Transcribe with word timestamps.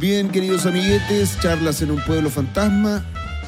Bien, 0.00 0.30
queridos 0.30 0.64
amiguetes, 0.64 1.38
charlas 1.42 1.82
en 1.82 1.90
un 1.90 2.02
pueblo 2.06 2.30
fantasma. 2.30 3.04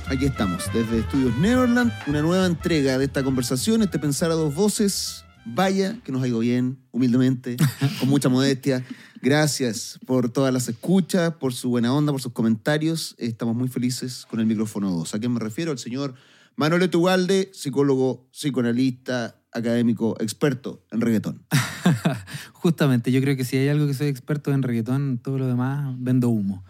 Aquí 0.06 0.27
estamos, 0.27 0.62
desde 0.75 0.98
Estudios 0.98 1.34
Neverland, 1.38 1.90
una 2.06 2.21
nueva 2.21 2.45
entrega 2.45 2.98
de 2.98 3.06
esta 3.06 3.25
conversación, 3.25 3.80
este 3.80 3.98
pensar 3.98 4.30
a 4.30 4.34
dos 4.34 4.54
voces. 4.54 5.25
Vaya, 5.46 5.98
que 6.04 6.12
nos 6.12 6.23
ha 6.23 6.29
ido 6.29 6.41
bien, 6.41 6.79
humildemente, 6.91 7.57
con 7.98 8.11
mucha 8.11 8.29
modestia. 8.29 8.84
Gracias 9.23 9.98
por 10.04 10.29
todas 10.29 10.52
las 10.52 10.68
escuchas, 10.68 11.32
por 11.36 11.54
su 11.54 11.70
buena 11.70 11.95
onda, 11.95 12.12
por 12.12 12.20
sus 12.20 12.32
comentarios. 12.32 13.14
Estamos 13.16 13.57
muy 13.57 13.69
felices 13.69 14.27
con 14.29 14.39
el 14.39 14.45
micrófono 14.45 14.91
2. 14.91 15.14
¿A 15.14 15.19
quién 15.19 15.32
me 15.32 15.41
refiero? 15.41 15.71
Al 15.71 15.79
señor 15.79 16.12
Manuel 16.57 16.82
Etugalde, 16.82 17.50
psicólogo, 17.55 18.29
psicoanalista, 18.30 19.41
académico, 19.53 20.16
experto 20.21 20.82
en 20.91 21.00
reggaetón. 21.00 21.43
Justamente, 22.53 23.12
yo 23.12 23.21
creo 23.21 23.37
que 23.37 23.45
si 23.45 23.57
hay 23.57 23.68
algo 23.68 23.86
que 23.86 23.95
soy 23.95 24.09
experto 24.09 24.53
en 24.53 24.63
reggaetón, 24.63 25.18
todo 25.18 25.39
lo 25.39 25.46
demás 25.46 25.95
vendo 25.99 26.29
humo. 26.29 26.64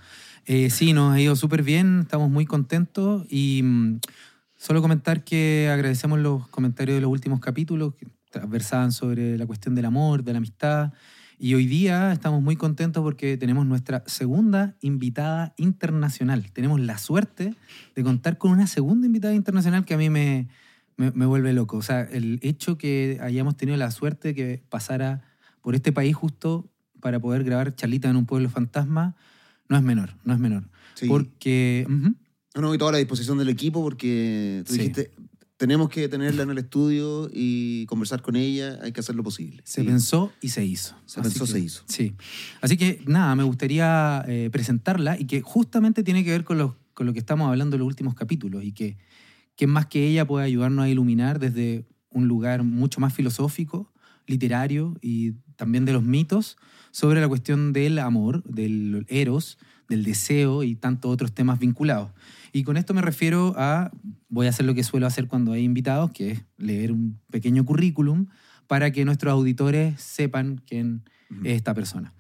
Eh, 0.46 0.70
sí, 0.70 0.92
nos 0.92 1.14
ha 1.14 1.20
ido 1.20 1.36
súper 1.36 1.62
bien, 1.62 2.00
estamos 2.00 2.30
muy 2.30 2.46
contentos 2.46 3.24
y 3.30 3.62
mm, 3.62 4.00
solo 4.56 4.82
comentar 4.82 5.22
que 5.22 5.70
agradecemos 5.72 6.18
los 6.18 6.48
comentarios 6.48 6.96
de 6.96 7.00
los 7.00 7.10
últimos 7.10 7.40
capítulos 7.40 7.94
que 7.94 8.06
versaban 8.48 8.92
sobre 8.92 9.38
la 9.38 9.46
cuestión 9.46 9.74
del 9.74 9.84
amor, 9.84 10.24
de 10.24 10.32
la 10.32 10.38
amistad. 10.38 10.92
Y 11.38 11.54
hoy 11.54 11.66
día 11.66 12.12
estamos 12.12 12.42
muy 12.42 12.56
contentos 12.56 13.02
porque 13.02 13.36
tenemos 13.36 13.66
nuestra 13.66 14.02
segunda 14.06 14.76
invitada 14.80 15.54
internacional. 15.56 16.50
Tenemos 16.52 16.80
la 16.80 16.98
suerte 16.98 17.54
de 17.94 18.02
contar 18.04 18.38
con 18.38 18.52
una 18.52 18.66
segunda 18.66 19.06
invitada 19.06 19.34
internacional 19.34 19.84
que 19.84 19.94
a 19.94 19.98
mí 19.98 20.08
me, 20.08 20.48
me, 21.02 21.10
me 21.12 21.26
vuelve 21.26 21.52
loco. 21.52 21.76
O 21.76 21.82
sea, 21.82 22.02
el 22.02 22.38
hecho 22.42 22.78
que 22.78 23.18
hayamos 23.20 23.56
tenido 23.56 23.76
la 23.76 23.90
suerte 23.90 24.28
de 24.28 24.34
que 24.34 24.62
pasara 24.68 25.22
por 25.60 25.74
este 25.74 25.92
país 25.92 26.14
justo 26.14 26.70
para 27.00 27.18
poder 27.18 27.42
grabar 27.44 27.74
Charlita 27.74 28.08
en 28.08 28.16
un 28.16 28.26
pueblo 28.26 28.48
fantasma 28.48 29.16
no 29.68 29.76
es 29.76 29.82
menor, 29.82 30.14
no 30.24 30.32
es 30.34 30.38
menor. 30.38 30.68
Sí. 30.94 31.08
Porque... 31.08 31.84
ujú, 31.88 32.14
No, 32.54 32.60
no, 32.60 32.74
y 32.74 32.78
toda 32.78 32.92
la 32.92 32.98
disposición 32.98 33.38
del 33.38 33.48
equipo 33.48 33.82
porque 33.82 34.62
tú 34.66 34.74
Sí. 34.74 34.78
dijiste, 34.78 35.10
tenemos 35.56 35.88
que 35.88 36.08
tenerla 36.08 36.42
en 36.42 36.50
el 36.50 36.58
estudio 36.58 37.30
y 37.32 37.86
conversar 37.86 38.20
con 38.22 38.36
ella, 38.36 38.78
hay 38.82 38.92
que 38.92 39.00
hacer 39.00 39.14
lo 39.14 39.22
posible. 39.22 39.62
Se 39.64 39.82
pensó 39.84 40.32
y 40.40 40.48
se 40.50 40.64
hizo. 40.64 40.94
Se 41.06 41.20
Así 41.20 41.28
pensó, 41.30 41.44
que- 41.46 41.52
se 41.52 41.58
hizo. 41.60 41.82
Sí. 41.88 42.14
Así 42.60 42.76
que 42.76 43.00
nada, 43.06 43.34
me 43.36 43.42
gustaría 43.44 44.24
eh, 44.28 44.50
presentarla 44.52 45.18
y 45.18 45.24
que 45.26 45.40
justamente 45.40 46.02
tiene 46.02 46.24
que 46.24 46.30
ver 46.30 46.44
con 46.44 46.58
lo, 46.58 46.76
con 46.94 47.06
lo 47.06 47.12
que 47.12 47.20
estamos 47.20 47.48
hablando 47.48 47.76
en 47.76 47.80
los 47.80 47.86
últimos 47.86 48.14
capítulos 48.14 48.62
y 48.64 48.72
que, 48.72 48.98
que 49.56 49.66
más 49.66 49.86
que 49.86 50.06
ella 50.06 50.26
puede 50.26 50.46
ayudarnos 50.46 50.84
a 50.84 50.88
iluminar 50.88 51.38
desde 51.38 51.86
un 52.10 52.28
lugar 52.28 52.62
mucho 52.62 53.00
más 53.00 53.12
filosófico, 53.14 53.92
literario 54.26 54.96
y 55.00 55.32
también 55.56 55.84
de 55.84 55.92
los 55.92 56.02
mitos 56.02 56.56
sobre 56.90 57.20
la 57.20 57.28
cuestión 57.28 57.72
del 57.72 57.98
amor, 57.98 58.42
del 58.44 59.04
eros, 59.08 59.58
del 59.88 60.04
deseo 60.04 60.62
y 60.62 60.74
tantos 60.74 61.10
otros 61.12 61.32
temas 61.32 61.58
vinculados. 61.58 62.10
Y 62.52 62.64
con 62.64 62.76
esto 62.76 62.94
me 62.94 63.02
refiero 63.02 63.54
a, 63.56 63.90
voy 64.28 64.46
a 64.46 64.50
hacer 64.50 64.66
lo 64.66 64.74
que 64.74 64.84
suelo 64.84 65.06
hacer 65.06 65.26
cuando 65.26 65.52
hay 65.52 65.64
invitados, 65.64 66.10
que 66.12 66.32
es 66.32 66.44
leer 66.58 66.92
un 66.92 67.18
pequeño 67.30 67.64
currículum 67.64 68.26
para 68.66 68.90
que 68.90 69.04
nuestros 69.04 69.32
auditores 69.32 70.00
sepan 70.00 70.62
quién 70.66 71.02
es 71.44 71.56
esta 71.56 71.74
persona. 71.74 72.12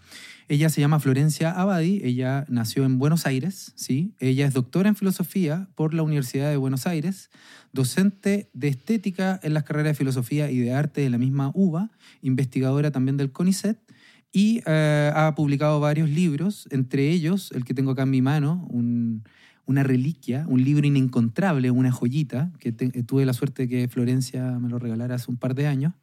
Ella 0.48 0.68
se 0.68 0.80
llama 0.80 1.00
Florencia 1.00 1.50
Abadi, 1.52 2.00
ella 2.04 2.44
nació 2.48 2.84
en 2.84 2.98
Buenos 2.98 3.26
Aires, 3.26 3.72
¿sí? 3.76 4.14
Ella 4.18 4.46
es 4.46 4.52
doctora 4.54 4.88
en 4.88 4.96
filosofía 4.96 5.68
por 5.74 5.94
la 5.94 6.02
Universidad 6.02 6.50
de 6.50 6.56
Buenos 6.56 6.86
Aires, 6.86 7.30
docente 7.72 8.50
de 8.52 8.68
estética 8.68 9.38
en 9.42 9.54
las 9.54 9.64
carreras 9.64 9.92
de 9.92 9.94
filosofía 9.98 10.50
y 10.50 10.58
de 10.58 10.72
arte 10.74 11.00
de 11.00 11.10
la 11.10 11.18
misma 11.18 11.50
UBA, 11.54 11.90
investigadora 12.22 12.90
también 12.90 13.16
del 13.16 13.32
CONICET 13.32 13.78
y 14.32 14.62
eh, 14.66 15.12
ha 15.14 15.34
publicado 15.34 15.78
varios 15.80 16.08
libros, 16.08 16.66
entre 16.70 17.10
ellos 17.10 17.50
el 17.54 17.64
que 17.64 17.74
tengo 17.74 17.92
acá 17.92 18.02
en 18.02 18.10
mi 18.10 18.22
mano, 18.22 18.66
un- 18.70 19.24
una 19.64 19.84
reliquia, 19.84 20.44
un 20.48 20.64
libro 20.64 20.86
inencontrable, 20.86 21.70
una 21.70 21.92
joyita, 21.92 22.50
que 22.58 22.72
tuve 22.72 23.24
la 23.24 23.32
suerte 23.32 23.62
de 23.62 23.68
que 23.68 23.88
Florencia 23.88 24.58
me 24.58 24.68
lo 24.68 24.78
regalara 24.80 25.14
hace 25.14 25.30
un 25.30 25.36
par 25.36 25.54
de 25.54 25.68
años 25.68 25.94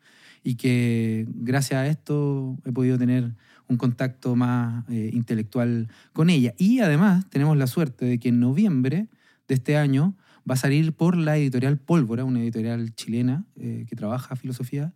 y 0.43 0.55
que 0.55 1.27
gracias 1.35 1.77
a 1.79 1.87
esto 1.87 2.57
he 2.65 2.71
podido 2.71 2.97
tener 2.97 3.35
un 3.69 3.77
contacto 3.77 4.35
más 4.35 4.83
eh, 4.89 5.11
intelectual 5.13 5.87
con 6.11 6.29
ella. 6.29 6.53
Y 6.57 6.79
además 6.79 7.29
tenemos 7.29 7.55
la 7.55 7.67
suerte 7.67 8.05
de 8.05 8.19
que 8.19 8.29
en 8.29 8.39
noviembre 8.39 9.07
de 9.47 9.55
este 9.55 9.77
año 9.77 10.15
va 10.49 10.55
a 10.55 10.57
salir 10.57 10.93
por 10.93 11.15
la 11.15 11.37
editorial 11.37 11.77
Pólvora, 11.77 12.25
una 12.25 12.41
editorial 12.41 12.93
chilena 12.95 13.45
eh, 13.55 13.85
que 13.87 13.95
trabaja 13.95 14.35
filosofía, 14.35 14.91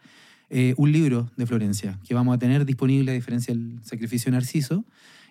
eh, 0.50 0.74
un 0.78 0.92
libro 0.92 1.32
de 1.38 1.46
Florencia 1.46 2.00
que 2.04 2.14
vamos 2.14 2.36
a 2.36 2.40
tener 2.40 2.66
disponible 2.66 3.12
a 3.12 3.14
diferencia 3.14 3.54
del 3.54 3.80
sacrificio 3.84 4.32
Narciso, 4.32 4.86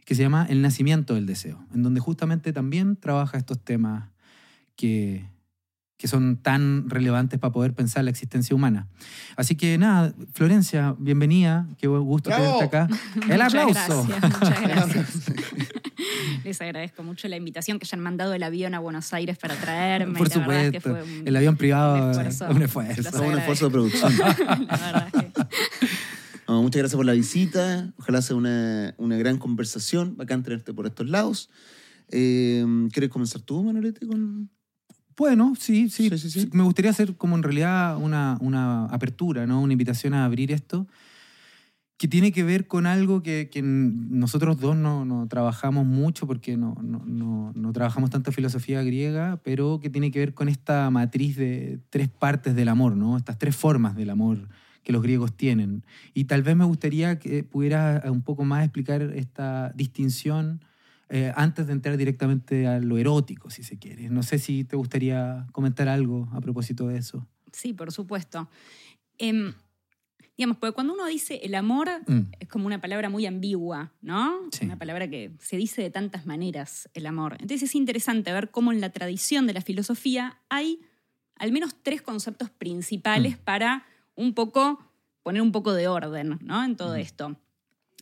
que 0.04 0.14
se 0.14 0.22
llama 0.22 0.46
El 0.48 0.62
nacimiento 0.62 1.14
del 1.14 1.26
deseo, 1.26 1.64
en 1.74 1.82
donde 1.82 2.00
justamente 2.00 2.52
también 2.52 2.96
trabaja 2.96 3.38
estos 3.38 3.60
temas 3.60 4.08
que, 4.76 5.26
que 6.02 6.08
son 6.08 6.36
tan 6.36 6.90
relevantes 6.90 7.38
para 7.38 7.52
poder 7.52 7.74
pensar 7.74 8.02
la 8.02 8.10
existencia 8.10 8.56
humana. 8.56 8.88
Así 9.36 9.54
que 9.54 9.78
nada, 9.78 10.12
Florencia, 10.34 10.96
bienvenida, 10.98 11.68
qué 11.78 11.86
buen 11.86 12.02
gusto 12.02 12.28
¡Bravo! 12.28 12.58
tenerte 12.58 12.64
acá. 12.64 12.88
El 13.14 13.40
Muchas 13.40 13.54
aplauso. 13.54 14.06
gracias, 14.08 14.40
muchas 14.40 14.62
gracias. 14.62 15.22
Les 16.44 16.60
agradezco 16.60 17.04
mucho 17.04 17.28
la 17.28 17.36
invitación 17.36 17.78
que 17.78 17.84
hayan 17.84 18.00
mandado 18.00 18.34
el 18.34 18.42
avión 18.42 18.74
a 18.74 18.80
Buenos 18.80 19.12
Aires 19.12 19.38
para 19.38 19.54
traerme. 19.54 20.18
Por 20.18 20.28
La 20.36 20.38
verdad 20.44 20.64
es 20.66 20.72
que 20.72 20.80
supuesto, 20.80 21.06
fue 21.06 21.20
un- 21.20 21.28
el 21.28 21.36
avión 21.36 21.56
privado 21.56 21.94
un 22.04 22.10
es 22.10 22.16
esfuerzo. 22.16 22.48
un 22.56 22.62
esfuerzo. 22.62 23.66
Un 23.66 23.72
de 23.72 23.78
producción. 23.78 24.18
La 24.18 24.76
verdad 24.76 25.06
es 25.06 25.12
que 25.12 25.32
No, 26.48 26.62
muchas 26.62 26.80
gracias 26.80 26.96
por 26.96 27.06
la 27.06 27.12
visita. 27.12 27.92
Ojalá 27.96 28.22
sea 28.22 28.34
una, 28.34 28.92
una 28.98 29.16
gran 29.18 29.38
conversación. 29.38 30.16
Bacán 30.16 30.42
tenerte 30.42 30.74
por 30.74 30.86
estos 30.86 31.08
lados. 31.08 31.48
Eh, 32.10 32.66
¿Quieres 32.92 33.08
comenzar 33.10 33.40
tú, 33.42 33.62
Manolete? 33.62 34.04
Con... 34.04 34.50
Bueno, 35.16 35.54
sí, 35.58 35.88
sí, 35.88 36.08
Sí, 36.10 36.18
sí, 36.18 36.30
sí. 36.30 36.48
Me 36.52 36.62
gustaría 36.62 36.90
hacer 36.90 37.16
como 37.16 37.36
en 37.36 37.42
realidad 37.42 37.96
una, 37.96 38.38
una 38.40 38.86
apertura, 38.86 39.46
¿no? 39.46 39.60
Una 39.60 39.72
invitación 39.72 40.14
a 40.14 40.24
abrir 40.24 40.52
esto, 40.52 40.86
que 41.96 42.08
tiene 42.08 42.32
que 42.32 42.42
ver 42.42 42.66
con 42.66 42.86
algo 42.86 43.22
que, 43.22 43.48
que 43.48 43.62
nosotros 43.62 44.58
dos 44.58 44.76
no, 44.76 45.04
no 45.04 45.28
trabajamos 45.28 45.86
mucho 45.86 46.26
porque 46.26 46.56
no, 46.56 46.76
no, 46.82 47.04
no, 47.06 47.52
no 47.54 47.72
trabajamos 47.72 48.10
tanto 48.10 48.32
filosofía 48.32 48.82
griega, 48.82 49.40
pero 49.44 49.78
que 49.80 49.88
tiene 49.88 50.10
que 50.10 50.18
ver 50.18 50.34
con 50.34 50.48
esta 50.48 50.90
matriz 50.90 51.36
de 51.36 51.78
tres 51.90 52.08
partes 52.08 52.56
del 52.56 52.68
amor, 52.68 52.96
¿no? 52.96 53.16
Estas 53.16 53.38
tres 53.38 53.54
formas 53.54 53.94
del 53.94 54.10
amor 54.10 54.48
que 54.82 54.92
los 54.92 55.02
griegos 55.02 55.36
tienen. 55.36 55.84
Y 56.12 56.24
tal 56.24 56.42
vez 56.42 56.56
me 56.56 56.64
gustaría 56.64 57.18
que 57.18 57.44
pudieras 57.44 58.04
un 58.10 58.22
poco 58.22 58.44
más 58.44 58.64
explicar 58.64 59.02
esta 59.14 59.70
distinción 59.76 60.60
eh, 61.14 61.30
antes 61.36 61.66
de 61.66 61.74
entrar 61.74 61.96
directamente 61.98 62.66
a 62.66 62.80
lo 62.80 62.96
erótico, 62.96 63.50
si 63.50 63.62
se 63.62 63.78
quiere. 63.78 64.08
No 64.08 64.22
sé 64.22 64.38
si 64.38 64.64
te 64.64 64.76
gustaría 64.76 65.46
comentar 65.52 65.86
algo 65.88 66.28
a 66.32 66.40
propósito 66.40 66.88
de 66.88 66.96
eso. 66.98 67.26
sí, 67.52 67.74
por 67.74 67.92
supuesto. 67.92 68.48
Em, 69.18 69.52
digamos, 70.38 70.56
porque 70.56 70.72
cuando 70.74 70.94
uno 70.94 71.04
dice 71.06 71.40
el 71.42 71.54
amor, 71.54 71.90
Mm. 72.06 72.30
es 72.40 72.48
como 72.48 72.66
una 72.66 72.80
palabra 72.80 73.10
muy 73.10 73.26
ambigua, 73.26 73.92
¿no? 74.00 74.40
Sí. 74.52 74.64
Una 74.64 74.78
palabra 74.78 75.06
que 75.08 75.32
se 75.38 75.58
dice 75.58 75.82
de 75.82 75.90
tantas 75.90 76.24
maneras, 76.24 76.88
el 76.94 77.04
amor. 77.06 77.32
Entonces 77.34 77.64
es 77.64 77.74
interesante 77.74 78.32
ver 78.32 78.50
cómo 78.50 78.72
en 78.72 78.80
la 78.80 78.88
tradición 78.90 79.46
de 79.46 79.52
la 79.52 79.60
filosofía 79.60 80.38
hay 80.48 80.80
al 81.36 81.52
menos 81.52 81.74
tres 81.82 82.00
conceptos 82.00 82.48
principales 82.50 83.36
para 83.36 83.84
un 84.14 84.32
poco 84.32 84.78
poner 85.22 85.42
un 85.42 85.52
poco 85.52 85.74
de 85.74 85.88
orden, 85.88 86.38
¿no? 86.42 86.64
En 86.64 86.74
todo 86.76 86.94
Mm. 86.96 87.00
esto. 87.00 87.36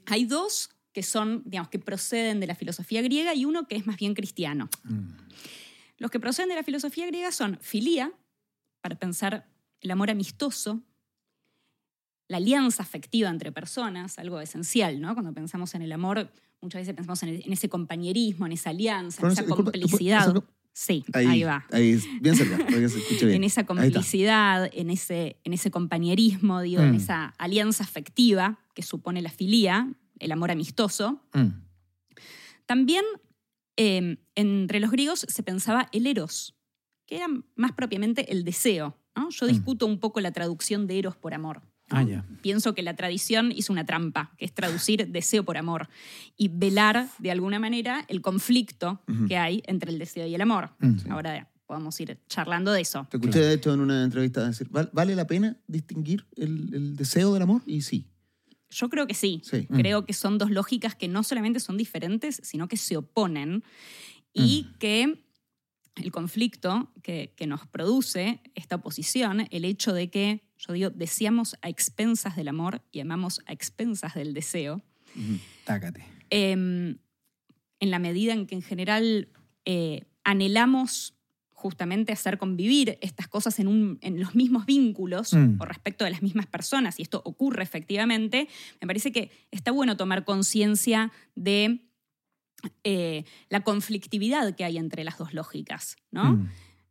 Hay 0.06 0.24
dos 0.26 0.70
que 0.92 1.02
son, 1.02 1.42
digamos, 1.44 1.68
que 1.68 1.78
proceden 1.78 2.40
de 2.40 2.46
la 2.46 2.54
filosofía 2.54 3.02
griega 3.02 3.34
y 3.34 3.44
uno 3.44 3.66
que 3.66 3.76
es 3.76 3.86
más 3.86 3.96
bien 3.96 4.14
cristiano. 4.14 4.68
Mm. 4.84 5.10
Los 5.98 6.10
que 6.10 6.18
proceden 6.18 6.48
de 6.48 6.56
la 6.56 6.62
filosofía 6.62 7.06
griega 7.06 7.30
son 7.32 7.58
filía, 7.60 8.12
para 8.80 8.96
pensar 8.98 9.46
el 9.80 9.90
amor 9.90 10.10
amistoso, 10.10 10.82
la 12.28 12.38
alianza 12.38 12.82
afectiva 12.82 13.28
entre 13.28 13.52
personas, 13.52 14.18
algo 14.18 14.40
esencial, 14.40 15.00
¿no? 15.00 15.14
Cuando 15.14 15.32
pensamos 15.34 15.74
en 15.74 15.82
el 15.82 15.92
amor, 15.92 16.32
muchas 16.60 16.82
veces 16.82 16.94
pensamos 16.94 17.22
en, 17.24 17.42
en 17.44 17.52
ese 17.52 17.68
compañerismo, 17.68 18.46
en 18.46 18.52
esa 18.52 18.70
alianza, 18.70 19.22
en 19.22 19.32
esa 19.32 19.42
disculpa, 19.42 19.72
¿tú 19.72 19.78
puedes 19.80 19.90
complicidad. 19.90 20.34
Sí, 20.72 21.04
Ahí, 21.12 21.26
ahí, 21.26 21.42
va. 21.42 21.66
Ahí, 21.72 22.00
bien 22.20 22.36
cerca, 22.36 22.56
para 22.56 22.68
que 22.68 22.88
se 22.88 22.98
escuche 22.98 23.26
bien. 23.26 23.36
En 23.38 23.44
esa 23.44 23.66
complicidad, 23.66 24.70
en 24.72 24.88
ese, 24.88 25.36
en 25.42 25.52
ese 25.52 25.70
compañerismo, 25.70 26.60
digo, 26.62 26.80
en 26.82 26.92
Mm. 26.92 26.96
esa 26.96 27.24
alianza 27.38 27.82
afectiva 27.82 28.60
que 28.74 28.82
supone 28.82 29.20
la 29.20 29.30
filía, 29.30 29.92
el 30.20 30.32
amor 30.32 30.50
amistoso. 30.50 31.22
Mm. 31.34 31.48
También 32.66 33.04
eh, 33.76 34.18
entre 34.34 34.80
los 34.80 34.90
griegos 34.90 35.24
se 35.28 35.42
pensaba 35.42 35.88
el 35.92 36.06
eros, 36.06 36.54
que 37.06 37.16
era 37.16 37.26
más 37.56 37.72
propiamente 37.72 38.30
el 38.32 38.44
deseo. 38.44 38.96
¿no? 39.16 39.30
Yo 39.30 39.46
Mm. 39.46 39.48
discuto 39.48 39.86
un 39.86 39.98
poco 39.98 40.20
la 40.20 40.32
traducción 40.32 40.86
de 40.86 40.98
eros 40.98 41.16
por 41.16 41.34
amor. 41.34 41.62
¿no? 41.90 41.98
Ah. 41.98 42.24
Pienso 42.42 42.74
que 42.74 42.82
la 42.82 42.94
tradición 42.94 43.50
hizo 43.52 43.72
una 43.72 43.84
trampa, 43.84 44.32
que 44.38 44.44
es 44.44 44.54
traducir 44.54 45.08
deseo 45.12 45.44
por 45.44 45.56
amor 45.56 45.88
y 46.36 46.48
velar 46.48 47.08
de 47.18 47.30
alguna 47.32 47.58
manera 47.58 48.04
el 48.08 48.20
conflicto 48.22 49.02
que 49.26 49.36
hay 49.36 49.62
entre 49.66 49.90
el 49.90 49.98
deseo 49.98 50.26
y 50.26 50.34
el 50.34 50.40
amor. 50.40 50.70
Mm. 50.78 51.10
Ahora 51.10 51.50
podemos 51.66 51.98
ir 52.00 52.18
charlando 52.28 52.70
de 52.72 52.82
eso. 52.82 53.06
Te 53.10 53.16
escuché, 53.16 53.40
de 53.40 53.54
hecho, 53.54 53.72
en 53.74 53.80
una 53.80 54.04
entrevista 54.04 54.46
decir, 54.46 54.68
"¿Val- 54.70 54.90
¿vale 54.92 55.14
la 55.16 55.26
pena 55.26 55.56
distinguir 55.66 56.26
el, 56.36 56.72
el 56.74 56.96
deseo 56.96 57.32
del 57.34 57.42
amor? 57.42 57.62
Y 57.66 57.82
sí. 57.82 58.06
Yo 58.70 58.88
creo 58.88 59.06
que 59.06 59.14
sí. 59.14 59.42
Sí. 59.44 59.66
Mm. 59.68 59.76
Creo 59.76 60.06
que 60.06 60.12
son 60.12 60.38
dos 60.38 60.50
lógicas 60.50 60.94
que 60.94 61.08
no 61.08 61.22
solamente 61.22 61.60
son 61.60 61.76
diferentes, 61.76 62.40
sino 62.42 62.68
que 62.68 62.76
se 62.76 62.96
oponen 62.96 63.64
y 64.32 64.68
que 64.78 65.24
el 65.96 66.12
conflicto 66.12 66.92
que, 67.02 67.34
que 67.36 67.46
nos 67.46 67.66
produce 67.66 68.40
esta 68.54 68.76
oposición, 68.76 69.46
el 69.50 69.64
hecho 69.64 69.92
de 69.92 70.08
que, 70.10 70.44
yo 70.56 70.72
digo, 70.72 70.90
deseamos 70.90 71.56
a 71.62 71.68
expensas 71.68 72.36
del 72.36 72.48
amor 72.48 72.82
y 72.92 73.00
amamos 73.00 73.40
a 73.46 73.52
expensas 73.52 74.14
del 74.14 74.32
deseo, 74.32 74.82
Tácate. 75.64 76.04
em, 76.30 76.98
en 77.80 77.90
la 77.90 77.98
medida 77.98 78.32
en 78.32 78.46
que 78.46 78.54
en 78.54 78.62
general 78.62 79.28
eh, 79.64 80.04
anhelamos 80.24 81.19
justamente 81.60 82.12
hacer 82.12 82.38
convivir 82.38 82.98
estas 83.02 83.28
cosas 83.28 83.58
en, 83.60 83.68
un- 83.68 83.98
en 84.00 84.18
los 84.18 84.34
mismos 84.34 84.64
vínculos 84.66 85.32
Mm. 85.34 85.60
o 85.60 85.64
respecto 85.66 86.04
de 86.04 86.10
las 86.10 86.22
mismas 86.22 86.46
personas, 86.46 86.98
y 86.98 87.02
esto 87.02 87.20
ocurre 87.24 87.62
efectivamente, 87.62 88.48
me 88.80 88.86
parece 88.86 89.12
que 89.12 89.30
está 89.50 89.70
bueno 89.70 89.96
tomar 89.96 90.24
conciencia 90.24 91.12
de 91.34 91.80
eh, 92.84 93.24
la 93.48 93.60
conflictividad 93.60 94.54
que 94.54 94.64
hay 94.64 94.76
entre 94.78 95.04
las 95.04 95.16
dos 95.18 95.32
lógicas, 95.34 95.96
¿no? 96.10 96.24
Mm. 96.32 96.48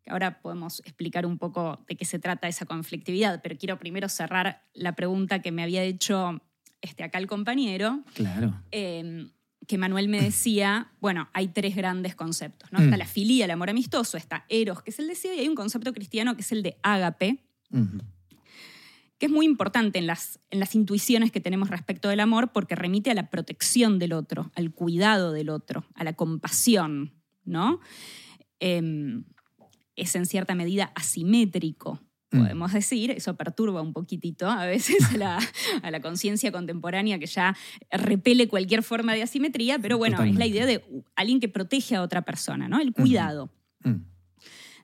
ahora 0.08 0.42
podemos 0.42 0.80
explicar 0.86 1.26
un 1.28 1.38
poco 1.38 1.86
de 1.88 1.96
qué 1.96 2.04
se 2.06 2.18
trata 2.18 2.48
esa 2.48 2.66
conflictividad, 2.66 3.42
pero 3.44 3.56
quiero 3.58 3.78
primero 3.78 4.10
cerrar 4.10 4.64
la 4.74 4.94
pregunta 4.96 5.40
que 5.44 5.52
me 5.52 5.62
había 5.62 5.84
hecho 5.84 6.42
este, 6.82 7.04
acá 7.04 7.20
el 7.20 7.28
compañero, 7.28 8.04
Claro. 8.16 8.60
eh, 8.72 9.28
que 9.70 9.78
Manuel 9.78 10.10
me 10.10 10.20
decía, 10.20 10.92
bueno, 11.00 11.30
hay 11.32 11.50
tres 11.50 11.76
grandes 11.76 12.16
conceptos, 12.16 12.72
¿no? 12.72 12.80
Mm. 12.80 12.86
Está 12.86 12.98
la 12.98 13.06
filía, 13.06 13.46
el 13.46 13.52
amor 13.52 13.70
amistoso, 13.70 14.18
está 14.18 14.44
eros, 14.50 14.82
que 14.82 14.90
es 14.90 14.98
el 14.98 15.08
deseo, 15.08 15.32
y 15.36 15.42
hay 15.42 15.48
un 15.48 15.54
concepto 15.54 15.94
cristiano 15.94 16.36
que 16.36 16.42
es 16.42 16.52
el 16.52 16.64
de 16.64 16.80
ágape, 16.82 17.46
Mm. 17.70 18.00
que 19.20 19.28
es 19.28 19.32
muy 19.32 19.46
importante 19.46 20.00
en 20.00 20.08
las, 20.08 20.40
en 20.50 20.60
las 20.60 20.74
intuiciones 20.74 21.32
que 21.32 21.40
tenemos 21.40 21.70
respecto 21.70 22.10
del 22.10 22.20
amor 22.20 22.52
porque 22.52 22.74
remite 22.74 23.12
a 23.12 23.14
la 23.14 23.30
protección 23.30 24.00
del 24.00 24.14
otro, 24.14 24.52
al 24.56 24.72
cuidado 24.72 25.34
del 25.34 25.50
otro, 25.50 25.86
a 25.94 26.04
la 26.04 26.14
compasión, 26.14 27.14
¿no? 27.46 27.80
Em, 28.60 29.26
es 29.96 30.16
en 30.16 30.26
cierta 30.26 30.56
medida 30.56 30.92
asimétrico. 30.96 32.00
Podemos 32.30 32.72
decir, 32.74 33.12
eso 33.12 33.36
perturba 33.36 33.82
un 33.82 33.92
poquitito 33.94 34.48
a 34.50 34.66
veces 34.66 34.98
a 35.14 35.18
la, 35.18 35.40
a 35.84 35.92
la 35.92 36.02
conciencia 36.02 36.52
contemporánea 36.52 37.18
que 37.20 37.26
ya 37.26 37.56
repele 37.92 38.48
cualquier 38.48 38.84
forma 38.84 39.14
de 39.16 39.24
asimetría, 39.24 39.80
pero 39.80 39.98
bueno, 39.98 40.24
es 40.24 40.36
la 40.36 40.46
idea 40.46 40.66
de 40.66 40.84
alguien 41.16 41.40
que 41.40 41.50
protege 41.50 41.96
a 41.96 42.02
otra 42.02 42.22
persona, 42.24 42.68
¿no? 42.68 42.80
El 42.80 42.94
cuidado. 42.94 43.50
Mm. 43.84 44.04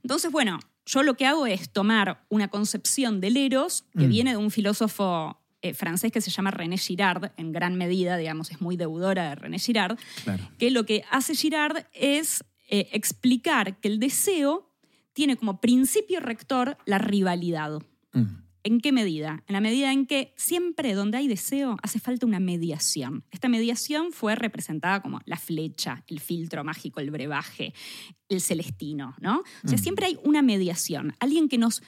Entonces, 0.04 0.32
bueno, 0.32 0.60
yo 0.86 1.04
lo 1.04 1.16
que 1.16 1.26
hago 1.26 1.48
es 1.48 1.72
tomar 1.72 2.26
una 2.30 2.48
concepción 2.48 3.20
del 3.22 3.38
eros 3.38 3.86
que 3.98 4.06
Mm. 4.06 4.10
viene 4.10 4.32
de 4.32 4.38
un 4.38 4.52
filósofo 4.52 5.42
eh, 5.62 5.74
francés 5.74 6.12
que 6.12 6.22
se 6.22 6.30
llama 6.30 6.52
René 6.52 6.78
Girard, 6.78 7.32
en 7.38 7.52
gran 7.52 7.76
medida, 7.76 8.18
digamos, 8.18 8.52
es 8.52 8.62
muy 8.62 8.78
deudora 8.78 9.30
de 9.30 9.36
René 9.36 9.58
Girard, 9.58 9.98
Claro. 10.24 10.48
que 10.60 10.70
lo 10.70 10.86
que 10.86 11.04
hace 11.10 11.34
Girard 11.34 11.86
es 11.94 12.44
eh, 12.70 12.90
explicar 12.94 13.80
que 13.80 13.88
el 13.88 14.00
deseo 14.00 14.72
tiene 15.16 15.38
como 15.38 15.60
principio 15.62 16.20
rector 16.20 16.78
la 16.86 17.00
rivalidad. 17.00 17.82
Mm. 18.14 18.44
¿En 18.64 18.82
qué 18.82 18.92
medida? 18.92 19.44
En 19.48 19.54
la 19.54 19.62
medida 19.62 19.92
en 19.94 20.06
que 20.08 20.34
siempre 20.36 20.94
donde 20.94 21.18
hay 21.20 21.28
deseo 21.28 21.78
hace 21.84 22.00
falta 22.00 22.26
una 22.26 22.40
mediación. 22.40 23.24
Esta 23.32 23.48
mediación 23.48 24.12
fue 24.12 24.36
representada 24.36 25.02
como 25.02 25.22
la 25.26 25.38
flecha, 25.38 26.04
el 26.08 26.20
filtro 26.20 26.64
mágico, 26.64 27.00
el 27.00 27.12
brebaje, 27.12 27.74
el 28.28 28.42
celestino, 28.42 29.16
¿no? 29.22 29.40
O 29.64 29.68
sea, 29.68 29.78
Mm. 29.78 29.82
siempre 29.82 30.06
hay 30.08 30.18
una 30.24 30.42
mediación, 30.42 31.16
alguien 31.20 31.48
que 31.48 31.58
nos 31.60 31.82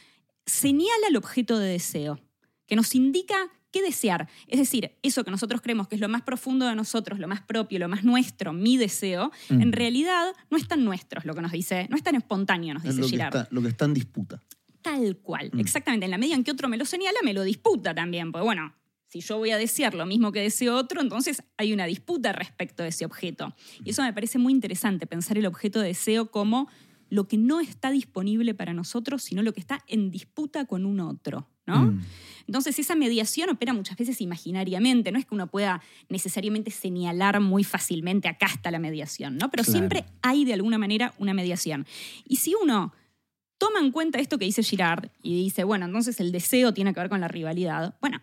señala 0.45 1.07
el 1.09 1.17
objeto 1.17 1.57
de 1.59 1.69
deseo, 1.71 2.19
que 2.67 2.75
nos 2.75 2.95
indica 2.95 3.49
qué 3.71 3.81
desear. 3.81 4.27
Es 4.47 4.59
decir, 4.59 4.91
eso 5.03 5.23
que 5.23 5.31
nosotros 5.31 5.61
creemos 5.61 5.87
que 5.87 5.95
es 5.95 6.01
lo 6.01 6.09
más 6.09 6.21
profundo 6.21 6.65
de 6.67 6.75
nosotros, 6.75 7.19
lo 7.19 7.27
más 7.27 7.41
propio, 7.41 7.79
lo 7.79 7.87
más 7.89 8.03
nuestro, 8.03 8.53
mi 8.53 8.77
deseo, 8.77 9.31
Mm. 9.49 9.61
en 9.61 9.71
realidad 9.73 10.33
no 10.49 10.57
es 10.57 10.67
tan 10.67 10.83
nuestro, 10.85 11.19
es 11.19 11.25
lo 11.25 11.33
que 11.33 11.41
nos 11.41 11.51
dice, 11.51 11.87
no 11.89 11.97
es 11.97 12.03
tan 12.03 12.15
espontáneo, 12.15 12.73
nos 12.73 12.83
Es 12.83 12.89
dice 12.95 13.01
lo 13.01 13.07
que, 13.07 13.11
Girard. 13.11 13.35
está, 13.35 13.47
lo 13.51 13.61
que 13.61 13.67
está 13.69 13.85
en 13.85 13.93
disputa. 13.93 14.41
Tal 14.81 15.17
cual, 15.17 15.49
Mm. 15.53 15.59
exactamente. 15.59 16.05
En 16.05 16.11
la 16.11 16.17
medida 16.17 16.35
en 16.35 16.43
que 16.43 16.51
otro 16.51 16.69
me 16.69 16.77
lo 16.77 16.85
señala, 16.85 17.17
me 17.23 17.33
lo 17.33 17.43
disputa 17.43 17.93
también. 17.93 18.31
Porque 18.31 18.45
bueno, 18.45 18.73
si 19.09 19.19
yo 19.21 19.37
voy 19.37 19.51
a 19.51 19.57
desear 19.57 19.93
lo 19.93 20.05
mismo 20.05 20.31
que 20.31 20.39
deseo 20.41 20.75
otro, 20.75 21.01
entonces 21.01 21.43
hay 21.57 21.73
una 21.73 21.85
disputa 21.85 22.31
respecto 22.31 22.83
de 22.83 22.89
ese 22.89 23.05
objeto. 23.05 23.53
Y 23.83 23.89
eso 23.91 24.01
me 24.03 24.13
parece 24.13 24.37
muy 24.37 24.53
interesante, 24.53 25.07
pensar 25.07 25.37
el 25.37 25.45
objeto 25.45 25.79
de 25.81 25.87
deseo 25.89 26.31
como 26.31 26.69
lo 27.09 27.27
que 27.27 27.37
no 27.37 27.59
está 27.59 27.91
disponible 27.91 28.53
para 28.53 28.73
nosotros, 28.73 29.23
sino 29.23 29.41
lo 29.43 29.53
que 29.53 29.59
está 29.59 29.79
en 29.87 30.11
disputa 30.11 30.65
con 30.65 30.85
un 30.85 30.99
otro. 30.99 31.47
¿no? 31.65 31.85
Mm. 31.85 32.01
Entonces 32.47 32.79
esa 32.79 32.95
mediación 32.95 33.49
opera 33.49 33.73
muchas 33.73 33.97
veces 33.97 34.21
imaginariamente, 34.21 35.11
no 35.11 35.19
es 35.19 35.25
que 35.25 35.35
uno 35.35 35.47
pueda 35.47 35.81
necesariamente 36.07 36.71
señalar 36.71 37.41
muy 37.41 37.63
fácilmente 37.65 38.29
acá 38.29 38.45
está 38.45 38.71
la 38.71 38.79
mediación, 38.79 39.35
¿no? 39.37 39.51
Pero 39.51 39.63
Claro. 39.63 39.77
siempre 39.79 40.05
hay 40.21 40.45
de 40.45 40.53
alguna 40.53 40.77
manera 40.77 41.13
una 41.17 41.33
mediación. 41.33 41.85
Y 42.25 42.37
si 42.37 42.53
uno 42.55 42.93
toma 43.57 43.79
en 43.81 43.91
cuenta 43.91 44.19
esto 44.19 44.37
que 44.37 44.45
dice 44.45 44.63
Girard 44.63 45.09
y 45.21 45.35
dice, 45.43 45.65
bueno, 45.65 45.85
entonces 45.87 46.19
el 46.21 46.31
deseo 46.31 46.73
tiene 46.73 46.93
que 46.93 46.99
ver 47.01 47.09
con 47.09 47.19
la 47.19 47.27
rivalidad, 47.27 47.97
bueno, 47.99 48.21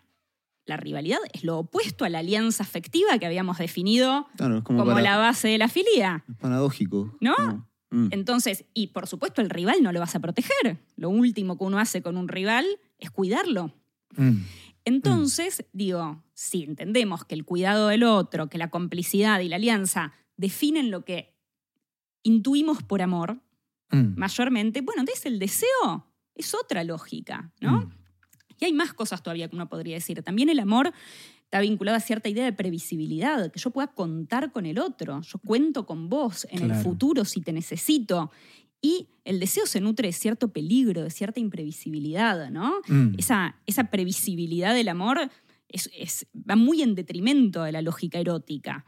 la 0.65 0.79
rivalidad 0.79 1.19
es 1.35 1.45
lo 1.45 1.59
opuesto 1.59 2.07
a 2.07 2.09
la 2.09 2.21
alianza 2.21 2.63
afectiva 2.63 3.19
que 3.19 3.27
habíamos 3.27 3.59
definido 3.59 4.27
Claro, 4.39 4.65
como, 4.65 4.79
como, 4.79 4.93
para- 4.93 5.03
la 5.03 5.17
base 5.19 5.49
de 5.49 5.59
la 5.59 5.69
filía. 5.69 6.25
es 6.27 6.37
paradójico. 6.37 7.15
¿No? 7.21 7.35
Como, 7.37 7.69
mm. 7.95 8.09
Entonces, 8.11 8.65
y 8.75 8.89
por 8.89 9.07
supuesto 9.07 9.41
el 9.41 9.51
rival 9.51 9.83
no 9.83 9.93
lo 9.93 10.01
vas 10.01 10.15
a 10.15 10.21
proteger. 10.21 10.79
Lo 10.97 11.11
último 11.11 11.57
que 11.59 11.65
uno 11.65 11.79
hace 11.79 12.03
con 12.03 12.17
un 12.17 12.29
rival 12.29 12.67
es 12.99 13.11
cuidarlo. 13.11 13.73
Mm. 14.17 14.43
Entonces, 14.85 15.65
digo, 15.73 16.23
si 16.35 16.65
entendemos 16.65 17.25
que 17.25 17.35
el 17.35 17.45
cuidado 17.45 17.89
del 17.89 18.05
otro, 18.05 18.49
que 18.49 18.59
la 18.59 18.69
complicidad 18.71 19.41
y 19.41 19.49
la 19.49 19.57
alianza 19.57 20.13
definen 20.37 20.91
lo 20.91 21.05
que 21.05 21.35
intuimos 22.23 22.83
por 22.83 23.01
amor, 23.01 23.41
Mm. 23.95 24.15
mayormente, 24.17 24.81
bueno, 24.81 25.01
entonces 25.01 25.27
el 25.27 25.39
deseo 25.39 26.07
es 26.35 26.55
otra 26.55 26.85
lógica, 26.85 27.53
¿no? 27.61 27.91
Y 28.59 28.65
hay 28.65 28.73
más 28.73 28.93
cosas 28.93 29.23
todavía 29.23 29.49
que 29.49 29.57
uno 29.57 29.69
podría 29.69 29.95
decir. 29.95 30.23
También 30.23 30.49
el 30.49 30.59
amor 30.59 30.93
está 31.55 31.61
vinculado 31.61 31.97
a 31.97 32.01
cierta 32.01 32.29
idea 32.29 32.45
de 32.45 32.53
previsibilidad, 32.53 33.53
que 33.53 33.61
yo 33.61 33.71
pueda 33.71 33.87
contar 33.87 34.51
con 34.51 34.67
el 34.67 34.81
otro. 34.81 35.21
Yo 35.23 35.39
cuento 35.39 35.87
con 35.87 36.09
vos 36.09 36.49
en 36.51 36.69
el 36.69 36.75
futuro 36.75 37.25
si 37.25 37.43
te 37.43 37.53
necesito. 37.53 38.33
Y 38.83 39.07
el 39.25 39.39
deseo 39.39 39.65
se 39.65 39.81
nutre 39.81 40.09
de 40.09 40.13
cierto 40.13 40.49
peligro, 40.49 41.05
de 41.05 41.11
cierta 41.11 41.39
imprevisibilidad, 41.39 42.51
¿no? 42.51 42.75
Mm. 42.89 43.15
Esa, 43.19 43.55
esa 43.67 43.85
previsibilidad 43.85 44.75
del 44.75 44.89
amor 44.89 45.31
es- 45.69 45.89
es- 45.97 46.27
va 46.35 46.57
muy 46.57 46.83
en 46.83 46.97
detrimento 46.97 47.63
de 47.63 47.71
la 47.71 47.83
lógica 47.83 48.19
erótica. 48.19 48.85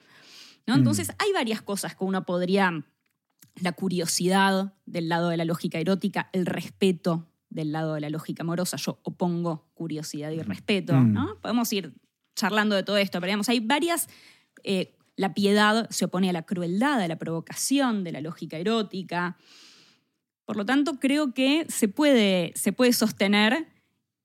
¿no? 0.66 0.74
Mm. 0.74 0.78
Entonces, 0.78 1.12
hay 1.20 1.30
varias 1.32 1.62
cosas 1.62 1.94
que 1.94 2.02
uno 2.02 2.26
podría. 2.26 2.84
La 3.62 3.72
curiosidad 3.72 4.74
del 4.86 5.08
lado 5.08 5.28
de 5.28 5.36
la 5.36 5.44
lógica 5.44 5.78
erótica, 5.78 6.28
el 6.32 6.44
respeto 6.46 7.28
del 7.48 7.70
lado 7.72 7.94
de 7.94 8.00
la 8.00 8.10
lógica 8.10 8.42
amorosa. 8.42 8.76
Yo 8.76 8.98
opongo 9.04 9.68
curiosidad 9.72 10.30
y 10.32 10.42
respeto, 10.42 10.92
Mm. 10.94 11.12
¿no? 11.12 11.38
Podemos 11.40 11.72
ir 11.72 11.94
charlando 12.36 12.76
de 12.76 12.84
todo 12.84 12.96
esto, 12.98 13.18
pero 13.18 13.26
digamos, 13.30 13.48
hay 13.48 13.58
varias. 13.60 14.08
eh, 14.62 14.92
la 15.18 15.32
piedad 15.32 15.88
se 15.88 16.04
opone 16.04 16.28
a 16.28 16.32
la 16.34 16.42
crueldad, 16.42 17.00
a 17.00 17.08
la 17.08 17.16
provocación 17.16 18.04
de 18.04 18.12
la 18.12 18.20
lógica 18.20 18.58
erótica. 18.58 19.38
Por 20.44 20.56
lo 20.58 20.66
tanto, 20.66 21.00
creo 21.00 21.32
que 21.32 21.64
se 21.70 21.88
puede, 21.88 22.52
se 22.54 22.72
puede 22.72 22.92
sostener 22.92 23.66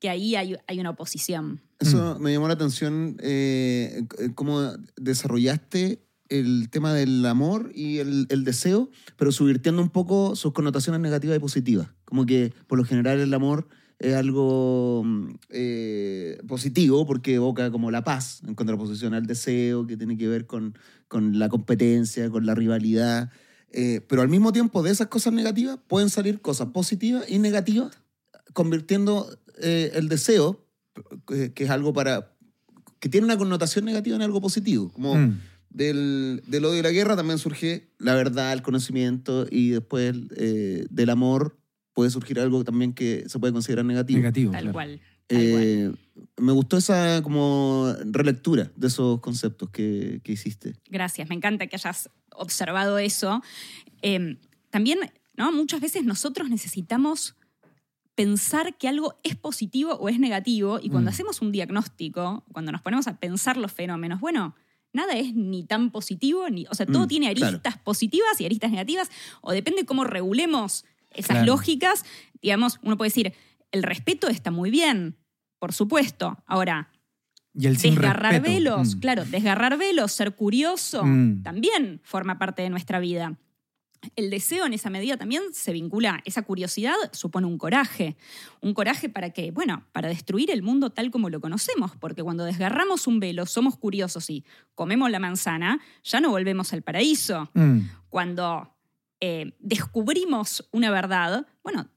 que 0.01 0.10
ahí 0.10 0.36
hay, 0.36 0.58
hay 0.68 0.80
una 0.82 0.89
oposición. 0.89 1.62
Eso 1.80 2.18
Mm. 2.20 2.22
me 2.24 2.34
llamó 2.34 2.48
la 2.50 2.56
atención, 2.56 3.15
eh, 3.24 4.03
cómo 4.36 4.74
desarrollaste 4.98 6.03
el 6.27 6.70
tema 6.70 6.94
del 6.94 7.25
amor 7.25 7.72
y 7.74 8.00
el, 8.00 8.25
el 8.30 8.44
deseo, 8.44 8.89
pero 9.15 9.32
subvirtiendo 9.32 9.82
un 9.82 9.89
poco 9.89 10.36
sus 10.36 10.51
connotaciones 10.53 11.00
negativas 11.01 11.38
y 11.38 11.39
positivas. 11.39 11.88
Como 12.06 12.25
que 12.25 12.53
por 12.68 12.77
lo 12.77 12.84
general 12.86 13.20
el 13.20 13.34
amor 13.34 13.68
es 14.01 14.15
algo 14.15 15.03
mm, 15.05 15.27
eh, 15.50 16.39
positivo 16.48 17.05
porque 17.05 17.36
evoca 17.36 17.70
como 17.70 17.91
la 17.91 18.03
paz 18.03 18.41
en 18.48 18.55
contraposición 18.55 19.13
al 19.13 19.27
deseo 19.27 19.86
que 19.86 19.96
tiene 19.96 20.17
que 20.17 20.27
ver 20.27 20.48
con, 20.48 20.75
con 21.08 21.38
la 21.38 21.50
competencia, 21.50 22.29
con 22.31 22.48
la 22.48 22.55
rivalidad. 22.55 23.31
Eh, 23.72 24.01
pero 24.10 24.24
al 24.24 24.27
mismo 24.27 24.51
tiempo 24.51 24.81
de 24.81 24.89
esas 24.89 25.08
cosas 25.08 25.34
negativas 25.34 25.77
pueden 25.88 26.10
salir 26.10 26.41
cosas 26.41 26.70
positivas 26.70 27.25
y 27.29 27.38
negativas, 27.38 27.96
convirtiendo 28.53 29.38
eh, 29.62 29.91
el 29.93 30.10
deseo, 30.10 30.65
que, 31.27 31.53
que 31.53 31.65
es 31.65 31.70
algo 31.70 31.93
para 31.93 32.34
que 33.00 33.08
tiene 33.08 33.25
una 33.25 33.38
connotación 33.38 33.86
negativa 33.86 34.15
en 34.15 34.24
algo 34.24 34.41
positivo. 34.41 34.91
Como 34.91 35.15
Mm. 35.15 35.39
del, 35.70 36.43
del 36.48 36.65
odio 36.65 36.79
y 36.79 36.84
la 36.84 36.91
guerra 36.91 37.15
también 37.15 37.38
surge 37.38 37.91
la 38.00 38.15
verdad, 38.15 38.51
el 38.51 38.63
conocimiento 38.63 39.46
y 39.50 39.70
después 39.70 40.15
eh, 40.36 40.86
del 40.89 41.10
amor 41.12 41.61
puede 42.01 42.12
surgir 42.12 42.39
algo 42.39 42.63
también 42.63 42.93
que 42.93 43.24
se 43.29 43.38
puede 43.39 43.53
considerar 43.53 43.86
negativo. 43.86 44.17
Negativo. 44.20 44.51
Tal 44.51 44.62
claro. 44.62 44.74
cual. 44.74 45.01
Eh, 45.29 45.91
me 46.38 46.51
gustó 46.51 46.75
esa 46.77 47.22
como 47.24 47.93
relectura 48.05 48.72
de 48.75 48.88
esos 48.88 49.20
conceptos 49.22 49.70
que, 49.70 50.20
que 50.24 50.31
hiciste. 50.34 50.75
Gracias, 50.89 51.29
me 51.29 51.36
encanta 51.36 51.67
que 51.67 51.75
hayas 51.77 52.10
observado 52.36 52.98
eso. 52.98 53.41
Eh, 54.01 54.38
también, 54.70 55.00
¿no? 55.38 55.51
Muchas 55.53 55.79
veces 55.79 56.03
nosotros 56.03 56.50
necesitamos 56.50 57.36
pensar 58.15 58.77
que 58.77 58.88
algo 58.89 59.15
es 59.24 59.36
positivo 59.36 59.93
o 59.93 60.10
es 60.10 60.20
negativo. 60.20 60.79
Y 60.81 60.89
cuando 60.89 61.10
Mm. 61.10 61.13
hacemos 61.13 61.41
un 61.41 61.51
diagnóstico, 61.53 62.43
cuando 62.51 62.72
nos 62.74 62.81
ponemos 62.81 63.08
a 63.08 63.17
pensar 63.20 63.55
los 63.58 63.72
fenómenos, 63.72 64.20
bueno, 64.20 64.53
nada 64.93 65.13
es 65.13 65.34
ni 65.34 65.63
tan 65.63 65.91
positivo, 65.91 66.50
ni, 66.50 66.65
o 66.70 66.74
sea, 66.74 66.86
todo 66.86 67.05
Mm, 67.05 67.08
tiene 67.08 67.34
claro. 67.34 67.48
aristas 67.55 67.77
positivas 67.77 68.39
y 68.41 68.46
aristas 68.46 68.70
negativas, 68.72 69.10
o 69.41 69.53
depende 69.53 69.86
cómo 69.86 70.03
regulemos 70.03 70.84
esas 71.12 71.38
Claro. 71.38 71.46
lógicas. 71.48 72.06
Digamos, 72.41 72.80
uno 72.84 72.98
puede 72.98 73.10
decir, 73.10 73.34
el 73.72 73.84
respeto 73.84 74.27
está 74.27 74.51
muy 74.51 74.70
bien, 74.72 75.18
por 75.60 75.74
supuesto. 75.74 76.38
Ahora, 76.46 76.89
Y 77.53 77.68
el 77.68 77.77
sin 77.77 77.96
desgarrar 77.96 78.32
respeto. 78.34 78.53
velos, 78.53 78.96
Mm. 78.96 79.00
claro, 79.00 79.25
desgarrar 79.25 79.77
velos, 79.77 80.12
ser 80.12 80.36
curioso, 80.36 81.03
Mm. 81.06 81.44
también 81.44 82.00
forma 82.03 82.38
parte 82.39 82.62
de 82.62 82.70
nuestra 82.70 83.00
vida. 83.00 83.38
El 84.15 84.32
deseo 84.32 84.65
en 84.65 84.74
esa 84.74 84.89
medida 84.89 85.15
también 85.15 85.44
se 85.53 85.72
vincula, 85.74 86.22
esa 86.25 86.41
curiosidad 86.41 86.96
supone 87.12 87.46
un 87.46 87.60
coraje, 87.60 88.18
un 88.60 88.74
coraje 88.74 89.10
para 89.10 89.30
que, 89.30 89.51
bueno, 89.51 89.84
para 89.91 90.10
destruir 90.10 90.50
el 90.50 90.63
mundo 90.63 90.89
tal 90.89 91.12
como 91.12 91.30
lo 91.30 91.39
conocemos, 91.39 91.91
porque 91.98 92.24
cuando 92.24 92.44
desgarramos 92.44 93.06
un 93.06 93.20
velo, 93.20 93.46
somos 93.46 93.77
curiosos 93.77 94.27
y 94.32 94.44
comemos 94.74 95.12
la 95.12 95.20
manzana, 95.20 95.80
ya 96.03 96.20
no 96.20 96.32
volvemos 96.32 96.74
al 96.74 96.82
paraíso. 96.82 97.51
Mm. 97.53 97.82
Cuando 98.10 98.74
eh, 99.22 99.54
descubrimos 99.60 100.68
una 100.72 100.92
verdad, 100.92 101.46
bueno, 101.63 101.88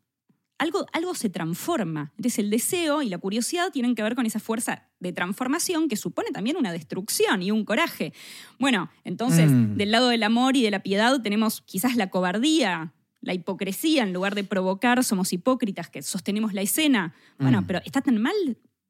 algo, 0.59 0.87
algo 0.93 1.15
se 1.15 1.31
transforma. 1.31 2.13
Entonces 2.17 2.39
el 2.39 2.49
deseo 2.51 3.03
y 3.03 3.09
la 3.09 3.19
curiosidad 3.19 3.73
tienen 3.73 3.95
que 3.95 4.03
ver 4.05 4.15
con 4.15 4.25
esa 4.27 4.39
fuerza 4.39 4.89
de 5.01 5.13
transformación 5.13 5.89
que 5.89 5.97
supone 5.97 6.31
también 6.31 6.57
una 6.57 6.71
destrucción 6.73 7.43
y 7.43 7.51
un 7.51 7.65
coraje. 7.65 8.13
Bueno, 8.59 8.89
entonces 9.05 9.51
Mm. 9.51 9.75
del 9.77 9.91
lado 9.91 10.09
del 10.09 10.23
amor 10.23 10.57
y 10.57 10.63
de 10.63 10.71
la 10.71 10.83
piedad 10.83 11.21
tenemos 11.23 11.61
quizás 11.63 11.97
la 11.97 12.09
cobardía, 12.09 12.93
la 13.21 13.35
hipocresía, 13.35 14.03
en 14.05 14.13
lugar 14.13 14.35
de 14.35 14.45
provocar 14.45 15.03
somos 15.03 15.33
hipócritas 15.33 15.91
que 15.91 16.03
sostenemos 16.03 16.53
la 16.55 16.63
escena. 16.63 17.15
Bueno, 17.39 17.63
Mm. 17.63 17.67
pero 17.67 17.81
¿está 17.85 18.01
tan 18.01 18.19
mal 18.23 18.35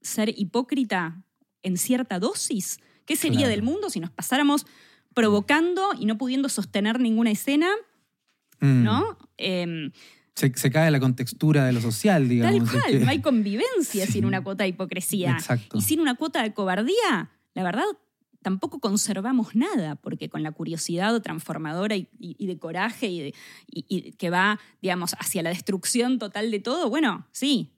ser 0.02 0.28
hipócrita 0.36 1.24
en 1.62 1.76
cierta 1.78 2.18
dosis? 2.18 2.78
¿Qué 3.06 3.16
sería 3.16 3.38
Claro. 3.38 3.50
del 3.52 3.62
mundo 3.62 3.90
si 3.90 4.00
nos 4.00 4.10
pasáramos 4.10 4.66
provocando 5.14 5.90
y 5.98 6.04
no 6.06 6.18
pudiendo 6.18 6.48
sostener 6.48 7.00
ninguna 7.00 7.30
escena? 7.30 7.68
Mm. 8.60 8.82
¿no? 8.84 9.18
Em, 9.36 9.90
Se, 10.34 10.52
se 10.54 10.70
cae 10.70 10.90
la 10.90 11.00
contextura 11.00 11.64
de 11.64 11.72
lo 11.72 11.80
social, 11.80 12.22
tal 12.22 12.28
digamos. 12.28 12.70
cual, 12.70 12.82
es 12.88 12.98
que- 12.98 13.04
no 13.04 13.10
hay 13.10 13.20
convivencia 13.20 14.06
Sí. 14.06 14.12
sin 14.12 14.24
una 14.24 14.42
cuota 14.42 14.64
de 14.64 14.68
hipocresía. 14.70 15.32
Exacto. 15.32 15.78
Y 15.78 15.80
sin 15.82 16.00
una 16.00 16.14
cuota 16.16 16.42
de 16.42 16.52
cobardía, 16.52 17.30
la 17.54 17.62
verdad, 17.62 17.84
tampoco 18.42 18.78
conservamos 18.80 19.54
nada, 19.54 19.94
porque 19.96 20.28
con 20.28 20.42
la 20.42 20.52
curiosidad 20.52 21.18
transformadora 21.22 21.96
y, 21.96 22.08
y- 22.18 22.36
y 22.38 22.46
de 22.46 22.58
coraje 22.58 23.06
y, 23.06 23.20
de- 23.20 23.34
y- 23.70 23.84
y 23.88 24.12
que 24.12 24.28
va, 24.30 24.58
digamos, 24.82 25.14
hacia 25.18 25.42
la 25.42 25.50
destrucción 25.50 26.18
total 26.18 26.50
de 26.50 26.60
todo, 26.60 26.90
bueno, 26.90 27.26
sí. 27.32 27.70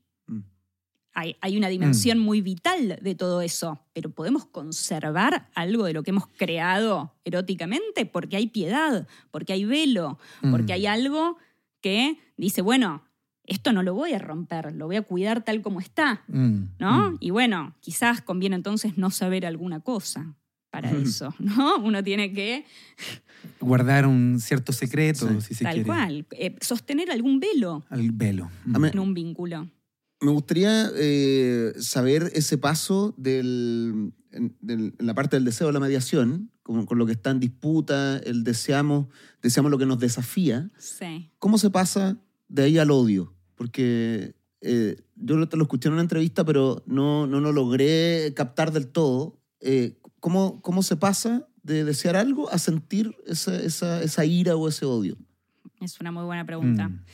Mm. 1.16 1.18
Hay, 1.20 1.36
hay 1.40 1.56
una 1.56 1.68
dimensión 1.68 2.18
muy 2.18 2.40
vital 2.42 2.98
de 3.00 3.14
todo 3.14 3.40
eso, 3.40 3.80
pero 3.94 4.10
podemos 4.10 4.44
conservar 4.46 5.48
algo 5.54 5.84
de 5.84 5.92
lo 5.94 6.02
que 6.02 6.10
hemos 6.10 6.26
creado 6.26 7.14
eróticamente 7.24 8.04
porque 8.06 8.36
hay 8.36 8.48
piedad, 8.48 9.06
porque 9.30 9.52
hay 9.54 9.64
velo, 9.64 10.18
porque 10.50 10.72
Mm. 10.72 10.76
hay 10.76 10.86
algo 10.86 11.38
que 11.80 12.18
dice, 12.36 12.60
bueno, 12.62 13.02
esto 13.44 13.72
no 13.72 13.82
lo 13.82 13.94
voy 13.94 14.12
a 14.12 14.18
romper, 14.18 14.74
lo 14.74 14.86
voy 14.86 14.96
a 14.96 15.02
cuidar 15.02 15.42
tal 15.44 15.62
como 15.62 15.80
está, 15.80 16.22
Mm. 16.28 16.62
¿no? 16.78 17.12
Mm. 17.12 17.16
Y 17.20 17.30
bueno, 17.30 17.74
quizás 17.80 18.20
conviene 18.20 18.56
entonces 18.56 18.98
no 18.98 19.10
saber 19.10 19.46
alguna 19.46 19.80
cosa 19.80 20.34
para 20.70 20.90
eso, 20.90 21.32
¿no? 21.38 21.78
Uno 21.78 22.02
tiene 22.04 22.32
que, 22.32 22.64
Guardar 23.60 24.06
un 24.06 24.38
cierto 24.40 24.72
secreto, 24.72 25.28
Sí. 25.28 25.40
si 25.48 25.54
se 25.54 25.64
tal 25.64 25.74
quiere. 25.74 25.86
cual, 25.86 26.26
eh, 26.32 26.56
sostener 26.60 27.10
algún 27.10 27.38
velo 27.38 27.84
Al 27.88 28.10
velo. 28.10 28.50
Mm. 28.64 28.84
En 28.86 28.98
un 28.98 29.14
vínculo. 29.14 29.68
Me 30.26 30.32
gustaría 30.32 30.90
eh, 30.96 31.72
saber 31.78 32.32
ese 32.34 32.58
paso 32.58 33.14
del, 33.16 34.12
en, 34.32 34.56
del- 34.60 34.94
en 34.98 35.06
la 35.06 35.14
parte 35.14 35.36
del 35.36 35.44
deseo 35.44 35.68
de 35.68 35.72
la 35.72 35.78
mediación, 35.78 36.50
con, 36.64 36.84
con 36.84 36.98
lo 36.98 37.06
que 37.06 37.12
está 37.12 37.30
en 37.30 37.38
disputa, 37.38 38.18
el 38.18 38.42
deseamos, 38.42 39.06
deseamos 39.40 39.70
lo 39.70 39.78
que 39.78 39.86
nos 39.86 40.00
desafía. 40.00 40.68
Sí. 40.78 41.30
¿Cómo 41.38 41.58
se 41.58 41.70
pasa 41.70 42.18
de 42.48 42.64
ahí 42.64 42.76
al 42.78 42.90
odio? 42.90 43.34
Porque 43.54 44.34
eh, 44.62 44.96
yo 45.14 45.36
lo- 45.36 45.48
te 45.48 45.56
lo 45.56 45.62
escuché 45.62 45.86
en 45.88 45.92
una 45.92 46.02
entrevista, 46.02 46.44
pero 46.44 46.82
no, 46.86 47.28
no 47.28 47.40
lo 47.40 47.52
logré 47.52 48.32
captar 48.34 48.72
del 48.72 48.88
todo. 48.88 49.38
Eh, 49.60 50.00
¿cómo, 50.18 50.60
¿Cómo 50.60 50.82
se 50.82 50.96
pasa 50.96 51.46
de 51.62 51.84
desear 51.84 52.16
algo 52.16 52.50
a 52.50 52.58
sentir 52.58 53.14
esa, 53.26 53.56
esa, 53.62 54.02
esa 54.02 54.24
ira 54.24 54.56
o 54.56 54.66
ese 54.68 54.86
odio? 54.86 55.16
Es 55.80 56.00
una 56.00 56.10
muy 56.10 56.24
buena 56.24 56.44
pregunta. 56.44 56.88
Mm. 56.88 57.04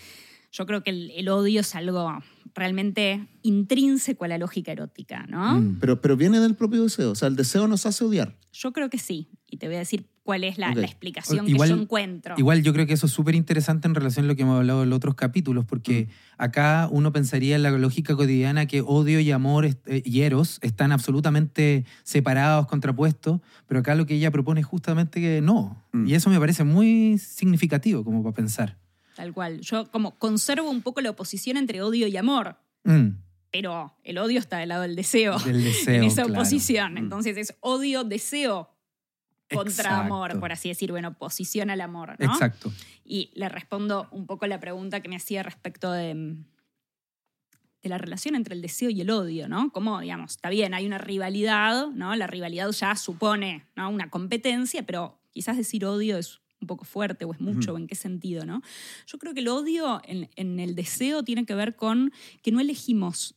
Yo 0.53 0.67
creo 0.67 0.83
que 0.83 0.91
el, 0.91 1.11
el 1.13 1.29
odio 1.29 1.63
es 1.63 1.75
algo 1.75 2.23
realmente 2.55 3.27
intrínseco 3.43 4.25
a 4.25 4.29
la 4.29 4.39
lógica 4.39 4.73
erótica, 4.73 5.27
¿no? 5.29 5.61
Mm. 5.61 5.79
Pero, 5.81 6.01
pero 6.01 6.17
viene 6.17 6.41
del 6.41 6.55
propio 6.55 6.83
deseo. 6.83 7.13
O 7.13 7.15
sea, 7.15 7.29
el 7.29 7.37
deseo 7.37 7.67
nos 7.67 7.87
hace 7.87 8.05
odiar. 8.05 8.37
Yo 8.53 8.73
creo 8.73 8.91
que 8.91 8.99
sí. 8.99 9.29
Y 9.49 9.57
te 9.57 9.67
voy 9.67 9.77
a 9.77 9.81
decir 9.81 10.07
cuál 10.23 10.45
es 10.45 10.59
la, 10.59 10.71
explicación 10.73 11.49
Igual- 11.49 11.69
que 11.71 11.75
yo 11.77 11.83
encuentro. 11.83 12.35
Igual 12.39 12.63
yo 12.63 12.73
creo 12.73 12.87
que 12.87 12.93
eso 12.93 13.07
es 13.07 13.13
súper 13.13 13.35
interesante 13.35 13.89
en 13.89 13.95
relación 13.95 14.27
a 14.27 14.29
lo 14.29 14.37
que 14.37 14.43
hemos 14.43 14.59
hablado 14.59 14.83
en 14.83 14.91
los 14.91 14.99
otros 14.99 15.15
capítulos, 15.15 15.65
porque 15.65 16.09
acá 16.39 16.89
uno 16.91 17.13
pensaría 17.13 17.57
en 17.57 17.63
la 17.63 17.71
lógica 17.71 18.15
cotidiana 18.15 18.67
que 18.67 18.83
odio 18.83 19.21
y 19.21 19.31
amor 19.31 19.65
eh, 19.67 20.03
y 20.05 20.21
eros 20.21 20.59
están 20.63 20.93
absolutamente 20.93 21.85
separados, 22.03 22.67
contrapuestos, 22.67 23.41
pero 23.67 23.81
acá 23.81 23.95
lo 23.95 24.07
que 24.07 24.15
ella 24.15 24.31
propone 24.31 24.61
es 24.61 24.67
justamente 24.67 25.21
que 25.21 25.41
no. 25.43 25.83
Mm. 25.93 26.07
Y 26.07 26.15
eso 26.15 26.31
me 26.31 26.39
parece 26.39 26.65
muy 26.65 27.19
significativo 27.19 28.05
como 28.05 28.23
para 28.23 28.35
pensar. 28.35 28.82
Tal 29.17 29.33
cual. 29.33 29.61
Yo 29.61 29.91
como 29.91 30.19
conservo 30.19 30.71
un 30.71 30.83
poco 30.83 31.01
la 31.01 31.11
oposición 31.11 31.57
entre 31.57 31.83
odio 31.83 32.07
y 32.07 32.17
amor, 32.17 32.57
Mm, 32.85 33.11
pero 33.53 33.95
el 34.03 34.19
odio 34.19 34.41
está 34.41 34.59
del 34.59 34.71
lado 34.71 34.83
del 34.83 34.97
deseo. 34.97 35.39
del 35.39 35.63
deseo. 35.63 35.95
en 35.95 36.05
esa 36.05 36.23
claro. 36.25 36.41
oposición. 36.41 36.95
Mm. 36.95 36.99
Entonces 36.99 37.37
es 37.37 37.55
odio, 37.61 38.03
deseo 38.03 38.71
contra 39.53 39.71
Exacto. 39.91 40.01
amor, 40.01 40.41
por 40.41 40.51
así 40.51 40.69
decir, 40.71 40.91
bueno, 40.91 41.09
oposición 41.11 41.71
al 41.71 41.81
amor, 41.81 42.17
¿no? 42.19 42.33
Exacto. 42.33 42.73
Y 43.05 43.31
le 43.35 43.49
respondo 43.49 44.09
un 44.11 44.27
poco 44.27 44.47
la 44.47 44.59
pregunta 44.59 45.01
que 45.01 45.09
me 45.09 45.17
hacía 45.17 45.43
respecto 45.45 45.93
de, 45.93 46.37
de 47.83 47.89
la 47.89 47.99
relación 47.99 48.35
entre 48.35 48.55
el 48.55 48.63
deseo 48.63 48.91
y 48.91 49.01
el 49.01 49.11
odio, 49.11 49.49
¿no? 49.49 49.71
Como, 49.71 50.01
digamos, 50.01 50.33
está 50.33 50.49
bien, 50.49 50.73
hay 50.75 50.87
una 50.87 50.99
rivalidad, 50.99 51.89
¿no? 51.89 52.15
La 52.17 52.27
rivalidad 52.27 52.71
ya 52.71 52.97
supone 52.97 53.67
¿no? 53.77 53.91
una 53.91 54.09
competencia, 54.11 54.85
pero 54.85 55.21
quizás 55.31 55.57
decir 55.57 55.85
odio 55.85 56.19
es 56.19 56.41
un 56.63 56.67
poco 56.67 56.85
fuerte 56.85 57.25
o 57.25 57.33
es 57.33 57.41
mucho, 57.41 57.73
Ujú. 57.73 57.75
o 57.75 57.79
en 57.79 57.87
qué 57.87 57.95
sentido, 57.95 58.45
¿no? 58.47 58.63
Yo 59.07 59.19
creo 59.19 59.35
que 59.35 59.41
el 59.41 59.49
odio 59.49 60.01
en, 60.05 60.31
en 60.37 60.59
el 60.61 60.75
deseo 60.75 61.23
tiene 61.23 61.45
que 61.45 61.55
ver 61.55 61.77
con 61.77 62.13
que 62.43 62.51
no 62.53 62.61
elegimos 62.61 63.35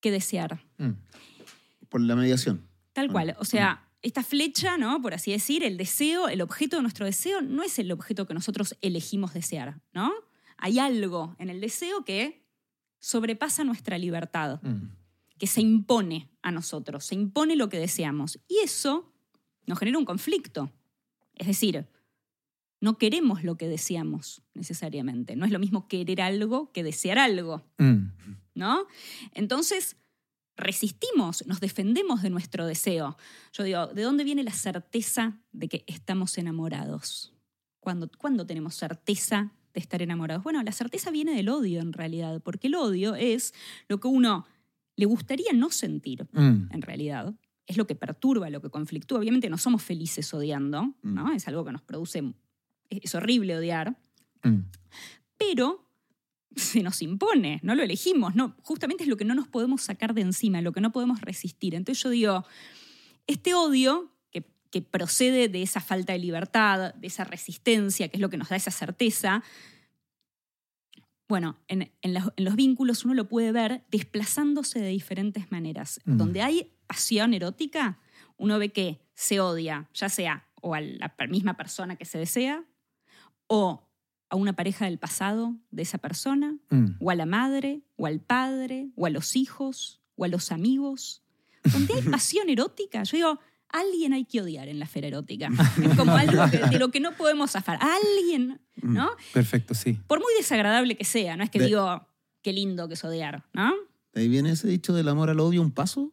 qué 0.00 0.10
desear. 0.10 0.64
Mm. 0.78 0.90
Por 1.88 2.00
la 2.00 2.16
mediación. 2.16 2.68
Tal 2.92 3.06
Ah, 3.08 3.12
cual. 3.12 3.36
O 3.38 3.44
sea, 3.44 3.88
esta 4.02 4.22
flecha, 4.22 4.76
¿no? 4.76 5.00
Por 5.00 5.14
así 5.14 5.30
decir, 5.30 5.62
el 5.62 5.76
deseo, 5.76 6.28
el 6.28 6.40
objeto 6.42 6.76
de 6.76 6.82
nuestro 6.82 7.06
deseo 7.06 7.40
no 7.40 7.62
es 7.62 7.78
el 7.78 7.90
objeto 7.92 8.26
que 8.26 8.34
nosotros 8.34 8.76
elegimos 8.80 9.32
desear, 9.32 9.80
¿no? 9.92 10.12
Hay 10.58 10.78
algo 10.78 11.34
en 11.38 11.50
el 11.50 11.60
deseo 11.60 12.04
que 12.04 12.44
sobrepasa 12.98 13.64
nuestra 13.64 13.98
libertad, 13.98 14.60
Mm. 14.62 14.88
que 15.38 15.46
se 15.46 15.60
impone 15.60 16.30
a 16.42 16.50
nosotros, 16.50 17.04
se 17.04 17.14
impone 17.14 17.56
lo 17.56 17.68
que 17.68 17.78
deseamos. 17.78 18.38
Y 18.48 18.58
eso 18.64 19.12
nos 19.66 19.78
genera 19.78 19.98
un 19.98 20.04
conflicto. 20.04 20.72
Es 21.34 21.46
decir, 21.46 21.86
no 22.80 22.98
queremos 22.98 23.44
lo 23.44 23.56
que 23.56 23.68
deseamos 23.68 24.42
necesariamente. 24.54 25.36
No 25.36 25.44
es 25.44 25.52
lo 25.52 25.58
mismo 25.58 25.86
querer 25.88 26.20
algo 26.20 26.72
que 26.72 26.82
desear 26.82 27.18
algo. 27.18 27.62
Mm. 27.78 28.08
¿no? 28.54 28.86
Entonces, 29.34 29.96
resistimos, 30.56 31.46
nos 31.46 31.60
defendemos 31.60 32.22
de 32.22 32.30
nuestro 32.30 32.66
deseo. 32.66 33.16
Yo 33.52 33.64
digo, 33.64 33.86
¿de 33.88 34.02
dónde 34.02 34.24
viene 34.24 34.42
la 34.42 34.52
certeza 34.52 35.40
de 35.52 35.68
que 35.68 35.84
estamos 35.86 36.36
enamorados? 36.38 37.32
¿Cuándo, 37.80 38.10
¿Cuándo 38.18 38.46
tenemos 38.46 38.74
certeza 38.74 39.52
de 39.74 39.80
estar 39.80 40.02
enamorados? 40.02 40.44
Bueno, 40.44 40.62
la 40.62 40.72
certeza 40.72 41.10
viene 41.10 41.34
del 41.34 41.48
odio 41.48 41.80
en 41.80 41.92
realidad, 41.92 42.40
porque 42.42 42.66
el 42.68 42.74
odio 42.74 43.14
es 43.14 43.54
lo 43.88 43.98
que 43.98 44.08
uno 44.08 44.46
le 44.96 45.06
gustaría 45.06 45.52
no 45.54 45.70
sentir 45.70 46.28
Mm. 46.32 46.68
en 46.70 46.82
realidad. 46.82 47.34
Es 47.66 47.76
lo 47.76 47.86
que 47.86 47.94
perturba, 47.94 48.50
lo 48.50 48.60
que 48.60 48.70
conflictúa. 48.70 49.18
Obviamente 49.18 49.48
no 49.48 49.58
somos 49.58 49.82
felices 49.82 50.32
odiando, 50.34 50.94
¿no? 51.02 51.32
Es 51.32 51.46
algo 51.48 51.64
que 51.64 51.72
nos 51.72 51.82
produce, 51.82 52.34
es 52.90 53.14
horrible 53.14 53.56
odiar, 53.56 53.96
Mm. 54.44 54.64
pero 55.38 55.88
se 56.54 56.82
nos 56.82 57.00
impone, 57.00 57.60
no 57.62 57.74
lo 57.74 57.82
elegimos, 57.82 58.34
no, 58.34 58.56
justamente 58.62 59.04
es 59.04 59.08
lo 59.08 59.16
que 59.16 59.24
no 59.24 59.34
nos 59.34 59.48
podemos 59.48 59.82
sacar 59.82 60.12
de 60.14 60.20
encima, 60.20 60.60
lo 60.60 60.72
que 60.72 60.80
no 60.80 60.92
podemos 60.92 61.20
resistir. 61.20 61.74
Entonces 61.74 62.02
yo 62.02 62.10
digo, 62.10 62.44
este 63.26 63.54
odio 63.54 64.12
que, 64.30 64.44
que 64.70 64.82
procede 64.82 65.48
de 65.48 65.62
esa 65.62 65.80
falta 65.80 66.12
de 66.12 66.18
libertad, 66.18 66.94
de 66.94 67.06
esa 67.06 67.24
resistencia, 67.24 68.08
que 68.08 68.16
es 68.16 68.20
lo 68.20 68.28
que 68.28 68.36
nos 68.36 68.50
da 68.50 68.56
esa 68.56 68.70
certeza, 68.70 69.42
bueno, 71.28 71.58
en, 71.68 71.90
en 72.02 72.12
los, 72.12 72.24
en 72.36 72.44
los 72.44 72.56
vínculos 72.56 73.06
uno 73.06 73.14
lo 73.14 73.26
puede 73.26 73.52
ver 73.52 73.84
desplazándose 73.90 74.80
de 74.80 74.88
diferentes 74.88 75.50
maneras. 75.50 76.00
Mm. 76.04 76.16
Donde 76.18 76.42
hay 76.42 76.72
pasión 76.92 77.32
erótica, 77.32 77.98
uno 78.36 78.58
ve 78.58 78.68
que 78.70 79.00
se 79.14 79.40
odia, 79.40 79.88
ya 79.94 80.08
sea 80.10 80.46
o 80.60 80.74
a 80.74 80.80
la 80.80 81.12
misma 81.28 81.56
persona 81.56 81.96
que 81.96 82.04
se 82.04 82.18
desea, 82.18 82.64
o 83.46 83.88
a 84.28 84.36
una 84.36 84.52
pareja 84.52 84.84
del 84.84 84.98
pasado 84.98 85.56
de 85.70 85.82
esa 85.82 85.98
persona, 85.98 86.56
Mm. 86.70 86.86
o 87.00 87.10
a 87.10 87.14
la 87.14 87.24
madre, 87.26 87.80
o 87.96 88.06
al 88.06 88.20
padre, 88.20 88.90
o 88.94 89.06
a 89.06 89.10
los 89.10 89.36
hijos, 89.36 90.00
o 90.16 90.24
a 90.24 90.28
los 90.28 90.52
amigos. 90.52 91.22
Donde 91.64 91.94
hay 91.94 92.02
pasión 92.20 92.48
erótica, 92.50 93.02
yo 93.04 93.16
digo, 93.16 93.40
alguien 93.70 94.12
hay 94.12 94.24
que 94.24 94.40
odiar 94.42 94.68
en 94.68 94.78
la 94.78 94.84
esfera 94.84 95.06
erótica. 95.08 95.48
Es 95.92 95.96
como 95.96 96.14
algo 96.14 96.42
que- 96.50 96.58
de 96.58 96.78
lo 96.78 96.90
que 96.90 97.00
no 97.00 97.12
podemos 97.16 97.50
zafar. 97.52 97.78
Alguien, 97.80 98.60
¿no? 98.82 99.10
Perfecto, 99.32 99.72
sí. 99.74 99.94
Por 100.06 100.18
muy 100.20 100.32
desagradable 100.38 100.96
que 100.96 101.04
sea, 101.04 101.36
no 101.36 101.42
es 101.44 101.50
que 101.50 101.58
De- 101.58 101.66
digo, 101.66 102.06
qué 102.42 102.52
lindo 102.52 102.86
que 102.88 102.94
es 102.94 103.04
odiar, 103.04 103.44
¿no? 103.54 103.72
Ahí 104.14 104.28
viene 104.28 104.50
ese 104.50 104.68
dicho 104.68 104.92
del 104.92 105.08
amor 105.08 105.30
al 105.30 105.40
odio, 105.40 105.60
un 105.62 105.70
paso. 105.72 106.12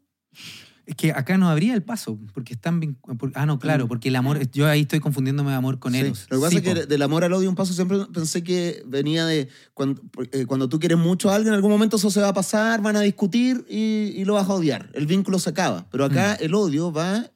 Es 0.90 0.96
que 0.96 1.12
acá 1.12 1.38
no 1.38 1.48
habría 1.50 1.76
el 1.76 1.84
paso, 1.84 2.18
porque 2.34 2.56
están... 2.56 2.98
Ah, 3.36 3.46
no, 3.46 3.60
claro, 3.60 3.88
porque 3.88 4.10
el 4.10 4.16
amor... 4.16 4.50
Yo 4.52 4.68
ahí 4.68 4.82
estoy 4.82 5.00
confundiéndome 5.00 5.52
de 5.52 5.56
amor 5.56 5.78
con 5.78 5.92
Mm. 5.92 5.96
Sí. 5.96 6.00
Eros. 6.02 6.28
Lo 6.32 6.38
que 6.38 6.42
pasa 6.42 6.50
Sí, 6.50 6.58
es 6.58 6.64
que 6.64 6.86
del 6.88 7.02
amor 7.04 7.24
al 7.24 7.32
odio, 7.34 7.48
un 7.48 7.56
paso 7.56 7.74
siempre 7.74 8.00
pensé 8.12 8.44
que 8.44 8.82
venía 8.88 9.24
de 9.28 9.50
cuando, 9.76 10.02
eh, 10.32 10.48
cuando 10.48 10.68
tú 10.68 10.80
quieres 10.80 10.98
mucho 10.98 11.30
a 11.30 11.36
alguien, 11.36 11.50
en 11.54 11.58
algún 11.58 11.70
momento 11.70 11.98
eso 11.98 12.10
se 12.10 12.22
va 12.22 12.30
a 12.30 12.34
pasar, 12.34 12.82
van 12.82 12.96
a 12.96 13.02
discutir 13.02 13.66
y, 13.70 14.14
y 14.16 14.26
lo 14.26 14.34
vas 14.34 14.50
a 14.50 14.54
odiar. 14.54 14.90
El 14.96 15.06
vínculo 15.06 15.38
se 15.38 15.52
acaba. 15.52 15.88
Pero 15.92 16.06
acá 16.06 16.38
Mm. 16.40 16.44
el 16.46 16.54
odio 16.56 16.92
va 16.92 17.30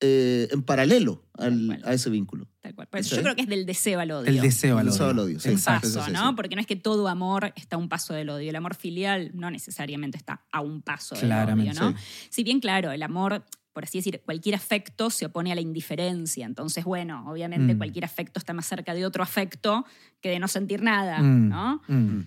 eh, 0.00 0.48
en 0.50 0.62
paralelo 0.62 1.24
al- 1.34 1.80
a 1.84 1.92
ese 1.92 2.08
vínculo. 2.10 2.48
Tal 2.60 2.74
cual. 2.74 2.88
Por 2.88 3.00
eso 3.00 3.10
¿Sí? 3.10 3.16
yo 3.16 3.22
creo 3.22 3.34
que 3.36 3.42
es 3.42 3.48
del 3.48 3.66
deseo 3.66 4.00
al 4.00 4.10
odio. 4.10 4.28
El 4.28 4.40
deseo 4.40 4.78
al 4.78 4.88
odio. 4.88 5.38
sí. 5.40 5.48
Exacto. 5.50 5.88
paso, 5.88 6.00
sí, 6.00 6.06
sí, 6.06 6.12
¿no? 6.12 6.28
sí. 6.30 6.34
Porque 6.36 6.54
no 6.54 6.60
es 6.60 6.66
que 6.66 6.76
todo 6.76 7.08
amor 7.08 7.52
está 7.56 7.76
a 7.76 7.78
un 7.78 7.88
paso 7.88 8.14
del 8.14 8.30
odio. 8.30 8.48
El 8.50 8.56
amor 8.56 8.74
filial 8.74 9.30
no 9.34 9.50
necesariamente 9.50 10.16
está 10.18 10.44
a 10.52 10.60
un 10.60 10.82
paso 10.82 11.14
del 11.14 11.30
odio, 11.32 11.74
¿no? 11.74 11.90
sí. 11.90 11.96
Si 12.30 12.42
bien, 12.44 12.60
claro, 12.60 12.92
el 12.92 13.02
amor, 13.02 13.44
por 13.72 13.84
así 13.84 13.98
decir, 13.98 14.20
cualquier 14.24 14.54
afecto 14.54 15.10
se 15.10 15.26
opone 15.26 15.52
a 15.52 15.54
la 15.54 15.60
indiferencia. 15.60 16.44
Entonces, 16.46 16.84
bueno, 16.84 17.24
obviamente 17.30 17.74
Mm. 17.74 17.78
cualquier 17.78 18.04
afecto 18.04 18.38
está 18.38 18.52
más 18.52 18.66
cerca 18.66 18.94
de 18.94 19.04
otro 19.06 19.22
afecto 19.22 19.84
que 20.20 20.30
de 20.30 20.38
no 20.38 20.48
sentir 20.48 20.82
nada, 20.82 21.20
Mm, 21.22 21.48
¿no? 21.48 21.82
mm. 21.88 22.20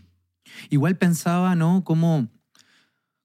Igual 0.69 0.97
pensaba, 0.97 1.55
¿no? 1.55 1.83
Cómo, 1.83 2.27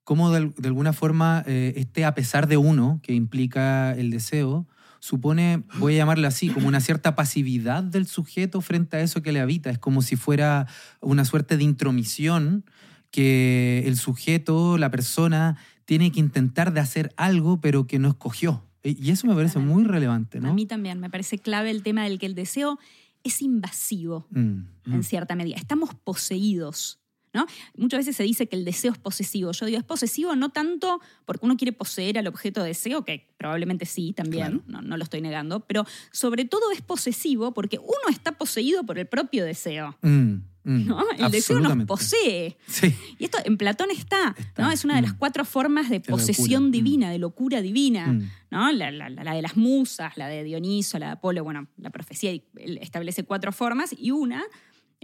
cómo 0.08 0.30
de, 0.30 0.38
al- 0.38 0.54
de 0.56 0.68
alguna 0.68 0.94
forma 0.94 1.44
eh, 1.46 1.74
este 1.76 2.06
a 2.06 2.14
pesar 2.14 2.46
de 2.48 2.56
uno, 2.56 2.98
que 3.02 3.12
implica 3.12 3.92
el 3.92 4.10
deseo, 4.10 4.66
supone, 5.00 5.64
voy 5.78 5.92
a 5.94 5.96
llamarlo 5.98 6.26
así, 6.26 6.48
como 6.48 6.66
una 6.66 6.80
cierta 6.80 7.14
pasividad 7.14 7.82
del 7.82 8.06
sujeto 8.06 8.62
frente 8.62 8.96
a 8.96 9.00
eso 9.00 9.20
que 9.20 9.32
le 9.32 9.40
habita. 9.40 9.68
Es 9.68 9.78
como 9.78 10.00
si 10.00 10.16
fuera 10.16 10.66
una 11.02 11.26
suerte 11.26 11.58
de 11.58 11.64
intromisión 11.64 12.64
que 13.10 13.82
el 13.86 13.98
sujeto, 13.98 14.78
la 14.78 14.90
persona, 14.90 15.58
tiene 15.84 16.10
que 16.10 16.20
intentar 16.20 16.72
de 16.72 16.80
hacer 16.80 17.12
algo, 17.18 17.60
pero 17.60 17.86
que 17.86 17.98
no 17.98 18.08
escogió. 18.08 18.64
Y 18.82 19.10
eso 19.10 19.26
me 19.26 19.34
parece 19.34 19.58
muy 19.58 19.84
relevante, 19.84 20.40
¿no? 20.40 20.48
A 20.48 20.54
mí 20.54 20.64
también 20.64 21.00
me 21.00 21.10
parece 21.10 21.38
clave 21.38 21.70
el 21.70 21.82
tema 21.82 22.04
del 22.04 22.18
que 22.18 22.24
el 22.26 22.34
deseo 22.34 22.78
es 23.24 23.42
invasivo. 23.42 24.26
Mm. 24.30 24.60
en 24.86 25.02
cierta 25.02 25.34
medida. 25.34 25.56
Estamos 25.56 25.90
poseídos. 25.94 26.97
¿No? 27.35 27.47
Muchas 27.76 27.99
veces 28.00 28.16
se 28.16 28.23
dice 28.23 28.47
que 28.49 28.56
el 28.56 28.64
deseo 28.64 28.92
es 28.92 28.99
posesivo. 28.99 29.52
Yo 29.52 29.66
digo, 29.66 29.78
es 29.78 29.85
posesivo 29.85 30.35
no 30.37 30.49
tanto 30.50 31.00
porque 31.25 31.44
uno 31.47 31.56
quiere 31.56 31.73
poseer 31.73 32.18
al 32.18 32.26
objeto 32.26 32.62
de 32.62 32.68
deseo, 32.68 33.04
que 33.04 33.28
probablemente 33.37 33.87
sí 33.87 34.12
también, 34.12 34.62
no, 34.66 34.82
no 34.82 34.97
lo 34.97 35.04
estoy 35.04 35.20
negando, 35.20 35.61
pero 35.61 35.85
sobre 36.12 36.44
todo 36.44 36.70
es 36.73 36.80
posesivo 36.82 37.52
porque 37.54 37.78
uno 37.78 38.08
está 38.11 38.32
poseído 38.32 38.85
por 38.85 38.99
el 38.99 39.06
propio 39.06 39.44
deseo. 39.44 39.97
Mm, 40.02 40.35
mm. 40.64 40.87
¿no? 40.87 41.02
El 41.18 41.30
deseo 41.30 41.61
nos 41.61 41.87
posee. 41.87 42.56
Sí. 42.66 42.94
Y 43.18 43.25
esto 43.25 43.38
en 43.44 43.56
Platón 43.56 43.90
está. 43.90 44.35
Es 44.73 44.85
una 44.85 44.97
de 44.97 45.02
las 45.02 45.14
Mm. 45.14 45.18
cuatro 45.18 45.44
formas 45.44 45.88
de 45.90 46.00
posesión 46.00 46.70
divina, 46.70 47.11
de 47.11 47.18
locura 47.18 47.61
divina. 47.62 48.12
¿no? 48.50 48.73
La, 48.73 48.90
la- 48.90 49.11
la- 49.11 49.35
de 49.35 49.42
las 49.42 49.56
musas, 49.56 50.16
la 50.16 50.26
de 50.28 50.42
Dioniso, 50.44 50.99
la 50.99 51.06
de 51.06 51.12
Apolo, 51.12 51.44
bueno, 51.44 51.68
la 51.76 51.90
profecía 51.90 52.32
establece 52.80 53.25
cuatro 53.25 53.52
formas 53.52 53.94
y 53.97 54.11
una 54.11 54.42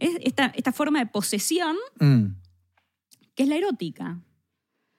es 0.05 0.17
esta, 0.23 0.47
esta 0.47 0.73
forma 0.73 0.99
de 0.99 1.07
posesión 1.07 1.77
Mm. 2.01 2.37
que 3.35 3.43
es 3.43 3.49
la 3.49 3.57
erótica. 3.57 4.21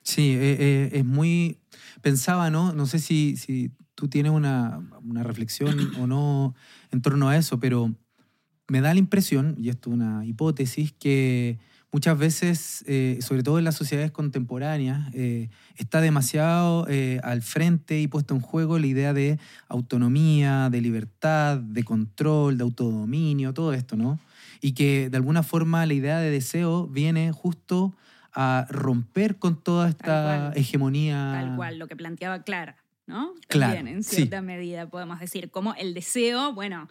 Sí, 0.03 0.31
eh, 0.31 0.57
eh, 0.59 0.89
es 0.93 1.05
muy... 1.05 1.57
Pensaba, 2.01 2.49
¿no? 2.49 2.73
No 2.73 2.85
sé 2.85 2.99
si, 2.99 3.37
si 3.37 3.71
tú 3.95 4.07
tienes 4.07 4.31
una, 4.31 4.79
una 5.03 5.23
reflexión 5.23 5.91
o 5.99 6.05
no 6.05 6.53
en 6.91 7.01
torno 7.01 7.29
a 7.29 7.37
eso, 7.37 7.59
pero 7.59 7.93
me 8.67 8.81
da 8.81 8.93
la 8.93 8.99
impresión, 8.99 9.55
y 9.59 9.69
esto 9.69 9.89
es 9.89 9.93
una 9.95 10.25
hipótesis, 10.25 10.91
que 10.91 11.57
muchas 11.91 12.17
veces, 12.17 12.83
eh, 12.87 13.19
sobre 13.21 13.41
todo 13.41 13.57
en 13.57 13.63
las 13.63 13.75
sociedades 13.75 14.11
contemporáneas, 14.11 15.09
eh, 15.13 15.49
está 15.77 16.01
demasiado 16.01 16.85
eh, 16.89 17.19
al 17.23 17.41
frente 17.41 18.01
y 18.01 18.07
puesto 18.07 18.35
en 18.35 18.41
juego 18.41 18.77
la 18.79 18.87
idea 18.87 19.13
de 19.13 19.39
autonomía, 19.69 20.69
de 20.69 20.81
libertad, 20.81 21.57
de 21.57 21.83
control, 21.83 22.57
de 22.57 22.63
autodominio, 22.63 23.53
todo 23.53 23.73
esto, 23.73 23.95
¿no? 23.95 24.19
Y 24.65 24.73
que 24.73 25.11
de 25.11 25.17
alguna 25.17 25.43
forma 25.43 25.85
la 25.85 25.93
idea 25.93 26.17
de 26.17 26.31
deseo 26.31 26.87
viene 26.87 27.31
justo 27.31 27.95
a 28.33 28.65
romper 28.67 29.37
con 29.37 29.61
toda 29.61 29.89
esta 29.89 30.05
Tal 30.51 30.57
hegemonía. 30.57 31.29
Tal 31.33 31.55
cual, 31.55 31.77
lo 31.77 31.87
que 31.87 31.95
planteaba 31.95 32.41
Clara, 32.41 32.83
¿no? 33.05 33.35
Claro, 33.47 33.75
También, 33.75 33.95
en 33.97 34.03
sí. 34.03 34.15
cierta 34.15 34.41
medida, 34.41 34.89
podemos 34.89 35.19
decir, 35.19 35.51
como 35.51 35.75
el 35.75 35.93
deseo, 35.93 36.51
bueno, 36.53 36.89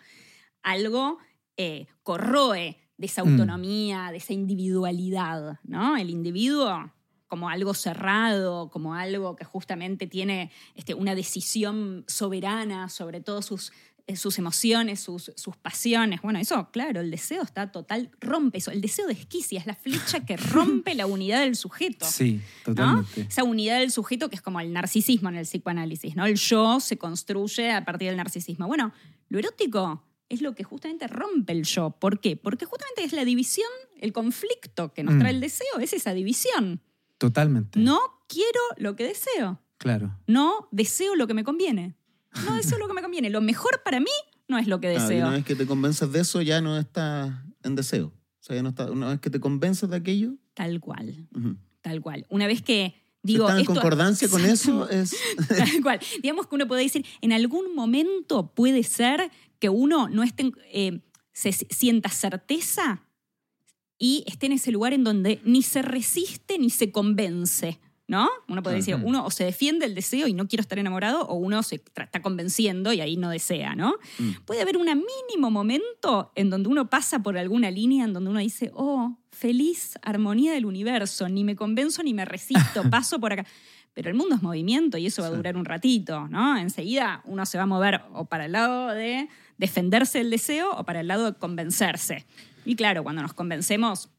algo 0.63 1.19
eh, 1.57 1.87
corroe 2.05 2.79
de 2.97 3.07
esa 3.07 3.25
Mm. 3.25 3.29
autonomía, 3.31 4.11
de 4.13 4.19
esa 4.19 4.33
individualidad, 4.33 5.59
¿no? 5.65 5.97
El 5.97 6.11
individuo 6.11 6.93
como 7.27 7.49
algo 7.49 7.75
cerrado, 7.75 8.71
como 8.71 8.95
algo 8.95 9.35
que 9.35 9.45
justamente 9.45 10.07
tiene 10.07 10.53
este, 10.77 10.95
una 10.95 11.17
decisión 11.17 12.05
soberana 12.07 12.89
sobre 12.89 13.21
todas 13.21 13.45
sus, 13.47 13.73
sus 14.15 14.39
emociones, 14.39 15.01
sus, 15.01 15.33
sus 15.37 15.57
pasiones. 15.57 16.21
Bueno, 16.23 16.39
eso, 16.39 16.69
claro, 16.71 17.01
el 17.01 17.11
deseo 17.11 17.43
está 17.43 17.73
total, 17.73 18.11
rompe 18.21 18.59
eso. 18.59 18.71
El 18.71 18.81
deseo 18.81 19.07
de 19.07 19.15
esquicia 19.15 19.59
es 19.59 19.67
la 19.67 19.75
flecha 19.75 20.25
que 20.27 20.37
rompe 20.37 20.95
la 20.95 21.07
unidad 21.07 21.41
del 21.41 21.57
sujeto. 21.57 22.05
Sí, 22.07 22.35
¿no? 22.67 22.75
totalmente. 22.75 23.23
Esa 23.23 23.45
unidad 23.45 23.79
del 23.81 23.91
sujeto 23.91 24.29
que 24.29 24.37
es 24.37 24.43
como 24.43 24.61
el 24.61 24.73
narcisismo 24.73 25.31
en 25.31 25.37
el 25.37 25.45
psicoanálisis, 25.47 26.17
¿no? 26.17 26.27
El 26.27 26.37
yo 26.37 26.81
se 26.81 26.99
construye 26.99 27.73
a 27.73 27.85
partir 27.85 28.09
del 28.09 28.17
narcisismo. 28.19 28.67
Bueno, 28.67 28.93
lo 29.31 29.39
erótico 29.39 30.03
es 30.29 30.43
lo 30.43 30.55
que 30.55 30.65
justamente 30.65 31.07
rompe 31.07 31.53
el 31.53 31.65
yo. 31.65 31.91
¿Por 31.91 32.21
qué? 32.21 32.37
Porque 32.37 32.67
justamente 32.67 33.05
es 33.05 33.13
la 33.13 33.25
división, 33.25 33.69
el 34.01 34.13
conflicto 34.13 34.93
que 34.93 35.03
nos 35.03 35.15
Mm. 35.15 35.19
trae 35.21 35.31
el 35.33 35.41
deseo, 35.41 35.79
es 35.81 35.93
esa 35.93 36.13
división. 36.13 36.81
Totalmente. 37.19 37.79
No 37.79 38.01
quiero 38.29 38.61
lo 38.77 38.97
que 38.97 39.05
deseo, 39.07 39.61
Claro. 39.79 40.19
no 40.27 40.69
deseo 40.73 41.15
lo 41.15 41.27
que 41.27 41.35
me 41.35 41.45
conviene. 41.45 41.95
No 42.47 42.55
deseo 42.57 42.79
lo 42.79 42.89
que 42.89 42.95
me 42.95 43.03
conviene. 43.03 43.31
Lo 43.31 43.41
mejor 43.41 43.83
para 43.85 44.01
mí 44.01 44.11
no 44.49 44.59
es 44.59 44.67
lo 44.67 44.81
que 44.81 44.89
deseo. 44.89 45.27
una 45.27 45.37
vez 45.37 45.45
que 45.45 45.55
te 45.55 45.67
convences 45.67 46.11
de 46.13 46.21
eso, 46.21 46.43
ya 46.43 46.61
no 46.61 46.77
estás 46.79 47.33
en 47.63 47.75
deseo. 47.75 48.07
O 48.09 48.47
sea, 48.47 48.57
ya 48.57 48.63
no 48.63 48.71
está, 48.71 48.91
una 48.91 49.09
vez 49.09 49.21
que 49.21 49.31
te 49.31 49.41
convences 49.41 49.89
de 49.89 49.97
aquello, 49.97 50.35
Tal 50.55 50.79
cual, 50.81 51.27
tal 51.81 52.01
cual. 52.01 52.27
Una 52.29 52.47
vez 52.47 52.63
que 52.63 52.95
digo... 53.23 53.45
estás 53.45 53.57
en 53.57 53.61
esto- 53.63 53.75
concordancia 53.75 54.29
con 54.29 54.45
eso, 54.45 54.89
es... 54.91 55.17
Tal 55.49 55.83
cual. 55.83 55.99
Digamos 56.23 56.47
que 56.47 56.55
uno 56.55 56.69
puede 56.69 56.83
decir, 56.83 57.05
en 57.23 57.33
algún 57.33 57.75
momento 57.75 58.53
puede 58.55 58.83
ser 58.85 59.31
que 59.59 59.69
uno 59.71 60.09
no 60.09 60.23
esté, 60.23 60.53
eh, 60.73 61.01
se 61.33 61.53
sienta 61.53 62.09
certeza 62.11 63.03
y 63.99 64.25
esté 64.27 64.47
en 64.47 64.53
ese 64.53 64.71
lugar 64.71 64.93
en 64.93 65.05
donde 65.05 65.41
ni 65.45 65.63
se 65.63 65.83
resiste 65.83 66.59
ni 66.59 66.71
se 66.71 66.93
convence. 66.93 67.81
¿No? 68.07 68.29
Uno 68.49 68.63
puede 68.63 68.77
decir, 68.77 68.97
uno 69.03 69.25
o 69.25 69.31
se 69.31 69.45
defiende 69.45 69.87
el 69.87 69.95
deseo 69.95 70.27
y 70.27 70.35
no 70.35 70.47
quiero 70.47 70.61
estar 70.61 70.79
enamorado, 70.79 71.23
o 71.23 71.37
uno 71.37 71.63
se 71.63 71.77
está 71.77 72.21
convenciendo 72.21 72.93
y 72.93 73.01
ahí 73.01 73.17
no 73.17 73.31
desea, 73.31 73.75
¿no? 73.75 73.95
Mm. 74.19 74.31
Puede 74.45 74.61
haber 74.61 74.77
un 74.77 74.85
mínimo 74.85 75.51
momento 75.51 76.31
en 76.35 76.51
donde 76.51 76.69
uno 76.69 76.91
pasa 76.91 77.23
por 77.23 77.39
alguna 77.39 77.71
línea 77.71 78.05
en 78.05 78.13
donde 78.13 78.29
uno 78.29 78.41
dice, 78.41 78.71
oh, 78.75 79.17
feliz 79.31 79.99
armonía 80.03 80.53
del 80.53 80.67
universo, 80.67 81.31
ni 81.31 81.45
me 81.45 81.57
convenzo 81.57 82.03
ni 82.03 82.13
me 82.13 82.27
resisto, 82.27 82.83
paso 82.91 83.19
por 83.19 83.33
acá. 83.33 83.47
Pero 83.95 84.11
el 84.11 84.17
mundo 84.17 84.35
es 84.35 84.43
movimiento 84.43 84.99
y 84.99 85.07
eso 85.07 85.23
va 85.23 85.29
a 85.29 85.31
durar 85.31 85.57
un 85.57 85.65
ratito, 85.65 86.27
¿no? 86.29 86.59
Enseguida 86.59 87.23
uno 87.25 87.47
se 87.47 87.59
va 87.59 87.63
a 87.63 87.67
mover 87.67 88.03
o 88.13 88.25
para 88.25 88.47
el 88.47 88.53
lado 88.53 88.89
de 88.89 89.29
defenderse 89.57 90.19
del 90.19 90.31
deseo 90.31 90.73
o 90.73 90.85
para 90.85 91.01
el 91.01 91.09
lado 91.09 91.31
de 91.31 91.39
convencerse. 91.39 92.27
Y 92.65 92.77
claro, 92.77 93.05
cuando 93.05 93.23
nos 93.23 93.35
convencemos, 93.35 94.11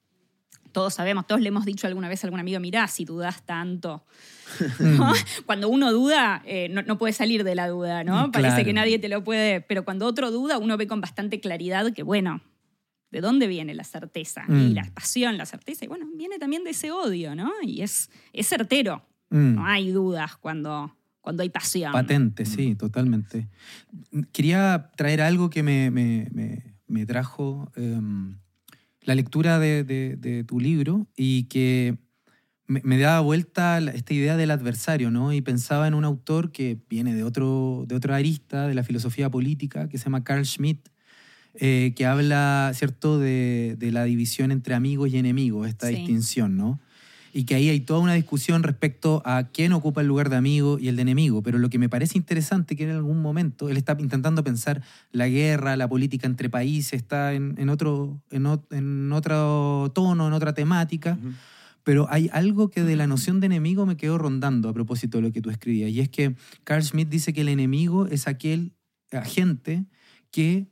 todos 0.75 0.93
sabemos, 0.93 1.25
todos 1.25 1.39
le 1.41 1.47
hemos 1.47 1.63
dicho 1.65 1.87
alguna 1.87 2.09
vez 2.09 2.23
a 2.23 2.27
algún 2.27 2.39
amigo, 2.41 2.59
mirá, 2.59 2.87
si 2.87 3.05
dudas 3.05 3.43
tanto. 3.45 4.03
¿no? 4.79 5.13
Cuando 5.45 5.69
uno 5.69 5.91
duda, 5.93 6.43
eh, 6.45 6.67
no, 6.69 6.81
no 6.83 6.97
puede 6.97 7.13
salir 7.13 7.43
de 7.45 7.55
la 7.55 7.67
duda, 7.69 8.03
¿no? 8.03 8.27
Mm, 8.27 8.31
Parece 8.31 8.63
que 8.65 8.73
nadie 8.73 8.99
te 8.99 9.07
lo 9.09 9.23
puede, 9.23 9.61
pero 9.61 9.85
cuando 9.85 10.05
otro 10.05 10.31
duda, 10.31 10.57
uno 10.57 10.75
ve 10.77 10.85
con 10.85 10.99
bastante 11.01 11.39
claridad 11.39 11.93
que, 11.93 12.03
bueno, 12.03 12.41
¿de 13.09 13.21
dónde 13.21 13.47
viene 13.47 13.73
la 13.73 13.85
certeza? 13.85 14.43
Y 14.49 14.51
Mm. 14.51 14.73
la 14.73 14.83
pasión, 14.93 15.37
la 15.37 15.45
certeza, 15.45 15.85
y 15.85 15.87
bueno, 15.87 16.05
viene 16.15 16.37
también 16.39 16.63
de 16.65 16.71
ese 16.71 16.91
odio, 16.91 17.33
¿no? 17.35 17.51
Y 17.63 17.81
es, 17.81 18.09
es 18.33 18.47
certero, 18.47 19.01
Mm. 19.29 19.55
no 19.55 19.65
hay 19.65 19.91
dudas 19.91 20.35
cuando, 20.37 20.93
cuando 21.21 21.41
hay 21.41 21.49
pasión. 21.49 21.91
Patente, 21.93 22.45
sí, 22.45 22.75
totalmente. 22.75 23.47
Quería 24.33 24.91
traer 24.97 25.21
algo 25.21 25.49
que 25.49 25.63
me, 25.63 25.89
me- 25.89 26.27
me- 26.31 26.75
me 26.87 27.05
trajo 27.07 27.71
em, 27.75 28.37
la 29.05 29.15
lectura 29.15 29.59
de, 29.59 29.83
de- 29.85 30.17
de 30.17 30.43
tu 30.43 30.59
libro 30.59 31.07
y 31.15 31.43
que 31.45 31.97
me, 32.67 32.81
me 32.83 32.97
daba 32.99 33.21
vuelta 33.21 33.79
esta 33.79 34.13
idea 34.13 34.37
del 34.37 34.51
adversario, 34.51 35.11
¿no? 35.11 35.33
Y 35.33 35.41
pensaba 35.41 35.87
en 35.87 35.93
un 35.95 36.05
autor 36.05 36.51
que 36.51 36.79
viene 36.89 37.13
de, 37.15 37.23
otro, 37.23 37.85
de 37.87 37.95
otra 37.95 38.15
arista 38.17 38.67
de 38.67 38.75
la 38.75 38.83
filosofía 38.83 39.29
política, 39.29 39.89
que 39.89 39.97
se 39.99 40.05
llama 40.05 40.23
Carl 40.23 40.45
Schmitt, 40.45 40.89
eh, 41.55 41.93
que 41.95 42.05
habla, 42.05 42.71
¿cierto?, 42.73 43.19
de, 43.19 43.75
de 43.79 43.91
la 43.91 44.03
división 44.05 44.51
entre 44.51 44.75
amigos 44.75 45.09
y 45.11 45.17
enemigos, 45.17 45.67
esta 45.67 45.87
Sí. 45.87 45.95
distinción, 45.97 46.57
¿no? 46.57 46.79
Y 47.37 47.43
que 47.43 47.55
ahí 47.55 47.67
hay 47.67 47.81
toda 47.81 47.99
una 47.99 48.13
discusión 48.13 48.63
respecto 48.63 49.21
a 49.25 49.49
quién 49.51 49.73
ocupa 49.73 49.99
el 49.99 50.07
lugar 50.07 50.29
de 50.29 50.37
amigo 50.37 50.79
y 50.79 50.87
el 50.87 50.95
de 50.95 51.01
enemigo. 51.01 51.43
Pero 51.43 51.57
lo 51.57 51.69
que 51.69 51.77
me 51.77 51.89
parece 51.89 52.17
interesante 52.17 52.77
que 52.77 52.85
en 52.85 52.91
algún 52.91 53.21
momento 53.21 53.67
él 53.67 53.75
está 53.75 53.97
intentando 53.99 54.41
pensar 54.41 54.81
la 55.11 55.27
guerra, 55.27 55.75
la 55.75 55.89
política 55.89 56.27
entre 56.27 56.49
países, 56.49 56.93
está 56.93 57.33
en, 57.33 57.55
en 57.57 57.67
otro, 57.67 58.21
en, 58.31 58.45
ot- 58.45 58.65
en 58.71 59.11
otro 59.11 59.91
tono, 59.93 60.27
en 60.27 60.31
otra 60.31 60.53
temática. 60.53 61.19
Pero 61.83 62.07
hay 62.09 62.29
algo 62.31 62.69
que 62.69 62.83
de 62.83 62.95
la 62.95 63.05
noción 63.05 63.41
de 63.41 63.47
enemigo 63.47 63.85
me 63.85 63.97
quedó 63.97 64.17
rondando 64.17 64.69
a 64.69 64.73
propósito 64.73 65.17
de 65.17 65.23
lo 65.23 65.31
que 65.33 65.41
tú 65.41 65.49
escribías. 65.49 65.91
Y 65.91 65.99
es 65.99 66.07
que 66.07 66.37
Carl 66.63 66.83
Schmitt 66.83 67.09
dice 67.09 67.33
que 67.33 67.41
el 67.41 67.49
enemigo 67.49 68.07
es 68.07 68.29
aquel 68.29 68.71
agente 69.11 69.85
que 70.31 70.67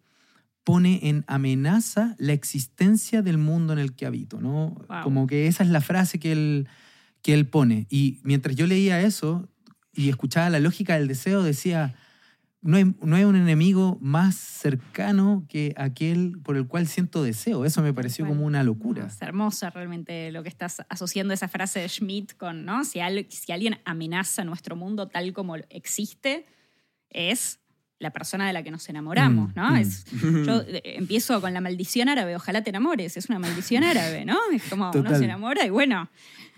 pone 0.64 1.00
en 1.10 1.24
amenaza 1.28 2.16
la 2.20 2.34
existencia 2.34 3.22
del 3.22 3.38
mundo 3.38 3.74
en 3.74 3.80
el 3.80 3.94
que 3.96 4.06
habito, 4.06 4.40
¿no? 4.40 4.70
Wow. 4.88 5.04
Como 5.04 5.28
que 5.28 5.48
esa 5.48 5.64
es 5.64 5.70
la 5.70 5.82
frase 5.82 6.20
que 6.20 6.32
él, 6.32 6.68
que 7.22 7.34
él 7.34 7.48
pone. 7.48 7.86
Y 7.90 8.20
mientras 8.24 8.56
yo 8.56 8.66
leía 8.68 9.02
eso 9.02 9.50
y 9.94 10.10
escuchaba 10.10 10.50
la 10.50 10.60
lógica 10.60 10.98
del 10.98 11.08
deseo, 11.08 11.44
decía, 11.44 11.96
no 12.62 12.78
hay, 12.78 12.96
no 13.02 13.18
hay 13.18 13.26
un 13.26 13.36
enemigo 13.36 13.98
más 14.00 14.36
cercano 14.36 15.46
que 15.50 15.74
aquel 15.78 16.40
por 16.42 16.56
el 16.56 16.66
cual 16.66 16.88
siento 16.88 17.22
deseo. 17.22 17.66
Eso 17.66 17.82
me 17.82 17.94
pareció 17.94 18.26
como 18.26 18.46
una 18.46 18.64
locura. 18.64 19.08
Es 19.08 19.22
hermosa 19.22 19.70
realmente 19.70 20.32
lo 20.32 20.44
que 20.44 20.50
estás 20.50 20.82
asociando 20.88 21.34
esa 21.34 21.50
frase 21.50 21.82
de 21.82 21.90
Schmidt 21.90 22.38
con, 22.38 22.64
¿no? 22.64 22.86
Si, 22.86 23.02
al- 23.02 23.26
si 23.30 23.52
alguien 23.52 23.80
amenaza 23.84 24.46
nuestro 24.46 24.78
mundo 24.78 25.10
tal 25.10 25.34
como 25.34 25.58
existe, 25.58 26.46
es 27.10 27.60
la 28.04 28.12
persona 28.12 28.46
de 28.46 28.54
la 28.54 28.62
que 28.62 28.70
nos 28.70 28.88
enamoramos, 28.90 29.50
Mm, 29.50 29.54
¿no? 29.56 29.72
mm. 29.72 29.76
Es, 29.78 30.06
yo 30.46 30.62
eh, 30.68 30.82
empiezo 30.98 31.42
con 31.42 31.54
la 31.54 31.62
maldición 31.62 32.10
árabe, 32.10 32.36
ojalá 32.36 32.62
te 32.62 32.70
enamores, 32.70 33.18
es 33.18 33.30
una 33.30 33.40
maldición 33.40 33.84
árabe, 33.84 34.26
¿no? 34.26 34.38
Es 34.54 34.64
como 34.70 34.92
uno 34.94 35.18
se 35.18 35.26
enamora 35.26 35.66
y 35.66 35.70
bueno, 35.72 36.10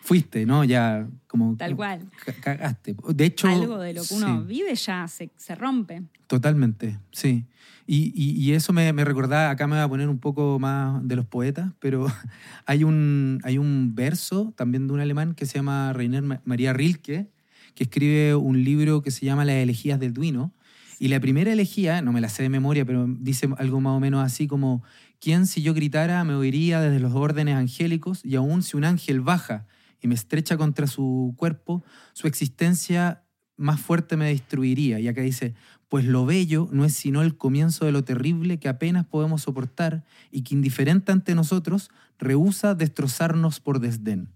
Fuiste, 0.01 0.45
¿no? 0.45 0.63
Ya 0.63 1.07
como... 1.25 1.55
tal 1.57 1.75
cual. 1.75 2.01
ca- 2.23 2.33
Cagaste. 2.33 2.95
De 3.15 3.25
hecho... 3.25 3.47
Algo 3.47 3.79
de 3.79 3.93
lo 3.93 4.03
que 4.03 4.13
uno 4.13 4.41
sí. 4.41 4.47
vive 4.47 4.75
ya 4.75 5.07
se, 5.07 5.31
se 5.35 5.55
rompe. 5.55 6.03
Totalmente, 6.27 6.99
sí. 7.11 7.45
Y, 7.87 8.11
y- 8.15 8.39
y 8.39 8.53
eso 8.53 8.71
me, 8.71 8.93
me 8.93 9.03
recordaba, 9.03 9.49
acá 9.49 9.65
me 9.65 9.75
voy 9.77 9.83
a 9.83 9.87
poner 9.87 10.07
un 10.09 10.19
poco 10.19 10.59
más 10.59 11.07
de 11.07 11.15
los 11.15 11.25
poetas, 11.25 11.71
pero 11.79 12.05
hay 12.67 12.83
un, 12.83 13.39
hay 13.43 13.57
un 13.57 13.95
verso 13.95 14.53
también 14.55 14.85
de 14.87 14.93
un 14.93 14.99
alemán 14.99 15.33
que 15.33 15.47
se 15.47 15.55
llama 15.55 15.91
Rainer 15.93 16.21
Ma- 16.21 16.41
María 16.45 16.71
Rilke, 16.73 17.27
que 17.73 17.83
escribe 17.85 18.35
un 18.35 18.63
libro 18.63 19.01
que 19.01 19.09
se 19.09 19.25
llama 19.25 19.43
Las 19.43 19.55
elegías 19.55 19.99
del 19.99 20.13
Duino. 20.13 20.51
Y 20.99 21.07
la 21.09 21.19
primera 21.19 21.51
elegía, 21.51 22.01
no 22.01 22.11
me 22.11 22.21
la 22.21 22.29
sé 22.29 22.43
de 22.43 22.49
memoria, 22.49 22.85
pero 22.85 23.05
dice 23.07 23.49
algo 23.57 23.81
más 23.81 23.93
o 23.93 23.99
menos 23.99 24.23
así 24.23 24.47
como, 24.47 24.83
¿quién 25.19 25.45
si 25.47 25.61
yo 25.61 25.73
gritara 25.73 26.23
me 26.23 26.33
oiría 26.35 26.79
desde 26.81 26.99
los 26.99 27.13
órdenes 27.13 27.55
angélicos? 27.55 28.23
Y 28.23 28.35
aún 28.35 28.63
si 28.63 28.77
un 28.77 28.85
ángel 28.85 29.21
baja 29.21 29.65
y 30.01 30.07
me 30.07 30.15
estrecha 30.15 30.57
contra 30.57 30.87
su 30.87 31.33
cuerpo, 31.37 31.83
su 32.13 32.27
existencia 32.27 33.23
más 33.57 33.79
fuerte 33.79 34.17
me 34.17 34.25
destruiría. 34.27 34.99
Y 34.99 35.07
acá 35.07 35.21
dice, 35.21 35.53
pues 35.89 36.05
lo 36.05 36.25
bello 36.25 36.67
no 36.71 36.85
es 36.85 36.93
sino 36.93 37.21
el 37.21 37.37
comienzo 37.37 37.85
de 37.85 37.91
lo 37.91 38.03
terrible 38.03 38.59
que 38.59 38.67
apenas 38.69 39.05
podemos 39.05 39.43
soportar 39.43 40.03
y 40.31 40.41
que 40.41 40.55
indiferente 40.55 41.11
ante 41.11 41.35
nosotros 41.35 41.89
rehúsa 42.19 42.75
destrozarnos 42.75 43.59
por 43.59 43.79
desdén. 43.79 44.29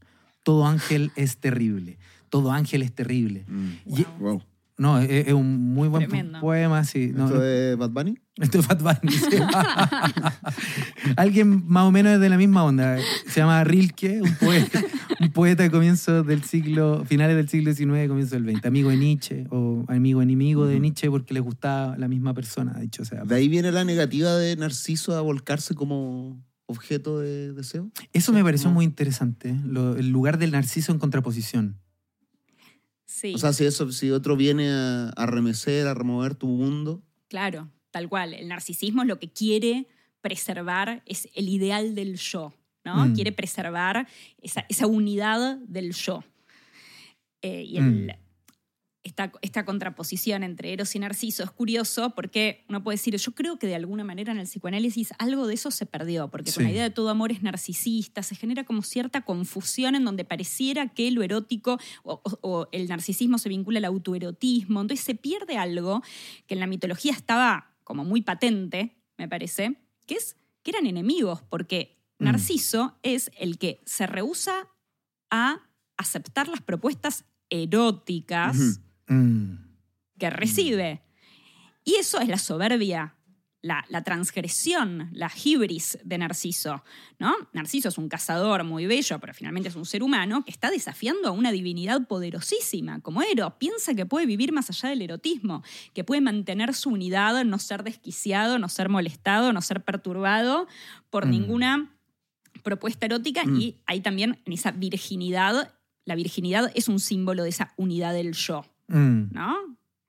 Todo 0.44 0.66
ángel 0.66 1.12
es 1.16 1.38
terrible, 1.38 1.98
todo 2.30 2.52
ángel 2.52 2.82
es 2.82 2.94
terrible. 2.94 3.46
Mm. 3.48 3.70
Y- 3.86 4.06
Wow. 4.20 4.42
No, 4.80 5.00
es, 5.00 5.28
es 5.28 5.34
un 5.34 5.74
muy 5.74 5.88
buen 5.88 6.08
Tremendo. 6.08 6.40
poema, 6.40 6.84
sí. 6.86 7.12
No, 7.14 7.26
¿Esto 7.26 7.44
es 7.44 7.78
Bad 7.78 7.90
Bunny? 7.92 8.16
esto 8.38 8.60
es 8.60 8.68
Bad 8.68 8.82
Bunny, 8.82 9.12
sí. 9.14 9.38
Alguien 11.18 11.64
más 11.68 11.84
o 11.86 11.92
menos 11.92 12.20
de 12.20 12.30
la 12.30 12.38
misma 12.38 12.64
onda. 12.64 12.98
Se 13.28 13.40
llama 13.42 13.64
Rilke, 13.64 14.22
un 14.22 14.34
poeta, 14.36 14.82
un 15.20 15.32
poeta 15.32 15.64
de 15.64 15.72
comienzos 15.72 16.26
del 16.26 16.44
siglo, 16.44 17.04
finales 17.06 17.36
del 17.36 17.50
siglo 17.50 17.74
XIX, 17.74 18.08
comienzo 18.08 18.36
del 18.40 18.56
XX. 18.56 18.66
Amigo 18.66 18.90
de 18.90 18.98
Nietzsche 18.98 19.46
o 19.50 19.86
amigo 19.88 20.22
enemigo 20.22 20.66
de. 20.66 20.80
Nietzsche 20.80 21.10
porque 21.10 21.34
le 21.34 21.40
gustaba 21.42 21.98
la 21.98 22.08
misma 22.08 22.34
persona, 22.34 22.80
dicho 22.80 23.06
sea. 23.06 23.24
De 23.24 23.36
ahí 23.36 23.48
viene 23.50 23.72
la 23.72 23.84
negativa 23.84 24.36
de 24.36 24.56
Narciso 24.56 25.16
a 25.18 25.22
volcarse 25.22 25.76
como 25.76 26.42
objeto 26.66 27.20
de 27.20 27.52
deseo. 27.54 27.90
Eso 28.14 28.32
me 28.32 28.44
pareció 28.44 28.70
muy 28.70 28.86
interesante, 28.86 29.56
lo- 29.66 29.96
el 29.98 30.10
lugar 30.10 30.38
del 30.38 30.52
narciso 30.52 30.92
en 30.92 31.00
contraposición. 31.00 31.78
Sí. 33.12 33.34
O 33.34 33.40
sea, 33.40 33.54
si, 33.54 33.66
eso, 33.66 33.92
si 33.92 34.12
otro 34.12 34.36
viene 34.38 34.70
a, 34.70 35.10
a 35.10 35.26
remecer, 35.26 35.88
a 35.88 35.96
remover 35.96 36.36
tu 36.36 36.46
mundo. 36.48 37.02
Claro, 37.28 37.68
tal 37.90 38.08
cual. 38.08 38.36
El 38.36 38.48
narcisismo 38.48 39.02
es 39.02 39.08
lo 39.08 39.18
que 39.20 39.30
quiere 39.32 39.88
preservar, 40.22 41.02
es 41.08 41.28
el 41.34 41.50
ideal 41.50 41.96
del 41.96 42.18
yo, 42.18 42.54
¿no? 42.86 43.08
Mm. 43.08 43.16
Quiere 43.16 43.32
preservar 43.32 44.08
esa, 44.42 44.64
esa 44.70 44.86
unidad 44.86 45.58
del 45.58 45.92
yo. 45.94 46.24
Eh, 47.42 47.64
y 47.64 47.78
el- 47.78 48.06
Mm. 48.08 48.12
Esta, 49.10 49.32
esta 49.42 49.66
contraposición 49.66 50.44
entre 50.44 50.72
Eros 50.74 50.96
y 50.96 51.00
Narciso 51.00 51.44
es 51.44 51.52
curioso 51.52 52.12
porque 52.16 52.64
uno 52.70 52.84
puede 52.84 52.96
decir, 52.96 53.16
yo 53.16 53.32
creo 53.34 53.60
que 53.60 53.68
de 53.68 53.76
alguna 53.76 54.04
manera 54.04 54.32
en 54.32 54.40
el 54.40 54.46
psicoanálisis 54.48 55.10
algo 55.20 55.46
de 55.48 55.54
eso 55.56 55.72
se 55.72 55.86
perdió, 55.86 56.30
porque 56.30 56.52
con 56.54 56.64
la 56.64 56.70
idea 56.72 56.84
de 56.84 56.90
todo 56.90 57.10
amor 57.10 57.32
es 57.32 57.42
narcisista, 57.44 58.24
se 58.24 58.36
genera 58.36 58.64
como 58.64 58.82
cierta 58.82 59.22
confusión 59.22 59.96
en 59.96 60.06
donde 60.06 60.26
pareciera 60.26 60.88
que 60.90 61.12
lo 61.12 61.24
erótico 61.24 61.80
o, 62.04 62.22
o- 62.24 62.40
o 62.42 62.68
el 62.72 62.88
narcisismo 62.88 63.38
se 63.38 63.50
vincula 63.50 63.80
al 63.80 63.86
autoerotismo, 63.86 64.82
entonces 64.82 65.06
se 65.06 65.16
pierde 65.16 65.58
algo 65.58 66.02
que 66.48 66.54
en 66.54 66.60
la 66.60 66.68
mitología 66.68 67.12
estaba 67.14 67.76
como 67.84 68.06
muy 68.06 68.22
patente, 68.22 68.96
me 69.18 69.28
parece, 69.28 69.76
que 70.06 70.16
es 70.16 70.36
que 70.64 70.72
eran 70.72 70.86
enemigos, 70.86 71.42
porque 71.50 71.98
Mm. 72.22 72.26
Narciso 72.26 72.98
es 73.02 73.32
el 73.40 73.58
que 73.58 73.80
se 73.86 74.06
rehúsa 74.06 74.68
a 75.32 75.62
aceptar 75.96 76.50
las 76.50 76.62
propuestas 76.62 77.24
eróticas. 77.50 78.80
Mm. 79.10 79.56
que 80.18 80.30
recibe. 80.30 81.02
Y 81.86 81.96
eso 81.96 82.20
es 82.20 82.28
la 82.28 82.38
soberbia, 82.38 83.16
la, 83.62 83.84
la 83.90 84.04
transgresión, 84.04 85.10
la 85.12 85.30
hibris 85.44 85.98
de 86.04 86.18
Narciso. 86.18 86.84
¿no? 87.20 87.34
Narciso 87.54 87.90
es 87.90 87.98
un 87.98 88.08
cazador 88.10 88.64
muy 88.64 88.86
bello, 88.86 89.20
pero 89.20 89.34
finalmente 89.34 89.70
es 89.70 89.76
un 89.76 89.86
ser 89.86 90.04
humano 90.04 90.44
que 90.46 90.52
está 90.52 90.70
desafiando 90.72 91.28
a 91.30 91.32
una 91.32 91.52
divinidad 91.52 92.08
poderosísima, 92.08 93.02
como 93.02 93.22
Eros. 93.22 93.54
Piensa 93.58 93.94
que 93.96 94.06
puede 94.06 94.26
vivir 94.26 94.52
más 94.52 94.70
allá 94.70 94.90
del 94.90 95.02
erotismo, 95.02 95.64
que 95.94 96.04
puede 96.04 96.22
mantener 96.22 96.74
su 96.74 96.90
unidad, 96.90 97.44
no 97.46 97.60
ser 97.60 97.84
desquiciado, 97.84 98.60
no 98.60 98.70
ser 98.70 98.88
molestado, 98.90 99.52
no 99.54 99.62
ser 99.62 99.84
perturbado 99.84 100.68
por 101.10 101.26
Mm. 101.26 101.30
ninguna 101.32 101.96
propuesta 102.64 103.06
erótica. 103.06 103.46
Mm. 103.46 103.60
Y 103.60 103.78
hay 103.86 104.02
también 104.02 104.40
en 104.46 104.54
esa 104.54 104.72
virginidad, 104.72 105.74
la 106.06 106.16
virginidad 106.16 106.72
es 106.76 106.88
un 106.88 107.00
símbolo 107.00 107.44
de 107.44 107.50
esa 107.50 107.74
unidad 107.78 108.14
del 108.14 108.34
yo. 108.34 108.66
Mm. 108.90 109.30
¿no? 109.32 109.56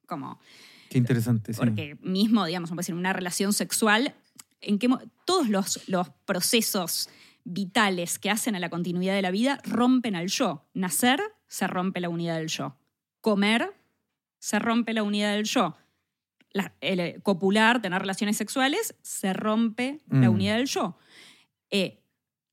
Como, 0.06 0.40
Qué 0.88 0.98
interesante, 0.98 1.52
sí. 1.52 1.58
porque 1.58 1.96
mismo, 2.02 2.44
digamos, 2.44 2.70
puede 2.70 2.82
ser 2.82 2.94
una 2.96 3.12
relación 3.12 3.52
sexual, 3.52 4.14
en 4.60 4.78
que 4.78 4.88
todos 5.24 5.48
los, 5.48 5.88
los 5.88 6.10
procesos 6.26 7.08
vitales 7.44 8.18
que 8.18 8.28
hacen 8.30 8.54
a 8.56 8.58
la 8.58 8.68
continuidad 8.70 9.14
de 9.14 9.22
la 9.22 9.30
vida 9.30 9.60
rompen 9.64 10.14
al 10.16 10.26
yo. 10.28 10.68
Nacer, 10.74 11.20
se 11.46 11.66
rompe 11.66 12.00
la 12.00 12.08
unidad 12.08 12.36
del 12.38 12.48
yo. 12.48 12.76
Comer, 13.20 13.72
se 14.38 14.58
rompe 14.58 14.92
la 14.92 15.02
unidad 15.02 15.34
del 15.34 15.44
yo. 15.44 15.76
La- 16.52 16.74
el, 16.80 17.00
eh, 17.00 17.20
copular, 17.22 17.80
tener 17.80 18.00
relaciones 18.00 18.36
sexuales, 18.36 18.94
se 19.02 19.32
rompe 19.32 20.00
la 20.08 20.28
Mm. 20.30 20.34
unidad 20.34 20.56
del 20.56 20.66
yo. 20.66 20.98
Eh, 21.70 22.02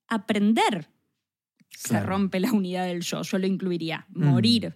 aprender, 0.08 0.90
se 1.70 2.00
rompe 2.00 2.40
la 2.40 2.52
unidad 2.54 2.86
del 2.86 3.02
yo. 3.02 3.22
Yo 3.24 3.38
lo 3.40 3.48
incluiría. 3.48 4.06
Mm. 4.10 4.26
Morir. 4.26 4.76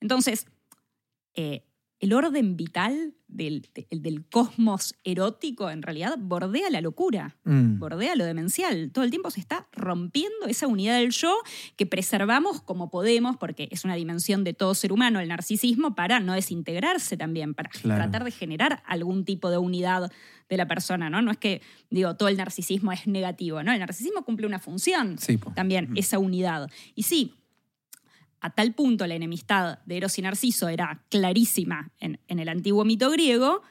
Entonces, 0.00 0.46
eh, 1.34 1.64
el 2.00 2.12
orden 2.14 2.56
vital 2.56 3.14
del, 3.28 3.62
de- 3.74 3.86
el 3.90 4.02
del 4.02 4.24
cosmos 4.28 4.96
erótico 5.04 5.70
en 5.70 5.82
realidad 5.82 6.16
bordea 6.18 6.68
la 6.68 6.80
locura, 6.80 7.36
Mm. 7.44 7.78
bordea 7.78 8.16
lo 8.16 8.24
demencial. 8.24 8.90
Todo 8.92 9.04
el 9.04 9.10
tiempo 9.10 9.30
se 9.30 9.38
está 9.38 9.68
rompiendo 9.70 10.46
esa 10.48 10.66
unidad 10.66 10.98
del 10.98 11.12
yo 11.12 11.32
que 11.76 11.86
preservamos 11.86 12.60
como 12.60 12.90
podemos, 12.90 13.36
porque 13.36 13.68
es 13.70 13.84
una 13.84 13.94
dimensión 13.94 14.42
de 14.42 14.52
todo 14.52 14.74
ser 14.74 14.92
humano, 14.92 15.20
el 15.20 15.28
narcisismo, 15.28 15.94
para 15.94 16.18
no 16.18 16.32
desintegrarse 16.34 17.16
también, 17.16 17.54
para 17.54 17.70
Claro. 17.70 18.02
tratar 18.02 18.24
de 18.24 18.32
generar 18.32 18.82
algún 18.84 19.24
tipo 19.24 19.48
de 19.50 19.58
unidad 19.58 20.10
de 20.48 20.56
la 20.56 20.66
persona, 20.66 21.08
¿no? 21.08 21.22
No 21.22 21.30
es 21.30 21.38
que, 21.38 21.62
digo, 21.88 22.16
todo 22.16 22.28
el 22.28 22.36
narcisismo 22.36 22.90
es 22.90 23.06
negativo, 23.06 23.62
¿no? 23.62 23.72
El 23.72 23.78
narcisismo 23.78 24.24
cumple 24.24 24.46
una 24.48 24.58
función 24.58 25.18
Sí, 25.18 25.38
también 25.54 25.84
Ujú. 25.84 25.94
esa 26.00 26.18
unidad. 26.18 26.68
Y 26.96 27.04
sí, 27.04 27.34
a 28.42 28.50
tal 28.50 28.74
punto 28.74 29.06
la 29.06 29.14
enemistad 29.14 29.78
de 29.86 29.96
Eros 29.96 30.18
y 30.18 30.22
Narciso 30.22 30.68
era 30.68 31.04
clarísima 31.10 31.92
en, 32.00 32.18
el 32.26 32.48
antiguo 32.48 32.84
mito 32.84 33.08
griego, 33.08 33.62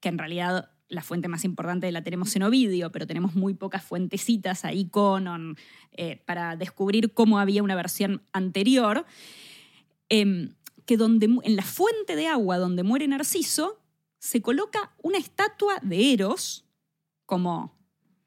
que 0.00 0.08
en 0.08 0.16
realidad 0.16 0.70
la 0.88 1.02
fuente 1.02 1.28
más 1.28 1.44
importante 1.44 1.92
la 1.92 2.02
tenemos 2.02 2.34
en 2.34 2.42
Ovidio, 2.42 2.90
pero 2.90 3.06
tenemos 3.06 3.34
muy 3.34 3.52
pocas 3.52 3.84
fuentecitas 3.84 4.64
ahí 4.64 4.86
con 4.86 5.54
eh, 5.92 6.22
para 6.24 6.56
descubrir 6.56 7.12
cómo 7.12 7.38
había 7.38 7.62
una 7.62 7.74
versión 7.74 8.22
anterior, 8.32 9.04
em, 10.08 10.54
que 10.86 10.96
donde, 10.96 11.26
en 11.26 11.56
la 11.56 11.62
fuente 11.62 12.16
de 12.16 12.26
agua 12.26 12.56
donde 12.56 12.82
muere 12.82 13.06
Narciso 13.06 13.82
se 14.18 14.40
coloca 14.40 14.94
una 15.02 15.18
estatua 15.18 15.78
de 15.82 16.14
Eros 16.14 16.64
como 17.26 17.78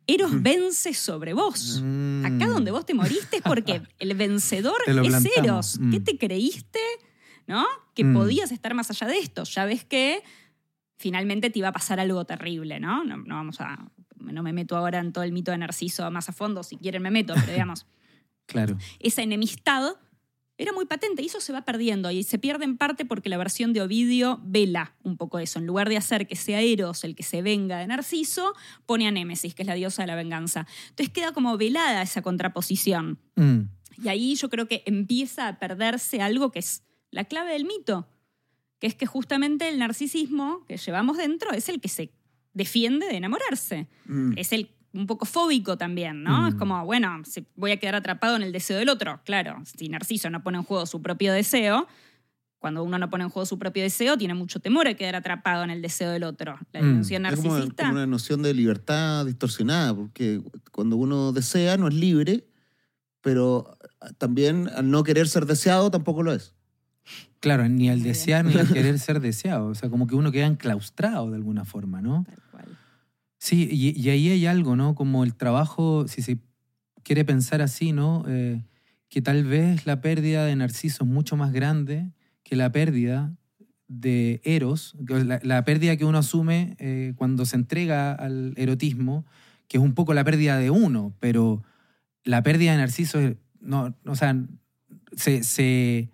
Eros 0.06 0.42
vence 0.42 0.94
sobre 0.94 1.34
vos. 1.34 1.82
Mm. 1.84 2.26
Acá 2.26 2.48
donde 2.48 2.72
vos 2.72 2.86
te 2.86 2.94
moriste 2.94 3.38
es 3.38 3.42
porque 3.42 3.82
el 4.00 4.14
vencedor 4.16 4.76
es 4.86 4.94
plantamos. 4.94 5.26
Eros. 5.38 5.80
¿Qué 5.92 6.00
Mm. 6.00 6.04
te 6.04 6.18
creíste? 6.18 6.80
¿No? 7.48 7.66
Que 7.94 8.04
Mm. 8.04 8.14
podías 8.14 8.52
estar 8.52 8.74
más 8.74 8.90
allá 8.90 9.08
de 9.08 9.20
esto. 9.20 9.44
Ya 9.44 9.66
ves 9.66 9.86
que 9.86 10.22
finalmente 10.98 11.50
te 11.50 11.60
iba 11.60 11.70
a 11.70 11.74
pasar 11.74 12.00
algo 12.00 12.24
terrible, 12.26 12.80
¿no? 12.80 13.04
No, 13.04 13.18
no 13.18 13.36
vamos 13.36 13.60
a. 13.62 13.90
No 14.20 14.42
me 14.44 14.54
meto 14.54 14.78
ahora 14.78 15.00
en 15.00 15.12
todo 15.12 15.24
el 15.26 15.34
mito 15.34 15.52
de 15.52 15.58
Narciso 15.58 16.10
más 16.12 16.30
a 16.30 16.32
fondo, 16.34 16.64
si 16.64 16.78
quieren 16.78 17.02
me 17.02 17.12
meto, 17.12 17.34
pero 17.36 17.52
digamos, 17.52 17.86
Claro. 18.46 18.78
esa 19.00 19.22
enemistad 19.22 19.94
era 20.64 20.74
muy 20.74 20.86
patente 20.86 21.22
y 21.22 21.26
eso 21.26 21.40
se 21.40 21.54
va 21.54 21.64
perdiendo 21.64 22.10
y 22.12 22.24
se 22.24 22.40
pierde 22.40 22.66
en 22.66 22.78
parte 22.78 23.06
porque 23.06 23.30
la 23.30 23.38
versión 23.38 23.74
de 23.74 23.82
Ovidio 23.82 24.40
vela 24.44 24.96
un 25.04 25.18
poco 25.18 25.40
eso. 25.40 25.60
En 25.60 25.66
lugar 25.66 25.90
de 25.90 25.98
hacer 25.98 26.28
que 26.28 26.36
sea 26.36 26.62
Eros 26.62 27.04
el 27.04 27.16
que 27.16 27.24
se 27.24 27.42
venga 27.42 27.78
de 27.78 27.88
Narciso, 27.88 28.54
pone 28.86 29.08
a 29.08 29.12
Némesis, 29.12 29.54
que 29.56 29.64
es 29.64 29.68
la 29.68 29.76
diosa 29.76 30.04
de 30.04 30.08
la 30.08 30.16
venganza. 30.16 30.66
Entonces 30.90 31.14
queda 31.14 31.32
como 31.34 31.58
velada 31.58 32.02
esa 32.02 32.22
contraposición. 32.22 33.20
Mm. 33.36 33.62
Y 34.04 34.08
ahí 34.08 34.36
yo 34.36 34.50
creo 34.50 34.68
que 34.68 34.84
empieza 34.86 35.48
a 35.48 35.60
perderse 35.60 36.22
algo 36.22 36.52
que 36.52 36.60
es 36.60 36.84
la 37.12 37.26
clave 37.26 37.54
del 37.54 37.66
mito, 37.66 38.08
que 38.80 38.88
es 38.88 38.96
que 38.96 39.06
justamente 39.06 39.70
el 39.70 39.80
narcisismo 39.80 40.66
que 40.66 40.78
llevamos 40.78 41.18
dentro 41.18 41.52
es 41.52 41.70
el 41.70 41.80
que 41.80 41.90
se 41.90 42.12
defiende 42.54 43.08
de 43.08 43.18
enamorarse. 43.18 43.88
Mm. 44.06 44.34
Es 44.38 44.52
el 44.52 44.70
un 44.94 45.08
poco 45.08 45.26
fóbico 45.26 45.78
también, 45.78 46.24
¿no? 46.24 46.44
Mm. 46.44 46.48
Es 46.50 46.56
como, 46.56 46.86
bueno, 46.86 47.22
voy 47.56 47.72
a 47.72 47.78
quedar 47.78 47.96
atrapado 47.96 48.36
en 48.36 48.44
el 48.44 48.52
deseo 48.52 48.78
del 48.78 48.90
otro. 48.90 49.22
Claro, 49.26 49.62
si 49.66 49.90
Narciso 49.90 50.30
no 50.30 50.44
pone 50.44 50.58
en 50.60 50.64
juego 50.64 50.86
su 50.86 51.02
propio 51.02 51.34
deseo, 51.34 51.88
cuando 52.60 52.84
uno 52.84 52.98
no 52.98 53.10
pone 53.10 53.24
en 53.26 53.30
juego 53.30 53.46
su 53.46 53.60
propio 53.60 53.84
deseo, 53.84 54.18
tiene 54.18 54.36
mucho 54.36 54.60
temor 54.60 54.88
a 54.88 54.94
quedar 54.94 55.16
atrapado 55.16 55.64
en 55.64 55.70
el 55.72 55.82
deseo 55.82 56.12
del 56.12 56.24
otro. 56.24 56.58
La 56.72 56.82
Mm. 56.82 56.86
dimensión 56.86 57.26
Es 57.26 57.36
como, 57.36 57.50
narcisista. 57.54 57.84
como 57.84 57.96
una 57.96 58.08
noción 58.08 58.42
de 58.42 58.54
libertad 58.54 59.26
distorsionada, 59.26 59.94
porque 59.96 60.42
cuando 60.72 60.96
uno 60.96 61.34
desea 61.34 61.76
no 61.78 61.88
es 61.90 61.94
libre, 61.94 62.46
pero 63.22 63.78
también 64.18 64.70
al 64.76 64.90
no 64.90 65.04
querer 65.04 65.28
ser 65.28 65.46
deseado 65.46 65.90
tampoco 65.92 66.24
lo 66.24 66.34
es. 66.34 66.54
Claro, 67.42 67.68
ni 67.68 67.90
al 67.90 68.02
desear 68.04 68.46
ni 68.46 68.54
al 68.56 68.68
querer 68.74 68.98
ser 69.00 69.20
deseado. 69.20 69.68
O 69.68 69.76
sea, 69.76 69.90
como 69.90 70.08
que 70.08 70.16
uno 70.16 70.32
queda 70.32 70.46
enclaustrado 70.46 71.30
de 71.32 71.36
alguna 71.36 71.66
forma, 71.66 72.02
¿no? 72.02 72.26
Sí, 73.44 73.68
y, 73.70 74.00
y 74.00 74.10
ahí 74.10 74.30
hay 74.30 74.46
algo, 74.46 74.78
¿no? 74.78 74.96
Como 74.96 75.26
el 75.26 75.36
trabajo, 75.36 76.08
si 76.08 76.22
se 76.22 76.40
quiere 77.04 77.26
pensar 77.26 77.62
así, 77.62 77.92
¿no? 77.92 78.24
Eh, 78.26 78.64
que 79.10 79.22
tal 79.22 79.44
vez 79.44 79.86
la 79.86 80.00
pérdida 80.00 80.46
de 80.46 80.56
Narciso 80.56 81.04
es 81.04 81.10
mucho 81.10 81.36
más 81.36 81.52
grande 81.52 82.14
que 82.44 82.56
la 82.56 82.72
pérdida 82.72 83.36
de 83.90 84.40
Eros, 84.46 84.96
la, 85.10 85.42
la 85.44 85.66
pérdida 85.66 85.98
que 85.98 86.06
uno 86.06 86.20
asume 86.20 86.78
eh, 86.80 87.16
cuando 87.18 87.44
se 87.46 87.58
entrega 87.58 88.14
al 88.14 88.54
erotismo, 88.56 89.26
que 89.68 89.76
es 89.76 89.84
un 89.84 89.94
poco 89.94 90.14
la 90.14 90.24
pérdida 90.24 90.58
de 90.58 90.70
uno, 90.70 91.14
pero 91.20 91.64
la 92.24 92.44
pérdida 92.44 92.72
de 92.72 92.78
Narciso, 92.78 93.20
es- 93.20 93.36
no, 93.60 93.94
o 94.06 94.16
sea, 94.16 94.38
se, 95.18 95.44
se, 95.44 96.10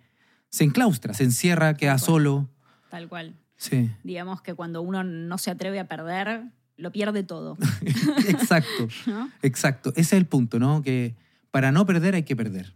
se 0.48 0.64
enclaustra, 0.64 1.14
se 1.14 1.22
encierra, 1.22 1.74
queda 1.74 1.92
Tal 1.92 2.00
solo. 2.00 2.50
Tal 2.88 3.06
cual. 3.08 3.36
Sí, 3.56 3.88
Digamos 4.02 4.42
que 4.42 4.54
cuando 4.54 4.82
uno 4.82 5.04
no 5.04 5.38
se 5.38 5.52
atreve 5.52 5.78
a 5.78 5.86
perder, 5.86 6.50
lo 6.80 6.92
pierde 6.92 7.22
todo. 7.22 7.56
exacto. 8.28 8.88
¿no? 9.06 9.30
Exacto, 9.42 9.90
ese 9.90 10.00
es 10.00 10.12
el 10.14 10.26
punto, 10.26 10.58
¿no? 10.58 10.82
Que 10.82 11.14
para 11.50 11.72
no 11.72 11.86
perder 11.86 12.14
hay 12.14 12.24
que 12.24 12.36
perder. 12.36 12.74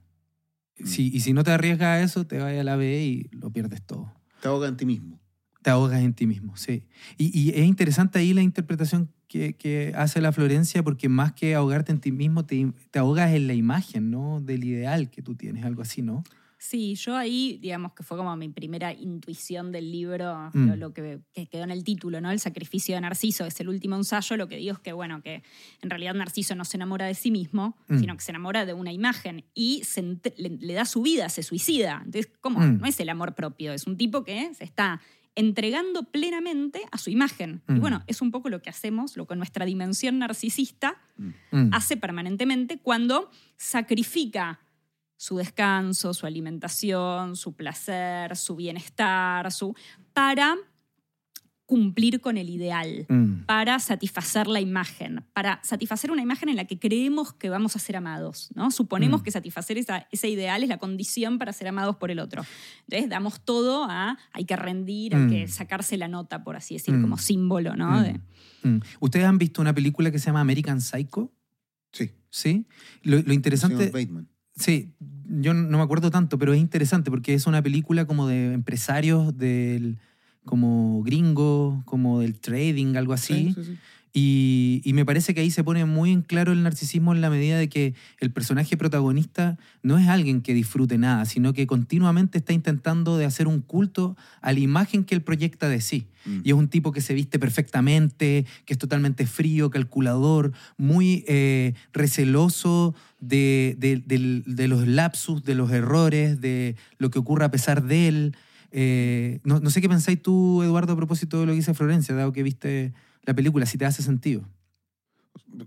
Si, 0.85 1.09
y 1.14 1.21
si 1.21 1.33
no 1.33 1.45
te 1.45 1.53
arriesgas 1.53 1.87
a 1.87 2.03
eso, 2.03 2.27
te 2.27 2.38
vas 2.38 2.53
a 2.53 2.64
la 2.64 2.77
B 2.77 3.05
y 3.05 3.29
lo 3.37 3.51
pierdes 3.51 3.83
todo. 3.83 4.12
Te 4.40 4.49
ahoga 4.49 4.69
en 4.69 4.77
ti 4.77 4.85
mismo. 4.85 5.21
Te 5.62 5.71
ahogas 5.71 6.03
en 6.03 6.12
ti 6.14 6.27
mismo, 6.27 6.57
sí. 6.57 6.87
Y, 7.17 7.38
y 7.38 7.51
es 7.51 7.64
interesante 7.64 8.19
ahí 8.19 8.35
la 8.35 8.43
interpretación 8.43 9.11
que, 9.29 9.55
que 9.55 9.93
hace 9.97 10.21
la 10.21 10.33
Florencia, 10.33 10.83
porque 10.83 11.09
más 11.09 11.33
que 11.33 11.55
ahogarte 11.55 11.93
en 11.93 12.01
ti 12.01 12.12
mismo, 12.12 12.45
te, 12.45 12.73
te 12.90 12.99
ahogas 12.99 13.33
en 13.33 13.47
la 13.47 13.55
imagen, 13.55 14.11
¿no? 14.11 14.40
Del 14.40 14.64
ideal 14.64 15.11
que 15.11 15.23
tú 15.23 15.37
tienes, 15.37 15.64
algo 15.64 15.83
así, 15.83 16.03
¿no? 16.03 16.25
Sí, 16.66 16.94
yo 16.94 17.14
ahí, 17.14 17.59
digamos 17.61 17.92
que 17.92 18.03
fue 18.03 18.16
como 18.16 18.35
mi 18.37 18.48
primera 18.48 18.90
intuición 18.94 19.70
del 19.70 19.92
libro, 19.92 20.48
Mm. 20.55 20.66
lo, 20.70 20.77
lo 20.77 20.94
que, 20.94 21.20
que 21.35 21.46
quedó 21.46 21.62
en 21.64 21.70
el 21.70 21.85
título, 21.85 22.22
¿no? 22.22 22.31
El 22.31 22.40
sacrificio 22.40 22.94
de 22.94 23.03
Narciso, 23.03 23.44
es 23.44 23.61
el 23.61 23.68
último 23.68 23.96
ensayo, 23.96 24.35
lo 24.38 24.48
que 24.48 24.57
digo 24.57 24.72
es 24.72 24.79
que, 24.79 24.94
bueno, 24.94 25.20
que 25.22 25.42
en 25.83 25.90
realidad 25.90 26.14
Narciso 26.14 26.55
no 26.55 26.64
se 26.64 26.79
enamora 26.79 27.05
de 27.05 27.12
sí 27.14 27.31
mismo, 27.31 27.77
Mm. 27.88 27.98
sino 27.98 28.16
que 28.16 28.22
se 28.22 28.31
enamora 28.33 28.64
de 28.64 28.72
una 28.72 28.92
imagen 28.92 29.44
y 29.53 29.83
se 29.85 30.00
le, 30.03 30.48
le 30.59 30.72
da 30.72 30.87
su 30.87 31.03
vida, 31.03 31.29
se 31.29 31.42
suicida. 31.42 32.00
Entonces, 32.03 32.33
¿cómo? 32.40 32.61
Mm. 32.61 32.79
No 32.81 32.87
es 32.87 32.98
el 32.98 33.11
amor 33.11 33.35
propio, 33.35 33.74
es 33.74 33.87
un 33.87 33.98
tipo 33.98 34.24
que 34.24 34.55
se 34.55 34.64
está 34.64 35.03
entregando 35.37 36.05
plenamente 36.05 36.81
a 36.92 36.96
su 36.96 37.11
imagen. 37.11 37.61
Y 37.68 37.81
bueno, 37.81 38.05
es 38.07 38.22
un 38.22 38.31
poco 38.31 38.48
lo 38.48 38.62
que 38.62 38.70
hacemos, 38.70 39.16
lo 39.16 39.27
que 39.27 39.35
nuestra 39.37 39.66
dimensión 39.66 40.18
narcisista 40.18 40.96
Mm. 41.50 41.70
hace 41.72 41.96
permanentemente 41.96 42.79
cuando 42.79 43.29
sacrifica 43.57 44.61
su 45.25 45.39
descanso, 45.39 46.13
su 46.13 46.27
alimentación, 46.27 47.35
su 47.37 47.55
placer, 47.55 48.37
su 48.37 48.57
bienestar, 48.57 49.51
su 49.51 49.75
para 50.13 50.55
cumplir 51.67 52.21
con 52.21 52.37
el 52.37 52.51
ideal, 52.51 53.07
Mm. 53.09 53.47
para 53.47 53.79
satisfacer 53.79 54.47
la 54.49 54.61
imagen, 54.61 55.25
para 55.33 55.61
satisfacer 55.65 56.11
una 56.11 56.21
imagen 56.21 56.51
en 56.51 56.57
la 56.57 56.67
que 56.67 56.79
creemos 56.79 57.33
que 57.33 57.49
vamos 57.49 57.75
a 57.75 57.79
ser 57.79 57.97
amados, 57.97 58.51
¿no? 58.55 58.71
Suponemos 58.71 59.23
Mm. 59.23 59.25
que 59.25 59.31
satisfacer 59.31 59.79
esa, 59.79 60.07
ese 60.13 60.29
ideal 60.29 60.63
es 60.63 60.69
la 60.69 60.77
condición 60.77 61.39
para 61.39 61.55
ser 61.55 61.69
amados 61.69 61.97
por 61.97 62.11
el 62.11 62.19
otro. 62.19 62.45
Entonces 62.87 63.09
damos 63.09 63.41
todo 63.43 63.85
a 63.89 64.19
hay 64.35 64.45
que 64.45 64.57
rendir, 64.57 65.15
hay 65.17 65.23
Mm. 65.23 65.31
que 65.31 65.49
sacarse 65.49 65.97
la 65.97 66.07
nota, 66.09 66.45
por 66.45 66.55
así 66.57 66.75
decir, 66.75 66.93
Mm. 66.95 67.01
como 67.01 67.17
símbolo, 67.17 67.75
¿no? 67.77 67.93
Mm. 67.93 68.03
De- 68.03 68.21
Mm. 68.69 68.81
¿Ustedes 69.01 69.25
han 69.25 69.39
visto 69.39 69.63
una 69.63 69.73
película 69.75 70.11
que 70.11 70.19
se 70.19 70.27
llama 70.27 70.41
American 70.43 70.83
Psycho? 70.83 71.33
Sí. 71.93 72.11
¿Sí? 72.29 72.67
Lo, 73.03 73.23
lo 73.23 73.33
interesante... 73.33 73.77
Señor 73.79 73.93
Bateman. 73.93 74.29
Sí, 74.57 74.93
yo 75.27 75.55
no 75.55 75.79
me 75.79 75.83
acuerdo 75.85 76.11
tanto, 76.11 76.38
pero 76.38 76.53
es 76.53 76.61
interesante 76.61 77.11
porque 77.11 77.35
es 77.35 77.47
una 77.47 77.62
película 77.62 78.07
como 78.07 78.29
de 78.29 78.53
empresarios 78.53 79.37
del 79.37 79.99
como 80.45 81.03
gringo, 81.03 81.83
como 81.87 82.21
del 82.21 82.38
trading, 82.38 82.97
algo 82.97 83.14
así. 83.14 83.53
Sí, 83.55 83.62
sí, 83.64 83.73
sí. 83.73 83.79
Y, 84.16 84.81
y 84.85 84.92
me 84.92 85.05
parece 85.05 85.35
que 85.35 85.40
ahí 85.40 85.50
se 85.50 85.64
pone 85.64 85.85
muy 85.87 86.12
en 86.12 86.22
claro 86.22 86.53
el 86.53 86.62
narcisismo 86.62 87.12
en 87.12 87.20
la 87.20 87.31
medida 87.31 87.59
de 87.59 87.68
que 87.68 87.94
el 88.20 88.31
personaje 88.31 88.77
protagonista 88.77 89.59
no 89.83 89.98
es 89.98 90.07
alguien 90.07 90.40
que 90.40 90.55
disfrute 90.55 90.98
nada, 90.98 91.24
sino 91.24 91.53
que 91.53 91.66
continuamente 91.66 92.38
está 92.38 92.53
intentando 92.53 93.18
de 93.18 93.24
hacer 93.24 93.48
un 93.48 93.61
culto 93.61 94.16
a 94.40 94.53
la 94.53 94.61
imagen 94.61 95.03
que 95.03 95.16
él 95.16 95.22
proyecta 95.22 95.68
de 95.68 95.81
sí. 95.81 96.07
Mm. 96.27 96.40
Y 96.44 96.50
es 96.50 96.55
un 96.55 96.68
tipo 96.68 96.92
que 96.92 97.00
se 97.00 97.12
viste 97.12 97.40
perfectamente, 97.40 98.46
que 98.66 98.74
es 98.74 98.79
totalmente 98.79 99.27
frío, 99.27 99.68
calculador, 99.70 100.53
muy 100.77 101.24
eh, 101.27 101.74
receloso 101.92 102.94
de, 103.18 103.74
de- 103.81 103.96
del- 104.07 104.44
de 104.46 104.68
los 104.68 104.87
lapsus, 104.87 105.42
de 105.42 105.57
los 105.57 105.72
errores, 105.72 106.40
de 106.40 106.77
lo 106.98 107.11
que 107.11 107.18
ocurre 107.18 107.46
a 107.46 107.50
pesar 107.50 107.83
de 107.83 108.07
él. 108.07 108.37
Eh, 108.70 109.40
no, 109.42 109.59
no 109.59 109.70
sé 109.70 109.81
qué 109.81 109.88
pensáis 109.88 110.22
tú, 110.22 110.62
Eduardo, 110.62 110.92
a 110.92 110.96
propósito 110.96 111.40
de 111.40 111.46
lo 111.46 111.53
que 111.53 111.57
dice 111.57 111.74
Florencia, 111.74 112.14
dado 112.14 112.33
que 112.33 112.44
viste 112.44 112.92
la 113.25 113.35
película, 113.35 113.67
si 113.67 113.79
te 113.79 113.85
hace 113.87 114.03
sentido. 114.03 114.43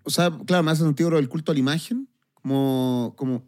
O 0.04 0.10
sea, 0.10 0.32
claro, 0.46 0.63
me 0.63 0.72
hace 0.72 0.84
sentido 0.84 1.10
lo 1.10 1.17
del 1.17 1.30
culto 1.30 1.52
a 1.52 1.56
la 1.56 1.60
imagen, 1.60 2.08
como, 2.34 3.13
como, 3.17 3.43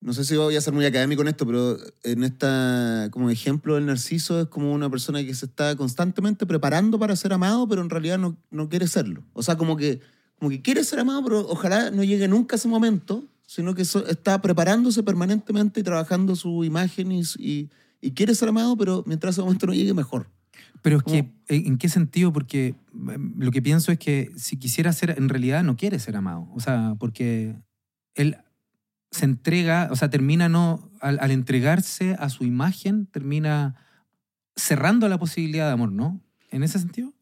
no 0.00 0.12
sé 0.12 0.24
si 0.24 0.36
voy 0.36 0.56
a 0.56 0.60
ser 0.60 0.72
muy 0.74 0.84
académico 0.84 1.22
en 1.22 1.28
esto, 1.28 1.46
pero 1.46 1.78
en 2.02 2.24
esta, 2.24 3.08
como 3.10 3.30
ejemplo 3.30 3.74
del 3.74 3.86
narciso, 3.86 4.40
es 4.40 4.48
como 4.48 4.72
una 4.72 4.90
persona 4.90 5.22
que 5.22 5.34
se 5.34 5.46
está 5.46 5.76
constantemente 5.76 6.46
preparando 6.46 6.98
para 6.98 7.16
ser 7.16 7.32
amado, 7.32 7.68
pero 7.68 7.82
en 7.82 7.90
realidad 7.90 8.18
no, 8.18 8.36
no 8.50 8.68
quiere 8.68 8.86
serlo. 8.88 9.22
O 9.32 9.42
sea, 9.42 9.56
como 9.56 9.76
que, 9.76 10.00
como 10.38 10.50
que 10.50 10.60
quiere 10.62 10.84
ser 10.84 10.98
amado, 10.98 11.22
pero 11.24 11.40
ojalá 11.48 11.90
no 11.90 12.02
llegue 12.02 12.28
nunca 12.28 12.56
ese 12.56 12.68
momento, 12.68 13.24
sino 13.46 13.74
que 13.74 13.84
so- 13.84 14.06
está 14.06 14.40
preparándose 14.42 15.02
permanentemente 15.02 15.80
y 15.80 15.82
trabajando 15.82 16.34
su 16.36 16.64
imagen 16.64 17.12
y, 17.12 17.22
y, 17.38 17.70
y 18.00 18.10
quiere 18.12 18.34
ser 18.34 18.48
amado, 18.48 18.76
pero 18.76 19.04
mientras 19.06 19.34
ese 19.34 19.42
momento 19.42 19.66
no 19.66 19.74
llegue, 19.74 19.94
mejor. 19.94 20.26
Pero 20.82 20.98
es 20.98 21.02
que, 21.04 21.22
¿Cómo? 21.24 21.34
¿en 21.48 21.78
qué 21.78 21.88
sentido? 21.88 22.32
Porque 22.32 22.74
mm, 22.92 23.42
lo 23.42 23.50
que 23.50 23.62
pienso 23.62 23.92
es 23.92 23.98
que 23.98 24.30
si 24.36 24.56
quisiera 24.58 24.92
ser, 24.92 25.14
en 25.16 25.28
realidad 25.28 25.62
no 25.64 25.76
quiere 25.76 25.98
ser 25.98 26.16
amado. 26.16 26.48
O 26.54 26.60
sea, 26.60 26.94
porque 26.98 27.56
él 28.14 28.36
se 29.10 29.24
entrega, 29.26 29.88
o 29.92 29.96
sea, 29.96 30.10
termina 30.10 30.48
no, 30.48 30.90
al, 31.00 31.18
al 31.20 31.30
entregarse 31.30 32.16
a 32.18 32.28
su 32.30 32.44
imagen, 32.44 33.06
termina 33.06 33.74
cerrando 34.56 35.08
la 35.08 35.18
posibilidad 35.18 35.66
de 35.66 35.72
amor, 35.72 35.92
¿no? 35.92 36.20
¿En 36.50 36.62
ese 36.62 36.78
sentido? 36.78 37.12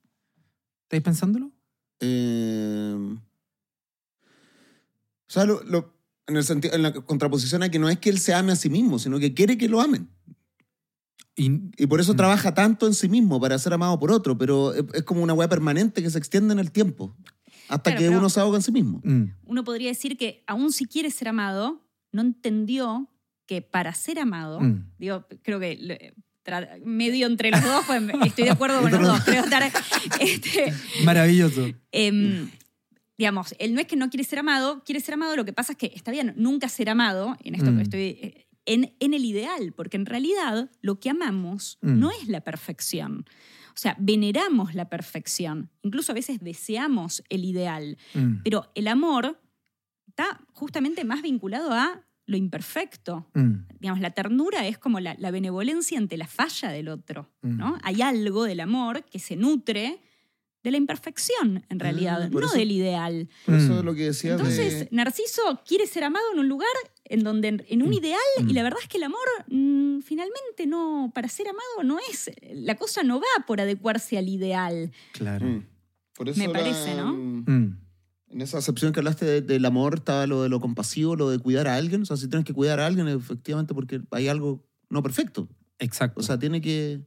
¿Estáis 0.84 1.02
pensándolo? 1.02 1.52
Eh, 2.00 2.94
o 2.96 3.20
sea, 5.32 5.44
lo- 5.44 5.62
lo- 5.64 5.94
en, 6.26 6.36
el 6.36 6.44
sentido, 6.44 6.74
en 6.74 6.82
la 6.82 6.92
contraposición 6.92 7.62
a 7.62 7.68
que 7.70 7.78
no 7.78 7.88
es 7.88 7.98
que 7.98 8.10
él 8.10 8.18
se 8.18 8.34
ame 8.34 8.52
a 8.52 8.56
sí 8.56 8.70
mismo, 8.70 8.98
sino 8.98 9.18
que 9.18 9.34
quiere 9.34 9.58
que 9.58 9.68
lo 9.68 9.80
amen. 9.80 10.08
Y, 11.42 11.60
Y 11.82 11.86
por 11.86 12.00
eso 12.00 12.12
Mm. 12.12 12.16
trabaja 12.16 12.52
tanto 12.54 12.86
en 12.86 12.94
sí 12.94 13.08
mismo 13.08 13.40
para 13.40 13.58
ser 13.58 13.72
amado 13.72 13.98
por 13.98 14.10
otro, 14.12 14.36
pero 14.36 14.74
es, 14.74 14.84
es 14.94 15.02
como 15.04 15.22
una 15.22 15.32
weá 15.32 15.48
permanente 15.48 16.02
que 16.02 16.10
se 16.10 16.18
extiende 16.18 16.52
en 16.52 16.58
el 16.58 16.70
tiempo, 16.70 17.16
hasta 17.68 17.90
Claro, 17.92 17.98
que 17.98 18.08
uno 18.10 18.28
se 18.28 18.40
ahoga 18.40 18.56
en 18.58 18.62
sí 18.62 18.72
mismo. 18.72 19.00
mm, 19.04 19.24
uno 19.46 19.64
podría 19.64 19.88
decir 19.88 20.16
que 20.18 20.42
aún 20.46 20.72
si 20.72 20.84
quiere 20.86 21.10
ser 21.10 21.28
amado, 21.28 21.80
no 22.12 22.20
entendió 22.22 23.08
que 23.46 23.62
para 23.62 23.94
ser 23.94 24.18
amado, 24.18 24.60
mm. 24.60 24.84
digo, 24.98 25.26
creo 25.42 25.58
que 25.60 26.12
medio 26.84 27.26
entre 27.28 27.50
los 27.50 27.62
dos, 27.62 27.84
pues, 27.86 28.02
estoy 28.26 28.44
de 28.44 28.50
acuerdo 28.50 28.80
con 28.82 28.90
los 28.90 29.00
dos, 29.00 29.20
creo 29.24 29.44
estar, 29.44 29.62
este, 30.20 30.72
Maravilloso. 31.04 31.68
em, 31.92 32.50
digamos, 33.16 33.54
él 33.58 33.74
no 33.74 33.80
es 33.80 33.86
que 33.86 33.96
no 33.96 34.08
quiere 34.10 34.24
ser 34.24 34.40
amado, 34.40 34.82
quiere 34.84 35.00
ser 35.00 35.14
amado, 35.14 35.36
lo 35.36 35.44
que 35.44 35.52
pasa 35.52 35.72
es 35.72 35.78
que 35.78 35.92
está 35.94 36.10
bien, 36.10 36.32
nunca 36.36 36.68
ser 36.68 36.88
amado, 36.90 37.36
en 37.44 37.54
esto 37.54 37.70
Mm. 37.70 37.76
que 37.76 37.82
estoy, 37.82 38.00
eh, 38.02 38.46
en, 38.66 38.94
en 39.00 39.14
el 39.14 39.24
ideal, 39.24 39.72
porque 39.74 39.96
en 39.96 40.06
realidad 40.06 40.70
lo 40.80 41.00
que 41.00 41.10
amamos 41.10 41.78
Mm. 41.82 41.98
no 41.98 42.10
es 42.10 42.28
la 42.28 42.42
perfección. 42.42 43.24
O 43.74 43.76
sea, 43.80 43.96
veneramos 43.98 44.74
la 44.74 44.88
perfección, 44.88 45.70
incluso 45.82 46.12
a 46.12 46.14
veces 46.14 46.40
deseamos 46.40 47.22
el 47.28 47.44
ideal, 47.44 47.96
Mm, 48.14 48.42
pero 48.44 48.70
el 48.74 48.88
amor 48.88 49.40
está 50.08 50.40
justamente 50.52 51.04
más 51.04 51.22
vinculado 51.22 51.72
a 51.72 52.02
lo 52.26 52.36
imperfecto. 52.36 53.28
mm, 53.34 53.52
Digamos, 53.80 54.00
la 54.00 54.10
ternura 54.10 54.66
es 54.66 54.78
como 54.78 55.00
la, 55.00 55.14
la 55.18 55.30
benevolencia 55.30 55.98
ante 55.98 56.16
la 56.16 56.26
falla 56.26 56.68
del 56.70 56.88
otro, 56.88 57.30
¿no? 57.42 57.78
Hay 57.82 58.02
algo 58.02 58.44
del 58.44 58.60
amor 58.60 59.04
que 59.04 59.18
se 59.18 59.36
nutre 59.36 60.00
de 60.62 60.70
la 60.70 60.76
imperfección, 60.76 61.64
en 61.68 61.80
realidad, 61.80 62.24
Ah, 62.24 62.28
por 62.30 62.42
no 62.42 62.46
eso- 62.48 62.56
del 62.58 62.70
ideal. 62.72 63.28
Por 63.46 63.54
eso 63.54 63.74
Mm. 63.74 63.78
es 63.78 63.84
lo 63.84 63.94
que 63.94 64.02
decía 64.04 64.32
Entonces, 64.32 64.80
de... 64.80 64.88
Narciso 64.90 65.62
quiere 65.66 65.86
ser 65.86 66.04
amado 66.04 66.24
en 66.34 66.40
un 66.40 66.48
lugar 66.48 66.68
en 67.04 67.22
donde 67.24 67.48
en, 67.66 67.82
un 67.82 67.88
Mm. 67.88 67.92
ideal 67.94 68.20
Mm. 68.42 68.50
y 68.50 68.52
la 68.52 68.62
verdad 68.62 68.78
es 68.82 68.88
que 68.88 68.98
el 68.98 69.04
amor 69.04 69.18
mm, 69.48 70.00
finalmente 70.02 70.66
no 70.66 71.10
para 71.14 71.28
ser 71.28 71.48
amado 71.48 71.82
no 71.84 71.98
es 72.10 72.30
la 72.52 72.74
cosa 72.76 73.02
no 73.02 73.18
va 73.20 73.46
por 73.46 73.60
adecuarse 73.60 74.18
al 74.18 74.28
ideal. 74.28 74.92
claro. 75.12 75.46
Mm. 75.46 75.66
Por 76.14 76.28
eso 76.28 76.38
Me 76.38 76.46
la- 76.48 76.52
parece, 76.52 76.94
¿no? 76.96 77.14
Mm, 77.14 77.78
En 78.32 78.42
esa 78.42 78.58
acepción 78.58 78.92
que 78.92 79.00
hablaste 79.00 79.24
de- 79.24 79.40
del 79.40 79.64
amor 79.64 79.94
estaba 79.96 80.24
lo 80.26 80.42
de 80.44 80.48
lo 80.50 80.60
compasivo, 80.60 81.16
lo 81.16 81.30
de 81.30 81.38
cuidar 81.40 81.66
a 81.66 81.74
alguien. 81.74 82.02
O 82.02 82.04
sea, 82.04 82.16
si 82.16 82.28
tienes 82.28 82.44
que 82.44 82.52
cuidar 82.52 82.78
a 82.78 82.86
alguien, 82.86 83.08
efectivamente, 83.08 83.74
porque 83.74 84.02
hay 84.12 84.28
algo 84.28 84.64
no 84.90 85.02
perfecto. 85.02 85.48
exacto. 85.80 86.20
O 86.20 86.22
sea, 86.22 86.38
tiene 86.38 86.60
que... 86.60 87.00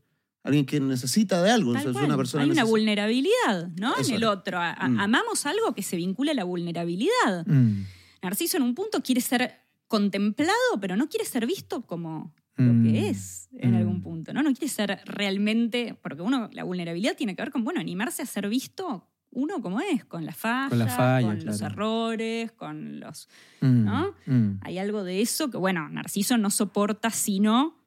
Alguien 0.44 0.66
que 0.66 0.80
necesita 0.80 1.42
de 1.42 1.52
algo. 1.52 1.72
O 1.72 1.74
Tal 1.74 1.84
sea, 1.84 1.92
es 1.92 1.98
una 1.98 2.18
persona 2.18 2.44
Hay 2.44 2.52
una 2.52 2.66
vulnerabilidad, 2.66 3.70
¿no? 3.80 3.96
Eso 3.96 4.10
en 4.12 4.16
el 4.18 4.24
otro. 4.26 4.60
A- 4.60 4.76
Mm. 4.90 5.00
Amamos 5.00 5.46
algo 5.46 5.74
que 5.74 5.82
se 5.84 5.96
vincula 5.96 6.32
a 6.32 6.36
la 6.36 6.44
vulnerabilidad. 6.44 7.46
Mm, 7.48 7.86
Narciso 8.22 8.58
en 8.58 8.64
un 8.64 8.76
punto 8.76 9.02
quiere 9.02 9.22
ser 9.22 9.62
contemplado, 9.88 10.52
pero 10.82 10.96
no 10.96 11.08
quiere 11.08 11.26
ser 11.26 11.46
visto 11.46 11.82
como 11.84 12.34
lo 12.56 12.74
mm, 12.74 12.84
que 12.84 13.10
es 13.10 13.48
en 13.58 13.72
mm. 13.72 13.76
algún 13.76 14.02
punto, 14.02 14.34
¿no? 14.34 14.44
No 14.44 14.52
quiere 14.54 14.68
ser 14.68 15.00
realmente, 15.06 15.98
porque 16.02 16.22
uno, 16.22 16.50
la 16.52 16.64
vulnerabilidad 16.64 17.16
tiene 17.16 17.36
que 17.36 17.42
ver 17.42 17.52
con, 17.52 17.64
bueno, 17.64 17.80
animarse 17.80 18.22
a 18.22 18.26
ser 18.26 18.50
visto 18.50 19.08
uno 19.36 19.62
como 19.62 19.82
es, 19.82 20.06
con 20.06 20.26
las 20.26 20.36
fallas, 20.38 21.24
Con 21.24 21.44
los 21.46 21.62
errores, 21.62 22.52
con 22.52 23.00
los... 23.00 23.28
mm, 23.62 23.84
¿no? 23.84 24.14
mm. 24.28 24.60
Hay 24.62 24.78
algo 24.78 25.04
de 25.04 25.22
eso 25.22 25.50
que, 25.50 25.58
bueno, 25.58 25.90
Narciso 25.90 26.38
no 26.38 26.50
soporta 26.52 27.10
sino 27.10 27.83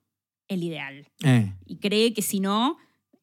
el 0.48 0.62
ideal. 0.62 1.08
Eh, 1.24 1.52
Y 1.66 1.76
cree 1.76 2.12
que 2.14 2.22
si 2.22 2.40
no, 2.40 2.76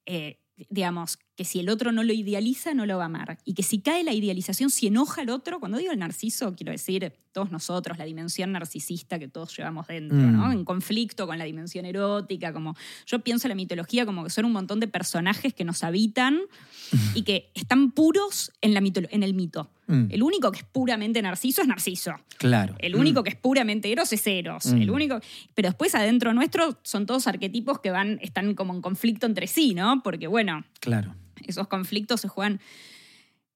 eh, 0.06 0.40
digamos, 0.70 1.18
que 1.36 1.46
si 1.46 1.60
el 1.60 1.68
otro 1.70 1.92
no 1.92 2.04
lo 2.04 2.14
idealiza, 2.14 2.74
no 2.76 2.86
lo 2.86 2.98
va 2.98 3.04
a 3.04 3.06
amar. 3.08 3.40
Y 3.44 3.54
que 3.56 3.64
si 3.64 3.80
cae 3.80 4.04
la 4.04 4.14
idealización, 4.14 4.70
si 4.70 4.86
enoja 4.88 5.22
al 5.22 5.30
otro, 5.32 5.60
cuando 5.60 5.80
digo 5.80 5.92
el 5.92 5.98
narciso, 6.00 6.54
quiero 6.56 6.72
decir 6.72 7.12
todos 7.32 7.50
nosotros, 7.52 7.98
la 7.98 8.06
dimensión 8.06 8.52
narcisista 8.52 9.18
que 9.18 9.28
todos 9.28 9.58
llevamos 9.58 9.88
dentro, 9.88 10.16
Mm. 10.18 10.32
¿no? 10.38 10.52
En 10.52 10.64
conflicto 10.64 11.26
con 11.26 11.40
la 11.40 11.46
dimensión 11.46 11.86
erótica, 11.86 12.54
como 12.54 12.76
yo 13.08 13.20
pienso 13.24 13.48
en 13.48 13.50
la 13.50 13.56
mitología 13.56 14.06
como 14.06 14.24
que 14.24 14.30
son 14.30 14.46
un 14.46 14.52
montón 14.52 14.80
de 14.80 14.88
personajes 14.88 15.56
que 15.56 15.64
nos 15.66 15.84
habitan 15.84 16.40
y 17.16 17.24
que 17.24 17.50
están 17.56 17.92
puros 17.92 18.52
en, 18.62 18.76
la 18.76 18.82
mitolo- 18.82 19.10
en 19.12 19.24
el 19.24 19.34
mito. 19.34 19.72
Mm, 19.88 20.06
El 20.10 20.24
único 20.24 20.52
que 20.52 20.60
es 20.60 20.66
puramente 20.66 21.22
narciso 21.22 21.62
es 21.62 21.68
narciso. 21.68 22.14
claro. 22.38 22.76
El 22.80 22.96
único 22.96 23.24
que 23.24 23.30
es 23.30 23.36
puramente 23.36 23.92
eros 23.92 24.12
es 24.14 24.26
eros. 24.28 24.66
Mm. 24.68 24.82
El 24.82 24.92
único, 24.92 25.20
pero 25.56 25.70
después 25.70 25.94
adentro 25.96 26.34
nuestro 26.34 26.78
son 26.84 27.06
todos 27.06 27.28
arquetipos 27.28 27.80
que 27.80 27.92
van, 27.92 28.20
están 28.22 28.54
como 28.56 28.74
en 28.74 28.82
conflicto 28.82 29.26
entre 29.26 29.48
sí, 29.48 29.74
¿no? 29.74 30.02
Porque 30.04 30.28
bueno, 30.28 30.64
Claro. 30.80 31.16
esos 31.46 31.68
conflictos 31.68 32.22
se 32.22 32.28
juegan. 32.28 32.60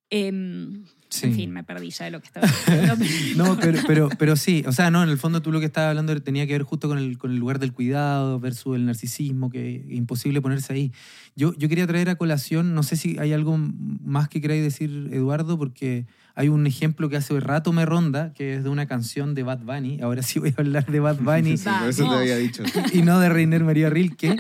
em, 0.10 0.86
Sí. 1.10 1.28
En 1.28 1.36
fin, 1.36 1.52
me 1.52 1.64
perdí 1.64 1.90
ya 1.90 2.06
de 2.06 2.12
lo 2.12 2.20
que 2.20 2.28
estaba 2.28 2.48
diciendo. 2.48 2.96
No, 3.38 3.58
pero, 3.60 3.80
pero, 3.88 4.10
pero 4.18 4.36
sí, 4.36 4.64
o 4.68 4.72
sea, 4.72 4.92
no, 4.92 5.04
en 5.04 5.10
el 5.10 5.18
fondo 5.18 5.42
tú 5.42 5.52
lo 5.52 5.60
que 5.60 5.66
estabas 5.68 5.90
hablando 5.90 6.20
tenía 6.22 6.46
que 6.46 6.54
ver 6.54 6.64
justo 6.64 6.88
con 6.88 6.98
el, 6.98 7.18
con 7.18 7.32
el 7.32 7.38
lugar 7.38 7.60
del 7.60 7.72
cuidado 7.72 8.40
versus 8.40 8.76
el 8.76 8.86
narcisismo, 8.86 9.50
que 9.50 9.78
es 9.78 9.92
imposible 9.92 10.42
ponerse 10.42 10.74
ahí. 10.74 10.92
Yo, 11.36 11.54
yo 11.58 11.70
quería 11.70 11.88
traer 11.88 12.10
a 12.10 12.16
colación, 12.16 12.74
no 12.74 12.84
sé 12.84 12.96
si 12.98 13.18
hay 13.20 13.32
algo 13.32 13.58
más 13.58 14.28
que 14.28 14.42
queráis 14.42 14.64
decir, 14.64 15.10
Eduardo, 15.12 15.58
porque 15.58 16.06
hay 16.36 16.50
un 16.50 16.68
ejemplo 16.68 17.10
que 17.10 17.18
hace 17.18 17.40
rato 17.40 17.74
me 17.74 17.86
ronda, 17.86 18.34
que 18.34 18.56
es 18.56 18.64
de 18.64 18.70
una 18.70 18.86
canción 18.86 19.34
de 19.34 19.44
Bad 19.44 19.60
Bunny. 19.60 20.02
Ahora 20.02 20.22
sí 20.22 20.40
voy 20.40 20.54
a 20.58 20.62
hablar 20.62 20.86
de 20.86 21.00
Bad 21.00 21.20
Bunny 21.20 21.58
Sí, 21.58 21.70
por 21.80 21.90
eso 21.90 22.10
te 22.10 22.16
había 22.16 22.38
dicho. 22.38 22.64
y 22.94 23.02
no 23.02 23.20
de 23.20 23.30
Reiner 23.30 23.64
María 23.64 23.90
Rilke, 23.90 24.36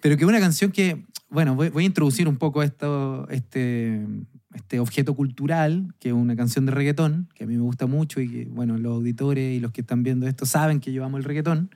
pero 0.00 0.16
que 0.16 0.24
es 0.24 0.28
una 0.28 0.40
canción 0.40 0.70
que, 0.70 1.04
bueno, 1.30 1.54
voy, 1.54 1.68
voy 1.68 1.84
a 1.84 1.86
introducir 1.86 2.28
un 2.28 2.36
poco 2.36 2.62
esto, 2.62 3.28
este, 3.28 4.06
este 4.54 4.80
objeto 4.80 5.14
cultural, 5.14 5.94
que 5.98 6.08
es 6.08 6.14
una 6.14 6.36
canción 6.36 6.66
de 6.66 6.72
reggaetón, 6.72 7.28
que 7.34 7.44
a 7.44 7.46
mí 7.46 7.54
me 7.56 7.62
gusta 7.62 7.86
mucho 7.86 8.20
y 8.20 8.28
que, 8.28 8.44
bueno, 8.46 8.76
los 8.78 8.92
auditores 8.94 9.56
y 9.56 9.60
los 9.60 9.72
que 9.72 9.80
están 9.82 10.02
viendo 10.02 10.26
esto 10.26 10.46
saben 10.46 10.80
que 10.80 10.92
yo 10.92 11.04
amo 11.04 11.16
el 11.18 11.24
reggaetón. 11.24 11.70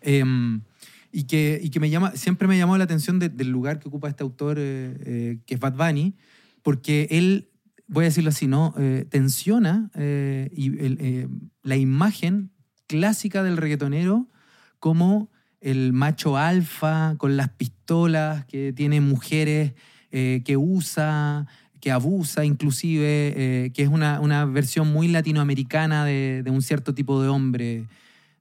Em, 0.00 0.62
y 1.12 1.24
que, 1.24 1.60
y 1.62 1.70
que 1.70 1.78
me 1.80 1.90
llama, 1.90 2.12
siempre 2.16 2.48
me 2.48 2.58
llamó 2.58 2.76
la 2.76 2.84
atención 2.84 3.18
de- 3.18 3.28
del 3.28 3.48
lugar 3.50 3.78
que 3.78 3.88
ocupa 3.88 4.08
este 4.08 4.22
autor, 4.24 4.56
eh, 4.58 4.96
eh, 5.04 5.38
que 5.46 5.54
es 5.54 5.60
Bad 5.60 5.74
Bunny, 5.76 6.14
porque 6.62 7.06
él, 7.10 7.50
voy 7.86 8.04
a 8.04 8.08
decirlo 8.08 8.30
así, 8.30 8.46
¿no? 8.48 8.74
Eh, 8.78 9.06
tensiona 9.08 9.90
y 9.94 10.78
el, 10.78 11.28
la 11.62 11.76
imagen 11.76 12.50
clásica 12.86 13.42
del 13.42 13.56
reggaetonero 13.58 14.28
como 14.80 15.30
el 15.60 15.92
macho 15.92 16.36
alfa 16.36 17.14
con 17.18 17.36
las 17.36 17.50
pistolas, 17.50 18.44
que 18.46 18.72
tiene 18.72 19.00
mujeres 19.00 19.74
que 20.10 20.56
usa, 20.56 21.46
que 21.84 21.92
abusa 21.92 22.46
inclusive, 22.46 23.34
eh, 23.36 23.70
que 23.74 23.82
es 23.82 23.90
una, 23.90 24.18
una 24.20 24.46
versión 24.46 24.90
muy 24.90 25.06
latinoamericana 25.06 26.06
de, 26.06 26.40
de 26.42 26.50
un 26.50 26.62
cierto 26.62 26.94
tipo 26.94 27.20
de 27.20 27.28
hombre 27.28 27.88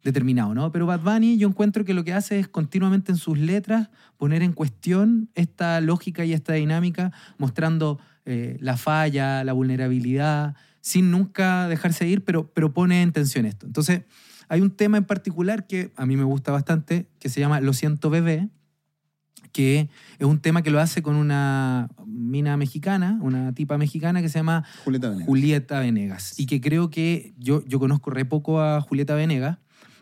determinado, 0.02 0.56
¿no? 0.56 0.72
Pero 0.72 0.86
Bad 0.86 1.02
Bunny 1.02 1.38
yo 1.38 1.50
encuentro 1.50 1.84
que 1.84 1.94
lo 1.94 2.06
que 2.06 2.14
hace 2.14 2.40
es 2.40 2.48
continuamente 2.48 3.12
en 3.12 3.18
sus 3.18 3.38
letras 3.38 3.90
poner 4.16 4.44
en 4.44 4.54
cuestión 4.54 5.28
esta 5.36 5.82
lógica 5.82 6.24
y 6.24 6.32
esta 6.32 6.54
dinámica, 6.54 7.12
mostrando 7.38 8.00
eh, 8.24 8.56
la 8.62 8.78
falla, 8.78 9.44
la 9.44 9.52
vulnerabilidad, 9.52 10.56
sin 10.80 11.12
nunca 11.12 11.68
dejarse 11.68 12.08
ir, 12.08 12.24
pero, 12.24 12.50
pero 12.54 12.74
pone 12.74 13.02
en 13.02 13.12
tensión 13.12 13.46
esto. 13.46 13.66
Entonces, 13.66 14.04
hay 14.48 14.62
un 14.62 14.72
tema 14.72 14.96
en 14.96 15.04
particular 15.04 15.68
que 15.68 15.92
a 15.98 16.06
mí 16.06 16.16
me 16.16 16.24
gusta 16.24 16.54
bastante, 16.54 17.08
que 17.20 17.28
se 17.28 17.42
llama 17.42 17.60
Lo 17.60 17.74
siento 17.74 18.10
bebé, 18.10 18.48
que 19.54 19.90
es 20.20 20.28
un 20.28 20.40
tema 20.40 20.64
que 20.64 20.72
lo 20.72 20.80
hace 20.80 21.02
con 21.02 21.16
una 21.16 21.88
mina 22.06 22.58
mexicana, 22.58 23.18
una 23.22 23.54
tipa 23.54 23.78
mexicana 23.78 24.22
que 24.22 24.28
se 24.28 24.40
llama 24.40 24.66
Julieta 24.84 25.10
Venegas. 25.10 25.28
Julieta 25.28 25.80
Venegas. 25.80 26.40
Y 26.40 26.48
que 26.48 26.60
creo 26.60 26.90
que 26.90 27.34
yo, 27.38 27.64
yo 27.66 27.80
conozco 27.80 28.10
re 28.10 28.26
poco 28.26 28.62
a 28.62 28.82
Julieta 28.82 29.16
Venegas, 29.16 29.60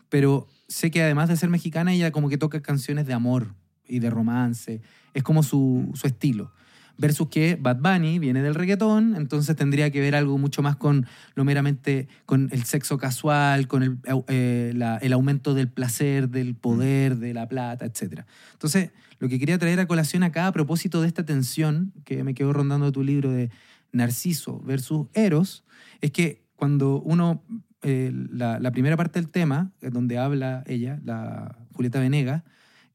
pero 0.08 0.48
sé 0.68 0.90
que 0.90 1.02
además 1.02 1.28
de 1.28 1.36
ser 1.36 1.50
mexicana, 1.50 1.92
ella 1.92 2.10
como 2.10 2.28
que 2.28 2.38
toca 2.38 2.60
canciones 2.62 3.06
de 3.06 3.12
amor 3.12 3.54
y 3.86 4.00
de 4.00 4.10
romance. 4.10 4.80
Es 5.14 5.22
como 5.22 5.42
su, 5.42 5.90
su 5.94 6.06
estilo. 6.06 6.52
Versus 6.98 7.28
que 7.28 7.56
Bad 7.60 7.78
Bunny 7.78 8.18
viene 8.18 8.42
del 8.42 8.54
reggaetón, 8.54 9.16
entonces 9.16 9.56
tendría 9.56 9.90
que 9.90 10.00
ver 10.00 10.14
algo 10.14 10.38
mucho 10.38 10.62
más 10.62 10.76
con 10.76 11.06
lo 11.34 11.44
meramente, 11.44 12.06
con 12.26 12.48
el 12.52 12.64
sexo 12.64 12.98
casual, 12.98 13.66
con 13.66 13.82
el, 13.82 13.98
eh, 14.28 14.72
la- 14.76 14.98
el 14.98 15.12
aumento 15.12 15.54
del 15.54 15.68
placer, 15.68 16.28
del 16.28 16.54
poder, 16.54 17.16
de 17.16 17.34
la 17.34 17.48
plata, 17.48 17.86
etc. 17.86 18.24
Entonces, 18.52 18.90
lo 19.18 19.28
que 19.28 19.38
quería 19.38 19.58
traer 19.58 19.80
a 19.80 19.86
colación 19.86 20.22
acá 20.22 20.46
a 20.46 20.52
propósito 20.52 21.00
de 21.00 21.08
esta 21.08 21.24
tensión 21.24 21.92
que 22.04 22.22
me 22.24 22.34
quedó 22.34 22.52
rondando 22.52 22.92
tu 22.92 23.02
libro 23.02 23.30
de 23.32 23.50
Narciso 23.92 24.60
versus 24.60 25.06
Eros, 25.14 25.64
es 26.00 26.10
que 26.12 26.42
cuando 26.56 27.00
uno, 27.00 27.42
eh, 27.82 28.12
la, 28.30 28.60
la 28.60 28.70
primera 28.70 28.96
parte 28.96 29.20
del 29.20 29.28
tema, 29.30 29.72
eh, 29.80 29.90
donde 29.90 30.18
habla 30.18 30.62
ella, 30.66 31.00
la 31.04 31.56
Julieta 31.72 32.00
Venegas, 32.00 32.42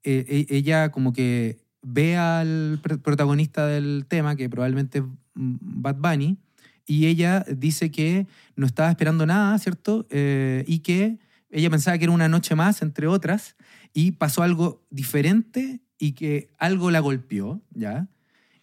eh, 0.03 0.45
e- 0.49 0.55
ella 0.57 0.89
como 0.91 1.13
que 1.13 1.59
ve 1.81 2.17
al 2.17 2.81
pr- 2.81 3.01
protagonista 3.01 3.65
del 3.67 4.05
tema, 4.07 4.35
que 4.35 4.49
probablemente 4.49 4.99
es 4.99 5.03
Bad 5.35 5.97
Bunny, 5.97 6.37
y 6.85 7.07
ella 7.07 7.45
dice 7.49 7.91
que 7.91 8.27
no 8.55 8.65
estaba 8.65 8.89
esperando 8.89 9.25
nada, 9.25 9.57
¿cierto? 9.59 10.07
Eh, 10.09 10.63
y 10.67 10.79
que 10.79 11.19
ella 11.49 11.69
pensaba 11.69 11.97
que 11.97 12.05
era 12.05 12.13
una 12.13 12.29
noche 12.29 12.55
más, 12.55 12.81
entre 12.81 13.07
otras, 13.07 13.55
y 13.93 14.11
pasó 14.11 14.43
algo 14.43 14.85
diferente 14.89 15.81
y 15.97 16.13
que 16.13 16.49
algo 16.57 16.91
la 16.91 16.99
golpeó, 16.99 17.61
¿ya? 17.71 18.07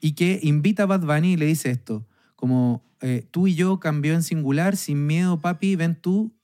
Y 0.00 0.12
que 0.12 0.40
invita 0.42 0.84
a 0.84 0.86
Bad 0.86 1.00
Bunny 1.00 1.32
y 1.32 1.36
le 1.36 1.46
dice 1.46 1.70
esto, 1.70 2.06
como 2.36 2.84
eh, 3.00 3.26
tú 3.30 3.46
y 3.46 3.54
yo 3.54 3.80
cambió 3.80 4.14
en 4.14 4.22
singular, 4.22 4.76
sin 4.76 5.06
miedo, 5.06 5.40
papi, 5.40 5.76
ven 5.76 5.94
tú, 5.94 6.34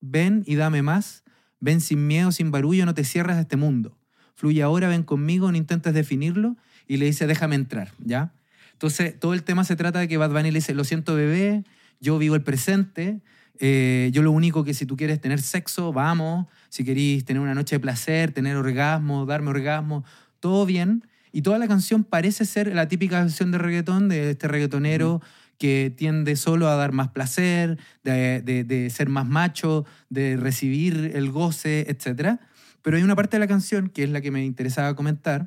ven 0.00 0.42
y 0.46 0.56
dame 0.56 0.82
más, 0.82 1.24
ven 1.60 1.80
sin 1.80 2.06
miedo, 2.06 2.32
sin 2.32 2.50
barullo, 2.50 2.84
no 2.84 2.94
te 2.94 3.04
cierres 3.04 3.36
a 3.36 3.40
este 3.40 3.56
mundo. 3.56 3.96
Fluye 4.34 4.62
ahora, 4.62 4.88
ven 4.88 5.02
conmigo, 5.02 5.50
no 5.50 5.56
intentes 5.58 5.94
definirlo, 5.94 6.56
y 6.88 6.96
le 6.96 7.06
dice, 7.06 7.26
déjame 7.26 7.54
entrar, 7.54 7.90
¿ya? 8.04 8.32
Entonces, 8.72 9.18
todo 9.18 9.34
el 9.34 9.42
tema 9.44 9.64
se 9.64 9.76
trata 9.76 10.00
de 10.00 10.08
que 10.08 10.16
Bad 10.16 10.30
Bunny 10.30 10.50
le 10.50 10.58
dice, 10.58 10.74
lo 10.74 10.84
siento 10.84 11.14
bebé, 11.14 11.64
yo 12.00 12.18
vivo 12.18 12.34
el 12.34 12.42
presente, 12.42 13.20
eh, 13.60 14.10
yo 14.12 14.22
lo 14.22 14.32
único 14.32 14.64
que 14.64 14.74
si 14.74 14.86
tú 14.86 14.96
quieres 14.96 15.20
tener 15.20 15.40
sexo, 15.40 15.92
vamos, 15.92 16.46
si 16.68 16.82
querís 16.84 17.24
tener 17.24 17.40
una 17.40 17.54
noche 17.54 17.76
de 17.76 17.80
placer, 17.80 18.32
tener 18.32 18.56
orgasmo, 18.56 19.24
darme 19.26 19.50
orgasmo, 19.50 20.04
todo 20.40 20.66
bien. 20.66 21.04
Y 21.30 21.42
toda 21.42 21.58
la 21.58 21.68
canción 21.68 22.02
parece 22.02 22.44
ser 22.44 22.74
la 22.74 22.88
típica 22.88 23.18
canción 23.18 23.52
de 23.52 23.58
reggaetón 23.58 24.08
de 24.08 24.30
este 24.30 24.48
reggaetonero 24.48 25.22
que 25.58 25.94
tiende 25.96 26.34
solo 26.34 26.68
a 26.68 26.74
dar 26.74 26.90
más 26.92 27.08
placer, 27.08 27.78
de, 28.02 28.42
de- 28.42 28.64
de 28.64 28.90
ser 28.90 29.08
más 29.08 29.26
macho, 29.28 29.84
de 30.10 30.36
recibir 30.36 31.12
el 31.14 31.30
goce, 31.30 31.86
etc. 31.88 32.40
Pero 32.82 32.96
hay 32.96 33.02
una 33.02 33.16
parte 33.16 33.36
de 33.36 33.40
la 33.40 33.46
canción 33.48 33.88
que 33.88 34.04
es 34.04 34.10
la 34.10 34.20
que 34.20 34.30
me 34.30 34.44
interesaba 34.44 34.94
comentar 34.96 35.44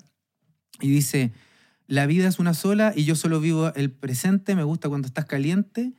y 0.82 0.90
dice, 0.90 1.32
la 1.88 2.06
vida 2.06 2.28
es 2.28 2.40
una 2.40 2.54
sola 2.54 2.94
y 2.96 3.04
yo 3.06 3.16
solo 3.16 3.40
vivo 3.40 3.74
el 3.76 3.92
presente, 3.92 4.56
me 4.56 4.64
gusta 4.64 4.90
cuando 4.90 5.08
estás 5.08 5.26
caliente, 5.26 5.94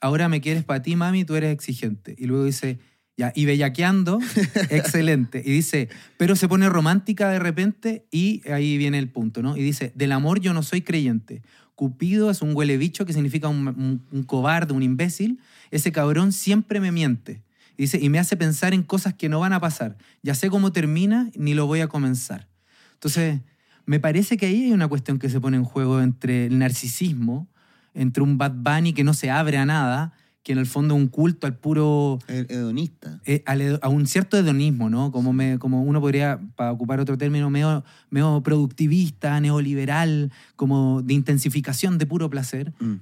ahora 0.00 0.28
me 0.28 0.40
quieres 0.40 0.64
para 0.64 0.82
ti, 0.82 0.96
mami, 0.96 1.24
tú 1.24 1.36
eres 1.36 1.52
exigente. 1.52 2.14
Y 2.18 2.26
luego 2.26 2.44
dice, 2.44 2.78
ya, 3.16 3.32
y 3.34 3.44
bellaqueando, 3.46 4.18
excelente. 4.70 5.42
Y 5.44 5.50
dice, 5.52 5.88
pero 6.16 6.36
se 6.36 6.48
pone 6.48 6.68
romántica 6.68 7.30
de 7.30 7.38
repente 7.38 8.06
y 8.10 8.42
ahí 8.50 8.76
viene 8.78 8.98
el 8.98 9.08
punto, 9.08 9.42
¿no? 9.42 9.56
Y 9.56 9.62
dice, 9.62 9.92
del 9.94 10.12
amor 10.12 10.40
yo 10.40 10.52
no 10.52 10.62
soy 10.62 10.82
creyente. 10.82 11.42
Cupido 11.74 12.30
es 12.30 12.42
un 12.42 12.56
huele 12.56 12.76
bicho 12.76 13.06
que 13.06 13.12
significa 13.12 13.48
un, 13.48 13.68
un- 13.68 14.02
un 14.10 14.22
cobarde, 14.24 14.72
un 14.74 14.82
imbécil. 14.82 15.38
Ese 15.70 15.92
cabrón 15.92 16.32
siempre 16.32 16.80
me 16.80 16.90
miente. 16.92 17.42
Y 17.78 17.82
dice, 17.84 17.98
y 18.02 18.08
me 18.10 18.18
hace 18.18 18.36
pensar 18.36 18.74
en 18.74 18.82
cosas 18.82 19.14
que 19.14 19.28
no 19.30 19.38
van 19.40 19.52
a 19.54 19.60
pasar. 19.60 19.96
Ya 20.22 20.34
sé 20.34 20.50
cómo 20.50 20.72
termina, 20.72 21.30
ni 21.36 21.54
lo 21.54 21.66
voy 21.66 21.80
a 21.80 21.86
comenzar. 21.88 22.48
Entonces, 22.94 23.40
me 23.86 24.00
parece 24.00 24.36
que 24.36 24.46
ahí 24.46 24.64
hay 24.64 24.72
una 24.72 24.88
cuestión 24.88 25.18
que 25.20 25.30
se 25.30 25.40
pone 25.40 25.56
en 25.56 25.64
juego 25.64 26.02
entre 26.02 26.46
el 26.46 26.58
narcisismo, 26.58 27.48
entre 27.94 28.22
un 28.24 28.36
Bad 28.36 28.52
Bunny 28.56 28.92
que 28.92 29.04
no 29.04 29.14
se 29.14 29.30
abre 29.30 29.58
a 29.58 29.64
nada, 29.64 30.12
que 30.42 30.52
en 30.52 30.58
el 30.58 30.66
fondo 30.66 30.94
es 30.96 31.00
un 31.00 31.08
culto 31.08 31.46
al 31.46 31.56
puro 31.56 32.18
hedonista. 32.26 33.20
eh, 33.26 33.42
al 33.46 33.78
a 33.82 33.88
un 33.88 34.06
cierto 34.06 34.36
hedonismo, 34.38 34.88
¿no? 34.90 35.12
Como, 35.12 35.32
me- 35.32 35.58
como 35.58 35.82
uno 35.82 36.00
podría, 36.00 36.40
para 36.56 36.72
ocupar 36.72 36.98
otro 37.00 37.16
término, 37.18 37.48
medio, 37.50 37.84
medio 38.10 38.42
productivista, 38.42 39.40
neoliberal, 39.40 40.32
como 40.56 41.02
de 41.02 41.14
intensificación 41.14 41.98
de 41.98 42.06
puro 42.06 42.28
placer, 42.30 42.72
Mm. 42.80 42.94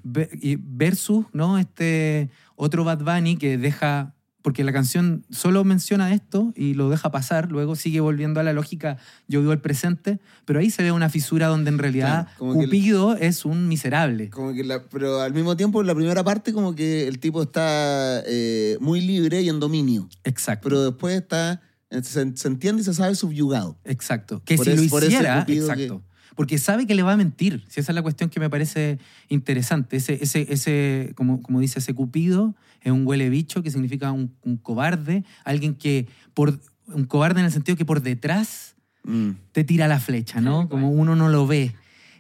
versus, 0.59 1.27
¿no? 1.33 1.57
Este 1.59 2.31
otro 2.57 2.85
Bad 2.85 3.03
Bunny 3.05 3.37
que 3.37 3.59
deja, 3.59 4.12
porque 4.47 4.62
la 4.62 4.72
canción 4.72 5.24
solo 5.28 5.64
menciona 5.64 6.14
esto 6.14 6.53
y 6.55 6.74
lo 6.74 6.88
deja 6.88 7.11
pasar, 7.11 7.51
luego 7.51 7.74
sigue 7.74 7.99
volviendo 7.99 8.38
a 8.38 8.44
la 8.44 8.53
lógica, 8.53 8.97
yo 9.26 9.40
vivo 9.40 9.51
el 9.53 9.59
presente, 9.59 10.20
pero 10.44 10.61
ahí 10.61 10.70
se 10.70 10.84
ve 10.84 10.92
una 10.92 11.09
fisura 11.09 11.49
donde 11.49 11.68
en 11.70 11.78
realidad 11.78 12.28
Claro, 12.38 12.53
que 12.53 12.61
el- 12.61 12.66
Cupido 12.66 13.16
es 13.16 13.44
un 13.44 13.66
miserable. 13.66 14.30
Como 14.30 14.55
que 14.55 14.62
la- 14.62 14.84
pero 14.84 15.20
al 15.20 15.34
mismo 15.34 15.57
tiempo, 15.57 15.80
en 15.80 15.88
la 15.88 15.97
primera 15.97 16.22
parte, 16.22 16.53
como 16.53 16.76
que 16.76 17.09
el 17.09 17.18
tipo 17.18 17.42
está 17.42 18.22
eh, 18.24 18.76
muy 18.80 19.01
libre 19.01 19.42
y 19.42 19.49
en 19.49 19.59
dominio. 19.59 20.09
Exacto. 20.22 20.68
Pero 20.68 20.84
después 20.84 21.16
está. 21.16 21.61
eh, 21.90 22.03
Se, 22.05 22.36
se 22.36 22.47
entiende 22.47 22.82
y 22.82 22.84
se 22.84 22.94
sabe 22.94 23.16
subyugado. 23.16 23.76
Exacto. 23.84 24.42
Que 24.44 24.55
Por 24.57 24.66
si 24.66 24.70
eso- 24.72 24.97
lo 25.01 25.07
hiciera, 25.07 25.40
Cupido 25.40 25.66
que- 25.66 25.72
exacto. 25.72 26.03
Porque 26.37 26.59
sabe 26.59 26.87
que 26.87 26.95
le 26.95 27.03
va 27.03 27.14
a 27.14 27.16
mentir. 27.16 27.64
Si 27.66 27.80
esa 27.80 27.91
es 27.91 27.97
la 27.97 28.03
cuestión 28.03 28.30
que 28.30 28.39
me 28.39 28.49
parece 28.49 28.99
interesante. 29.28 29.97
Ese, 29.97 30.22
ese, 30.22 30.47
ese 30.49 31.12
como, 31.16 31.43
como 31.43 31.59
dice 31.59 31.80
ese 31.80 31.93
Cupido, 31.95 32.55
es 32.82 32.93
un 32.93 33.05
huele 33.05 33.28
bicho 33.30 33.64
que 33.64 33.72
significa 33.72 34.12
un, 34.12 34.32
un 34.43 34.57
cobarde, 34.57 35.24
alguien 35.45 35.74
que 35.74 36.07
por 36.34 36.61
un 36.87 37.05
cobarde 37.07 37.41
en 37.41 37.47
el 37.47 37.53
sentido 37.53 37.76
que 37.76 37.84
por 37.84 38.01
detrás 38.03 38.76
Mm. 39.07 39.30
te 39.53 39.62
tira 39.64 39.87
la 39.87 40.01
flecha, 40.01 40.41
¿no? 40.41 40.68
Cual. 40.68 40.68
Como 40.68 40.91
uno 40.91 41.14
no 41.14 41.28
lo 41.28 41.47
ve. 41.47 41.74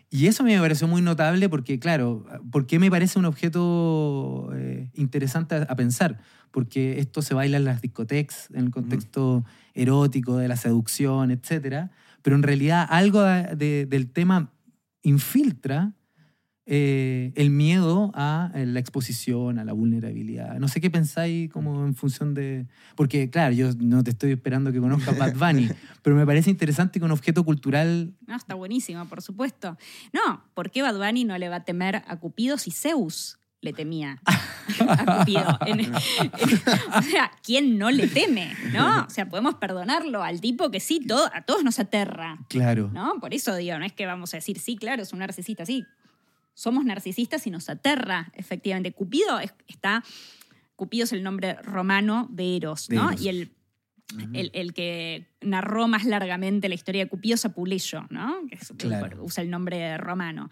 Y 0.08 0.28
eso 0.28 0.44
a 0.44 0.46
mí 0.46 0.54
me 0.54 0.60
pareció 0.60 0.86
muy 0.86 1.02
notable 1.02 1.48
porque, 1.48 1.80
claro, 1.80 2.24
¿por 2.52 2.66
qué 2.66 2.78
me 2.78 2.90
parece 2.90 3.18
un 3.18 3.24
objeto 3.24 4.50
eh, 4.54 4.88
interesante 4.94 5.56
a, 5.56 5.62
a 5.62 5.74
pensar? 5.74 6.20
Porque 6.52 7.00
esto 7.00 7.22
se 7.22 7.34
baila 7.34 7.56
en 7.56 7.64
las 7.64 7.82
discotecas, 7.82 8.48
en 8.54 8.66
el 8.66 8.70
contexto 8.70 9.44
erótico, 9.74 10.36
de 10.36 10.46
la 10.46 10.56
seducción, 10.56 11.32
etc. 11.32 11.90
Pero 12.26 12.34
en 12.34 12.42
realidad 12.42 12.84
algo 12.90 13.22
de- 13.22 13.54
de- 13.54 13.86
del 13.86 14.10
tema 14.10 14.50
infiltra 15.02 15.92
eh, 16.68 17.30
el 17.36 17.50
miedo 17.50 18.10
a 18.16 18.50
eh, 18.56 18.66
la 18.66 18.80
exposición, 18.80 19.60
a 19.60 19.64
la 19.64 19.72
vulnerabilidad. 19.72 20.58
No 20.58 20.66
sé 20.66 20.80
qué 20.80 20.90
pensáis 20.90 21.48
como 21.52 21.86
en 21.86 21.94
función 21.94 22.34
de... 22.34 22.66
Porque, 22.96 23.30
claro, 23.30 23.54
yo 23.54 23.70
no 23.78 24.02
te 24.02 24.10
estoy 24.10 24.32
esperando 24.32 24.72
que 24.72 24.80
conozcas 24.80 25.16
Bad 25.16 25.34
Bunny, 25.38 25.68
pero 26.02 26.16
me 26.16 26.26
parece 26.26 26.50
interesante 26.50 26.98
que 26.98 27.04
un 27.04 27.12
objeto 27.12 27.44
cultural... 27.44 28.12
No, 28.26 28.34
está 28.34 28.56
buenísimo, 28.56 29.04
por 29.04 29.22
supuesto. 29.22 29.78
No, 30.12 30.42
¿por 30.54 30.72
qué 30.72 30.82
Bad 30.82 30.98
Bunny 30.98 31.22
no 31.24 31.38
le 31.38 31.48
va 31.48 31.56
a 31.56 31.64
temer 31.64 32.02
a 32.08 32.16
Cupido 32.18 32.58
si 32.58 32.72
Zeus 32.72 33.38
le 33.66 33.72
temía 33.74 34.18
a 34.88 35.18
Cupido? 35.18 35.58
En- 35.66 35.80
en- 35.80 35.94
o 36.94 37.02
sea, 37.02 37.30
¿quién 37.42 37.76
no 37.76 37.90
le 37.90 38.06
teme? 38.08 38.54
¿No? 38.72 39.04
O 39.04 39.10
sea, 39.10 39.28
podemos 39.28 39.56
perdonarlo 39.56 40.22
al 40.22 40.40
tipo 40.40 40.70
que 40.70 40.80
sí, 40.80 41.00
todo, 41.06 41.28
a 41.34 41.42
todos 41.42 41.62
nos 41.64 41.78
aterra. 41.78 42.38
Claro. 42.48 42.88
¿No? 42.94 43.20
Por 43.20 43.34
eso 43.34 43.54
digo, 43.56 43.78
no 43.78 43.84
es 43.84 43.92
que 43.92 44.06
vamos 44.06 44.32
a 44.32 44.38
decir, 44.38 44.58
sí, 44.58 44.76
claro, 44.76 45.02
es 45.02 45.12
un 45.12 45.18
narcisista, 45.18 45.66
sí. 45.66 45.84
Somos 46.54 46.86
narcisistas 46.86 47.46
y 47.46 47.50
nos 47.50 47.68
aterra, 47.68 48.32
efectivamente. 48.34 48.92
Cupido 48.92 49.38
es- 49.40 49.52
está. 49.68 50.02
Cupido 50.74 51.04
es 51.04 51.12
el 51.12 51.22
nombre 51.22 51.54
romano 51.62 52.28
de 52.30 52.56
Eros, 52.56 52.88
De 52.88 52.96
¿no? 52.96 53.10
Eros. 53.10 53.20
Y 53.22 53.28
el, 53.28 53.52
el, 54.34 54.50
el 54.54 54.72
que 54.72 55.26
narró 55.42 55.88
más 55.88 56.04
largamente 56.04 56.68
la 56.68 56.74
historia 56.74 57.04
de 57.04 57.10
Cupido 57.10 57.34
es 57.34 57.44
Apuleyo, 57.44 58.06
¿no? 58.10 58.36
Que 58.48 58.54
es- 58.56 58.72
Claro. 58.78 59.22
usa 59.24 59.42
el 59.42 59.50
nombre 59.50 59.98
romano. 59.98 60.48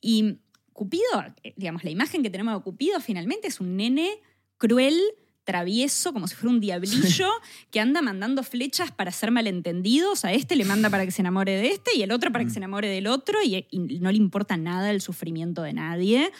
Y 0.00 0.38
Cupido, 0.76 1.04
eh, 1.42 1.54
digamos, 1.56 1.82
la 1.82 1.90
imagen 1.90 2.22
que 2.22 2.30
tenemos 2.30 2.54
de 2.54 2.62
Cupido 2.62 3.00
finalmente 3.00 3.48
es 3.48 3.58
un 3.60 3.76
nene 3.76 4.10
cruel, 4.58 5.00
travieso, 5.44 6.12
como 6.12 6.26
si 6.28 6.34
fuera 6.34 6.50
un 6.54 6.60
diablillo, 6.60 7.28
que 7.70 7.80
anda 7.80 8.02
mandando 8.02 8.42
flechas 8.42 8.90
para 8.92 9.10
ser 9.12 9.30
malentendidos. 9.30 10.24
A 10.24 10.32
este 10.32 10.54
le 10.56 10.64
manda 10.64 10.90
para 10.90 11.04
que 11.04 11.10
se 11.12 11.22
enamore 11.22 11.52
de 11.52 11.68
este 11.68 11.96
y 11.96 12.02
el 12.02 12.10
otro 12.12 12.30
para 12.32 12.44
que 12.44 12.50
se 12.50 12.58
enamore 12.58 12.88
del 12.88 13.06
otro 13.06 13.38
y, 13.42 13.66
y 13.70 13.78
no 14.00 14.10
le 14.10 14.18
importa 14.18 14.56
nada 14.56 14.90
el 14.90 15.00
sufrimiento 15.00 15.62
de 15.62 15.72
nadie. 15.72 16.30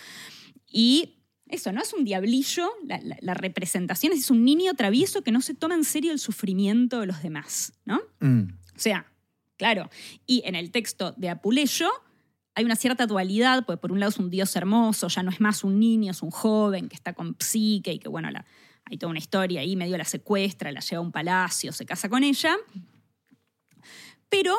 Y 0.70 1.14
eso, 1.49 1.70
¿no? 1.72 1.80
Es 1.80 1.93
un 1.93 2.05
diablillo, 2.05 2.68
la, 2.84 3.01
la- 3.01 3.16
la 3.20 3.34
representación 3.34 4.12
es 4.12 4.30
un 4.30 4.45
niño 4.45 4.74
travieso 4.74 5.22
que 5.22 5.30
no 5.32 5.41
se 5.41 5.55
toma 5.55 5.74
en 5.76 5.84
serio 5.84 6.11
el 6.12 6.18
sufrimiento 6.18 7.01
de 7.01 7.07
los 7.07 7.22
demás, 7.22 7.72
¿no? 7.84 8.01
Mm, 8.20 8.43
O 8.74 8.78
sea, 8.78 9.07
claro. 9.57 9.89
Y 10.26 10.43
en 10.45 10.57
el 10.57 10.70
texto 10.72 11.14
de 11.16 11.28
Apuleyo 11.30 11.89
hay 12.57 12.65
una 12.65 12.75
cierta 12.75 13.07
dualidad, 13.07 13.65
porque 13.65 13.81
por 13.81 13.93
un 13.93 14.01
lado 14.01 14.11
es 14.11 14.19
un 14.19 14.31
dios 14.31 14.57
hermoso, 14.57 15.07
ya 15.09 15.23
no 15.23 15.31
es 15.31 15.41
más 15.41 15.63
un 15.63 15.79
niño, 15.79 16.11
es 16.11 16.23
un 16.23 16.31
joven 16.31 16.89
que 16.89 16.97
está 16.97 17.13
con 17.13 17.37
psique 17.39 17.93
y 17.93 17.99
que, 18.01 18.09
bueno, 18.09 18.31
la- 18.31 18.45
hay 18.87 18.97
toda 18.99 19.11
una 19.11 19.19
historia 19.19 19.61
ahí, 19.61 19.77
medio 19.77 19.97
la 19.99 20.05
secuestra, 20.05 20.73
la 20.73 20.81
lleva 20.81 20.99
a 20.99 21.05
un 21.05 21.13
palacio, 21.13 21.73
se 21.73 21.85
casa 21.87 22.09
con 22.09 22.25
ella. 22.25 22.57
Pero 24.29 24.55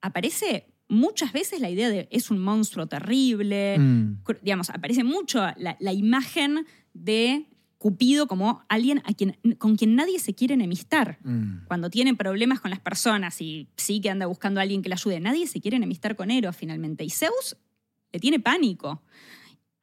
aparece 0.00 0.66
muchas 0.88 1.32
veces 1.32 1.60
la 1.60 1.70
idea 1.70 1.88
de 1.88 2.08
es 2.10 2.30
un 2.30 2.38
monstruo 2.38 2.86
terrible, 2.86 3.78
mm, 3.78 4.22
digamos, 4.42 4.70
aparece 4.70 5.02
mucho 5.04 5.40
la, 5.56 5.76
la 5.80 5.92
imagen 5.92 6.66
de 6.92 7.46
Cupido 7.84 8.26
como 8.26 8.64
alguien 8.70 9.02
a 9.04 9.12
quien, 9.12 9.36
con 9.58 9.76
quien 9.76 9.94
nadie 9.94 10.18
se 10.18 10.34
quiere 10.34 10.54
enemistar 10.54 11.18
mm. 11.22 11.66
cuando 11.66 11.90
tiene 11.90 12.14
problemas 12.14 12.58
con 12.58 12.70
las 12.70 12.80
personas 12.80 13.42
y 13.42 13.68
sí 13.76 14.00
que 14.00 14.08
anda 14.08 14.24
buscando 14.24 14.58
a 14.58 14.62
alguien 14.62 14.80
que 14.80 14.88
le 14.88 14.94
ayude, 14.94 15.20
nadie 15.20 15.46
se 15.46 15.60
quiere 15.60 15.76
enemistar 15.76 16.16
con 16.16 16.30
Eros 16.30 16.56
finalmente. 16.56 17.04
Y 17.04 17.10
Zeus 17.10 17.58
le 18.10 18.20
tiene 18.20 18.40
pánico. 18.40 19.02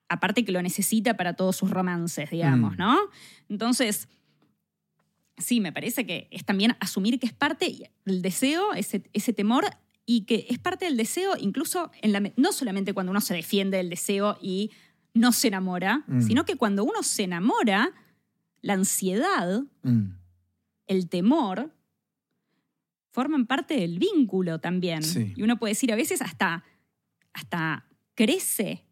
Aparte 0.09 0.43
que 0.43 0.51
lo 0.51 0.63
necesita 0.63 1.15
para 1.15 1.35
todos 1.35 1.55
sus 1.55 1.69
romances, 1.69 2.31
digamos, 2.31 2.73
Mm. 2.73 2.79
¿no? 2.79 2.97
Entonces, 3.49 4.09
sí, 5.37 5.59
me 5.59 5.71
parece 5.71 6.03
que 6.07 6.27
es 6.31 6.43
también 6.43 6.75
asumir 6.79 7.19
que 7.19 7.27
es 7.27 7.33
parte 7.33 7.91
del 8.05 8.23
deseo, 8.23 8.73
ese, 8.73 9.03
ese 9.13 9.31
temor, 9.31 9.65
y 10.07 10.21
que 10.21 10.47
es 10.49 10.57
parte 10.57 10.85
del 10.85 10.97
deseo 10.97 11.33
incluso 11.39 11.91
en 12.01 12.13
la, 12.13 12.31
no 12.35 12.51
solamente 12.51 12.93
cuando 12.93 13.11
uno 13.11 13.21
se 13.21 13.35
defiende 13.35 13.77
del 13.77 13.91
deseo 13.91 14.39
y 14.41 14.71
no 15.13 15.31
se 15.31 15.47
enamora, 15.49 16.03
Mm. 16.07 16.21
sino 16.21 16.45
que 16.45 16.55
cuando 16.55 16.83
uno 16.83 17.03
se 17.03 17.23
enamora, 17.23 17.91
la 18.61 18.73
ansiedad 18.73 19.63
Mm. 19.83 20.13
el 20.87 21.09
temor 21.09 21.73
forman 23.11 23.45
parte 23.45 23.75
del 23.75 23.99
vínculo 23.99 24.59
también. 24.59 25.03
Sí. 25.03 25.33
Y 25.35 25.43
uno 25.43 25.57
puede 25.57 25.71
decir 25.71 25.91
a 25.91 25.95
veces 25.95 26.21
hasta, 26.21 26.63
hasta 27.33 27.85
crece 28.15 28.85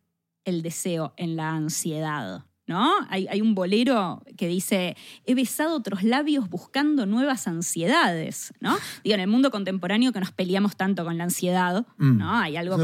el 0.46 0.62
deseo 0.62 1.14
en 1.18 1.36
la 1.36 1.52
ansiedad. 1.52 2.46
¿No? 2.68 2.88
Hay, 3.10 3.26
hay 3.28 3.42
un 3.42 3.56
bolero 3.56 4.22
que 4.38 4.48
dice, 4.48 4.96
he 5.26 5.34
besado 5.34 5.76
otros 5.76 6.04
labios 6.04 6.48
buscando 6.52 7.08
nuevas 7.08 7.48
ansiedades, 7.48 8.54
¿no? 8.60 8.78
Digo, 9.04 9.16
en 9.16 9.22
el 9.22 9.28
mundo 9.28 9.50
contemporáneo 9.50 10.12
que 10.14 10.20
nos 10.20 10.32
peleamos 10.32 10.76
tanto 10.76 11.04
con 11.04 11.18
la 11.18 11.24
ansiedad, 11.24 11.88
Mm. 11.98 12.18
¿no? 12.20 12.32
Hay 12.38 12.58
algo. 12.58 12.76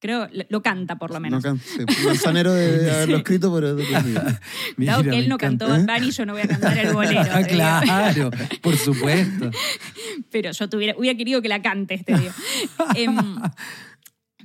Creo, 0.00 0.28
lo, 0.32 0.44
lo 0.48 0.62
canta 0.62 0.96
por 0.96 1.10
lo 1.12 1.20
menos. 1.20 1.42
No 1.44 1.50
can- 1.50 1.60
sí, 1.60 1.80
Manzanero 2.04 2.52
de 2.54 2.90
haberlo 2.90 3.16
escrito, 3.18 3.52
pero 3.54 3.78
es 3.78 3.86
que 4.76 5.18
él 5.18 5.28
no 5.28 5.34
encanta. 5.34 5.38
cantó 5.38 5.68
Bad 5.68 5.86
Bunny, 6.00 6.10
yo 6.10 6.26
no 6.26 6.32
voy 6.34 6.42
a 6.42 6.48
cantar 6.48 6.78
el 6.78 6.92
bolero. 6.92 7.20
Ah, 7.32 7.42
claro, 7.44 8.30
por 8.62 8.76
supuesto. 8.76 9.50
pero 10.30 10.50
yo 10.52 10.68
tuviera, 10.68 10.94
hubiera 10.98 11.16
querido 11.16 11.42
que 11.42 11.48
la 11.48 11.60
cantes, 11.62 12.04
te 12.04 12.16
digo. 12.16 12.32
Em, 12.94 13.16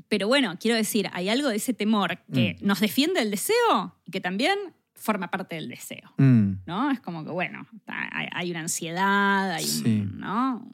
pero 0.10 0.28
bueno, 0.28 0.58
quiero 0.60 0.76
decir, 0.78 1.10
hay 1.14 1.30
algo 1.30 1.50
de 1.50 1.56
ese 1.58 1.74
temor 1.74 2.20
que 2.34 2.58
Mm. 2.62 2.66
nos 2.68 2.80
defiende 2.80 3.22
el 3.22 3.32
deseo 3.32 3.96
y 4.06 4.12
que 4.12 4.22
también 4.22 4.58
forma 4.96 5.30
parte 5.32 5.56
del 5.56 5.68
deseo, 5.70 6.14
Mm. 6.18 6.52
¿no? 6.66 6.92
Es 6.92 7.00
como 7.00 7.24
que, 7.26 7.32
bueno, 7.32 7.68
hay, 7.88 8.28
hay 8.32 8.52
una 8.52 8.62
ansiedad, 8.62 9.52
hay 9.52 9.64
un- 9.66 9.70
Sí. 9.84 10.08
¿no? 10.14 10.72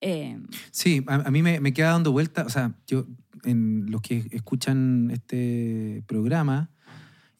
Em, 0.00 0.46
Sí, 0.70 1.02
a, 1.08 1.14
a 1.16 1.30
mí 1.30 1.42
me, 1.42 1.60
me 1.60 1.72
queda 1.72 1.90
dando 1.92 2.12
vuelta, 2.12 2.44
o 2.44 2.48
sea, 2.48 2.72
yo 2.86 3.06
en 3.44 3.86
los 3.90 4.00
que 4.02 4.26
escuchan 4.30 5.10
este 5.12 6.02
programa 6.06 6.70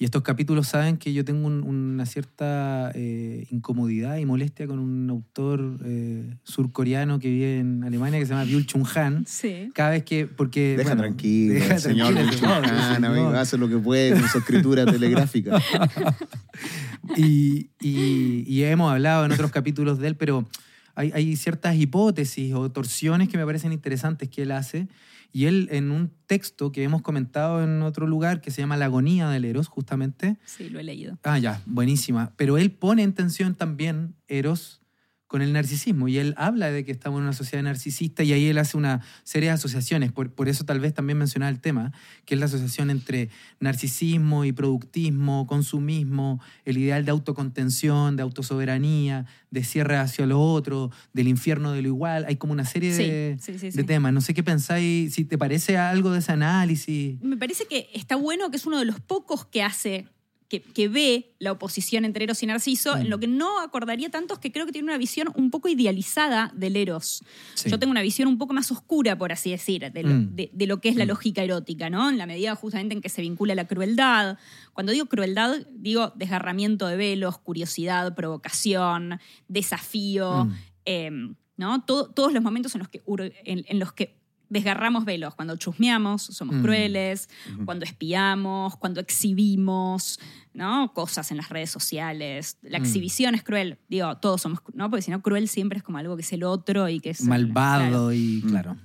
y 0.01 0.05
estos 0.05 0.23
capítulos 0.23 0.69
saben 0.69 0.97
que 0.97 1.13
yo 1.13 1.25
tengo 1.25 1.49
un- 1.49 1.63
una 1.65 2.07
cierta 2.07 2.93
eh, 2.95 3.49
incomodidad 3.51 4.17
y 4.19 4.25
molestia 4.27 4.69
con 4.69 4.79
un 4.79 5.11
autor 5.11 5.77
eh, 5.85 6.37
surcoreano 6.45 7.19
que 7.19 7.29
vive 7.29 7.59
en 7.59 7.83
Alemania 7.83 8.21
que 8.21 8.27
se 8.27 8.31
llama 8.31 8.45
Byul 8.45 8.65
Chung 8.65 8.87
Han. 8.95 9.27
Sí. 9.27 9.71
Cada 9.75 9.91
vez 9.91 10.05
que. 10.05 10.27
Porque, 10.29 10.77
Deja 10.77 10.91
bueno, 10.91 11.03
tranquilo, 11.03 11.55
deja 11.55 11.75
el 11.75 11.81
señor 11.81 12.15
señor, 12.15 12.33
Jana, 12.41 12.95
señor. 12.95 13.11
amigo, 13.11 13.29
hace 13.31 13.59
lo 13.59 13.69
que 13.69 13.77
puede 13.79 14.13
con 14.13 14.29
su 14.29 14.39
escritura 14.39 14.87
telegráfica. 14.87 15.61
y, 17.17 17.71
y- 17.81 18.45
y 18.47 18.63
hemos 18.65 18.93
hablado 18.93 19.25
en 19.25 19.33
otros 19.33 19.51
capítulos 19.51 19.99
de 19.99 20.09
él, 20.09 20.17
pero 20.17 20.47
hay, 20.95 21.11
hay 21.13 21.37
ciertas 21.37 21.77
hipótesis 21.77 22.55
o 22.55 22.71
torsiones 22.71 23.29
que 23.29 23.37
me 23.39 23.45
parecen 23.45 23.73
interesantes 23.73 24.29
que 24.29 24.43
él 24.43 24.53
hace. 24.53 24.89
Y 25.33 25.47
él, 25.47 25.69
en 25.71 25.91
un 25.91 26.11
texto 26.27 26.73
que 26.73 26.83
hemos 26.83 27.03
comentado 27.03 27.63
en 27.63 27.83
otro 27.83 28.07
lugar, 28.07 28.41
que 28.41 28.51
se 28.51 28.63
llama 28.63 28.77
La 28.77 28.87
agonía 28.87 29.29
del 29.29 29.45
Eros, 29.45 29.69
justamente. 29.69 30.39
Sí, 30.45 30.69
lo 30.69 30.81
he 30.81 30.85
leído. 30.85 31.19
Ah, 31.23 31.39
ya, 31.39 31.63
buenísima. 31.67 32.33
Pero 32.37 32.59
él 32.59 32.71
pone 32.73 33.03
en 33.03 33.13
tensión 33.13 33.55
también 33.55 34.15
Eros 34.27 34.83
con 35.29 35.43
el 35.43 35.53
narcisismo. 35.53 36.09
Y 36.09 36.19
él 36.19 36.35
habla 36.37 36.71
de 36.73 36.85
que 36.85 36.91
estamos 36.91 37.19
en 37.19 37.25
una 37.25 37.33
sociedad 37.33 37.63
narcisista 37.63 38.25
y 38.25 38.33
ahí 38.33 38.47
él 38.47 38.59
hace 38.59 38.77
una 38.77 39.03
serie 39.23 39.51
de 39.51 39.55
asociaciones. 39.55 40.11
Por, 40.11 40.33
por 40.33 40.49
eso 40.49 40.65
tal 40.65 40.81
vez 40.81 40.95
también 40.95 41.19
mencionaba 41.19 41.51
el 41.51 41.61
tema, 41.61 41.93
que 42.25 42.35
es 42.35 42.41
la 42.41 42.47
asociación 42.47 42.91
entre 42.91 43.29
narcisismo 43.61 44.45
y 44.45 44.53
productismo, 44.53 45.47
consumismo, 45.47 46.41
el 46.65 46.79
ideal 46.79 47.05
de 47.05 47.11
autocontención, 47.11 48.17
de 48.17 48.23
autosoberanía, 48.23 49.27
de 49.51 49.65
cierre 49.65 49.97
hacia 49.99 50.27
lo 50.27 50.41
otro, 50.41 50.91
del 51.13 51.29
infierno 51.29 51.73
de 51.73 51.83
lo 51.83 51.89
igual. 51.89 52.25
Hay 52.27 52.37
como 52.37 52.53
una 52.55 52.65
serie 52.65 52.95
de, 52.95 53.37
Sí, 53.41 53.53
sí, 53.53 53.59
sí, 53.59 53.67
de 53.77 53.83
sí. 53.83 53.85
temas. 53.87 54.13
No 54.13 54.21
sé 54.23 54.33
qué 54.35 54.43
pensáis, 54.43 55.15
si 55.15 55.25
te 55.25 55.37
parece 55.37 55.77
algo 55.77 56.11
de 56.11 56.21
ese 56.21 56.33
análisis. 56.33 57.21
Me 57.21 57.37
parece 57.37 57.67
que 57.67 57.89
está 57.93 58.17
bueno 58.17 58.51
que 58.51 58.57
es 58.57 58.65
uno 58.67 58.79
de 58.79 58.87
los 58.87 58.99
pocos 59.01 59.45
que 59.45 59.63
hace, 59.63 60.07
que, 60.49 60.63
que 60.63 60.89
ve 60.89 61.35
la 61.39 61.53
oposición 61.53 62.05
entre 62.05 62.25
Eros 62.25 62.43
y 62.43 62.47
Narciso. 62.47 62.97
Mm. 62.97 63.01
En 63.03 63.11
lo 63.11 63.19
que 63.21 63.27
no 63.27 63.61
acordaría 63.61 64.09
tanto 64.11 64.35
es 64.35 64.41
que 64.41 64.51
creo 64.51 64.65
que 64.67 64.73
tiene 64.73 64.89
una 64.89 64.97
visión 64.99 65.29
un 65.35 65.51
poco 65.51 65.69
idealizada 65.69 66.51
del 66.55 66.77
Eros. 66.77 67.23
Sí. 67.55 67.69
Yo 67.71 67.79
tengo 67.79 67.91
una 67.91 68.01
visión 68.03 68.29
un 68.29 68.39
poco 68.39 68.55
más 68.55 68.71
oscura, 68.73 69.17
por 69.19 69.31
así 69.33 69.51
decir, 69.51 69.93
de 69.93 70.03
lo, 70.03 70.09
Mm. 70.09 70.35
de- 70.37 70.51
de 70.53 70.67
lo 70.67 70.81
que 70.81 70.89
es 70.89 70.97
la 70.97 71.05
Mm. 71.05 71.09
lógica 71.09 71.43
erótica, 71.43 71.91
¿no? 71.91 72.09
En 72.09 72.17
la 72.19 72.27
medida 72.27 72.55
justamente 72.55 72.95
en 72.95 73.03
que 73.03 73.09
se 73.11 73.21
vincula 73.23 73.55
la 73.55 73.67
crueldad. 73.67 74.39
Cuando 74.73 74.93
digo 74.93 75.07
crueldad, 75.07 75.67
digo 75.71 76.13
desgarramiento 76.17 76.87
de 76.87 76.97
velos, 76.97 77.39
curiosidad, 77.39 78.15
provocación, 78.15 79.21
desafío, 79.49 80.47
Mm. 80.47 80.55
eh, 80.87 81.11
¿no? 81.57 81.85
Todo- 81.85 82.11
todos 82.11 82.33
los 82.33 82.43
momentos 82.43 82.75
en 82.75 82.79
los 82.79 82.89
que, 82.89 83.03
en, 83.45 83.65
en 83.69 83.79
los 83.79 83.93
que 83.93 84.18
desgarramos 84.51 85.05
velos, 85.05 85.35
cuando 85.35 85.57
chusmeamos, 85.57 86.23
somos 86.23 86.57
Mm. 86.57 86.63
crueles, 86.63 87.29
cuando 87.65 87.85
espiamos, 87.85 88.77
cuando 88.77 89.01
exhibimos, 89.01 90.19
¿no? 90.55 90.93
Cosas 90.95 91.31
en 91.31 91.37
las 91.37 91.49
redes 91.51 91.71
sociales. 91.71 92.57
La 92.63 92.79
Mm. 92.79 92.83
exhibición 92.83 93.35
es 93.35 93.43
cruel. 93.43 93.79
Digo, 93.89 94.17
todos 94.19 94.41
somos, 94.43 94.61
¿no? 94.75 94.89
Porque 94.91 95.03
si 95.03 95.11
no, 95.11 95.21
cruel 95.23 95.49
siempre 95.49 95.79
es 95.79 95.83
como 95.85 95.99
algo 95.99 96.17
que 96.17 96.23
es 96.23 96.33
el 96.33 96.45
otro 96.45 96.89
y 96.89 97.01
que 97.01 97.11
es... 97.11 97.23
Malvado 97.23 97.89
claro. 97.89 98.13
y 98.13 98.41
Mm. 98.45 98.49
claro. 98.49 98.77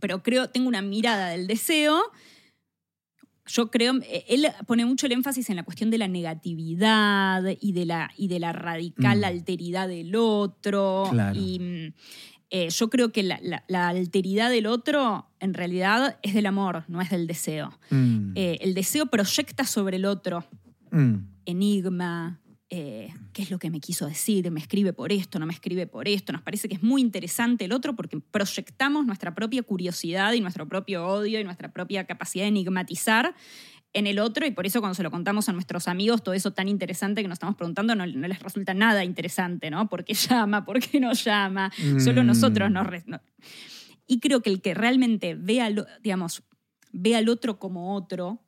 Pero 0.00 0.22
creo, 0.22 0.50
tengo 0.50 0.68
una 0.68 0.82
mirada 0.82 1.28
del 1.30 1.46
deseo. 1.46 1.98
Yo 3.48 3.70
creo, 3.70 3.94
eh, 4.02 4.24
él 4.28 4.46
pone 4.66 4.84
mucho 4.84 5.06
el 5.06 5.12
énfasis 5.12 5.48
en 5.50 5.56
la 5.56 5.62
cuestión 5.62 5.88
de 5.88 5.98
la 5.98 6.08
negatividad 6.08 7.42
y 7.60 7.72
de 7.72 7.86
la, 7.86 8.10
y 8.16 8.26
de 8.26 8.40
la 8.40 8.52
radical 8.52 9.20
Mm. 9.20 9.24
alteridad 9.24 9.86
del 9.88 10.16
otro. 10.16 11.04
Claro. 11.10 11.38
Y 11.38 11.92
eh, 12.50 12.68
yo 12.70 12.90
creo 12.90 13.10
que 13.12 13.22
la, 13.22 13.38
la- 13.42 13.64
la 13.68 13.88
alteridad 13.88 14.50
del 14.50 14.66
otro 14.66 15.26
en 15.40 15.52
realidad 15.54 16.18
es 16.22 16.32
del 16.34 16.46
amor, 16.46 16.84
no 16.88 17.00
es 17.00 17.10
del 17.10 17.26
deseo. 17.26 17.78
Mm. 17.90 18.32
Eh, 18.36 18.58
el 18.60 18.74
deseo 18.74 19.06
proyecta 19.06 19.64
sobre 19.64 19.96
el 19.96 20.04
otro 20.04 20.44
Mm. 20.92 21.16
enigma, 21.46 22.40
eh, 22.70 23.12
qué 23.32 23.42
es 23.42 23.50
lo 23.50 23.58
que 23.58 23.70
me 23.70 23.80
quiso 23.80 24.06
decir, 24.06 24.50
me 24.50 24.60
escribe 24.60 24.92
por 24.92 25.12
esto, 25.12 25.38
no 25.38 25.46
me 25.46 25.52
escribe 25.52 25.86
por 25.86 26.08
esto. 26.08 26.32
Nos 26.32 26.42
parece 26.42 26.68
que 26.68 26.74
es 26.76 26.82
muy 26.82 27.00
interesante 27.00 27.64
el 27.64 27.72
otro 27.72 27.94
porque 27.94 28.18
proyectamos 28.20 29.04
nuestra 29.06 29.34
propia 29.34 29.62
curiosidad 29.62 30.32
y 30.32 30.40
nuestro 30.40 30.68
propio 30.68 31.06
odio 31.06 31.38
y 31.40 31.44
nuestra 31.44 31.72
propia 31.72 32.04
capacidad 32.06 32.44
de 32.44 32.48
enigmatizar 32.48 33.34
en 33.98 34.06
el 34.06 34.18
otro 34.18 34.46
y 34.46 34.50
por 34.50 34.66
eso 34.66 34.80
cuando 34.80 34.94
se 34.94 35.02
lo 35.02 35.10
contamos 35.10 35.48
a 35.48 35.52
nuestros 35.52 35.88
amigos, 35.88 36.22
todo 36.22 36.34
eso 36.34 36.52
tan 36.52 36.68
interesante 36.68 37.22
que 37.22 37.28
nos 37.28 37.36
estamos 37.36 37.56
preguntando 37.56 37.94
no, 37.94 38.06
no 38.06 38.28
les 38.28 38.40
resulta 38.40 38.74
nada 38.74 39.04
interesante, 39.04 39.70
¿no? 39.70 39.88
¿Por 39.88 40.04
qué 40.04 40.14
llama? 40.14 40.64
¿Por 40.64 40.80
qué 40.80 41.00
no 41.00 41.12
llama? 41.12 41.72
Solo 41.98 42.22
Mm. 42.22 42.26
nosotros 42.26 42.70
nos... 42.70 42.86
re- 42.86 43.04
no- 43.06 43.20
Y 44.06 44.20
creo 44.20 44.40
que 44.42 44.50
el 44.50 44.60
que 44.60 44.74
realmente 44.74 45.34
ve 45.34 45.60
al, 45.60 45.86
digamos, 46.02 46.42
ve 46.92 47.16
al 47.16 47.28
otro 47.28 47.58
como 47.58 47.94
otro, 47.96 48.40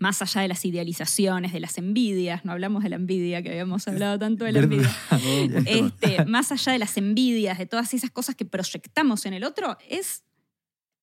más 0.00 0.20
allá 0.22 0.42
de 0.42 0.48
las 0.48 0.64
idealizaciones, 0.64 1.52
de 1.52 1.60
las 1.60 1.78
envidias, 1.78 2.44
no 2.44 2.52
hablamos 2.52 2.82
de 2.82 2.90
la 2.90 2.96
envidia, 2.96 3.42
que 3.42 3.50
habíamos 3.50 3.88
hablado 3.88 4.18
tanto 4.18 4.44
de 4.44 4.52
la 4.52 4.60
envidia, 4.60 4.90
este, 5.66 6.24
más 6.26 6.52
allá 6.52 6.72
de 6.72 6.78
las 6.78 6.96
envidias, 6.96 7.58
de 7.58 7.66
todas 7.66 7.92
esas 7.94 8.10
cosas 8.10 8.34
que 8.34 8.44
proyectamos 8.44 9.26
en 9.26 9.32
el 9.34 9.44
otro, 9.44 9.76
es 9.88 10.24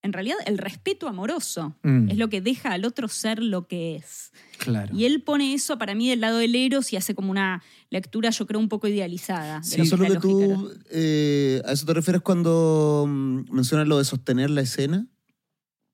en 0.05 0.13
realidad 0.13 0.37
el 0.45 0.57
respeto 0.57 1.07
amoroso. 1.09 1.75
Mm. 1.83 2.09
Es 2.11 2.17
lo 2.17 2.29
que 2.29 2.39
deja 2.39 2.71
al 2.71 2.85
otro 2.85 3.07
ser 3.09 3.43
lo 3.43 3.67
que 3.67 3.95
es. 3.97 4.31
Claro. 4.59 4.95
Y 4.95 5.03
él 5.05 5.21
pone 5.21 5.53
eso 5.53 5.77
para 5.77 5.93
mí 5.95 6.09
del 6.09 6.21
lado 6.21 6.37
del 6.37 6.55
Eros 6.55 6.93
y 6.93 6.95
hace 6.95 7.13
como 7.15 7.31
una 7.31 7.61
lectura, 7.89 8.29
yo 8.29 8.45
creo, 8.47 8.59
un 8.59 8.69
poco 8.69 8.87
idealizada. 8.87 9.59
de 9.59 9.65
Sí, 9.65 9.77
lo 9.77 9.83
eso 9.83 9.95
es 9.95 9.99
lo 10.01 10.05
es 10.07 10.13
que 10.13 10.19
tú. 10.19 10.71
eh, 10.91 11.61
¿A 11.65 11.71
eso 11.73 11.85
te 11.85 11.93
refieres 11.93 12.21
cuando 12.21 13.05
mm, 13.07 13.51
mencionas 13.51 13.87
lo 13.87 13.97
de 13.97 14.05
sostener 14.05 14.49
la 14.49 14.61
escena? 14.61 15.07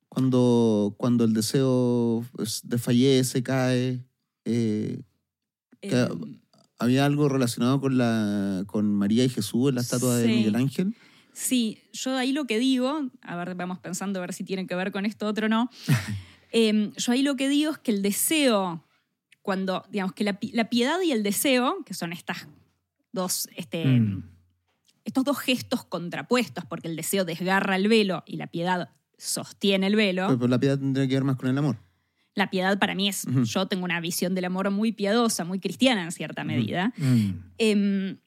Cuando, 0.09 0.93
cuando 0.97 1.23
el 1.23 1.33
deseo 1.33 2.25
desfallece, 2.63 3.43
cae. 3.43 4.03
eh, 4.45 5.01
que- 5.79 5.87
erótica. 5.89 6.27
¿Había 6.79 7.05
algo 7.05 7.29
relacionado 7.29 7.79
con, 7.79 7.95
la, 7.99 8.63
con 8.65 8.91
María 8.95 9.23
y 9.23 9.29
Jesús 9.29 9.69
en 9.69 9.75
la 9.75 9.81
estatua 9.81 10.17
de. 10.17 10.27
Miguel 10.27 10.55
Ángel? 10.55 10.95
Sí, 11.33 11.81
yo 11.93 12.15
ahí 12.17 12.33
lo 12.33 12.45
que 12.45 12.59
digo, 12.59 13.09
a 13.21 13.35
ver, 13.35 13.55
vamos 13.55 13.79
pensando 13.79 14.19
a 14.19 14.21
ver 14.21 14.33
si 14.33 14.43
tiene 14.43 14.67
que 14.67 14.75
ver 14.75 14.91
con 14.91 15.05
esto 15.05 15.27
otro 15.27 15.45
o 15.45 15.49
no. 15.49 15.69
Em, 16.53 16.91
yo 16.97 17.13
ahí 17.13 17.21
lo 17.23 17.37
que 17.37 17.47
digo 17.47 17.71
es 17.71 17.77
que 17.77 17.91
el 17.91 18.01
deseo, 18.01 18.85
cuando, 19.41 19.85
digamos, 19.89 20.13
que 20.13 20.25
la, 20.25 20.37
pi- 20.39 20.51
la 20.51 20.69
piedad 20.69 20.99
y 21.01 21.13
el 21.13 21.23
deseo, 21.23 21.77
que 21.85 21.93
son 21.93 22.11
estas 22.11 22.47
dos, 23.13 23.47
este, 23.55 23.85
Mm. 23.85 24.23
estos 25.05 25.23
dos 25.23 25.39
gestos 25.39 25.85
contrapuestos, 25.85 26.65
porque 26.65 26.89
el 26.89 26.97
deseo 26.97 27.23
desgarra 27.23 27.77
el 27.77 27.87
velo 27.87 28.23
y 28.25 28.35
la 28.35 28.47
piedad 28.47 28.89
sostiene 29.17 29.87
el 29.87 29.95
velo. 29.95 30.25
Pero, 30.27 30.39
pero 30.39 30.49
la 30.49 30.59
piedad 30.59 30.77
tendría 30.77 31.07
que 31.07 31.13
ver 31.13 31.23
más 31.23 31.37
con 31.37 31.49
el 31.49 31.57
amor. 31.57 31.77
La 32.35 32.49
piedad 32.49 32.77
para 32.79 32.95
mí 32.95 33.07
es, 33.07 33.25
yo 33.43 33.67
tengo 33.67 33.85
una 33.85 33.99
visión 34.01 34.35
del 34.35 34.45
amor 34.45 34.69
muy 34.71 34.91
piadosa, 34.91 35.43
muy 35.45 35.59
cristiana 35.59 36.03
en 36.03 36.11
cierta 36.11 36.43
medida. 36.43 36.93
Mm. 36.97 37.29
Em, 37.57 38.17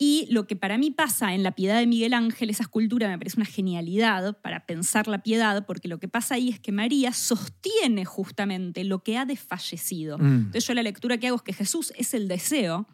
y 0.00 0.28
lo 0.30 0.46
que 0.46 0.54
para 0.54 0.78
mí 0.78 0.90
pasa 0.92 1.34
en 1.34 1.42
la 1.42 1.52
piedad 1.52 1.78
de 1.78 1.86
Miguel 1.86 2.14
Ángel, 2.14 2.50
esa 2.50 2.62
escultura 2.62 3.08
me 3.08 3.18
parece 3.18 3.36
una 3.36 3.46
genialidad 3.46 4.38
para 4.40 4.64
pensar 4.64 5.08
la 5.08 5.22
piedad, 5.24 5.66
porque 5.66 5.88
lo 5.88 5.98
que 5.98 6.06
pasa 6.06 6.36
ahí 6.36 6.48
es 6.50 6.60
que 6.60 6.70
María 6.70 7.12
sostiene 7.12 8.04
justamente 8.04 8.84
lo 8.84 9.02
que 9.02 9.18
ha 9.18 9.24
desfallecido. 9.24 10.16
Mm. 10.18 10.36
Entonces 10.36 10.66
yo 10.66 10.74
la 10.74 10.82
lectura 10.84 11.18
que 11.18 11.26
hago 11.26 11.36
es 11.36 11.42
que 11.42 11.52
Jesús 11.52 11.92
es 11.96 12.14
el 12.14 12.28
deseo, 12.28 12.86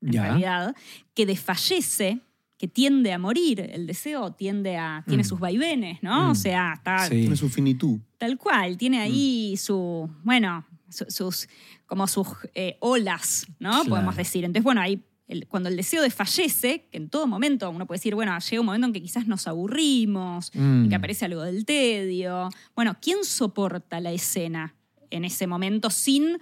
en 0.00 0.10
Ya. 0.12 0.22
realidad, 0.24 0.74
que 1.14 1.26
desfallece, 1.26 2.20
que 2.58 2.66
tiende 2.68 3.12
a 3.12 3.18
morir. 3.18 3.60
El 3.60 3.86
deseo 3.86 4.32
tiende 4.32 4.76
a, 4.76 5.04
tiene 5.06 5.22
Mm. 5.22 5.26
sus 5.26 5.38
vaivenes, 5.40 6.02
¿no? 6.02 6.26
Mm. 6.26 6.30
O 6.30 6.34
sea, 6.34 6.74
está 6.74 7.06
Sí. 7.06 7.20
Tiene 7.20 7.36
su 7.36 7.48
finitud. 7.48 8.00
Tal 8.18 8.36
cual, 8.36 8.76
tiene 8.76 8.98
Mm. 8.98 9.02
ahí 9.02 9.56
su, 9.56 10.10
bueno, 10.24 10.66
su- 10.88 11.06
sus, 11.08 11.48
como 11.86 12.06
sus 12.08 12.26
eh, 12.54 12.76
olas, 12.80 13.46
¿no? 13.60 13.70
Claro. 13.70 13.88
Podemos 13.90 14.16
decir. 14.16 14.44
Entonces, 14.44 14.64
bueno, 14.64 14.80
ahí 14.80 15.00
el- 15.32 15.46
cuando 15.48 15.68
el 15.68 15.76
deseo 15.76 16.02
desfallece, 16.02 16.86
que 16.90 16.96
en 16.98 17.08
todo 17.08 17.26
momento 17.26 17.68
uno 17.70 17.86
puede 17.86 17.98
decir, 17.98 18.14
bueno, 18.14 18.38
llega 18.38 18.60
un 18.60 18.66
momento 18.66 18.86
en 18.86 18.92
que 18.92 19.02
quizás 19.02 19.26
nos 19.26 19.46
aburrimos, 19.48 20.50
Mm. 20.54 20.84
y 20.84 20.88
que 20.88 20.94
aparece 20.94 21.24
algo 21.24 21.42
del 21.42 21.64
tedio. 21.64 22.48
Bueno, 22.76 22.96
¿quién 23.00 23.24
soporta 23.24 24.00
la 24.00 24.12
escena 24.12 24.74
en 25.10 25.24
ese 25.24 25.46
momento 25.46 25.90
sin 25.90 26.38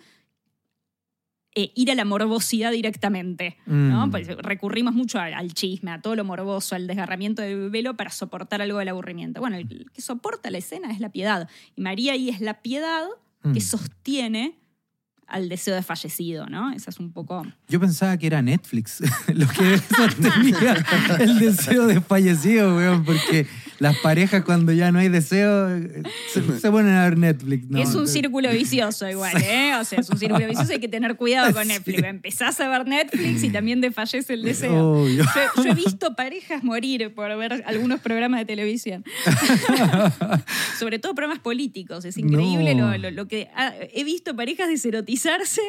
eh, 1.56 1.72
ir 1.74 1.90
a 1.90 1.96
la 1.96 2.04
morbosidad 2.04 2.70
directamente? 2.70 3.56
¿no? 3.66 4.06
Mm. 4.06 4.10
Pues 4.12 4.28
recurrimos 4.28 4.94
mucho 4.94 5.18
al, 5.18 5.34
al 5.34 5.52
chisme, 5.52 5.90
a 5.90 6.00
todo 6.00 6.14
lo 6.14 6.24
morboso, 6.24 6.76
al 6.76 6.86
desgarramiento 6.86 7.42
del 7.42 7.70
velo 7.70 7.96
para 7.96 8.10
soportar 8.10 8.62
algo 8.62 8.78
del 8.78 8.88
aburrimiento. 8.88 9.40
Bueno, 9.40 9.56
el 9.56 9.90
que 9.92 10.00
soporta 10.00 10.48
la 10.50 10.58
escena 10.58 10.92
es 10.92 11.00
la 11.00 11.08
piedad. 11.10 11.48
Y 11.74 11.80
María 11.80 12.12
ahí 12.12 12.28
es 12.28 12.40
la 12.40 12.62
piedad 12.62 13.04
que 13.42 13.48
Mm. 13.58 13.60
sostiene 13.60 14.59
al 15.30 15.48
deseo 15.48 15.74
desfallecido, 15.74 16.46
¿no? 16.46 16.72
Esa 16.72 16.90
es 16.90 16.98
un 16.98 17.12
poco... 17.12 17.46
Yo 17.68 17.80
pensaba 17.80 18.16
que 18.18 18.26
era 18.26 18.42
Netflix 18.42 19.00
lo 19.34 19.46
que 19.48 19.78
sostenía 19.96 20.84
el 21.18 21.38
deseo 21.38 21.86
desfallecido, 21.86 22.76
weón, 22.76 23.04
porque 23.04 23.46
Las 23.78 23.96
parejas 23.98 24.44
cuando 24.44 24.72
ya 24.72 24.92
no 24.92 24.98
hay 24.98 25.08
deseo 25.08 25.68
se, 26.32 26.58
se 26.60 26.70
ponen 26.70 26.92
a 26.94 27.04
ver 27.04 27.16
Netflix. 27.16 27.66
¿no? 27.70 27.80
es 27.80 27.94
un 27.94 28.06
círculo 28.06 28.50
vicioso 28.50 29.08
igual, 29.08 29.34
¿eh? 29.42 29.74
O 29.80 29.84
sea, 29.84 30.00
es 30.00 30.10
un 30.10 30.18
círculo 30.18 30.46
vicioso, 30.46 30.72
hay 30.72 30.80
que 30.80 30.88
tener 30.88 31.16
cuidado 31.16 31.52
con 31.54 31.66
Netflix. 31.66 32.02
Empezás 32.04 32.60
a 32.60 32.68
ver 32.68 32.86
Netflix 32.86 33.42
y 33.42 33.48
también 33.50 33.80
desfallece 33.80 34.34
el 34.34 34.42
deseo. 34.42 35.08
Yo, 35.08 35.24
yo 35.24 35.62
he 35.70 35.74
visto 35.74 36.14
parejas 36.14 36.62
morir 36.62 37.14
por 37.14 37.34
ver 37.38 37.64
algunos 37.66 38.00
programas 38.00 38.40
de 38.40 38.46
televisión. 38.46 39.02
Sobre 40.78 40.98
todo 40.98 41.14
programas 41.14 41.40
políticos. 41.42 42.04
Es 42.04 42.16
increíble 42.18 42.74
No. 42.74 42.90
lo, 42.92 42.98
lo- 42.98 43.10
lo 43.10 43.28
que... 43.28 43.48
ah, 43.56 43.72
he 43.94 44.04
visto 44.04 44.34
parejas 44.36 44.68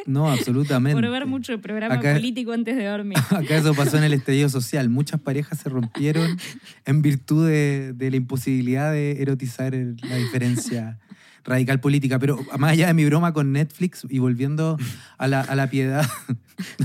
No, 0.05 0.29
absolutamente. 0.31 0.99
por 0.99 1.09
ver 1.11 1.25
mucho 1.25 1.59
programa 1.61 1.95
Acá- 1.95 2.13
político 2.13 2.51
antes 2.51 2.75
de 2.75 2.85
dormir. 2.85 3.17
Acá 3.29 3.57
eso 3.57 3.73
pasó 3.73 3.97
en 3.97 4.03
el 4.05 4.13
estallido 4.13 4.49
social. 4.49 4.89
Muchas 4.89 5.19
parejas 5.19 5.59
se 5.59 5.69
rompieron 5.69 6.37
en 6.85 7.01
virtud 7.01 7.47
de, 7.47 7.93
de 7.95 8.09
la 8.11 8.17
imposibilidad 8.17 8.91
de 8.91 9.21
erotizar 9.21 9.73
el- 9.75 9.97
la 10.07 10.15
diferencia 10.17 10.99
radical 11.43 11.79
política. 11.79 12.19
Pero 12.19 12.39
más 12.59 12.71
allá 12.73 12.87
de 12.87 12.93
mi 12.93 13.03
broma 13.05 13.33
con 13.33 13.51
Netflix 13.51 14.05
y 14.09 14.19
volviendo 14.19 14.77
a 15.17 15.27
la, 15.27 15.41
a 15.41 15.55
la 15.55 15.69
piedad, 15.69 16.07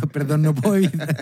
no, 0.01 0.09
perdón, 0.09 0.41
no 0.43 0.55
puedo 0.55 0.77
evitar, 0.77 1.17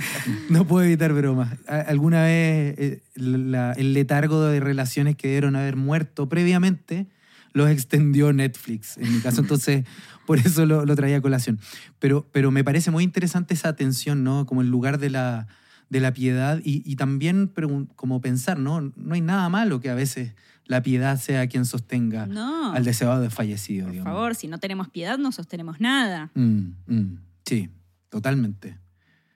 no 0.51 0.65
puedo 0.67 0.85
evitar 0.87 1.13
bromas. 1.13 1.53
Alguna 1.67 2.23
vez 2.23 2.75
eh, 2.79 3.03
la- 3.17 3.73
el 3.73 3.93
letargo 3.93 4.45
de 4.45 4.61
relaciones 4.61 5.17
que 5.17 5.27
debieron 5.29 5.57
haber 5.57 5.75
muerto 5.77 6.29
previamente 6.29 7.07
los 7.55 7.71
extendió 7.71 8.33
Netflix, 8.33 8.99
en 8.99 9.13
mi 9.13 9.21
caso. 9.21 9.41
Entonces, 9.41 9.85
por 10.27 10.39
eso 10.39 10.67
lo, 10.67 10.85
lo 10.87 10.97
traía 10.97 11.19
a 11.19 11.21
colación. 11.21 11.59
Pero, 11.99 12.27
pero 12.33 12.51
me 12.51 12.65
parece 12.65 12.91
muy 12.91 13.05
interesante 13.05 13.55
esa 13.55 13.69
atención, 13.69 14.25
¿no? 14.25 14.47
Como 14.47 14.63
el 14.63 14.69
lugar 14.69 14.99
de 14.99 15.11
la, 15.11 15.47
de 15.91 16.01
la 16.01 16.13
piedad 16.13 16.61
y, 16.65 16.83
y 16.91 16.97
también 16.97 17.53
como 17.97 18.21
pensar, 18.21 18.59
¿no? 18.59 18.81
No 18.97 19.15
hay 19.15 19.21
nada 19.21 19.49
malo 19.49 19.81
que 19.81 19.91
a 19.91 19.95
veces 19.95 20.35
la 20.67 20.83
piedad 20.83 21.19
sea 21.21 21.47
quien 21.47 21.67
sostenga 21.67 22.27
No, 22.27 22.73
al 22.73 22.85
deseado 22.85 23.21
desfallecido, 23.21 23.85
por 23.87 23.93
digamos. 23.93 24.13
favor, 24.15 24.35
si 24.35 24.49
no 24.49 24.59
tenemos 24.59 24.89
piedad 24.89 25.19
no 25.19 25.31
sostenemos 25.31 25.79
nada. 25.79 26.31
Mm, 26.35 26.71
mm, 26.87 27.19
sí, 27.45 27.69
totalmente. 28.09 28.79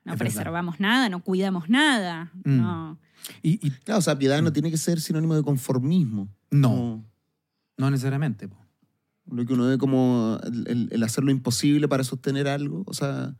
No 0.04 0.14
Es 0.14 0.18
verdad. 0.18 0.32
preservamos 0.34 0.80
nada, 0.80 1.10
no 1.10 1.20
cuidamos 1.22 1.68
nada. 1.68 2.32
Mm. 2.44 2.56
No. 2.56 2.98
Y, 3.42 3.66
y 3.66 3.70
Claro, 3.72 3.98
o 3.98 4.02
sea, 4.02 4.16
piedad 4.18 4.40
no 4.40 4.52
tiene 4.54 4.70
que 4.70 4.78
ser 4.78 5.00
sinónimo 5.02 5.34
de 5.36 5.42
conformismo. 5.42 6.28
no, 6.50 7.04
no 7.76 7.90
necesariamente. 7.90 8.48
po. 8.48 8.56
Lo 9.30 9.44
que 9.46 9.52
uno 9.54 9.66
ve 9.66 9.78
como 9.78 10.38
el, 10.66 10.88
el- 10.90 11.02
hacer 11.02 11.24
lo 11.24 11.30
imposible 11.30 11.88
para 11.88 12.04
sostener 12.04 12.48
algo. 12.48 12.82
O 12.86 12.94
sea, 12.94 13.34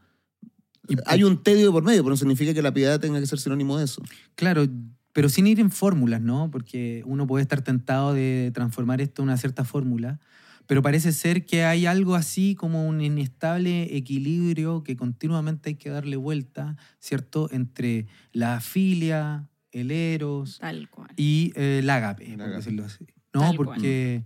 Y- 0.88 0.96
hay 1.06 1.24
un 1.24 1.42
tedio 1.42 1.72
por 1.72 1.82
medio, 1.84 2.02
pero 2.02 2.10
no 2.10 2.16
significa 2.16 2.54
que 2.54 2.62
la 2.62 2.72
piedad 2.72 2.98
tenga 3.00 3.20
que 3.20 3.26
ser 3.26 3.38
sinónimo 3.38 3.76
de 3.78 3.84
eso. 3.84 4.02
Claro, 4.34 4.66
pero 5.12 5.28
sin 5.28 5.46
ir 5.46 5.60
en 5.60 5.70
fórmulas, 5.70 6.20
¿no? 6.20 6.50
Porque 6.50 7.02
uno 7.06 7.26
puede 7.26 7.42
estar 7.42 7.62
tentado 7.62 8.14
de 8.14 8.50
transformar 8.54 9.00
esto 9.00 9.22
en 9.22 9.28
una 9.28 9.36
cierta 9.36 9.64
fórmula, 9.64 10.20
pero 10.66 10.82
parece 10.82 11.12
ser 11.12 11.44
que 11.46 11.64
hay 11.64 11.86
algo 11.86 12.14
así 12.14 12.54
como 12.54 12.86
un 12.86 13.00
inestable 13.00 13.96
equilibrio 13.96 14.82
que 14.82 14.96
continuamente 14.96 15.70
hay 15.70 15.74
que 15.76 15.88
darle 15.90 16.16
vuelta, 16.16 16.76
¿cierto? 17.00 17.48
Entre 17.50 18.06
la 18.32 18.60
filia, 18.60 19.48
el 19.72 19.90
eros 19.90 20.58
Tal 20.58 20.88
cual. 20.90 21.10
y 21.16 21.52
eh, 21.56 21.78
el 21.80 21.88
ágape, 21.90 22.36
por 22.36 22.50
decirlo 22.50 22.84
así. 22.84 23.06
¿No? 23.34 23.40
Tal 23.40 23.56
Porque, 23.56 24.14
n- 24.16 24.24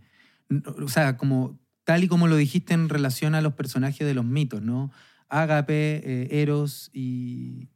o 0.65 0.89
sea, 0.89 1.17
como 1.17 1.59
tal 1.85 2.05
y 2.05 2.09
como 2.09 2.29
lo 2.29 2.37
dijiste 2.37 2.75
en 2.75 2.89
relación 2.89 3.35
a 3.35 3.41
los 3.41 3.55
personajes 3.55 4.07
de 4.07 4.15
los 4.15 4.25
mitos, 4.25 4.63
¿no? 4.63 4.91
Ágape, 5.29 6.03
eh, 6.05 6.43
eros 6.43 6.91
y, 6.93 7.69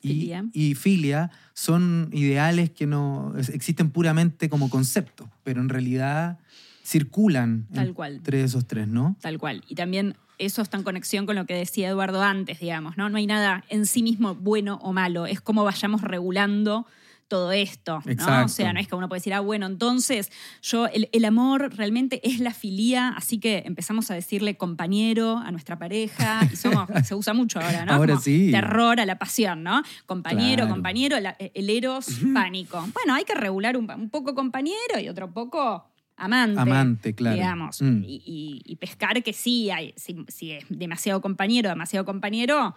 y, 0.00 0.08
Filia. 0.08 0.44
y 0.52 0.74
filia 0.74 1.30
son 1.54 2.08
ideales 2.12 2.70
que 2.70 2.86
no 2.86 3.34
existen 3.36 3.90
puramente 3.90 4.48
como 4.48 4.70
conceptos, 4.70 5.28
pero 5.42 5.60
en 5.60 5.68
realidad 5.68 6.38
circulan 6.84 7.68
Tal 7.72 7.94
cual. 7.94 8.16
entre 8.16 8.42
esos 8.42 8.66
tres, 8.66 8.88
¿no? 8.88 9.16
Tal 9.20 9.38
cual. 9.38 9.62
Y 9.68 9.74
también 9.74 10.16
eso 10.38 10.62
está 10.62 10.76
en 10.76 10.82
conexión 10.82 11.26
con 11.26 11.36
lo 11.36 11.46
que 11.46 11.54
decía 11.54 11.88
Eduardo 11.88 12.22
antes, 12.22 12.58
digamos, 12.58 12.96
¿no? 12.96 13.08
No 13.08 13.18
hay 13.18 13.26
nada 13.26 13.64
en 13.68 13.86
sí 13.86 14.02
mismo 14.02 14.34
bueno 14.34 14.78
o 14.82 14.92
malo, 14.92 15.26
es 15.26 15.40
cómo 15.40 15.64
vayamos 15.64 16.00
regulando 16.00 16.86
todo 17.32 17.50
esto, 17.50 18.02
¿no? 18.04 18.44
O 18.44 18.48
sea, 18.48 18.74
no 18.74 18.78
es 18.78 18.86
que 18.86 18.94
uno 18.94 19.08
puede 19.08 19.20
decir, 19.20 19.32
ah, 19.32 19.40
bueno, 19.40 19.64
entonces 19.64 20.30
yo, 20.60 20.86
el, 20.88 21.08
el 21.12 21.24
amor 21.24 21.74
realmente 21.74 22.20
es 22.28 22.40
la 22.40 22.52
filía, 22.52 23.08
así 23.16 23.38
que 23.38 23.62
empezamos 23.64 24.10
a 24.10 24.14
decirle 24.14 24.58
compañero 24.58 25.38
a 25.38 25.50
nuestra 25.50 25.78
pareja, 25.78 26.46
y 26.52 26.56
somos, 26.56 26.90
se 27.06 27.14
usa 27.14 27.32
mucho 27.32 27.58
ahora, 27.58 27.86
¿no? 27.86 27.92
Ahora 27.94 28.12
Como 28.14 28.20
sí. 28.22 28.50
Terror 28.50 29.00
a 29.00 29.06
la 29.06 29.16
pasión, 29.18 29.62
¿no? 29.62 29.82
Compañero, 30.04 30.64
Claro. 30.64 30.72
compañero, 30.74 31.18
la- 31.20 31.34
el 31.38 31.70
eros, 31.70 32.06
pánico. 32.34 32.84
Bueno, 32.92 33.14
hay 33.14 33.24
que 33.24 33.34
regular 33.34 33.78
un, 33.78 33.90
un 33.90 34.10
poco 34.10 34.34
compañero 34.34 35.00
y 35.02 35.08
otro 35.08 35.32
poco 35.32 35.88
amante 36.18 36.60
Amante, 36.60 37.14
claro. 37.14 37.36
digamos, 37.36 37.80
Mm. 37.80 38.04
y, 38.04 38.22
y- 38.26 38.62
y 38.72 38.76
pescar 38.76 39.22
que 39.22 39.32
sí, 39.32 39.70
hay, 39.70 39.94
si, 39.96 40.14
si 40.28 40.52
es 40.52 40.64
demasiado 40.68 41.22
compañero, 41.22 41.70
demasiado 41.70 42.04
compañero, 42.04 42.74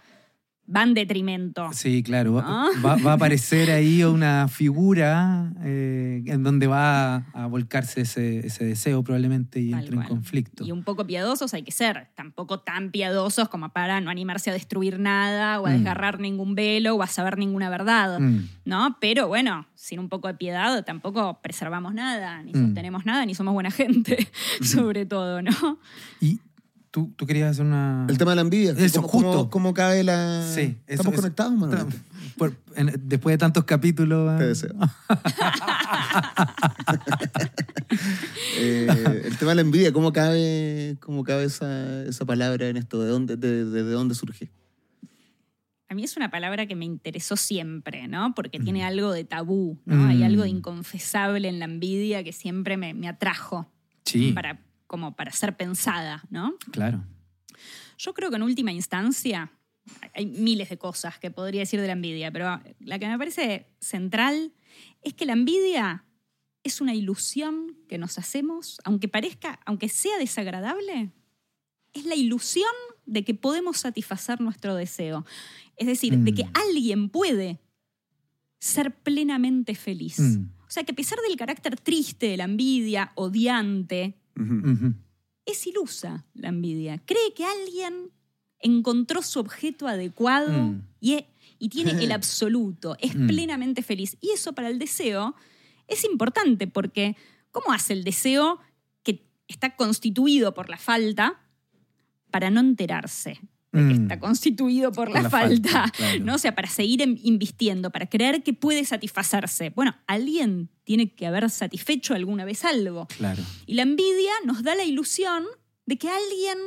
va 0.73 0.83
en 0.83 0.93
detrimento. 0.93 1.69
Sí, 1.73 2.01
claro. 2.03 2.33
Va, 2.33 2.41
¿No? 2.41 2.81
va- 2.81 2.95
va 2.97 3.11
a 3.11 3.13
aparecer 3.15 3.69
ahí 3.71 4.03
una 4.03 4.47
figura 4.47 5.51
eh, 5.63 6.23
en 6.25 6.43
donde 6.43 6.67
va 6.67 7.17
a 7.33 7.45
volcarse 7.47 8.01
ese, 8.01 8.45
ese 8.45 8.65
deseo 8.65 9.03
probablemente 9.03 9.59
y 9.59 9.71
Tal 9.71 9.81
entre 9.83 9.95
en 9.97 10.03
conflicto. 10.03 10.63
Y 10.65 10.71
un 10.71 10.83
poco 10.83 11.05
piadosos 11.05 11.53
hay 11.53 11.63
que 11.63 11.71
ser, 11.71 12.07
tampoco 12.15 12.59
tan 12.61 12.91
piadosos 12.91 13.47
como 13.49 13.69
para 13.69 14.01
no 14.01 14.09
animarse 14.09 14.49
a 14.49 14.53
destruir 14.53 14.99
nada 14.99 15.59
o 15.61 15.67
a 15.67 15.69
Mm. 15.69 15.73
desgarrar 15.73 16.19
ningún 16.19 16.55
velo 16.55 16.95
o 16.95 17.03
a 17.03 17.07
saber 17.07 17.37
ninguna 17.37 17.69
verdad, 17.69 18.19
Mm. 18.19 18.49
¿no? 18.65 18.97
Pero 18.99 19.27
bueno, 19.27 19.67
sin 19.75 19.99
un 19.99 20.09
poco 20.09 20.27
de 20.27 20.33
piedad 20.33 20.83
tampoco 20.83 21.39
preservamos 21.41 21.93
nada, 21.93 22.41
ni 22.43 22.51
Mm. 22.53 22.65
sostenemos 22.65 23.05
nada, 23.05 23.25
ni 23.25 23.35
somos 23.35 23.53
buena 23.53 23.69
gente, 23.71 24.27
sobre 24.61 25.05
todo, 25.05 25.41
¿no? 25.41 25.51
Y 26.21 26.39
tú, 26.95 27.11
tú 27.17 27.25
querías 27.25 27.51
hacer 27.51 27.65
una... 27.65 28.05
El 28.07 28.17
tema 28.17 28.31
de 28.31 28.35
la 28.37 28.41
envidia. 28.43 28.71
Eso, 28.77 29.01
¿Cómo, 29.01 29.11
cómo- 29.11 29.33
justo. 29.33 29.49
cómo 29.49 29.73
cabe 29.73 30.01
la. 30.05 30.49
Sí, 30.49 30.61
eso- 30.61 30.77
¿Estamos 30.87 31.11
eso- 31.13 31.21
conectados, 31.23 31.51
Manuel? 31.53 31.87
Por- 32.37 32.55
en- 32.77 32.93
después 33.03 33.33
de 33.33 33.37
tantos 33.37 33.65
capítulos... 33.65 34.37
Te 34.37 34.43
ah, 34.43 34.47
deseo. 34.47 34.73
Eh, 38.57 38.87
el 39.25 39.37
tema 39.37 39.51
de 39.51 39.55
la 39.55 39.61
envidia, 39.61 39.91
¿cómo 39.91 40.13
cabe, 40.13 40.97
cómo 41.01 41.23
cabe 41.23 41.43
esa, 41.45 42.03
esa 42.05 42.25
palabra 42.25 42.67
en 42.69 42.77
esto? 42.77 43.01
¿De 43.01 43.09
dónde, 43.09 43.35
de, 43.37 43.65
de- 43.65 43.83
de 43.83 43.91
dónde 43.91 44.15
surge? 44.15 44.49
A 45.89 45.93
mí 45.93 46.03
es 46.03 46.15
una 46.17 46.31
palabra 46.31 46.65
que 46.65 46.75
me 46.75 46.85
interesó 46.85 47.35
siempre, 47.35 48.07
¿no? 48.07 48.33
Porque 48.33 48.59
tiene 48.59 48.81
Mm. 48.83 48.87
algo 48.87 49.11
de 49.11 49.23
tabú, 49.23 49.77
¿no? 49.85 49.95
Mm. 49.95 50.07
Hay 50.09 50.23
algo 50.23 50.43
de 50.43 50.49
inconfesable 50.49 51.47
en 51.49 51.59
la 51.59 51.65
envidia 51.65 52.23
que 52.23 52.31
siempre 52.33 52.77
me, 52.77 52.93
me 52.93 53.07
atrajo 53.07 53.69
Sí, 54.05 54.31
para, 54.33 54.59
como 54.95 55.13
para 55.13 55.33
ser 55.33 55.57
pensada, 55.57 56.23
¿no? 56.29 56.55
claro. 56.71 57.03
Yo 57.97 58.13
creo 58.13 58.29
que 58.29 58.37
en 58.37 58.43
última 58.43 58.71
instancia 58.71 59.51
hay 60.13 60.25
miles 60.25 60.69
de 60.69 60.77
cosas 60.77 61.19
que 61.19 61.31
podría 61.31 61.59
decir 61.61 61.81
de 61.81 61.87
la 61.87 61.91
envidia, 61.93 62.31
pero 62.31 62.61
la 62.79 62.97
que 62.97 63.07
me 63.09 63.17
parece 63.17 63.67
central 63.81 64.53
es 65.01 65.13
que 65.13 65.25
la 65.25 65.33
envidia 65.33 66.05
es 66.63 66.79
una 66.79 66.93
ilusión 66.93 67.77
que 67.89 67.97
nos 67.97 68.17
hacemos, 68.17 68.79
aunque 68.85 69.09
parezca, 69.09 69.59
aunque 69.65 69.89
sea 69.89 70.17
desagradable, 70.17 71.11
es 71.93 72.05
la 72.05 72.15
ilusión 72.15 72.71
de 73.05 73.25
que 73.25 73.33
podemos 73.33 73.77
satisfacer 73.79 74.39
nuestro 74.39 74.75
deseo. 74.75 75.25
Es 75.75 75.87
decir, 75.87 76.17
de 76.19 76.33
que 76.33 76.45
Mm. 76.45 76.51
alguien 76.53 77.09
puede 77.09 77.59
ser 78.59 78.95
plenamente 79.03 79.75
feliz. 79.75 80.19
Mm. 80.19 80.51
O 80.67 80.69
sea, 80.71 80.83
que 80.85 80.93
a 80.93 80.95
pesar 80.95 81.19
del 81.27 81.37
carácter 81.37 81.77
triste 81.79 82.27
de 82.27 82.37
la 82.37 82.45
envidia, 82.45 83.11
odiante, 83.15 84.17
Es 85.45 85.67
ilusa 85.67 86.25
la 86.33 86.49
envidia. 86.49 86.97
Cree 87.05 87.33
que 87.35 87.45
alguien 87.45 88.11
encontró 88.59 89.21
su 89.21 89.39
objeto 89.39 89.87
adecuado 89.87 90.51
Mm. 90.51 90.81
y, 90.99 91.13
e- 91.13 91.27
y 91.59 91.69
tiene 91.69 91.91
el 92.03 92.11
absoluto, 92.11 92.95
es 92.99 93.15
Mm. 93.15 93.27
plenamente 93.27 93.81
feliz. 93.83 94.17
Y 94.21 94.31
eso 94.31 94.53
para 94.53 94.69
el 94.69 94.79
deseo 94.79 95.35
es 95.87 96.03
importante 96.03 96.67
porque 96.67 97.15
¿cómo 97.51 97.71
hace 97.73 97.93
el 97.93 98.03
deseo 98.03 98.59
que 99.03 99.25
está 99.47 99.75
constituido 99.75 100.53
por 100.53 100.69
la 100.69 100.77
falta 100.77 101.39
para 102.31 102.49
no 102.49 102.59
enterarse? 102.59 103.39
De 103.75 103.87
que 103.93 103.99
Mm. 103.99 104.01
está 104.03 104.19
constituido 104.19 104.91
por, 104.91 105.07
Por 105.07 105.15
la, 105.15 105.21
la 105.23 105.29
falta, 105.29 105.69
falta, 105.69 105.91
claro. 105.97 106.23
¿no? 106.25 106.35
O 106.35 106.37
sea, 106.37 106.55
para 106.55 106.67
seguir 106.69 107.01
invistiendo, 107.01 107.91
para 107.91 108.07
creer 108.07 108.43
que 108.43 108.53
puede 108.53 108.83
satisfacerse. 108.85 109.69
Bueno, 109.71 109.95
alguien 110.07 110.69
tiene 110.83 111.13
que 111.13 111.27
haber 111.27 111.49
satisfecho 111.49 112.13
alguna 112.13 112.45
vez 112.45 112.63
algo. 112.65 113.07
Claro. 113.17 113.43
Y 113.65 113.73
la 113.75 113.81
envidia 113.83 114.31
nos 114.45 114.63
da 114.63 114.75
la 114.75 114.83
ilusión 114.83 115.43
de 115.85 115.97
que 115.97 116.09
alguien 116.09 116.57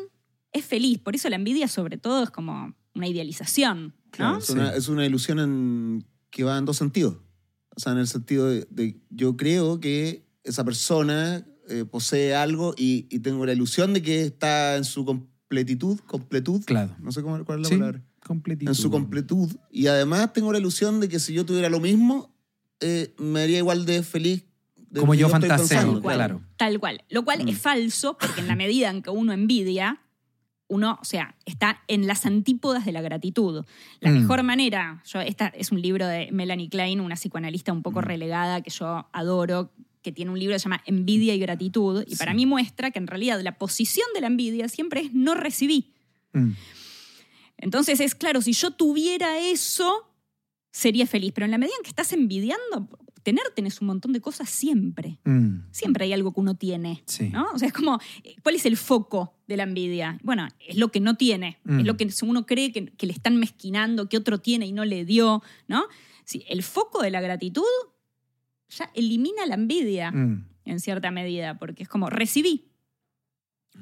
es 0.53 0.65
feliz. 0.65 0.99
Por 0.99 1.15
eso 1.15 1.29
la 1.29 1.37
envidia, 1.37 1.69
sobre 1.69 1.99
todo, 1.99 2.23
es 2.25 2.31
como 2.31 2.75
una 2.95 3.07
idealización. 3.09 3.95
Claro, 4.11 4.33
¿no? 4.35 4.39
es, 4.39 4.51
una, 4.51 4.75
es 4.75 4.89
una 4.89 5.05
ilusión 5.07 5.39
en- 5.39 6.07
que 6.31 6.45
va 6.45 6.59
en 6.59 6.65
dos 6.65 6.77
sentidos. 6.77 7.17
O 7.77 7.81
sea, 7.81 7.93
en 7.93 7.99
el 7.99 8.07
sentido 8.09 8.49
de, 8.49 8.67
de 8.71 9.01
yo 9.11 9.37
creo 9.37 9.81
que 9.81 10.27
esa 10.45 10.65
persona 10.65 11.47
eh, 11.69 11.85
posee 11.85 12.35
algo 12.35 12.75
y, 12.77 13.07
y 13.11 13.21
tengo 13.21 13.45
la 13.47 13.53
ilusión 13.53 13.93
de 13.95 14.03
que 14.03 14.23
está 14.23 14.77
en 14.77 14.85
su 14.85 15.05
completitud, 15.49 15.99
completud, 16.01 16.63
Claro. 16.67 16.95
no 17.01 17.11
sé 17.11 17.23
cómo, 17.23 17.43
cuál 17.45 17.61
es 17.61 17.63
la 17.65 17.69
Sí, 17.71 17.77
palabra, 17.79 18.03
completitud. 18.25 18.69
en 18.71 18.75
su 18.75 18.91
completud. 18.91 19.51
Y 19.71 19.87
además 19.87 20.33
tengo 20.35 20.53
la 20.53 20.59
ilusión 20.59 21.01
de 21.01 21.09
que 21.09 21.19
si 21.19 21.33
yo 21.33 21.47
tuviera 21.47 21.71
lo 21.71 21.81
mismo, 21.81 22.31
eh, 22.81 23.15
me 23.19 23.41
haría 23.43 23.59
igual 23.59 23.87
de 23.87 24.03
feliz 24.03 24.45
de 24.91 25.01
Como 25.01 25.15
yo 25.15 25.29
fantaseo, 25.29 25.59
pensando, 25.67 25.93
Tal 25.95 26.03
cual. 26.03 26.17
claro. 26.17 26.41
Tal 26.57 26.79
cual. 26.81 27.05
Lo 27.09 27.25
cual 27.25 27.45
Mm. 27.45 27.49
es 27.49 27.59
falso, 27.59 28.17
porque 28.19 28.41
en 28.41 28.49
la 28.49 28.57
medida 28.57 28.91
en 28.91 29.03
que 29.03 29.11
uno 29.11 29.33
envidia, 29.33 30.01
uno, 30.69 30.99
o 31.01 31.05
sea, 31.05 31.35
está 31.47 31.81
en 31.89 32.07
las 32.07 32.27
antípodas 32.27 32.85
de 32.85 32.93
la 32.93 33.01
gratitud. 33.01 33.65
La 34.01 34.11
Mm. 34.11 34.21
mejor 34.21 34.43
manera, 34.43 35.03
yo, 35.07 35.21
esta 35.23 35.47
es 35.49 35.73
un 35.73 35.81
libro 35.81 36.07
de 36.07 36.29
Melanie 36.31 36.69
Klein, 36.69 37.01
una 37.01 37.15
psicoanalista 37.17 37.73
un 37.73 37.79
Mm. 37.79 37.83
poco 37.83 38.01
relegada 38.03 38.61
que 38.61 38.69
yo 38.71 39.09
adoro, 39.13 39.73
que 40.03 40.13
tiene 40.13 40.31
un 40.31 40.39
libro 40.39 40.55
que 40.55 40.59
se 40.59 40.65
llama 40.65 40.83
Envidia 40.87 41.35
y 41.35 41.39
Gratitud, 41.39 42.05
y 42.07 42.17
para 42.17 42.35
mí 42.35 42.47
muestra 42.47 42.91
que 42.91 42.99
en 42.99 43.07
realidad 43.07 43.41
la 43.43 43.59
posición 43.59 44.07
de 44.15 44.21
la 44.21 44.27
envidia 44.29 44.69
siempre 44.69 45.01
es 45.01 45.13
no 45.15 45.35
recibí. 45.35 45.95
Mm. 46.33 46.53
Entonces 47.59 48.01
es 48.01 48.15
claro, 48.15 48.41
si 48.41 48.53
yo 48.53 48.71
tuviera 48.71 49.39
eso, 49.41 50.09
sería 50.71 51.07
feliz, 51.07 51.33
pero 51.35 51.45
en 51.45 51.51
la 51.51 51.59
medida 51.59 51.75
en 51.77 51.83
que 51.83 51.91
estás 51.91 52.13
envidiando, 52.13 52.89
tener 53.23 53.43
tenés 53.55 53.81
un 53.81 53.89
montón 53.89 54.13
de 54.13 54.21
cosas 54.21 54.49
siempre. 54.49 55.19
Mm. 55.25 55.71
Siempre 55.73 56.05
hay 56.05 56.13
algo 56.13 56.33
que 56.33 56.41
uno 56.41 56.55
tiene. 56.55 57.03
Sí. 57.07 57.29
¿no? 57.31 57.47
O 57.53 57.59
sea, 57.59 57.69
es 57.69 57.75
como, 57.75 57.99
eh, 58.23 58.37
¿cuál 58.43 58.55
es 58.55 58.65
el 58.65 58.77
foco 58.77 59.35
de 59.47 59.57
la 59.57 59.65
envidia? 59.65 60.19
Bueno, 60.23 60.47
es 60.67 60.77
lo 60.77 60.91
que 60.93 61.01
no 61.01 61.17
tiene, 61.17 61.59
Mm. 61.65 61.81
es 61.81 61.87
lo 61.87 61.97
que 61.97 62.09
uno 62.23 62.47
cree 62.47 62.73
que, 62.73 62.87
que 62.87 63.07
le 63.07 63.13
están 63.13 63.37
mezquinando, 63.37 64.09
que 64.09 64.17
otro 64.17 64.39
tiene 64.39 64.67
y 64.67 64.73
no 64.73 64.85
le 64.85 65.05
dio, 65.05 65.43
¿no? 65.67 65.85
Sí, 66.25 66.45
el 66.49 66.63
foco 66.63 67.03
de 67.03 67.11
la 67.11 67.21
gratitud 67.21 67.65
ya 68.71 68.91
elimina 68.95 69.47
la 69.47 69.55
envidia 69.55 70.11
Mm. 70.11 70.47
en 70.65 70.81
cierta 70.81 71.11
medida, 71.11 71.59
porque 71.59 71.83
es 71.85 71.89
como, 71.89 72.11
recibí, 72.11 72.65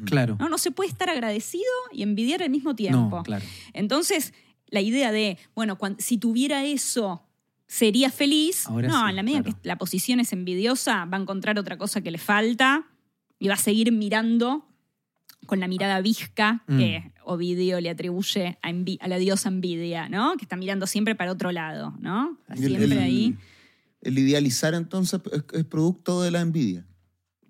Claro. 0.05 0.37
¿no? 0.39 0.49
No 0.49 0.59
se 0.59 0.71
puede 0.71 0.91
estar 0.91 1.09
agradecido 1.09 1.65
y 1.93 2.03
envidiar 2.03 2.43
al 2.43 2.51
mismo 2.51 2.75
tiempo. 2.77 3.17
No, 3.17 3.23
claro. 3.23 3.45
Entonces, 3.73 4.35
la 4.69 4.81
idea 4.81 5.11
de, 5.11 5.39
bueno, 5.55 5.79
si 5.99 6.19
tuviera 6.19 6.65
eso, 6.65 7.23
sería 7.67 8.11
feliz. 8.11 8.67
Ahora 8.67 8.89
no, 8.89 9.03
sí, 9.05 9.11
en 9.11 9.17
la 9.17 9.23
medida 9.23 9.43
claro. 9.43 9.59
que 9.63 9.69
la 9.69 9.77
posición 9.77 10.21
es 10.21 10.33
envidiosa, 10.33 11.05
va 11.07 11.17
a 11.17 11.21
encontrar 11.21 11.59
otra 11.59 11.79
cosa 11.79 12.01
que 12.03 12.11
le 12.11 12.19
falta 12.19 12.87
y 13.39 13.49
va 13.49 13.55
a 13.55 13.59
seguir 13.59 13.91
mirando 13.93 14.69
con 15.47 15.61
la 15.61 15.69
mirada 15.69 16.01
visca 16.01 16.63
Mm. 16.67 16.79
que 16.79 17.13
Ovidio 17.25 17.81
le 17.81 17.91
atribuye 17.91 18.59
a, 18.63 19.09
la 19.09 19.19
diosa 19.19 19.49
envidia, 19.49 20.09
¿no? 20.09 20.37
Que 20.37 20.45
está 20.45 20.57
mirando 20.57 20.87
siempre 20.87 21.15
para 21.15 21.33
otro 21.33 21.51
lado, 21.53 21.95
¿no? 22.01 22.39
El- 22.49 22.59
Siempre 22.59 22.85
el- 22.85 22.99
ahí. 22.99 23.37
El 24.07 24.19
idealizar 24.19 24.75
entonces 24.75 25.21
es, 25.53 25.65
producto 25.65 26.23
de 26.23 26.31
la 26.31 26.41
envidia. 26.41 26.87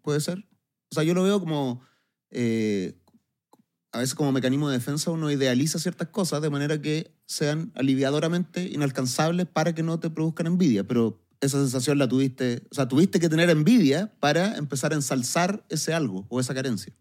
¿Puede 0.02 0.20
ser? 0.20 0.38
O 0.90 0.94
sea, 0.94 1.04
yo 1.04 1.14
lo 1.14 1.22
veo 1.22 1.40
como. 1.40 1.82
eh, 2.30 2.98
a 3.92 4.00
veces 4.00 4.14
como 4.14 4.32
mecanismo 4.32 4.68
de 4.68 4.76
defensa 4.76 5.11
uno 5.11 5.30
idealiza 5.30 5.78
ciertas 5.78 6.09
cosas 6.09 6.42
de 6.42 6.50
manera 6.50 6.82
que 6.82 7.14
sean 7.26 7.72
aliviadoramente 7.74 8.68
inalcanzables 8.70 9.46
para 9.46 9.74
que 9.74 9.82
no 9.82 9.98
te 10.00 10.11
produzcan 10.11 10.46
envidia. 10.46 10.84
Pero 10.84 11.22
esa 11.40 11.59
sensación 11.59 11.98
la 11.98 12.09
tuviste. 12.09 12.62
O 12.70 12.74
sea, 12.74 12.88
tuviste 12.88 13.20
que 13.20 13.28
tener 13.28 13.50
envidia 13.50 14.12
para 14.20 14.57
empezar 14.57 14.92
a 14.92 14.96
ensalzar 14.96 15.64
ese 15.68 15.94
algo 15.94 16.26
o 16.28 16.40
esa 16.40 16.54
carencia. 16.54 16.92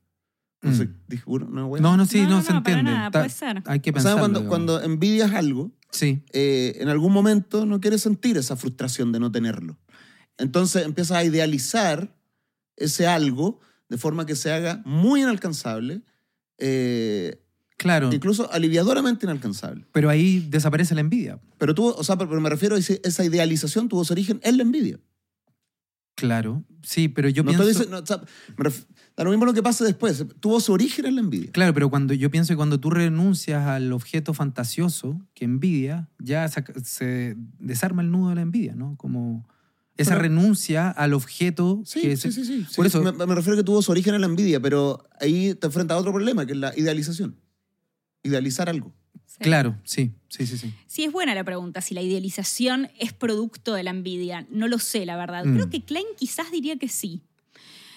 No 0.66 0.76
sé, 0.76 0.86
Mm. 0.86 0.94
dije, 1.08 1.24
bueno, 1.26 1.48
una 1.48 1.66
wea. 1.66 1.82
No, 1.82 1.96
no, 1.98 2.06
sí, 2.06 2.22
No, 2.22 2.30
no, 2.30 2.36
no, 2.38 2.42
se 2.44 2.54
no, 2.54 2.64
para 2.64 2.80
entiende. 2.80 2.92
nada, 2.92 3.06
Está- 3.08 3.20
puede 3.20 3.30
ser. 3.30 3.64
Hay 3.66 3.80
que 3.80 3.90
O 3.92 3.94
sea, 3.94 3.94
pensarlo. 3.94 4.20
cuando, 4.20 4.40
digamos. 4.40 4.50
cuando 4.50 4.84
envidias 4.84 5.32
algo, 5.34 5.72
Sí. 5.92 6.24
eh, 6.34 6.78
en 6.80 6.90
algún 6.90 7.14
momento 7.14 7.66
no 7.66 7.80
quieres 7.80 8.02
sentir 8.02 8.38
esa 8.38 8.56
frustración 8.56 9.12
de 9.12 9.20
no 9.20 9.32
tenerlo. 9.32 9.78
Entonces 10.38 10.86
empiezas 10.86 11.18
a 11.18 11.24
idealizar 11.24 12.16
ese 12.76 13.08
algo 13.08 13.60
de 13.90 13.98
forma 13.98 14.26
que 14.26 14.36
se 14.36 14.52
haga 14.52 14.82
muy 14.86 15.22
inalcanzable, 15.22 16.02
eh, 16.58 17.42
Claro. 17.78 18.12
incluso 18.12 18.52
aliviadoramente 18.52 19.26
inalcanzable. 19.26 19.86
Pero 19.92 20.10
ahí 20.10 20.46
desaparece 20.50 20.96
la 20.96 21.02
envidia. 21.02 21.40
Pero 21.58 21.76
tuvo, 21.76 21.94
o 21.96 22.04
sea, 22.04 22.18
pero 22.18 22.42
me 22.42 22.50
refiero 22.50 22.76
a 22.76 22.80
ese- 22.80 23.02
esa 23.04 23.24
idealización 23.24 23.88
tuvo 23.90 24.04
su 24.04 24.14
origen 24.14 24.40
en 24.44 24.58
la 24.58 24.64
envidia. 24.64 25.00
Claro. 26.16 26.64
Sí, 26.82 27.10
pero 27.10 27.28
yo 27.30 27.44
no 27.44 27.50
pienso. 27.52 27.68
estoy 27.70 27.86
diciendo- 27.86 28.02
o 28.02 28.06
sea, 28.06 28.22
da 29.18 29.24
lo 29.24 29.30
mismo 29.32 29.46
lo 29.46 29.54
que 29.54 29.64
pase 29.64 29.84
después. 29.84 30.26
Tuvo 30.40 30.60
su 30.60 30.74
origen 30.74 31.06
en 31.06 31.16
la 31.16 31.22
envidia. 31.22 31.52
Claro, 31.52 31.74
pero 31.74 31.90
cuando 31.90 32.14
yo 32.14 32.30
pienso 32.30 32.54
que 32.54 32.58
cuando 32.58 32.80
tú 32.80 32.90
renuncias 32.90 33.66
al 33.66 33.92
objeto 33.94 34.34
fantasioso 34.34 35.22
que 35.34 35.46
envidia, 35.46 36.10
ya 36.20 36.48
se, 36.50 36.64
se 36.84 37.36
desarma 37.60 38.02
el 38.02 38.12
nudo 38.12 38.30
de 38.30 38.36
la 38.36 38.42
envidia, 38.42 38.76
¿no? 38.76 38.96
Como 38.98 39.48
esa 39.98 40.12
Pero- 40.12 40.24
renuncia 40.24 40.90
al 40.90 41.14
objeto 41.14 41.82
Sí, 41.86 42.02
que 42.02 42.18
sí, 42.18 42.32
se- 42.32 42.44
sí, 42.44 42.46
sí. 42.66 42.66
Por 42.76 42.86
Sí, 42.86 42.98
eso- 42.98 43.02
me, 43.14 43.26
me 43.26 43.36
refiero 43.36 43.54
a 43.54 43.58
que 43.62 43.64
tuvo 43.64 43.82
su 43.82 43.92
origen 43.92 44.16
en 44.16 44.22
la 44.22 44.28
envidia, 44.28 44.60
pero 44.60 45.02
ahí 45.22 45.54
te 45.56 45.68
enfrentas 45.68 45.96
a 45.96 46.00
otro 46.00 46.12
problema, 46.12 46.46
que 46.46 46.52
es 46.52 46.58
la 46.58 46.78
idealización. 46.78 47.38
Idealizar 48.24 48.70
algo. 48.70 48.94
Sí. 49.28 49.38
Claro, 49.40 49.78
sí, 49.84 50.12
sí, 50.30 50.46
sí, 50.48 50.58
sí. 50.58 50.74
Sí, 50.88 51.04
es 51.04 51.12
buena 51.12 51.36
la 51.36 51.44
pregunta, 51.44 51.82
si 51.82 51.94
la 51.94 52.02
idealización 52.02 52.90
es 53.00 53.12
producto 53.14 53.74
de 53.74 53.84
la 53.84 53.92
envidia. 53.92 54.48
No 54.50 54.68
lo 54.68 54.80
sé, 54.80 55.06
la 55.06 55.16
verdad. 55.18 55.46
Mm. 55.46 55.54
Creo 55.56 55.70
que 55.70 55.84
Klein 55.84 56.06
quizás 56.18 56.52
diría 56.52 56.78
que 56.78 56.88
sí. 56.90 57.22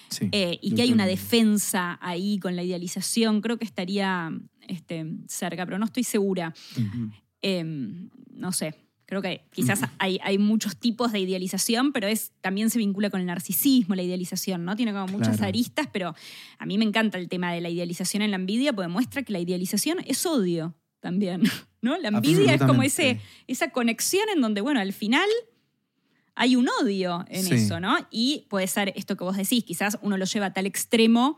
Sí. 0.09 0.29
Eh, 0.31 0.59
y 0.61 0.73
que 0.75 0.81
hay 0.83 0.91
una 0.91 1.05
defensa 1.07 1.97
ahí 2.01 2.39
con 2.39 2.55
la 2.55 2.63
idealización. 2.63 3.41
Creo 3.41 3.57
que 3.57 3.65
estaría 3.65 4.31
este, 4.67 5.05
cerca, 5.27 5.65
pero 5.65 5.79
no 5.79 5.85
estoy 5.85 6.03
segura. 6.03 6.53
Eh, 7.41 7.63
no 8.33 8.51
sé. 8.51 8.75
Creo 9.05 9.23
que 9.23 9.41
quizás 9.51 9.81
hay, 9.97 10.19
hay 10.21 10.37
muchos 10.37 10.77
tipos 10.77 11.11
de 11.11 11.19
idealización, 11.19 11.93
pero 11.93 12.07
es, 12.07 12.31
también 12.41 12.69
se 12.69 12.77
vincula 12.77 13.09
con 13.09 13.19
el 13.19 13.25
narcisismo, 13.25 13.95
la 13.95 14.03
idealización, 14.03 14.63
¿no? 14.65 14.75
Tiene 14.75 14.91
como 14.93 15.07
muchas 15.07 15.37
Claro. 15.37 15.49
aristas, 15.49 15.87
pero 15.91 16.13
a 16.59 16.65
mí 16.67 16.77
me 16.77 16.85
encanta 16.85 17.17
el 17.17 17.27
tema 17.27 17.51
de 17.51 17.59
la 17.59 17.69
idealización 17.69 18.21
en 18.21 18.29
la 18.29 18.35
envidia, 18.37 18.71
porque 18.71 18.87
muestra 18.87 19.23
que 19.23 19.33
la 19.33 19.39
idealización 19.39 19.97
es 20.05 20.23
odio 20.27 20.75
también, 20.99 21.41
¿no? 21.81 21.97
La 21.97 22.09
envidia 22.09 22.53
es 22.53 22.61
como 22.61 22.83
ese, 22.83 23.19
esa 23.47 23.71
conexión 23.71 24.29
en 24.31 24.41
donde, 24.41 24.61
bueno, 24.61 24.79
al 24.79 24.93
final 24.93 25.27
hay 26.41 26.55
un 26.55 26.67
odio 26.81 27.25
en 27.27 27.43
Sí. 27.43 27.55
eso, 27.55 27.79
¿no? 27.81 27.97
Y 28.11 28.45
puede 28.49 28.65
ser 28.67 28.93
esto 28.95 29.17
que 29.17 29.25
vos 29.25 29.35
decís, 29.35 29.63
quizás 29.65 29.99
uno 30.01 30.15
lo 30.17 30.23
lleva 30.23 30.45
a 30.47 30.53
tal 30.53 30.65
extremo 30.65 31.37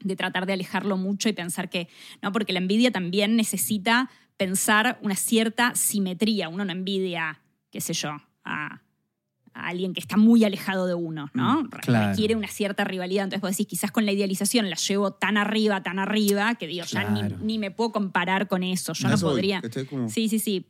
de 0.00 0.16
tratar 0.16 0.46
de 0.46 0.52
alejarlo 0.54 0.96
mucho 0.96 1.28
y 1.28 1.32
pensar 1.32 1.70
que, 1.70 1.88
no, 2.20 2.32
porque 2.32 2.52
la 2.52 2.58
envidia 2.58 2.90
también 2.90 3.36
necesita 3.36 4.10
pensar 4.36 4.98
una 5.02 5.14
cierta 5.14 5.74
simetría. 5.76 6.48
Uno 6.48 6.64
no 6.64 6.72
envidia, 6.72 7.40
qué 7.70 7.80
sé 7.80 7.92
yo, 7.92 8.10
a, 8.42 8.80
a 9.52 9.66
alguien 9.68 9.92
que 9.94 10.00
está 10.00 10.16
muy 10.16 10.42
alejado 10.44 10.86
de 10.86 10.94
uno, 10.94 11.30
¿no? 11.34 11.64
Re- 11.70 11.80
claro. 11.82 12.08
Requiere 12.10 12.34
una 12.34 12.48
cierta 12.48 12.82
rivalidad. 12.84 13.24
Entonces 13.24 13.42
vos 13.42 13.50
decís, 13.50 13.66
quizás 13.66 13.92
con 13.92 14.06
la 14.06 14.12
idealización 14.12 14.70
la 14.70 14.76
llevo 14.76 15.12
tan 15.12 15.36
arriba, 15.36 15.82
tan 15.82 15.98
arriba, 16.00 16.54
que 16.56 16.66
digo, 16.66 16.84
ya 16.86 17.04
ni, 17.10 17.20
ni 17.42 17.58
me 17.58 17.70
puedo 17.70 17.92
comparar 17.92 18.48
con 18.48 18.62
eso. 18.62 18.92
Yo 18.94 19.08
no 19.08 19.14
podría. 19.30 19.60
Sí, 20.08 20.28
sí, 20.28 20.38
sí. 20.40 20.66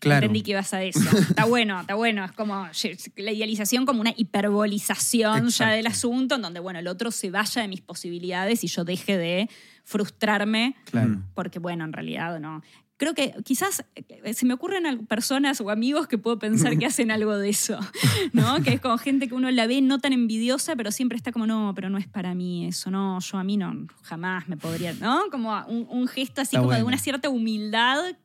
Claro. 0.00 0.26
Entendí 0.26 0.42
que 0.42 0.52
ibas 0.52 0.72
a 0.74 0.82
eso. 0.82 1.00
Está 1.18 1.44
bueno, 1.44 1.80
está 1.80 1.94
bueno. 1.94 2.24
Es 2.24 2.32
como 2.32 2.68
la 3.16 3.32
idealización 3.32 3.84
como 3.84 4.00
una 4.00 4.14
hiperbolización 4.16 5.48
ya 5.48 5.70
del 5.70 5.86
asunto, 5.86 6.36
en 6.36 6.42
donde, 6.42 6.60
bueno, 6.60 6.78
el 6.78 6.86
otro 6.88 7.10
se 7.10 7.30
vaya 7.30 7.62
de 7.62 7.68
mis 7.68 7.80
posibilidades 7.80 8.62
y 8.64 8.68
yo 8.68 8.84
deje 8.84 9.16
de 9.18 9.48
frustrarme 9.84 10.76
Claro. 10.84 11.22
porque, 11.34 11.58
bueno, 11.58 11.84
en 11.84 11.92
realidad 11.92 12.38
no. 12.40 12.62
Creo 12.96 13.14
que 13.14 13.32
quizás 13.44 13.84
eh, 13.94 14.34
se 14.34 14.44
me 14.44 14.54
ocurren 14.54 15.06
personas 15.06 15.60
o 15.60 15.70
amigos 15.70 16.08
que 16.08 16.18
puedo 16.18 16.38
pensar 16.40 16.76
que 16.78 16.84
hacen 16.86 17.12
algo 17.12 17.36
de 17.38 17.48
eso, 17.48 17.78
¿no? 18.32 18.60
Que 18.62 18.74
es 18.74 18.80
como 18.80 18.98
gente 18.98 19.28
que 19.28 19.34
uno 19.34 19.50
la 19.52 19.68
ve 19.68 19.80
no 19.80 20.00
tan 20.00 20.12
envidiosa, 20.12 20.74
pero 20.74 20.90
siempre 20.90 21.16
está 21.16 21.30
como, 21.30 21.46
no, 21.46 21.72
pero 21.76 21.90
no 21.90 21.98
es 21.98 22.08
para 22.08 22.34
mí 22.34 22.66
eso, 22.66 22.90
no, 22.90 23.20
yo 23.20 23.38
a 23.38 23.44
mí 23.44 23.56
no, 23.56 23.86
jamás 24.02 24.48
me 24.48 24.56
podría, 24.56 24.94
¿no? 24.94 25.24
Como 25.30 25.56
un, 25.68 25.86
un 25.88 26.08
gesto 26.08 26.40
así 26.40 26.56
Está 26.56 26.60
como 26.60 26.72
de 26.72 26.82
una 26.82 26.98
cierta 26.98 27.28
humildad. 27.28 28.16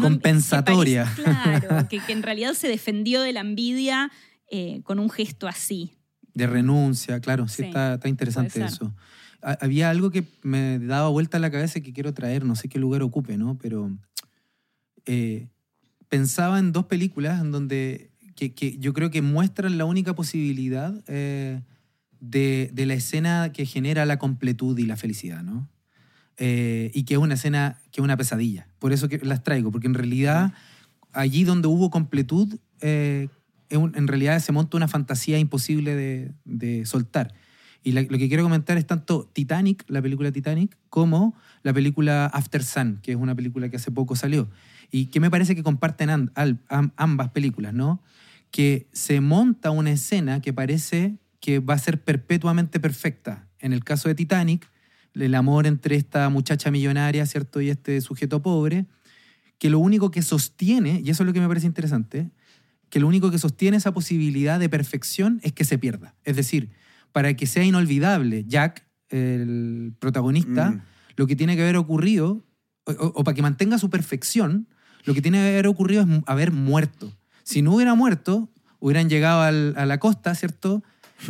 Compensatoria. 0.00 1.04
que 1.16 1.22
parece- 1.22 1.60
claro, 1.60 1.88
que, 1.90 1.98
que 2.00 2.12
en 2.12 2.22
realidad 2.22 2.54
se 2.54 2.68
defendió 2.68 3.20
de 3.22 3.32
la 3.32 3.40
envidia 3.40 4.10
eh, 4.50 4.80
con 4.84 4.98
un 4.98 5.10
gesto 5.10 5.48
así. 5.48 5.92
De 6.34 6.46
renuncia, 6.46 7.20
claro, 7.20 7.48
sí, 7.48 7.56
Sí, 7.56 7.62
está, 7.64 7.94
está 7.94 8.08
interesante 8.08 8.64
eso. 8.64 8.94
Ha- 9.42 9.58
Había 9.60 9.90
algo 9.90 10.10
que 10.10 10.24
me 10.42 10.78
daba 10.78 11.08
vuelta 11.08 11.36
a 11.36 11.40
la 11.40 11.50
cabeza 11.50 11.78
y 11.78 11.82
que 11.82 11.92
quiero 11.92 12.14
traer, 12.14 12.44
no 12.44 12.54
sé 12.56 12.68
qué 12.68 12.78
lugar 12.78 13.02
ocupe, 13.02 13.36
¿no? 13.36 13.58
Pero 13.60 13.90
eh, 15.06 15.48
pensaba 16.08 16.58
en 16.58 16.72
dos 16.72 16.86
películas 16.86 17.40
en 17.40 17.50
donde 17.50 18.10
que, 18.36 18.54
que 18.54 18.78
yo 18.78 18.92
creo 18.92 19.10
que 19.10 19.20
muestran 19.22 19.76
la 19.78 19.84
única 19.84 20.14
posibilidad 20.14 20.94
eh, 21.06 21.60
de, 22.20 22.70
de 22.72 22.86
la 22.86 22.94
escena 22.94 23.52
que 23.52 23.66
genera 23.66 24.06
la 24.06 24.18
completud 24.18 24.78
y 24.78 24.86
la 24.86 24.96
felicidad, 24.96 25.42
¿no? 25.42 25.68
Eh, 26.38 26.90
y 26.94 27.04
que 27.04 27.14
es 27.14 27.20
una 27.20 27.34
escena 27.34 27.78
que 27.90 28.00
es 28.00 28.04
una 28.04 28.16
pesadilla. 28.16 28.66
Por 28.78 28.92
eso 28.92 29.08
las 29.22 29.42
traigo, 29.42 29.70
porque 29.70 29.86
en 29.86 29.94
realidad 29.94 30.52
allí 31.12 31.44
donde 31.44 31.68
hubo 31.68 31.90
completud, 31.90 32.58
eh, 32.80 33.28
en 33.70 34.08
realidad 34.08 34.38
se 34.40 34.52
monta 34.52 34.76
una 34.76 34.88
fantasía 34.88 35.38
imposible 35.38 35.94
de, 36.44 36.86
soltar. 36.86 37.32
Y 37.82 37.92
lo 37.92 38.06
que 38.06 38.28
quiero 38.28 38.42
comentar 38.44 38.76
es 38.76 38.86
tanto 38.86 39.28
Titanic, 39.32 39.84
la 39.88 40.00
película 40.02 40.30
Titanic, 40.30 40.76
como 40.88 41.34
la 41.62 41.72
película 41.72 42.26
After 42.26 42.62
Sun, 42.62 43.00
que 43.02 43.12
es 43.12 43.16
una 43.16 43.34
película 43.34 43.68
que 43.70 43.76
hace 43.76 43.90
poco 43.90 44.14
salió. 44.14 44.48
Y 44.90 45.06
que 45.06 45.20
me 45.20 45.30
parece 45.30 45.56
que 45.56 45.62
comparten 45.62 46.30
ambas 46.96 47.30
películas, 47.30 47.72
¿no? 47.72 48.02
Que 48.50 48.88
se 48.92 49.20
monta 49.20 49.70
una 49.70 49.90
escena 49.90 50.40
que 50.40 50.52
parece 50.52 51.16
que 51.40 51.58
va 51.58 51.74
a 51.74 51.78
ser 51.78 52.02
perpetuamente 52.02 52.78
perfecta. 52.78 53.48
En 53.58 53.72
el 53.72 53.82
caso 53.84 54.08
de 54.08 54.14
Titanic, 54.14 54.70
el 55.14 55.34
amor 55.34 55.66
entre 55.66 55.96
esta 55.96 56.28
muchacha 56.28 56.70
millonaria, 56.70 57.26
¿cierto? 57.26 57.60
Y 57.60 57.68
este 57.70 58.00
sujeto 58.00 58.40
pobre, 58.42 58.86
que 59.58 59.70
lo 59.70 59.78
único 59.78 60.10
que 60.10 60.22
sostiene, 60.22 61.00
y 61.04 61.10
eso 61.10 61.22
es 61.22 61.26
lo 61.26 61.32
que 61.32 61.40
me 61.40 61.48
parece 61.48 61.66
interesante, 61.66 62.30
que 62.88 63.00
lo 63.00 63.06
único 63.08 63.30
que 63.30 63.38
sostiene 63.38 63.76
esa 63.76 63.92
posibilidad 63.92 64.58
de 64.60 64.68
perfección 64.68 65.40
es 65.42 65.52
que 65.52 65.64
se 65.64 65.78
pierda. 65.78 66.14
Es 66.24 66.36
decir, 66.36 66.70
para 67.12 67.34
que 67.34 67.46
sea 67.46 67.64
inolvidable 67.64 68.44
Jack, 68.46 68.86
el 69.10 69.94
protagonista, 69.98 70.70
Mm. 70.72 70.80
lo 71.16 71.26
que 71.26 71.36
tiene 71.36 71.56
que 71.56 71.62
haber 71.62 71.76
ocurrido, 71.76 72.44
o, 72.84 72.92
o- 72.92 73.12
o 73.14 73.24
para 73.24 73.34
que 73.34 73.42
mantenga 73.42 73.78
su 73.78 73.90
perfección, 73.90 74.66
lo 75.04 75.14
que 75.14 75.22
tiene 75.22 75.38
que 75.38 75.48
haber 75.50 75.66
ocurrido 75.66 76.02
es 76.02 76.08
haber 76.26 76.52
muerto. 76.52 77.12
Si 77.44 77.60
no 77.62 77.74
hubiera 77.74 77.94
muerto, 77.94 78.50
hubieran 78.80 79.08
llegado 79.08 79.42
al- 79.42 79.74
a 79.76 79.84
la 79.86 79.98
costa, 79.98 80.34
¿cierto? 80.34 80.82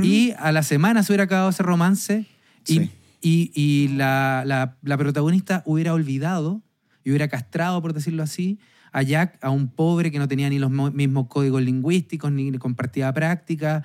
Y 0.02 0.32
a 0.38 0.52
la 0.52 0.62
semana 0.62 1.02
se 1.02 1.12
hubiera 1.12 1.24
acabado 1.24 1.50
ese 1.50 1.62
romance 1.62 2.26
y, 2.66 2.78
Sí. 2.78 2.90
Y- 3.22 3.50
y 3.54 3.88
la, 3.88 4.42
la- 4.46 4.76
la 4.82 4.98
protagonista 4.98 5.62
hubiera 5.64 5.94
olvidado 5.94 6.62
y 7.04 7.10
hubiera 7.10 7.28
castrado, 7.28 7.80
por 7.80 7.92
decirlo 7.94 8.22
así, 8.22 8.58
a 8.92 9.02
Jack, 9.02 9.38
a 9.42 9.48
un 9.50 9.68
pobre 9.68 10.10
que 10.10 10.18
no 10.18 10.28
tenía 10.28 10.50
ni 10.50 10.58
los 10.58 10.70
mo- 10.70 10.90
mismos 10.90 11.28
códigos 11.28 11.62
lingüísticos, 11.62 12.30
ni 12.30 12.52
compartida 12.58 13.12
práctica, 13.14 13.82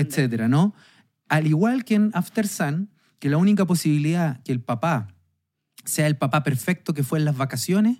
etcétera, 0.00 0.48
¿no? 0.48 0.74
Al 1.28 1.46
igual 1.46 1.84
que 1.84 1.96
en 1.96 2.10
After 2.14 2.46
Sun, 2.48 2.88
que 3.18 3.28
la 3.28 3.36
única 3.36 3.66
posibilidad 3.66 4.42
que 4.42 4.52
el 4.52 4.60
papá 4.60 5.08
sea 5.84 6.06
el 6.06 6.16
papá 6.16 6.42
perfecto 6.42 6.94
que 6.94 7.02
fue 7.02 7.18
en 7.18 7.24
las 7.24 7.36
vacaciones 7.36 7.98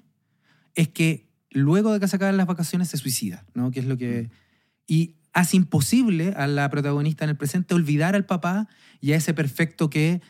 es 0.74 0.88
que 0.88 1.28
luego 1.50 1.92
de 1.92 2.00
que 2.00 2.08
se 2.08 2.16
acaben 2.16 2.36
las 2.36 2.46
vacaciones 2.46 2.88
se 2.88 2.96
suicida, 2.96 3.44
¿no? 3.54 3.70
Que 3.70 3.80
es 3.80 3.86
lo 3.86 3.96
que... 3.96 4.30
Y 4.86 5.16
hace 5.32 5.56
imposible 5.56 6.32
a 6.36 6.46
la 6.46 6.68
protagonista 6.70 7.24
en 7.24 7.30
el 7.30 7.36
presente 7.36 7.74
olvidar 7.74 8.14
al 8.14 8.24
papá 8.24 8.68
y 9.00 9.12
a 9.12 9.16
ese 9.16 9.34
perfecto 9.34 9.90
que 9.90 10.20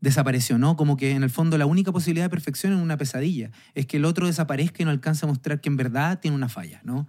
desapareció, 0.00 0.58
¿no? 0.58 0.76
Como 0.76 0.96
que 0.96 1.12
en 1.12 1.22
el 1.22 1.30
fondo 1.30 1.56
la 1.58 1.66
única 1.66 1.92
posibilidad 1.92 2.26
de 2.26 2.30
perfección 2.30 2.72
es 2.74 2.80
una 2.80 2.96
pesadilla, 2.96 3.50
es 3.74 3.86
que 3.86 3.96
el 3.96 4.04
otro 4.04 4.26
desaparezca 4.26 4.82
y 4.82 4.84
no 4.84 4.90
alcance 4.90 5.24
a 5.24 5.28
mostrar 5.28 5.60
que 5.60 5.68
en 5.68 5.76
verdad 5.76 6.20
tiene 6.20 6.34
una 6.36 6.48
falla, 6.48 6.80
¿no? 6.84 7.08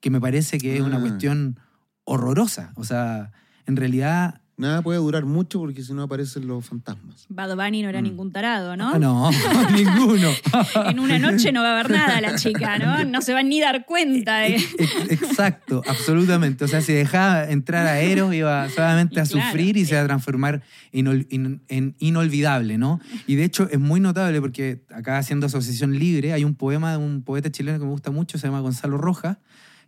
Que 0.00 0.10
me 0.10 0.20
parece 0.20 0.58
que 0.58 0.76
es 0.76 0.82
una 0.82 0.98
Ah. 0.98 1.00
cuestión 1.00 1.58
horrorosa, 2.04 2.72
o 2.76 2.84
sea, 2.84 3.32
en 3.66 3.76
realidad... 3.76 4.40
Nada 4.58 4.82
puede 4.82 4.98
durar 4.98 5.24
mucho 5.24 5.60
porque 5.60 5.82
si 5.84 5.94
no 5.94 6.02
aparecen 6.02 6.48
los 6.48 6.66
fantasmas. 6.66 7.26
Bad 7.28 7.54
Bunny 7.54 7.82
no 7.82 7.88
era 7.90 8.00
Mm. 8.00 8.04
ningún 8.04 8.32
tarado, 8.32 8.76
¿no? 8.76 8.92
Ah, 8.94 8.98
No, 8.98 9.30
ninguno. 9.72 10.30
En 10.90 10.98
una 10.98 11.18
noche 11.20 11.52
no 11.52 11.62
va 11.62 11.68
a 11.68 11.80
haber 11.80 11.90
nada 11.92 12.20
la 12.20 12.34
chica, 12.34 12.76
¿no? 12.78 13.04
No 13.08 13.22
se 13.22 13.32
va 13.32 13.42
ni 13.44 13.62
a 13.62 13.66
dar 13.66 13.86
cuenta 13.86 14.38
de... 14.38 14.56
Ex- 14.56 15.10
Exacto, 15.10 15.82
absolutamente. 15.86 16.64
O 16.64 16.68
sea, 16.68 16.80
si 16.80 16.92
dejaba 16.92 17.44
entrar 17.44 17.86
a 17.86 18.00
Eros, 18.00 18.34
iba 18.34 18.68
solamente 18.68 19.20
a 19.20 19.24
claro. 19.24 19.46
sufrir 19.46 19.76
y 19.76 19.84
se 19.84 19.92
iba 19.94 20.02
a 20.02 20.06
transformar 20.06 20.62
inol- 20.92 21.26
in- 21.30 21.62
en 21.68 21.94
inolvidable, 22.00 22.78
¿no? 22.78 23.00
Y 23.28 23.36
de 23.36 23.44
hecho 23.44 23.68
es 23.70 23.78
muy 23.78 24.00
notable 24.00 24.40
porque 24.40 24.82
acá 24.92 25.18
haciendo 25.18 25.46
asociación 25.46 25.96
libre 25.98 26.32
hay 26.32 26.42
un 26.42 26.56
poema 26.56 26.90
de 26.90 26.96
un 26.98 27.22
poeta 27.22 27.50
chileno 27.52 27.78
que 27.78 27.84
me 27.84 27.90
gusta 27.92 28.10
mucho, 28.10 28.38
se 28.38 28.48
llama 28.48 28.58
Gonzalo 28.60 28.98
Rojas, 28.98 29.36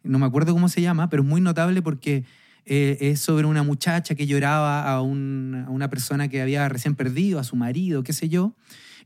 no 0.04 0.18
me 0.20 0.26
acuerdo 0.26 0.52
cómo 0.52 0.68
se 0.68 0.80
llama, 0.80 1.10
pero 1.10 1.22
es 1.24 1.28
muy 1.28 1.40
notable 1.40 1.82
porque 1.82 2.24
eh, 2.66 2.98
es 3.00 3.20
sobre 3.20 3.46
una 3.46 3.62
muchacha 3.62 4.14
que 4.14 4.26
lloraba 4.26 4.90
a, 4.90 5.00
un- 5.02 5.64
a 5.66 5.70
una 5.70 5.88
persona 5.90 6.28
que 6.28 6.40
había 6.42 6.68
recién 6.68 6.94
perdido, 6.94 7.38
a 7.38 7.44
su 7.44 7.56
marido, 7.56 8.02
qué 8.02 8.12
sé 8.12 8.28
yo, 8.28 8.54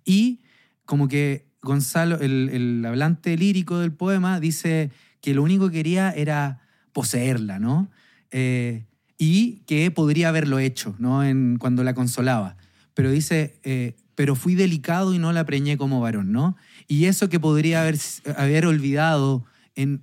y 0.05 0.41
como 0.85 1.09
que 1.09 1.47
Gonzalo, 1.63 2.21
el, 2.21 2.51
el 2.53 2.85
hablante 2.85 3.37
lírico 3.39 3.79
del 3.79 3.93
poema, 3.93 4.39
dice 4.39 4.91
que 5.23 5.33
lo 5.35 5.43
único 5.43 5.69
que 5.71 5.79
quería 5.79 6.11
era 6.11 6.61
poseerla, 6.93 7.59
¿no? 7.59 7.91
Eh, 8.31 8.85
y 9.17 9.61
que 9.67 9.91
podría 9.91 10.29
haberlo 10.29 10.59
hecho, 10.59 10.95
¿no? 10.99 11.25
En, 11.25 11.57
cuando 11.59 11.83
la 11.85 11.95
consolaba. 11.95 12.57
Pero 12.93 13.11
dice, 13.11 13.59
eh, 13.63 13.95
pero 14.15 14.35
fui 14.35 14.55
delicado 14.55 15.15
y 15.15 15.19
no 15.19 15.33
la 15.33 15.47
preñé 15.47 15.79
como 15.79 16.01
varón, 16.01 16.33
¿no? 16.33 16.57
Y 16.87 17.07
eso 17.07 17.29
que 17.31 17.41
podría 17.41 17.81
haber, 17.81 17.97
haber 18.37 18.67
olvidado 18.67 19.45
en, 19.75 20.03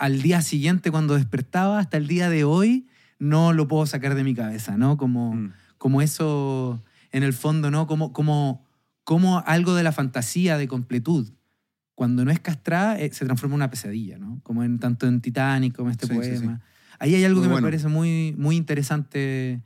al 0.00 0.22
día 0.22 0.40
siguiente 0.42 0.90
cuando 0.90 1.14
despertaba, 1.14 1.78
hasta 1.78 1.96
el 1.96 2.06
día 2.08 2.28
de 2.30 2.44
hoy, 2.44 2.88
no 3.18 3.52
lo 3.52 3.68
puedo 3.68 3.84
sacar 3.86 4.14
de 4.14 4.24
mi 4.24 4.34
cabeza, 4.34 4.76
¿no? 4.76 4.96
Como, 4.96 5.34
Mm. 5.34 5.52
como 5.78 6.00
eso, 6.02 6.82
en 7.12 7.22
el 7.22 7.32
fondo, 7.32 7.70
¿no? 7.70 7.86
Como, 7.86 8.12
como, 8.12 8.64
como 9.04 9.38
algo 9.46 9.74
de 9.74 9.82
la 9.82 9.92
fantasía 9.92 10.56
de 10.58 10.66
completud, 10.68 11.30
cuando 11.94 12.24
no 12.24 12.30
es 12.30 12.40
castrada, 12.40 12.98
eh, 12.98 13.10
se 13.12 13.26
transforma 13.26 13.54
en 13.54 13.58
una 13.62 13.70
pesadilla, 13.70 14.18
¿no? 14.18 14.40
Como 14.42 14.64
en, 14.64 14.78
tanto 14.78 15.06
en 15.06 15.20
Titanic 15.20 15.76
como 15.76 15.90
en 15.90 15.92
este 15.92 16.06
Sí, 16.06 16.14
sí, 16.14 16.18
poema. 16.18 16.62
Ahí 16.98 17.14
hay 17.14 17.24
algo 17.24 17.40
Muy 17.40 17.48
que 17.48 17.52
bueno. 17.52 17.66
me 17.66 17.70
parece 17.70 17.88
muy, 17.88 18.34
muy 18.38 18.56
interesante 18.56 19.62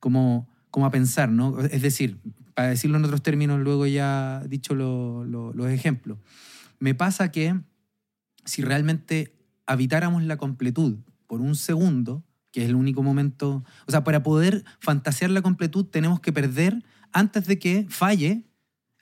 como, 0.00 0.48
como 0.70 0.84
a 0.86 0.90
pensar, 0.90 1.30
¿no? 1.30 1.60
Es 1.60 1.80
decir, 1.82 2.18
para 2.54 2.68
decirlo 2.68 2.98
en 2.98 3.04
otros 3.06 3.22
términos, 3.22 3.58
luego 3.60 3.86
ya 3.86 4.42
dicho 4.48 4.74
lo- 4.74 5.24
lo- 5.24 5.52
los 5.54 5.70
ejemplos. 5.70 6.18
Me 6.78 6.94
pasa 6.94 7.30
que 7.32 7.58
si 8.44 8.62
realmente 8.62 9.32
habitáramos 9.68 10.24
la 10.24 10.38
completud 10.38 10.98
por 11.26 11.42
un 11.42 11.54
segundo, 11.54 12.24
que 12.50 12.62
es 12.64 12.70
el 12.70 12.74
único 12.74 13.02
momento, 13.02 13.62
o 13.86 13.90
sea, 13.90 14.02
para 14.02 14.22
poder 14.22 14.64
fantasear 14.80 15.30
la 15.30 15.42
completud 15.42 15.84
tenemos 15.84 16.20
que 16.20 16.32
perder 16.32 16.82
antes 17.12 17.46
de 17.46 17.58
que 17.58 17.86
falle 17.88 18.46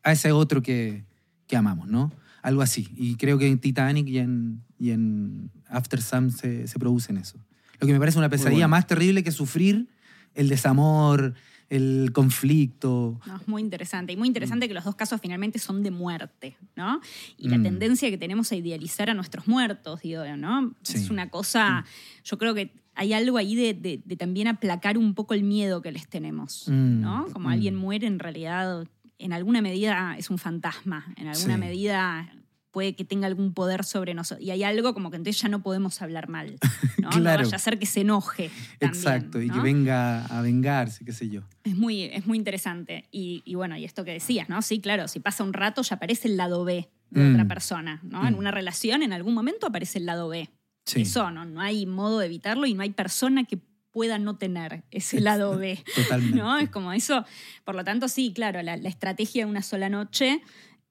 a 0.03 0.12
ese 0.12 0.33
otro 0.33 0.62
que, 0.62 1.07
que 1.47 1.57
amamos, 1.57 1.89
¿no? 1.89 2.12
Algo 2.43 2.62
así. 2.62 2.89
Y 2.97 3.14
creo 3.14 3.39
que 3.39 3.49
en 3.49 3.61
Titanic 3.61 4.09
y 4.09 4.19
en, 4.19 4.64
y 4.77 4.91
en 4.91 5.51
After 5.69 6.03
Sun 6.03 6.33
se, 6.33 6.67
se 6.67 6.79
produce 6.81 7.12
en 7.12 7.19
eso. 7.19 7.39
Lo 7.79 7.87
que 7.87 7.93
me 7.93 8.01
parece 8.01 8.19
una 8.19 8.29
pesadilla 8.29 8.67
bueno. 8.67 8.69
más 8.69 8.87
terrible 8.89 9.23
que 9.23 9.31
sufrir 9.31 9.89
el 10.35 10.49
desamor, 10.49 11.35
el 11.69 12.11
conflicto. 12.12 13.21
No, 13.27 13.37
es 13.37 13.49
muy 13.49 13.61
interesante. 13.62 14.12
Y 14.12 14.17
muy 14.17 14.29
interesante 14.29 14.69
que 14.69 14.75
los 14.75 14.85
dos 14.85 14.95
casos 14.95 15.21
finalmente 15.21 15.59
son 15.59 15.83
de 15.83 15.91
muerte, 15.91 16.57
¿no? 16.77 17.01
Y 17.37 17.49
la 17.49 17.59
Mm. 17.59 17.62
tendencia 17.64 18.11
que 18.11 18.19
tenemos 18.19 18.53
a 18.53 18.57
idealizar 18.57 19.11
a 19.11 19.14
nuestros 19.14 19.49
muertos, 19.49 20.03
digo, 20.03 20.23
¿no? 20.37 20.75
Sí. 20.83 20.97
Es 20.99 21.11
una 21.11 21.29
cosa, 21.31 21.85
yo 22.25 22.39
creo 22.39 22.55
que 22.55 22.73
hay 22.95 23.12
algo 23.12 23.37
ahí 23.37 23.55
de, 23.55 23.75
de- 23.75 24.01
de 24.05 24.17
también 24.17 24.49
aplacar 24.49 24.97
un 24.97 25.14
poco 25.14 25.35
el 25.35 25.43
miedo 25.43 25.83
que 25.83 25.93
les 25.93 26.09
tenemos, 26.09 26.64
Mm, 26.69 27.01
¿no? 27.01 27.27
Como 27.33 27.49
mm. 27.49 27.53
alguien 27.53 27.75
muere, 27.77 28.07
en 28.07 28.19
realidad, 28.19 28.87
en 29.19 29.33
alguna 29.33 29.61
medida 29.61 30.14
es 30.17 30.31
un 30.31 30.39
fantasma, 30.39 31.12
en 31.17 31.27
alguna 31.29 31.55
Sí. 31.55 31.61
medida 31.61 32.31
puede 32.77 32.95
que 32.95 33.07
tenga 33.07 33.27
algún 33.27 33.55
poder 33.55 33.87
sobre 33.87 34.12
nosotros. 34.12 34.47
Y 34.47 34.51
hay 34.51 34.62
algo 34.62 34.93
como 34.93 35.11
que 35.11 35.16
entonces 35.16 35.41
ya 35.41 35.49
no 35.49 35.62
podemos 35.62 36.03
hablar 36.03 36.29
mal, 36.29 36.59
¿no? 36.99 37.09
Claro. 37.09 37.39
No 37.39 37.45
vaya 37.45 37.57
a 37.57 37.59
ser 37.59 37.79
que 37.79 37.87
se 37.87 38.03
enoje. 38.03 38.51
también, 38.79 39.03
Exacto, 39.03 39.41
y 39.41 39.49
que 39.49 39.61
venga 39.61 40.27
a 40.27 40.43
vengarse, 40.43 41.03
qué 41.03 41.12
sé 41.12 41.31
yo. 41.31 41.41
Es 41.64 41.74
muy, 41.74 42.03
es 42.03 42.27
muy 42.27 42.37
interesante. 42.37 43.07
Y, 43.11 43.41
y 43.47 43.55
bueno, 43.55 43.79
y 43.79 43.87
esto 43.87 44.05
que 44.05 44.12
decías, 44.12 44.51
¿no? 44.51 44.61
Sí, 44.61 44.79
claro, 44.81 45.09
si 45.09 45.20
pasa 45.20 45.43
un 45.43 45.55
rato 45.55 45.81
ya 45.81 45.97
aparece 45.97 46.29
el 46.29 46.37
lado 46.37 46.66
B 46.66 46.87
de 47.09 47.20
Mm. 47.22 47.33
otra 47.33 47.49
persona, 47.49 48.01
¿no? 48.03 48.29
En 48.29 48.35
Mm. 48.35 48.39
una 48.41 48.51
relación, 48.51 49.03
en 49.03 49.14
algún 49.14 49.33
momento 49.33 49.66
aparece 49.68 49.99
el 49.99 50.05
lado 50.05 50.29
B. 50.29 50.51
Sí. 50.85 51.01
Eso, 51.01 51.31
¿no? 51.31 51.47
No 51.47 51.62
hay 51.62 51.87
modo 51.87 52.18
de 52.18 52.27
evitarlo 52.27 52.66
y 52.66 52.74
no 52.74 52.83
hay 52.83 52.91
persona 52.91 53.45
que 53.45 53.59
pueda 53.91 54.18
no 54.18 54.37
tener 54.37 54.85
ese 54.91 55.22
lado 55.22 55.57
B. 55.57 55.83
Totalmente. 55.95 56.37
¿no? 56.37 56.59
Es 56.59 56.68
como 56.68 56.93
eso. 56.93 57.24
Por 57.64 57.74
lo 57.74 57.85
tanto, 57.85 58.07
sí, 58.09 58.35
claro, 58.35 58.61
la, 58.61 58.77
la 58.77 58.89
estrategia 58.91 59.47
de 59.47 59.51
una 59.51 59.62
sola 59.62 59.89
noche 59.89 60.43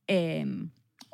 eh, 0.08 0.46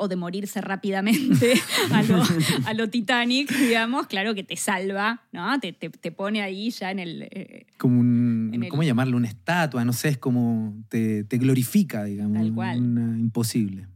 o 0.02 0.08
de 0.08 0.16
morirse 0.16 0.62
rápidamente 0.62 1.54
a 1.92 2.02
lo, 2.02 2.24
a 2.66 2.74
lo 2.74 2.90
Titanic, 2.90 3.56
digamos, 3.56 4.08
claro 4.08 4.34
que 4.34 4.44
te 4.44 4.58
salva, 4.58 5.22
¿no? 5.32 5.60
Te, 5.60 5.74
te- 5.74 5.90
te 5.92 6.12
pone 6.12 6.42
ahí 6.42 6.72
ya 6.72 6.90
en 6.90 7.00
el... 7.00 7.22
eh, 7.30 7.68
Como 7.78 8.00
un, 8.00 8.50
En 8.54 8.64
el- 8.64 8.70
¿cómo 8.70 8.82
llamarlo? 8.84 9.16
Una 9.18 9.28
estatua, 9.28 9.86
no 9.86 9.94
sé, 9.94 10.10
es 10.10 10.18
como 10.18 10.74
te, 10.90 11.24
te 11.24 11.38
glorifica, 11.38 12.04
digamos. 12.04 12.38
Tal 12.38 12.54
cual. 12.54 12.80
una- 12.82 13.20
imposible. 13.20 13.88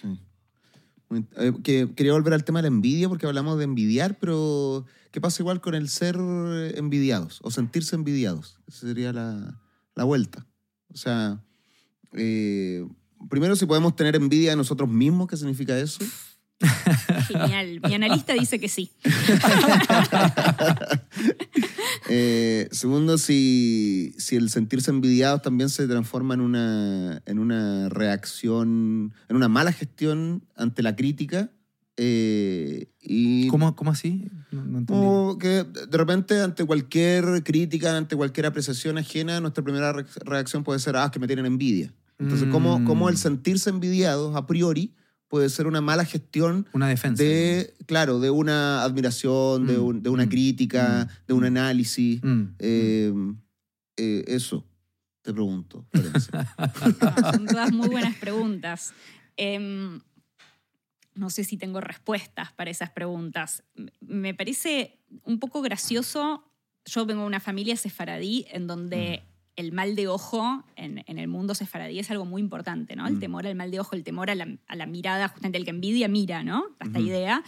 Sí. 0.00 0.18
Eh, 1.36 1.52
que 1.62 1.88
quería 1.94 2.12
volver 2.12 2.32
al 2.32 2.44
tema 2.44 2.60
de 2.62 2.70
la 2.70 2.74
envidia 2.74 3.08
porque 3.08 3.26
hablamos 3.26 3.58
de 3.58 3.64
envidiar, 3.64 4.18
pero 4.18 4.86
¿qué 5.12 5.20
pasa 5.20 5.42
igual 5.42 5.60
con 5.60 5.74
el 5.74 5.88
ser 5.88 6.16
envidiados 6.74 7.40
o 7.42 7.50
sentirse 7.50 7.94
envidiados? 7.94 8.58
Esa 8.66 8.86
sería 8.88 9.12
la, 9.12 9.60
la 9.94 10.04
vuelta. 10.04 10.46
O 10.92 10.96
sea, 10.96 11.42
eh, 12.12 12.84
primero 13.30 13.56
si 13.56 13.66
podemos 13.66 13.94
tener 13.96 14.16
envidia 14.16 14.50
de 14.50 14.56
nosotros 14.56 14.88
mismos, 14.88 15.26
¿qué 15.28 15.36
significa 15.36 15.78
eso? 15.78 16.04
Genial. 17.28 17.80
Mi 17.86 17.94
analista 17.94 18.32
dice 18.32 18.58
que 18.58 18.68
sí. 18.68 18.90
Eh, 22.08 22.68
segundo, 22.70 23.18
si, 23.18 24.14
si 24.18 24.36
el 24.36 24.48
sentirse 24.50 24.90
envidiados 24.90 25.42
también 25.42 25.68
se 25.70 25.88
transforma 25.88 26.34
en 26.34 26.40
una, 26.40 27.20
en 27.26 27.38
una 27.40 27.88
reacción, 27.88 29.12
en 29.28 29.36
una 29.36 29.48
mala 29.48 29.72
gestión 29.72 30.44
ante 30.54 30.82
la 30.82 30.94
crítica. 30.94 31.50
eh, 31.96 32.88
y 33.00 33.48
¿Cómo, 33.48 33.74
cómo 33.74 33.90
así? 33.90 34.30
No, 34.52 34.64
no 34.64 34.78
entendí. 34.78 35.00
Como 35.00 35.38
que 35.38 35.64
de 35.64 35.98
repente 35.98 36.40
ante 36.40 36.64
cualquier 36.64 37.42
crítica, 37.42 37.96
ante 37.96 38.14
cualquier 38.14 38.46
apreciación 38.46 38.98
ajena, 38.98 39.40
nuestra 39.40 39.64
primera 39.64 39.92
re- 39.92 40.04
reacción 40.24 40.62
puede 40.62 40.78
ser, 40.78 40.96
ah, 40.96 41.06
es 41.06 41.10
que 41.10 41.18
me 41.18 41.26
tienen 41.26 41.46
envidia. 41.46 41.92
Entonces, 42.18 42.48
¿cómo, 42.50 42.78
Mm. 42.80 42.84
cómo 42.84 43.08
el 43.08 43.16
sentirse 43.18 43.70
envidiados 43.70 44.34
a 44.36 44.46
priori 44.46 44.94
puede 45.28 45.48
ser 45.50 45.66
una 45.66 45.80
mala 45.80 46.04
gestión 46.04 46.66
Una 46.72 46.88
defensa. 46.88 47.22
de, 47.22 47.74
claro, 47.86 48.20
de 48.20 48.30
una 48.30 48.82
admiración, 48.82 49.66
de, 49.66 49.76
Mm, 49.78 49.84
un- 49.84 50.02
de 50.02 50.08
una 50.10 50.26
mm, 50.26 50.28
crítica, 50.28 51.08
mm, 51.10 51.26
de 51.26 51.34
un 51.34 51.42
mm. 51.42 51.46
análisis? 51.46 52.22
Mm, 52.22 52.42
Eh, 52.58 53.12
eh, 53.98 54.24
eso, 54.28 54.64
te 55.22 55.32
pregunto. 55.32 55.84
No, 55.92 56.02
son 57.40 57.46
todas 57.46 57.72
muy 57.72 57.88
buenas 57.88 58.16
preguntas. 58.16 58.92
Em, 59.36 60.00
no 61.14 61.30
sé 61.30 61.44
si 61.44 61.56
tengo 61.56 61.80
respuestas 61.80 62.52
para 62.52 62.70
esas 62.70 62.90
preguntas. 62.90 63.62
Me 64.00 64.34
parece 64.34 64.98
un 65.24 65.38
poco 65.38 65.62
gracioso. 65.62 66.44
Yo 66.84 67.04
vengo 67.06 67.22
de 67.22 67.26
una 67.26 67.40
familia 67.40 67.76
sefaradí 67.76 68.46
en 68.50 68.66
donde 68.66 69.22
el 69.56 69.72
mal 69.72 69.96
de 69.96 70.06
ojo 70.08 70.64
en, 70.76 71.02
en 71.06 71.18
el 71.18 71.28
mundo 71.28 71.54
sefaradí 71.54 71.98
es 71.98 72.10
algo 72.10 72.24
muy 72.26 72.40
importante, 72.42 72.94
¿no? 72.94 73.06
El 73.06 73.16
Mm. 73.16 73.20
temor 73.20 73.46
al 73.46 73.54
mal 73.54 73.70
de 73.70 73.80
ojo, 73.80 73.94
el 73.96 74.04
temor 74.04 74.30
a 74.30 74.34
la, 74.34 74.46
a 74.68 74.76
la 74.76 74.86
mirada, 74.86 75.28
justamente 75.28 75.58
el 75.58 75.64
que 75.64 75.70
envidia, 75.70 76.08
mira, 76.08 76.42
¿no? 76.42 76.64
Esta 76.80 77.00
idea. 77.00 77.42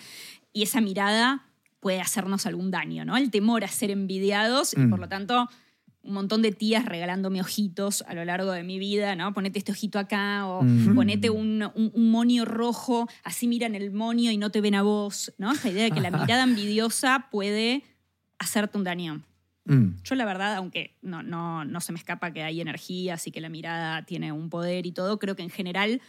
Y 0.52 0.62
esa 0.62 0.80
mirada 0.80 1.44
puede 1.80 2.00
hacernos 2.00 2.46
algún 2.46 2.70
daño, 2.70 3.04
¿no? 3.04 3.16
El 3.16 3.30
temor 3.30 3.62
a 3.62 3.68
ser 3.68 3.90
envidiados 3.90 4.72
y 4.74 4.80
Mm. 4.80 4.90
por 4.90 4.98
lo 4.98 5.08
tanto 5.08 5.48
un 6.02 6.14
montón 6.14 6.40
de 6.40 6.52
tías 6.52 6.86
regalándome 6.86 7.40
ojitos 7.42 8.02
a 8.08 8.14
lo 8.14 8.24
largo 8.24 8.52
de 8.52 8.62
mi 8.62 8.78
vida, 8.78 9.14
¿no? 9.14 9.34
Ponete 9.34 9.58
este 9.58 9.72
ojito 9.72 9.98
acá 9.98 10.46
o 10.46 10.62
Mm. 10.62 10.94
ponete 10.94 11.28
un, 11.28 11.62
un, 11.74 11.90
un 11.94 12.10
monio 12.10 12.46
rojo, 12.46 13.06
así 13.24 13.46
miran 13.46 13.74
el 13.74 13.90
monio 13.90 14.30
y 14.30 14.38
no 14.38 14.50
te 14.50 14.62
ven 14.62 14.74
a 14.74 14.82
vos, 14.82 15.34
¿no? 15.36 15.52
Esta 15.52 15.68
idea 15.68 15.84
de 15.84 15.90
que 15.90 16.00
la 16.00 16.10
mirada 16.32 16.44
envidiosa 16.44 17.28
puede 17.30 17.82
hacerte 18.38 18.78
un 18.78 18.84
daño. 18.84 19.22
Mm, 19.68 20.02
Yo 20.02 20.14
la 20.14 20.24
verdad, 20.24 20.54
aunque 20.56 20.96
no, 21.02 21.22
no, 21.22 21.64
no 21.64 21.80
se 21.80 21.92
me 21.92 21.98
escapa 21.98 22.32
que 22.32 22.42
hay 22.42 22.60
energías 22.60 23.26
y 23.26 23.30
que 23.30 23.40
la 23.40 23.48
mirada 23.48 24.04
tiene 24.06 24.32
un 24.32 24.48
poder 24.50 24.86
y 24.86 24.92
todo, 24.92 25.18
creo 25.18 25.36
que 25.36 25.42
en 25.42 25.50
general 25.50 26.00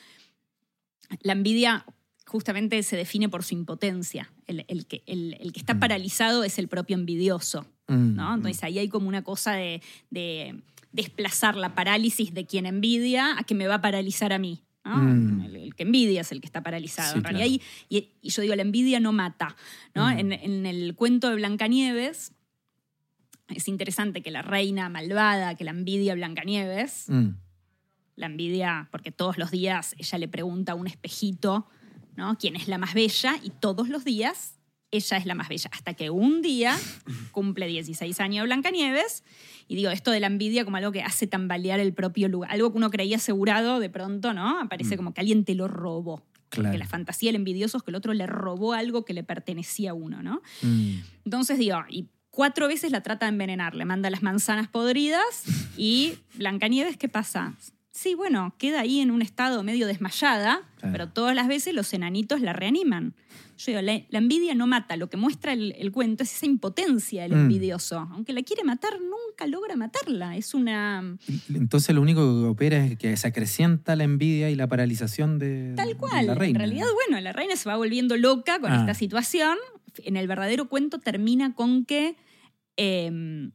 la 1.22 1.34
envidia 1.34 1.86
justamente 2.26 2.82
se 2.84 2.96
define 2.96 3.28
por 3.30 3.44
su 3.44 3.56
impotencia. 3.56 4.32
El, 4.46 4.64
el 4.68 4.86
que, 4.86 5.04
el, 5.08 5.36
el 5.40 5.52
que 5.52 5.60
está 5.60 5.74
Mm. 5.74 5.80
paralizado 5.80 6.44
es 6.44 6.60
el 6.60 6.68
propio 6.68 6.96
envidioso. 6.96 7.66
mm, 7.88 8.16
¿no? 8.16 8.36
Entonces 8.36 8.64
ahí 8.64 8.78
hay 8.80 8.88
como 8.88 9.08
una 9.08 9.24
cosa 9.24 9.54
de, 9.54 9.82
de 10.12 10.62
desplazar 10.92 11.56
la 11.56 11.74
parálisis 11.76 12.34
de 12.34 12.46
quien 12.46 12.66
envidia 12.68 13.38
a 13.38 13.44
que 13.44 13.56
me 13.56 13.68
va 13.68 13.76
a 13.76 13.82
paralizar 13.82 14.32
a 14.32 14.38
mí. 14.40 14.64
¿no? 14.86 14.96
Mm. 14.98 15.42
El, 15.42 15.56
el 15.56 15.76
que 15.76 15.84
envidia 15.84 16.22
es 16.22 16.32
el 16.32 16.40
que 16.40 16.46
está 16.48 16.62
paralizado. 16.64 17.12
Sí, 17.14 17.18
en 17.18 17.24
realidad, 17.24 17.46
claro. 17.48 17.64
y, 17.90 17.98
y- 17.98 18.10
y 18.22 18.30
yo 18.30 18.42
digo, 18.44 18.56
la 18.56 18.62
envidia 18.62 19.00
no 19.00 19.12
mata. 19.12 19.56
¿no? 19.96 20.08
Mm. 20.08 20.20
En, 20.20 20.32
en 20.34 20.66
el 20.68 20.96
cuento 20.96 21.30
de 21.30 21.36
Blancanieves, 21.36 22.32
es 23.56 23.68
interesante 23.68 24.22
que 24.22 24.32
la 24.32 24.42
reina 24.42 24.90
malvada 24.90 25.56
que 25.56 25.64
la 25.64 25.72
envidia 25.72 26.16
Blancanieves, 26.16 27.06
mm. 27.08 27.30
la 28.16 28.26
envidia, 28.26 28.90
porque 28.92 29.12
todos 29.12 29.38
los 29.38 29.52
días 29.52 29.96
ella 29.98 30.18
le 30.18 30.28
pregunta 30.28 30.74
a 30.74 30.76
un 30.76 30.88
espejito, 30.88 31.68
¿no? 32.16 32.38
¿Quién 32.38 32.56
es 32.56 32.68
la 32.68 32.78
más 32.78 32.94
bella? 32.94 33.36
Y 33.44 33.50
todos 33.50 33.90
los 33.90 34.04
días 34.04 34.60
ella 34.92 35.18
es 35.18 35.26
la 35.26 35.36
más 35.36 35.50
bella. 35.50 35.70
Hasta 35.74 35.94
que 35.94 36.10
un 36.10 36.42
día 36.42 36.78
cumple 37.32 37.68
16 37.68 38.20
años 38.20 38.46
Blancanieves. 38.46 39.24
Y 39.68 39.76
digo, 39.76 39.92
esto 39.92 40.12
de 40.12 40.20
la 40.20 40.28
envidia 40.28 40.66
como 40.66 40.78
algo 40.78 40.92
que 40.92 41.04
hace 41.04 41.28
tambalear 41.28 41.80
el 41.80 41.94
propio 41.94 42.28
lugar. 42.28 42.52
Algo 42.52 42.72
que 42.72 42.78
uno 42.78 42.90
creía 42.90 43.18
asegurado, 43.18 43.80
de 43.80 43.90
pronto, 43.90 44.34
¿no? 44.34 44.60
Aparece 44.60 44.96
Mm. 44.96 44.98
como 44.98 45.14
que 45.14 45.22
alguien 45.22 45.46
te 45.46 45.54
lo 45.54 45.68
robó. 45.68 46.26
Claro. 46.50 46.70
Porque 46.70 46.80
la 46.80 46.88
fantasía 46.88 47.28
del 47.28 47.36
envidioso 47.36 47.78
es 47.78 47.84
que 47.84 47.92
el 47.92 47.96
otro 47.96 48.14
le 48.16 48.26
robó 48.26 48.74
algo 48.74 49.06
que 49.06 49.14
le 49.14 49.24
pertenecía 49.24 49.92
a 49.92 49.94
uno, 49.94 50.24
¿no? 50.24 50.42
Mm. 50.64 50.96
Entonces 51.26 51.60
digo, 51.60 51.78
y 51.88 52.08
cuatro 52.40 52.70
veces 52.70 52.90
la 52.92 53.02
trata 53.02 53.26
de 53.26 53.32
envenenar, 53.32 53.76
le 53.76 53.84
manda 53.84 54.10
las 54.10 54.24
manzanas 54.24 54.70
podridas 54.70 55.44
y 55.76 56.14
Blancanieves, 56.36 56.96
¿qué 56.96 57.10
pasa? 57.10 57.54
Sí, 57.92 58.16
bueno, 58.16 58.56
queda 58.58 58.80
ahí 58.80 59.02
en 59.02 59.12
un 59.12 59.22
estado 59.22 59.62
medio 59.62 59.88
desmayada, 59.88 60.62
Claro. 60.80 60.94
pero 60.94 61.10
todas 61.10 61.36
las 61.36 61.50
veces 61.50 61.74
los 61.74 61.92
enanitos 61.94 62.40
la 62.40 62.54
reaniman. 62.54 63.14
Yo 63.58 63.66
digo, 63.74 63.82
la, 63.82 64.02
la 64.10 64.20
envidia 64.20 64.56
no 64.56 64.68
mata, 64.68 64.96
lo 64.96 65.10
que 65.10 65.18
muestra 65.18 65.52
el, 65.52 65.76
el 65.78 65.92
cuento 65.92 66.24
es 66.24 66.34
esa 66.34 66.46
impotencia 66.46 67.24
del 67.24 67.34
Mm. 67.34 67.40
envidioso. 67.42 68.08
Aunque 68.14 68.32
la 68.32 68.42
quiere 68.44 68.64
matar, 68.64 68.94
nunca 69.02 69.46
logra 69.46 69.76
matarla. 69.76 70.38
Es 70.38 70.54
una... 70.54 71.18
Entonces 71.54 71.94
lo 71.94 72.02
único 72.02 72.22
que 72.22 72.48
opera 72.48 72.86
es 72.86 72.98
que 72.98 73.18
se 73.18 73.28
acrecienta 73.28 73.98
la 73.98 74.06
envidia 74.06 74.50
y 74.50 74.56
la 74.56 74.68
paralización 74.68 75.40
de, 75.40 75.74
Tal 75.76 75.90
de 75.90 75.96
cual. 75.98 76.26
la 76.28 76.36
reina. 76.36 76.52
En 76.58 76.60
realidad, 76.70 76.88
bueno, 77.06 77.20
la 77.22 77.34
reina 77.34 77.58
se 77.58 77.68
va 77.68 77.76
volviendo 77.76 78.16
loca 78.16 78.60
con 78.62 78.72
Ah. 78.72 78.80
esta 78.80 78.94
situación. 78.94 79.58
En 80.06 80.16
el 80.16 80.26
verdadero 80.30 80.70
cuento 80.70 81.00
termina 81.00 81.54
con 81.54 81.84
que 81.84 82.16
eh, 82.80 83.52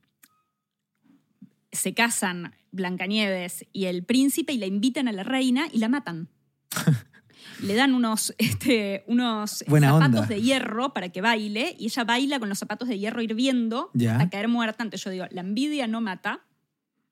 se 1.72 1.94
casan 1.94 2.54
Blancanieves 2.72 3.66
y 3.72 3.84
el 3.86 4.04
príncipe 4.04 4.52
y 4.52 4.58
la 4.58 4.66
invitan 4.66 5.08
a 5.08 5.12
la 5.12 5.22
reina 5.24 5.66
y 5.72 5.78
la 5.78 5.88
matan. 5.88 6.28
Le 7.60 7.74
dan 7.74 7.94
unos, 7.94 8.34
este, 8.38 9.04
unos 9.06 9.64
Buena 9.68 9.88
zapatos 9.92 10.20
onda. 10.22 10.26
de 10.34 10.42
hierro 10.42 10.92
para 10.92 11.10
que 11.10 11.20
baile 11.20 11.76
y 11.78 11.86
ella 11.86 12.04
baila 12.04 12.38
con 12.40 12.48
los 12.48 12.58
zapatos 12.58 12.88
de 12.88 12.98
hierro 12.98 13.22
hirviendo 13.22 13.90
Ya. 13.94 14.12
hasta 14.12 14.30
caer 14.30 14.48
muerta. 14.48 14.82
Entonces 14.82 15.04
yo 15.04 15.10
digo, 15.10 15.26
la 15.30 15.40
envidia 15.42 15.86
no 15.86 16.00
mata, 16.00 16.44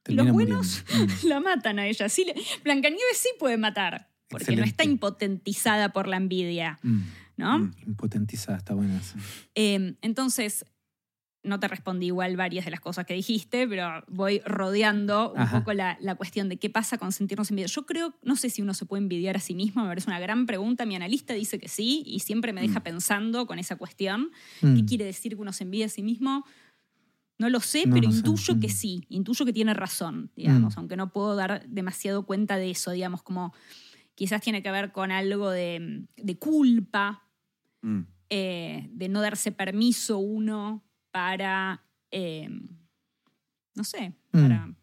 Termina 0.03 0.25
los 0.25 0.33
buenos 0.33 0.85
muriendo. 0.91 1.15
Mm. 1.25 1.29
la 1.29 1.41
matan 1.41 1.79
a 1.79 1.87
ella. 1.87 2.09
Sí, 2.09 2.27
Blancanieves 2.65 3.17
sí 3.17 3.29
puede 3.39 3.57
matar, 3.57 4.09
porque 4.29 4.57
no 4.57 4.65
está 4.65 4.85
impotentizada 4.85 5.93
por 5.93 6.09
la 6.09 6.17
envidia, 6.17 6.79
Mm. 6.83 7.01
¿no? 7.37 7.59
Mm. 7.61 7.75
Impotentizada, 7.87 8.59
está 8.59 8.75
buena. 8.75 9.01
Eh, 9.55 9.95
entonces, 10.03 10.65
no 11.45 11.59
te 11.59 11.67
respondí 11.69 12.07
igual 12.07 12.37
varias 12.37 12.65
de 12.65 12.71
las 12.71 12.81
cosas 12.81 13.05
que 13.05 13.15
dijiste, 13.15 13.67
pero 13.67 14.05
voy 14.09 14.41
rodeando 14.45 15.33
un 15.33 15.41
Ajá. 15.41 15.59
poco 15.59 15.73
la, 15.73 15.99
la 16.01 16.15
cuestión 16.15 16.49
de 16.49 16.57
qué 16.57 16.71
pasa 16.71 16.99
con 16.99 17.11
sentirnos 17.11 17.51
envidiosos. 17.51 17.75
Yo 17.75 17.87
creo, 17.87 18.15
no 18.23 18.37
sé 18.37 18.49
si 18.49 18.63
uno 18.63 18.75
se 18.75 18.87
puede 18.87 19.03
envidiar 19.03 19.37
a 19.37 19.41
sí 19.41 19.55
mismo, 19.55 19.83
me 19.83 19.89
parece 19.89 20.09
una 20.09 20.21
gran 20.21 20.47
pregunta. 20.47 20.87
Mi 20.87 20.95
analista 20.95 21.35
dice 21.35 21.59
que 21.59 21.69
sí 21.69 22.03
y 22.07 22.21
siempre 22.21 22.53
me 22.53 22.61
deja 22.61 22.79
Mm. 22.81 22.85
pensando 22.85 23.47
con 23.47 23.59
esa 23.59 23.75
cuestión. 23.77 24.31
Mm. 24.61 24.77
¿Qué 24.77 24.85
quiere 24.85 25.05
decir 25.05 25.35
que 25.35 25.41
uno 25.43 25.53
se 25.53 25.65
envidia 25.65 25.87
a 25.87 25.89
sí 25.89 26.03
mismo? 26.05 26.45
No 27.39 27.49
lo 27.51 27.59
sé, 27.59 27.87
No 27.87 27.95
pero 27.95 28.07
lo 28.07 28.13
sé. 28.13 28.19
intuyo 28.19 28.61
que 28.61 28.69
Mm. 28.69 28.71
sí, 28.71 29.05
intuyo 29.09 29.45
que 29.45 29.53
tiene 29.53 29.75
razón, 29.75 30.31
digamos, 30.37 30.77
Mm. 30.77 30.79
aunque 30.79 30.97
no 30.97 31.11
puedo 31.13 31.35
dar 31.35 31.67
demasiado 31.69 32.25
cuenta 32.25 32.57
de 32.57 32.71
eso, 32.71 32.93
digamos, 32.93 33.23
como 33.25 33.53
quizás 34.15 34.43
tiene 34.43 34.63
que 34.63 34.71
ver 34.71 34.93
con 34.93 35.11
algo 35.11 35.51
de, 35.51 36.05
de 36.17 36.39
culpa, 36.39 37.25
Mm. 37.81 38.03
eh, 38.31 38.89
de 38.93 39.09
no 39.09 39.21
darse 39.23 39.51
permiso 39.51 40.19
uno 40.19 40.85
para, 41.13 41.85
eh, 42.11 42.49
no 43.75 43.85
sé, 43.85 44.15
Mm. 44.33 44.41
para, 44.43 44.75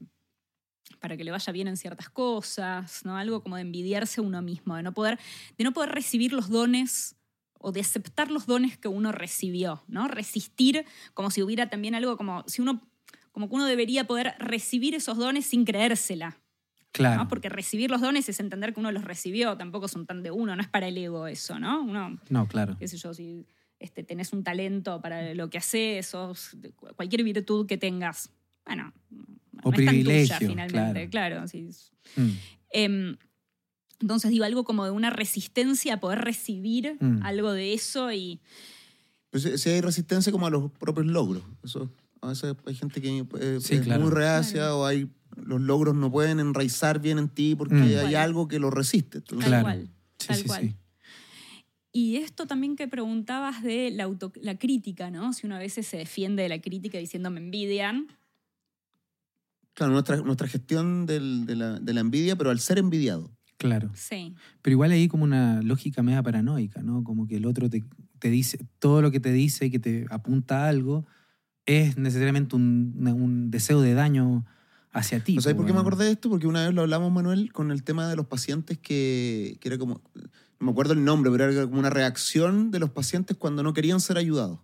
para 1.00 1.16
que 1.18 1.24
le 1.24 1.32
vaya 1.32 1.54
bien 1.54 1.68
en 1.68 1.78
ciertas 1.78 2.10
cosas, 2.10 3.06
¿no? 3.06 3.18
Algo 3.18 3.42
como 3.42 3.56
de 3.56 3.62
envidiarse 3.62 4.20
a 4.22 4.24
uno 4.24 4.42
mismo, 4.42 4.76
de 4.76 4.84
no 4.84 4.94
poder, 4.94 5.20
de 5.58 5.64
no 5.64 5.72
poder 5.72 5.92
recibir 5.92 6.34
los 6.34 6.50
dones 6.50 7.16
o 7.60 7.72
de 7.72 7.82
aceptar 7.82 8.32
los 8.32 8.46
dones 8.48 8.78
que 8.78 8.88
uno 8.88 9.12
recibió, 9.12 9.84
¿no? 9.88 10.08
Resistir 10.08 10.86
como 11.14 11.32
si 11.32 11.42
hubiera 11.44 11.70
también 11.70 11.96
algo 11.96 12.18
como 12.18 12.44
si 12.48 12.62
uno 12.62 12.82
como 13.32 13.48
que 13.50 13.56
uno 13.56 13.66
debería 13.66 14.06
poder 14.08 14.34
recibir 14.40 14.96
esos 14.96 15.18
dones 15.18 15.46
sin 15.46 15.64
creérsela, 15.66 16.38
Claro. 16.92 17.24
¿no? 17.24 17.28
Porque 17.28 17.50
recibir 17.50 17.92
los 17.92 18.02
dones 18.02 18.28
es 18.30 18.40
entender 18.40 18.74
que 18.74 18.80
uno 18.80 18.92
los 18.92 19.04
recibió, 19.06 19.56
tampoco 19.58 19.88
son 19.88 20.06
tan 20.08 20.24
de 20.24 20.32
uno, 20.32 20.56
no 20.56 20.62
es 20.62 20.68
para 20.70 20.88
el 20.88 20.98
ego 20.98 21.28
eso, 21.28 21.60
¿no? 21.60 21.82
Uno 21.84 22.20
No, 22.30 22.48
claro. 22.48 22.76
qué 22.80 22.88
sé 22.88 22.98
yo, 22.98 23.14
si 23.14 23.46
este, 23.80 24.04
tenés 24.04 24.34
un 24.34 24.44
talento 24.44 25.02
para 25.02 25.34
lo 25.34 25.50
que 25.50 25.58
haces, 25.58 26.14
o 26.16 26.34
cualquier 26.96 27.24
virtud 27.24 27.66
que 27.66 27.78
tengas, 27.78 28.30
bueno, 28.66 28.94
no 29.10 29.62
O 29.64 29.70
es 29.72 29.76
tan 29.78 29.86
tuya 29.86 29.90
privilegio, 29.92 30.38
finalmente, 30.50 31.10
claro. 31.10 31.48
sí. 31.48 31.70
Mm. 32.16 32.30
Em, 32.72 33.18
entonces 34.02 34.32
digo 34.32 34.46
algo 34.46 34.64
como 34.64 34.86
de 34.86 34.92
una 34.92 35.10
resistencia 35.10 35.96
a 35.96 36.00
poder 36.00 36.20
recibir 36.20 36.98
Mm. 37.00 37.24
algo 37.24 37.52
de 37.52 37.74
eso 37.74 38.12
y 38.12 38.40
Pues 39.32 39.44
si- 39.44 39.58
si 39.58 39.70
hay 39.70 39.82
resistencia 39.82 40.32
como 40.32 40.48
a 40.48 40.50
los 40.50 40.72
propios 40.72 41.06
logros. 41.06 41.44
Eso, 41.64 41.92
a 42.22 42.30
veces 42.30 42.56
hay 42.66 42.76
gente 42.76 43.02
que 43.02 43.26
eh, 43.40 43.60
Sí, 43.62 43.76
es 43.76 43.82
claro. 43.82 44.02
muy 44.02 44.12
reacia 44.12 44.54
Claro. 44.62 44.80
o 44.80 44.86
hay 44.86 45.08
los 45.36 45.62
logros 45.62 45.96
no 45.96 46.12
pueden 46.12 46.40
enraizar 46.40 47.00
bien 47.00 47.18
en 47.20 47.30
ti 47.30 47.56
porque 47.56 47.76
Mm. 47.76 48.06
hay 48.08 48.16
algo 48.16 48.48
que 48.48 48.60
lo 48.60 48.72
resiste. 48.72 49.20
Entonces, 49.20 49.50
tal 49.50 49.62
Claro. 49.62 49.64
cual. 49.64 49.90
Sí, 50.20 50.28
tal 50.28 50.38
sí, 50.38 50.44
cual. 50.48 50.76
Y 51.92 52.18
esto 52.18 52.46
también 52.46 52.76
que 52.76 52.88
preguntabas 52.88 53.64
de 53.64 53.90
la, 53.92 54.04
auto- 54.04 54.32
la 54.36 54.58
crítica, 54.60 55.10
¿no? 55.10 55.34
Si 55.34 55.48
uno 55.48 55.56
a 55.56 55.60
veces 55.60 55.88
se 55.88 55.98
defiende 55.98 56.44
de 56.44 56.50
la 56.50 56.62
crítica 56.62 56.98
diciendo 56.98 57.32
me 57.32 57.40
envidian. 57.40 58.08
Claro, 59.74 59.94
nuestra, 59.94 60.18
nuestra 60.18 60.48
gestión 60.48 61.06
del- 61.06 61.46
de, 61.46 61.56
la, 61.56 61.80
de 61.80 61.94
la 61.94 62.02
envidia, 62.02 62.36
pero 62.36 62.50
al 62.50 62.60
ser 62.60 62.78
envidiado. 62.80 63.32
Claro. 63.58 63.92
Sí, 63.94 64.36
Pero 64.62 64.74
igual 64.74 64.92
hay 64.92 65.08
como 65.10 65.24
una 65.26 65.62
lógica 65.62 66.02
media 66.02 66.24
paranoica, 66.24 66.82
¿no? 66.82 67.04
Como 67.04 67.28
que 67.28 67.36
el 67.38 67.46
otro 67.46 67.70
te, 67.70 67.84
te 68.20 68.30
dice, 68.30 68.60
todo 68.80 69.02
lo 69.02 69.12
que 69.12 69.20
te 69.20 69.32
dice 69.34 69.66
y 69.66 69.72
que 69.72 69.80
te 69.80 70.06
apunta 70.10 70.66
a 70.66 70.70
algo 70.70 71.06
es 71.66 71.98
necesariamente 71.98 72.56
un, 72.56 72.96
una- 72.98 73.14
un 73.14 73.52
deseo 73.52 73.82
de 73.82 73.94
daño 73.94 74.46
hacia 74.92 75.24
ti. 75.24 75.36
¿No 75.36 75.42
sabes 75.42 75.56
por 75.56 75.66
qué 75.66 75.74
me 75.74 75.80
bueno. 75.80 75.90
acordé 75.90 76.06
de 76.06 76.12
esto? 76.12 76.30
Porque 76.30 76.48
una 76.48 76.66
vez 76.66 76.74
lo 76.74 76.82
hablamos, 76.82 77.12
Manuel, 77.12 77.52
con 77.52 77.72
el 77.72 77.84
tema 77.84 78.08
de 78.08 78.16
los 78.16 78.28
pacientes 78.28 78.78
que, 78.78 79.58
que 79.60 79.68
era 79.68 79.78
como, 79.78 80.02
me 80.60 80.72
acuerdo 80.72 80.94
el 80.94 81.04
nombre, 81.04 81.32
pero 81.32 81.50
era 81.50 81.66
como 81.66 81.80
una 81.80 81.90
reacción 81.90 82.72
de 82.72 82.80
los 82.80 82.90
pacientes 82.90 83.38
cuando 83.38 83.64
no 83.64 83.74
querían 83.74 84.00
ser 84.00 84.18
ayudados. 84.18 84.60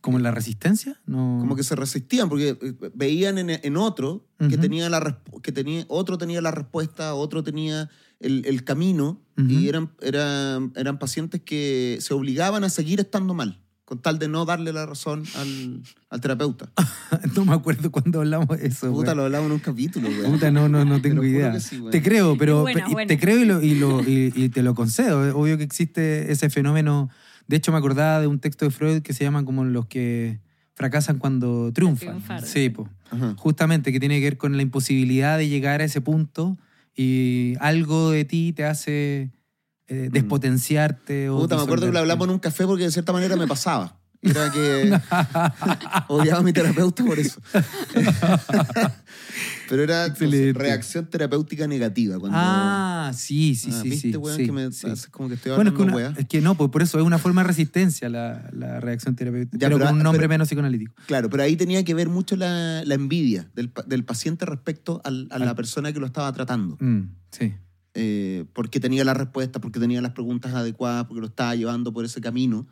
¿Como 0.00 0.18
la 0.18 0.32
resistencia? 0.32 1.00
No. 1.06 1.38
Como 1.40 1.54
que 1.54 1.62
se 1.62 1.76
resistían 1.76 2.28
porque 2.28 2.58
eh, 2.60 2.90
veían 2.92 3.38
en, 3.38 3.50
en 3.50 3.76
otro 3.76 4.26
que 4.38 4.46
Ujú. 4.46 4.60
tenía 4.60 4.90
la 4.90 5.22
que 5.42 5.52
tenía 5.52 5.84
otro 5.88 6.18
tenía 6.18 6.40
la 6.42 6.50
respuesta, 6.50 7.14
otro 7.14 7.44
tenía 7.44 7.88
el, 8.18 8.44
el 8.46 8.64
camino 8.64 9.22
Ujú. 9.38 9.48
y 9.48 9.68
eran, 9.68 9.92
eran, 10.00 10.72
eran 10.74 10.98
pacientes 10.98 11.42
que 11.42 11.98
se 12.00 12.14
obligaban 12.14 12.64
a 12.64 12.68
seguir 12.68 12.98
estando 12.98 13.32
mal. 13.32 13.62
Con 13.84 14.00
tal 14.00 14.18
de 14.18 14.28
no 14.28 14.44
darle 14.44 14.72
la 14.72 14.86
razón 14.86 15.24
al, 15.36 15.82
al 16.08 16.20
terapeuta. 16.20 16.70
no 17.36 17.44
me 17.44 17.52
acuerdo 17.54 17.90
cuándo 17.90 18.20
hablamos 18.20 18.48
de 18.58 18.66
eso. 18.68 18.90
Puta, 18.92 19.14
lo 19.14 19.24
hablamos 19.24 19.46
en 19.48 19.52
un 19.52 19.58
capítulo, 19.58 20.08
güey. 20.08 20.30
Puta, 20.30 20.50
no, 20.50 20.68
no, 20.68 20.84
no 20.84 21.00
tengo 21.02 21.24
idea. 21.24 21.58
sí, 21.60 21.82
te 21.90 22.00
creo, 22.02 22.36
pero 22.38 22.62
Buena, 22.62 22.86
pe- 22.86 22.92
buena. 22.92 23.08
te 23.08 23.18
creo 23.18 23.38
y, 23.38 23.44
lo- 23.44 23.62
y 23.62 23.74
lo- 23.74 24.00
y- 24.02 24.32
y 24.34 24.48
te 24.50 24.62
lo 24.62 24.74
concedo. 24.74 25.26
Es 25.28 25.34
obvio 25.34 25.58
que 25.58 25.64
existe 25.64 26.30
ese 26.32 26.48
fenómeno. 26.48 27.10
De 27.48 27.56
hecho, 27.56 27.72
me 27.72 27.78
acordaba 27.78 28.20
de 28.20 28.28
un 28.28 28.38
texto 28.38 28.64
de 28.64 28.70
Freud 28.70 29.02
que 29.02 29.12
se 29.12 29.24
llama 29.24 29.44
como 29.44 29.64
los 29.64 29.86
que 29.86 30.40
fracasan 30.74 31.18
cuando 31.18 31.70
triunfan. 31.72 32.22
Sí. 32.44 32.72
Ajá. 33.10 33.34
justamente 33.36 33.92
que 33.92 34.00
tiene 34.00 34.18
que 34.20 34.24
ver 34.24 34.36
con 34.38 34.56
la 34.56 34.62
imposibilidad 34.62 35.36
de 35.36 35.48
llegar 35.48 35.82
a 35.82 35.84
ese 35.84 36.00
punto 36.00 36.56
y 36.96 37.54
algo 37.60 38.10
de 38.10 38.24
ti 38.24 38.52
te 38.54 38.64
hace 38.64 39.30
eh, 39.92 40.08
despotenciarte. 40.10 41.28
O 41.28 41.36
Mm. 41.36 41.40
Puta, 41.42 41.56
me 41.56 41.62
acuerdo 41.62 41.86
que 41.86 41.92
lo 41.92 41.98
hablamos 41.98 42.26
en 42.28 42.32
un 42.34 42.38
café 42.38 42.64
porque 42.66 42.84
de 42.84 42.90
cierta 42.90 43.12
manera 43.12 43.36
me 43.36 43.46
pasaba. 43.46 43.98
Era 44.24 44.52
que 44.52 45.00
odiaba 46.08 46.38
a 46.38 46.42
mi 46.42 46.52
terapeuta 46.52 47.04
por 47.04 47.18
eso. 47.18 47.40
Pero 49.68 49.82
era 49.82 50.08
reacción 50.54 51.06
terapéutica 51.06 51.66
negativa. 51.66 52.18
Cuando, 52.18 52.36
Ah, 52.40 53.10
sí, 53.14 53.54
sí, 53.54 53.70
Ah, 53.72 53.80
sí. 53.82 53.90
¿viste, 53.90 54.10
sí, 54.12 54.16
weón, 54.16 54.36
sí, 54.36 54.46
que 54.46 54.52
me 54.52 54.70
sí. 54.72 54.86
haces 54.88 55.06
como 55.08 55.28
que 55.28 55.34
estoy 55.36 55.52
Bueno, 55.52 55.70
es 55.70 55.76
que, 55.76 55.82
hablando 55.82 55.98
una- 55.98 56.08
weá? 56.10 56.20
es 56.20 56.28
que 56.28 56.40
no, 56.40 56.54
pues 56.56 56.70
por 56.70 56.82
eso 56.82 56.98
es 56.98 57.04
una 57.04 57.18
forma 57.18 57.42
de 57.42 57.48
resistencia 57.48 58.08
la, 58.08 58.48
la 58.52 58.80
reacción 58.80 59.16
terapéutica, 59.16 59.56
Ya, 59.58 59.66
pero, 59.68 59.78
pero- 59.78 59.88
con 59.90 59.96
un 59.98 60.02
nombre 60.04 60.20
pero- 60.20 60.28
menos 60.28 60.48
psicoanalítico. 60.48 60.94
Claro, 61.06 61.30
pero 61.30 61.42
ahí 61.42 61.56
tenía 61.56 61.84
que 61.84 61.94
ver 61.94 62.08
mucho 62.08 62.36
la, 62.36 62.82
la 62.84 62.94
envidia 62.94 63.50
del, 63.54 63.72
del 63.86 64.04
paciente 64.04 64.44
respecto 64.46 65.00
al- 65.04 65.28
a 65.30 65.38
la 65.38 65.54
persona 65.54 65.92
que 65.92 66.00
lo 66.00 66.06
estaba 66.06 66.32
tratando. 66.32 66.76
Mm, 66.80 67.00
sí. 67.30 67.54
Eh, 67.94 68.46
porque 68.54 68.80
tenía 68.80 69.04
las 69.04 69.16
respuestas, 69.16 69.60
porque 69.60 69.78
tenía 69.78 70.00
las 70.00 70.12
preguntas 70.12 70.54
adecuadas, 70.54 71.04
porque 71.06 71.20
lo 71.20 71.26
estaba 71.26 71.54
llevando 71.54 71.92
por 71.92 72.04
ese 72.04 72.20
camino. 72.20 72.66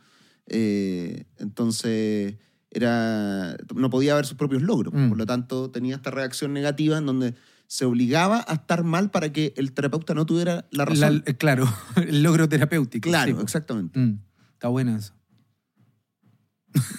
Eh, 0.47 1.25
entonces, 1.37 2.35
era, 2.71 3.55
no 3.75 3.89
podía 3.89 4.15
ver 4.15 4.25
sus 4.25 4.37
propios 4.37 4.61
logros. 4.61 4.93
Mm. 4.93 5.09
Por 5.09 5.17
lo 5.17 5.25
tanto, 5.25 5.69
tenía 5.69 5.95
esta 5.95 6.09
reacción 6.09 6.53
negativa 6.53 6.97
en 6.97 7.05
donde 7.05 7.35
se 7.67 7.85
obligaba 7.85 8.43
a 8.47 8.53
estar 8.55 8.83
mal 8.83 9.11
para 9.11 9.31
que 9.31 9.53
el 9.57 9.71
terapeuta 9.73 10.13
no 10.13 10.25
tuviera 10.25 10.67
la 10.71 10.85
razón. 10.85 11.21
La- 11.25 11.31
eh, 11.31 11.35
claro, 11.37 11.67
el 11.95 12.23
logro 12.23 12.49
terapéutico. 12.49 13.09
claro, 13.09 13.35
sí, 13.37 13.41
exactamente. 13.43 13.97
Mm, 13.99 14.19
está 14.53 14.67
bueno 14.69 14.95
eso. 14.95 15.13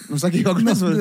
No 0.09 0.19
sé 0.19 0.29
qué 0.31 0.37
iba 0.37 0.53
con 0.53 0.67
eso. 0.67 0.91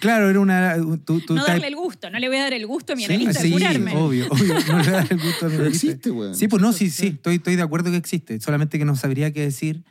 Claro, 0.00 0.28
era 0.28 0.40
una... 0.40 0.76
Tú, 1.04 1.20
tú 1.20 1.34
No 1.34 1.44
darle 1.44 1.68
el 1.68 1.76
gusto, 1.76 2.10
no 2.10 2.18
le 2.18 2.28
voy 2.28 2.38
a 2.38 2.42
dar 2.42 2.52
el 2.52 2.66
gusto 2.66 2.94
a 2.94 2.96
mi 2.96 3.04
analista 3.04 3.40
sí, 3.40 3.48
de 3.48 3.52
curarme. 3.52 3.94
obvio, 3.94 4.26
obvio. 4.28 4.54
No 4.68 4.78
le 4.82 4.90
das 4.90 5.10
el 5.10 5.20
gusto 5.20 5.46
a 5.46 5.48
mi 5.48 5.56
Pero 5.56 5.66
analista. 5.66 5.86
existe, 5.86 6.10
weón. 6.10 6.34
Sí, 6.34 6.48
pues 6.48 6.60
no, 6.60 6.72
sí, 6.72 6.90
sí, 6.90 7.08
estoy, 7.08 7.36
estoy 7.36 7.56
de 7.56 7.62
acuerdo 7.62 7.90
que 7.90 7.96
existe. 7.96 8.40
Solamente 8.40 8.78
que 8.78 8.84
no 8.84 8.96
sabría 8.96 9.32
qué 9.32 9.42
decir 9.42 9.84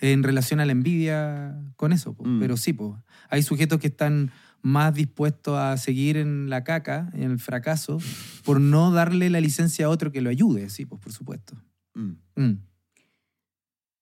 en 0.00 0.22
relación 0.22 0.60
a 0.60 0.66
la 0.66 0.72
envidia 0.72 1.56
con 1.76 1.92
eso. 1.92 2.14
po. 2.14 2.24
Mm. 2.24 2.40
Pero 2.40 2.56
sí, 2.56 2.72
pues. 2.72 2.92
Hay 3.28 3.42
sujetos 3.42 3.80
que 3.80 3.88
están 3.88 4.30
más 4.62 4.94
dispuestos 4.94 5.58
a 5.58 5.76
seguir 5.76 6.16
en 6.16 6.48
la 6.50 6.64
caca, 6.64 7.10
en 7.14 7.30
el 7.30 7.38
fracaso, 7.38 7.98
por 8.44 8.60
no 8.60 8.90
darle 8.90 9.30
la 9.30 9.40
licencia 9.40 9.86
a 9.86 9.88
otro 9.88 10.12
que 10.12 10.20
lo 10.20 10.30
ayude, 10.30 10.70
sí, 10.70 10.84
pues 10.86 11.00
por 11.00 11.12
supuesto. 11.12 11.54
Mm. 11.94 12.12
Mm. 12.36 12.58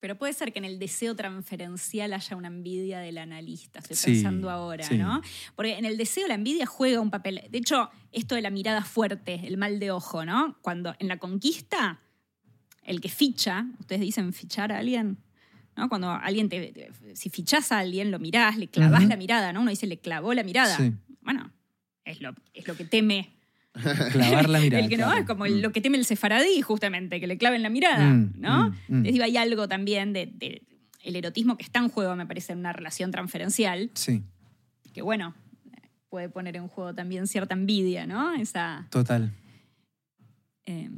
Pero 0.05 0.19
puede 0.19 0.35
ser 0.35 0.53
que 0.53 0.59
en 0.59 0.67
el 0.67 0.79
deseo 0.79 1.17
transferencial 1.17 2.13
haya 2.13 2.37
una 2.37 2.49
envidia 2.49 2.99
del 2.99 3.17
analista, 3.17 3.79
estoy 3.79 3.97
Sí, 3.97 4.11
pensando 4.13 4.51
ahora, 4.51 4.85
sí. 4.85 4.99
¿no? 4.99 5.23
Porque 5.57 5.79
en 5.79 5.87
el 5.87 5.97
deseo 5.97 6.29
la 6.29 6.35
envidia 6.35 6.67
juega 6.67 7.01
un 7.01 7.11
papel. 7.11 7.41
De 7.49 7.57
hecho, 7.57 7.89
esto 8.13 8.35
de 8.35 8.43
la 8.43 8.51
mirada 8.51 8.83
fuerte, 8.85 9.41
el 9.47 9.57
mal 9.57 9.79
de 9.81 9.93
ojo, 9.93 10.27
¿no? 10.27 10.59
Cuando 10.61 10.95
en 10.99 11.09
la 11.09 11.17
conquista, 11.17 12.01
el 12.83 13.01
que 13.01 13.09
ficha, 13.09 13.65
ustedes 13.81 14.03
dicen 14.03 14.35
fichar 14.35 14.73
a 14.73 14.79
alguien, 14.81 15.17
¿no? 15.75 15.89
Cuando 15.89 16.11
alguien 16.11 16.51
te. 16.51 16.71
te- 16.73 17.17
si 17.17 17.31
fichás 17.31 17.73
a 17.73 17.79
alguien, 17.79 18.11
lo 18.11 18.19
mirás, 18.19 18.59
le 18.59 18.69
clavás 18.69 19.01
Ujú. 19.01 19.09
la 19.09 19.17
mirada, 19.17 19.55
¿no? 19.55 19.63
Uno 19.63 19.71
dice, 19.71 19.87
le 19.87 19.97
clavó 20.01 20.35
la 20.35 20.43
mirada. 20.43 20.77
Sí. 20.77 20.93
Bueno, 21.23 21.51
es 22.05 22.21
lo, 22.21 22.35
es 22.53 22.69
lo 22.69 22.77
que 22.77 22.85
teme. 22.85 23.34
Clavar 24.13 24.49
la 24.49 24.61
mirada. 24.61 24.83
el 24.85 24.89
que 24.89 24.97
no, 24.97 25.05
claro. 25.07 25.21
es 25.21 25.27
como 25.27 25.47
el- 25.47 25.61
lo 25.61 25.73
que 25.73 25.81
teme 25.81 25.99
el 25.99 26.05
sefaradí, 26.05 26.61
justamente, 26.63 27.21
que 27.21 27.27
le 27.27 27.37
claven 27.39 27.63
la 27.63 27.71
mirada, 27.71 28.05
Mm, 28.11 28.35
¿no? 28.39 28.69
mm, 28.71 28.73
mm. 28.73 28.75
Entonces, 28.89 29.13
digo, 29.13 29.25
hay 29.25 29.37
algo 29.37 29.69
también 29.69 30.13
de, 30.13 30.27
de- 30.27 30.63
el 31.03 31.17
erotismo 31.17 31.57
que 31.59 31.65
está 31.65 31.81
en 31.81 31.89
juego, 31.91 32.17
me 32.17 32.25
parece, 32.27 32.53
en 32.53 32.61
una 32.61 32.73
relación 32.73 33.11
transferencial, 33.11 33.91
Sí, 33.95 34.23
que 34.95 35.03
bueno, 35.03 35.35
puede 36.09 36.29
poner 36.31 36.57
en 36.57 36.69
juego 36.69 36.95
también 36.95 37.27
cierta 37.27 37.55
envidia, 37.55 38.07
¿no? 38.07 38.33
Esa, 38.35 38.87
total. 38.91 39.33
eh, 40.67 40.89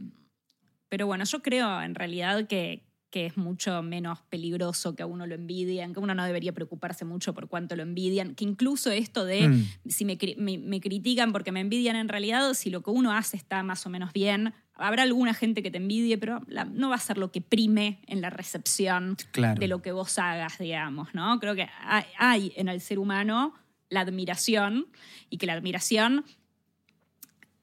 pero 0.89 1.07
bueno, 1.07 1.25
yo 1.25 1.43
creo 1.43 1.83
en 1.83 1.95
realidad 1.95 2.47
que, 2.47 2.86
que 3.11 3.27
es 3.27 3.37
mucho 3.37 3.83
menos 3.83 4.21
peligroso 4.29 4.95
que 4.95 5.03
a 5.03 5.07
uno 5.07 5.27
lo 5.27 5.35
envidian, 5.35 5.95
que 5.95 6.01
uno 6.01 6.15
no 6.15 6.25
debería 6.25 6.53
preocuparse 6.53 7.05
mucho 7.05 7.33
por 7.35 7.49
cuánto 7.49 7.77
lo 7.77 7.83
envidian, 7.83 8.35
que 8.35 8.45
incluso 8.45 8.91
esto 8.91 9.25
de 9.25 9.49
Mm. 9.49 9.65
si 9.89 10.05
me, 10.05 10.19
me- 10.37 10.59
me 10.59 10.81
critican 10.81 11.33
porque 11.33 11.53
me 11.53 11.61
envidian 11.61 11.97
en 11.97 12.09
realidad, 12.09 12.53
si 12.55 12.69
lo 12.71 12.83
que 12.83 12.91
uno 12.91 13.13
hace 13.13 13.37
está 13.37 13.63
más 13.63 13.87
o 13.87 13.91
menos 13.91 14.13
bien, 14.13 14.53
habrá 14.75 15.05
alguna 15.05 15.33
gente 15.35 15.63
que 15.63 15.71
te 15.71 15.79
envidie, 15.79 16.19
pero 16.19 16.41
la- 16.49 16.65
no 16.65 16.89
va 16.91 16.97
a 16.97 16.99
ser 16.99 17.17
lo 17.17 17.31
que 17.33 17.41
prime 17.41 18.01
en 18.07 18.21
la 18.21 18.29
recepción 18.31 19.17
Claro. 19.31 19.59
de 19.61 19.69
lo 19.69 19.81
que 19.81 19.93
vos 19.93 20.19
hagas, 20.19 20.59
digamos, 20.59 21.15
¿no? 21.15 21.39
Creo 21.39 21.55
que 21.55 21.69
hay, 21.83 22.05
hay 22.19 22.53
en 22.57 22.69
el 22.69 22.81
ser 22.81 22.99
humano 22.99 23.55
la 23.89 24.01
admiración 24.01 24.89
y 25.31 25.39
que 25.39 25.47
la 25.47 25.53
admiración 25.53 26.25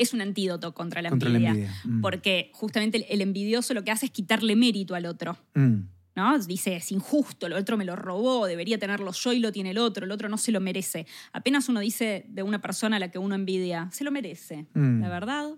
es 0.03 0.13
un 0.13 0.21
antídoto 0.21 0.73
contra 0.73 1.01
la 1.01 1.09
Contra 1.09 1.29
la 1.29 1.37
envidia. 1.49 1.73
Mm. 1.85 2.01
Porque 2.01 2.51
justamente 2.53 2.97
el, 2.97 3.05
el 3.09 3.21
envidioso 3.21 3.73
lo 3.73 3.83
que 3.83 3.91
hace 3.91 4.05
es 4.07 4.11
quitarle 4.11 4.55
mérito 4.55 4.95
al 4.95 5.05
otro. 5.05 5.37
Mm. 5.55 5.75
¿no? 6.15 6.37
Dice, 6.37 6.75
es 6.75 6.91
injusto, 6.91 7.47
el 7.47 7.53
otro 7.53 7.75
me 7.75 7.85
lo 7.85 7.95
robó, 7.95 8.45
debería 8.45 8.77
tenerlo 8.77 9.11
yo 9.13 9.33
y 9.33 9.39
lo 9.39 9.51
tiene 9.51 9.71
el 9.71 9.79
otro, 9.79 10.05
el 10.05 10.11
otro 10.11 10.29
no 10.29 10.37
se 10.37 10.51
lo 10.51 10.61
merece. 10.61 11.07
Apenas 11.31 11.69
uno 11.69 11.79
dice 11.79 12.25
de 12.29 12.43
una 12.43 12.61
persona 12.61 12.97
a 12.97 12.99
la 12.99 13.09
que 13.09 13.17
uno 13.17 13.33
envidia, 13.33 13.89
se 13.91 14.03
lo 14.03 14.11
merece, 14.11 14.67
Mm. 14.75 15.01
la 15.01 15.09
verdad, 15.09 15.49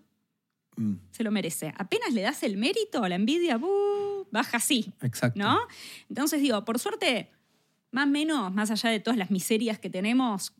Mm. 0.77 0.93
se 1.11 1.23
lo 1.23 1.31
merece. 1.31 1.73
Apenas 1.77 2.13
le 2.13 2.21
das 2.21 2.41
el 2.43 2.55
mérito 2.57 3.03
a 3.03 3.09
la 3.09 3.15
envidia, 3.15 3.57
¡bu! 3.57 4.27
baja 4.31 4.57
así, 4.57 4.93
Exacto. 5.01 5.37
¿no? 5.39 5.59
Entonces 6.09 6.41
digo, 6.41 6.63
por 6.65 6.79
suerte, 6.79 7.31
más 7.91 8.07
o 8.07 8.11
menos, 8.11 8.53
más 8.53 8.71
allá 8.71 8.89
de 8.89 8.99
todas 9.01 9.17
las 9.17 9.31
miserias 9.31 9.77
que 9.79 9.89
tenemos, 9.89 10.53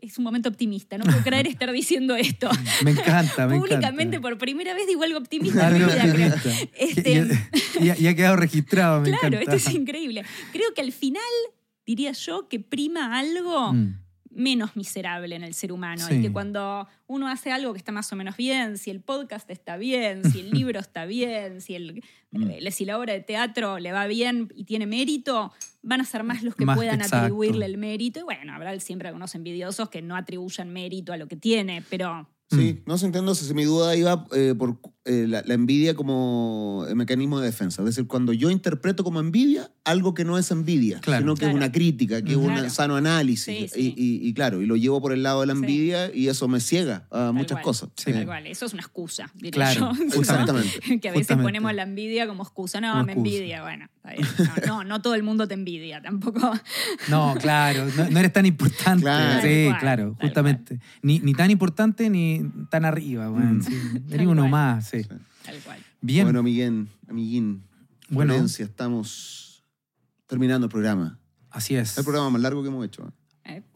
es 0.00 0.16
un 0.18 0.24
momento 0.24 0.48
optimista. 0.48 0.96
No 0.98 1.04
puedo 1.04 1.22
creer 1.22 1.46
estar 1.46 1.70
diciendo 1.72 2.14
esto. 2.16 2.48
Me 2.84 2.92
encanta, 2.92 3.46
me 3.46 3.56
Públicamente, 3.58 4.16
encanta. 4.16 4.20
por 4.20 4.38
primera 4.38 4.72
vez, 4.74 4.86
digo 4.86 5.02
algo 5.02 5.18
optimista 5.18 5.68
en 5.68 5.74
mi 5.74 5.84
vida, 5.84 6.12
creo. 6.12 6.34
Este- 6.78 7.26
Y, 7.80 7.84
y- 7.88 8.04
y 8.04 8.06
ha 8.06 8.14
quedado 8.14 8.36
registrado, 8.36 9.00
me 9.00 9.10
Claro, 9.10 9.36
encanta. 9.38 9.54
esto 9.56 9.70
es 9.70 9.74
increíble. 9.74 10.24
Creo 10.52 10.72
que 10.74 10.80
al 10.82 10.92
final, 10.92 11.22
diría 11.86 12.12
yo, 12.12 12.48
que 12.48 12.60
prima 12.60 13.18
algo 13.18 13.72
Mm. 13.72 13.98
menos 14.30 14.76
miserable 14.76 15.34
en 15.34 15.42
el 15.42 15.54
ser 15.54 15.72
humano. 15.72 16.06
Sí. 16.06 16.14
Y 16.14 16.22
que 16.22 16.30
cuando 16.32 16.86
uno 17.08 17.26
hace 17.28 17.50
algo 17.50 17.72
que 17.72 17.78
está 17.78 17.90
más 17.90 18.12
o 18.12 18.16
menos 18.16 18.36
bien, 18.36 18.78
si 18.78 18.90
el 18.90 19.00
podcast 19.00 19.50
está 19.50 19.76
bien, 19.76 20.30
si 20.30 20.40
el 20.40 20.50
libro 20.68 20.78
está 20.78 21.06
bien, 21.06 21.60
si, 21.60 21.74
el, 21.74 22.04
Mm. 22.30 22.50
eh, 22.50 22.70
si 22.70 22.84
la 22.84 22.98
obra 22.98 23.14
de 23.14 23.20
teatro 23.20 23.78
le 23.80 23.90
va 23.90 24.06
bien 24.06 24.48
y 24.54 24.64
tiene 24.64 24.86
mérito, 24.86 25.52
van 25.82 26.00
a 26.00 26.04
ser 26.04 26.24
más 26.24 26.42
los 26.42 26.54
que 26.54 26.64
Más, 26.64 26.76
puedan 26.76 27.00
exacto. 27.00 27.16
atribuirle 27.16 27.66
el 27.66 27.78
mérito. 27.78 28.20
Y 28.20 28.22
bueno, 28.22 28.52
habrá 28.54 28.78
siempre 28.80 29.08
algunos 29.08 29.34
envidiosos 29.34 29.88
que 29.88 30.02
no 30.02 30.16
atribuyan 30.16 30.72
mérito 30.72 31.12
a 31.12 31.16
lo 31.16 31.28
que 31.28 31.36
tiene, 31.36 31.82
pero 31.88 32.28
Sí, 32.50 32.82
no 32.86 32.96
sé, 32.96 33.06
entiendo 33.06 33.34
si 33.34 33.52
mi 33.52 33.64
duda 33.64 33.94
iba 33.94 34.26
eh, 34.32 34.54
por 34.56 34.80
eh, 35.08 35.26
la, 35.26 35.42
la 35.44 35.54
envidia 35.54 35.94
como 35.94 36.86
mecanismo 36.94 37.40
de 37.40 37.46
defensa. 37.46 37.82
Es 37.82 37.86
decir, 37.86 38.06
cuando 38.06 38.32
yo 38.32 38.50
interpreto 38.50 39.02
como 39.04 39.20
envidia 39.20 39.70
algo 39.84 40.14
que 40.14 40.24
no 40.24 40.36
es 40.38 40.50
envidia, 40.50 41.00
Claro. 41.00 41.22
sino 41.22 41.34
que 41.34 41.40
Claro. 41.40 41.52
es 41.52 41.56
una 41.56 41.72
crítica, 41.72 42.22
que 42.22 42.32
es 42.32 42.36
un 42.36 42.70
sano 42.70 42.94
análisis. 42.96 43.42
Sí, 43.44 43.68
sí. 43.72 43.94
Y, 43.96 44.04
y- 44.24 44.28
y 44.28 44.34
claro, 44.34 44.60
y 44.62 44.66
lo 44.66 44.76
llevo 44.76 45.00
por 45.00 45.12
el 45.12 45.22
lado 45.22 45.40
de 45.40 45.46
la 45.48 45.54
Sí. 45.54 45.60
envidia 45.60 46.14
y 46.14 46.28
eso 46.28 46.46
me 46.46 46.60
ciega 46.60 47.06
a 47.10 47.18
Tal 47.26 47.32
muchas 47.32 47.52
cual. 47.52 47.62
cosas. 47.64 47.88
Sí. 47.96 48.12
Tal 48.12 48.22
Eh, 48.22 48.26
cual, 48.26 48.46
eso 48.46 48.66
es 48.66 48.72
una 48.74 48.82
excusa, 48.82 49.30
diría 49.34 49.50
Claro, 49.50 49.92
yo. 49.94 50.04
Exactamente. 50.20 51.00
que 51.00 51.08
a 51.08 51.12
veces 51.12 51.26
Justamente. 51.26 51.42
ponemos 51.48 51.74
la 51.74 51.82
envidia 51.84 52.26
como 52.28 52.42
excusa. 52.42 52.80
No, 52.80 52.92
Como 52.92 53.04
me 53.04 53.12
excusa. 53.12 53.34
envidia. 53.36 53.62
Bueno, 53.62 53.86
está 53.96 54.10
bien. 54.12 54.28
No, 54.66 54.78
no, 54.78 54.84
no 54.84 55.02
todo 55.02 55.14
el 55.14 55.22
mundo 55.22 55.48
te 55.48 55.54
envidia 55.54 56.00
tampoco. 56.02 56.38
No, 57.08 57.34
claro, 57.40 57.86
no, 57.96 58.10
no 58.10 58.18
eres 58.18 58.32
tan 58.32 58.44
importante. 58.46 59.02
Claro. 59.02 59.42
Sí, 59.42 59.70
claro, 59.80 60.14
tal 60.18 60.28
justamente. 60.28 60.80
Ni, 61.02 61.20
ni 61.20 61.32
tan 61.32 61.50
importante 61.50 62.10
ni 62.10 62.42
tan 62.70 62.84
arriba, 62.84 63.30
weón, 63.30 63.58
Mm. 63.58 63.62
sí. 63.62 63.72
Tal 64.08 64.12
Eres 64.14 64.26
uno 64.26 64.48
más, 64.48 64.88
sí. 64.88 64.97
Sí. 65.02 65.08
Tal 65.44 65.58
cual. 65.64 65.78
Bien. 66.00 66.24
Bueno, 66.24 66.40
amiguín, 66.40 66.88
amiguín, 67.08 67.64
Bueno. 68.08 68.32
Florencia, 68.34 68.64
estamos 68.64 69.64
terminando 70.26 70.66
el 70.66 70.70
programa. 70.70 71.18
Así 71.50 71.74
es. 71.74 71.92
Es 71.92 71.98
el 71.98 72.04
programa 72.04 72.30
más 72.30 72.42
largo 72.42 72.62
que 72.62 72.68
hemos 72.68 72.84
hecho. 72.84 73.12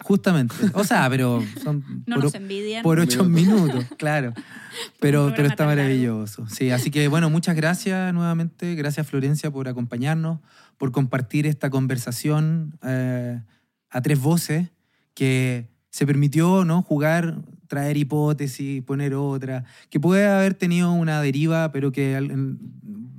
Justamente. 0.04 0.54
O 0.74 0.84
sea, 0.84 1.08
pero 1.08 1.42
son 1.62 2.04
no 2.06 2.16
por, 2.16 2.24
nos 2.24 2.34
envidian. 2.34 2.82
por 2.82 2.98
ocho 3.00 3.24
Minutos. 3.24 3.66
minutos, 3.68 3.96
claro. 3.98 4.34
Pero, 5.00 5.32
pero 5.36 5.48
está 5.48 5.66
maravilloso. 5.66 6.46
Sí, 6.48 6.70
así 6.70 6.90
que 6.90 7.06
bueno, 7.08 7.28
muchas 7.28 7.54
gracias 7.56 8.14
nuevamente. 8.14 8.74
Gracias 8.74 9.06
Florencia 9.06 9.50
por 9.50 9.68
acompañarnos, 9.68 10.40
por 10.78 10.92
compartir 10.92 11.46
esta 11.46 11.68
conversación 11.68 12.78
eh, 12.82 13.42
a 13.90 14.00
tres 14.00 14.18
voces 14.18 14.70
que 15.14 15.68
se 15.90 16.06
permitió 16.06 16.64
¿no? 16.64 16.80
jugar, 16.82 17.42
traer 17.72 17.96
hipótesis, 17.96 18.82
poner 18.82 19.14
otra, 19.14 19.64
que 19.88 19.98
puede 19.98 20.26
haber 20.28 20.52
tenido 20.52 20.92
una 20.92 21.22
deriva, 21.22 21.72
pero 21.72 21.90
que 21.90 22.20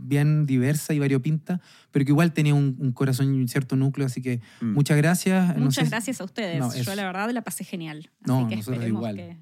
bien 0.06 0.46
diversa 0.46 0.94
y 0.94 1.00
variopinta, 1.00 1.60
pero 1.90 2.06
que 2.06 2.12
igual 2.12 2.34
tenía 2.34 2.54
un, 2.54 2.76
un 2.80 2.92
corazón 2.92 3.34
y 3.34 3.40
un 3.42 3.48
cierto 3.48 3.76
núcleo, 3.76 4.06
así 4.06 4.22
que 4.22 4.42
Mm. 4.62 4.74
muchas 4.74 4.96
gracias. 4.98 5.58
No 5.58 5.64
Muchas 5.66 5.86
sé- 5.86 5.90
gracias 5.90 6.22
a 6.22 6.24
ustedes. 6.24 6.60
No, 6.60 6.72
Yo 6.72 6.94
la 6.94 7.04
verdad 7.06 7.32
la 7.32 7.42
pasé 7.42 7.64
genial. 7.64 7.98
Así 8.22 8.32
No, 8.32 8.48
que 8.48 8.58
nosotros 8.58 8.86
igual. 8.88 9.16
que- 9.16 9.38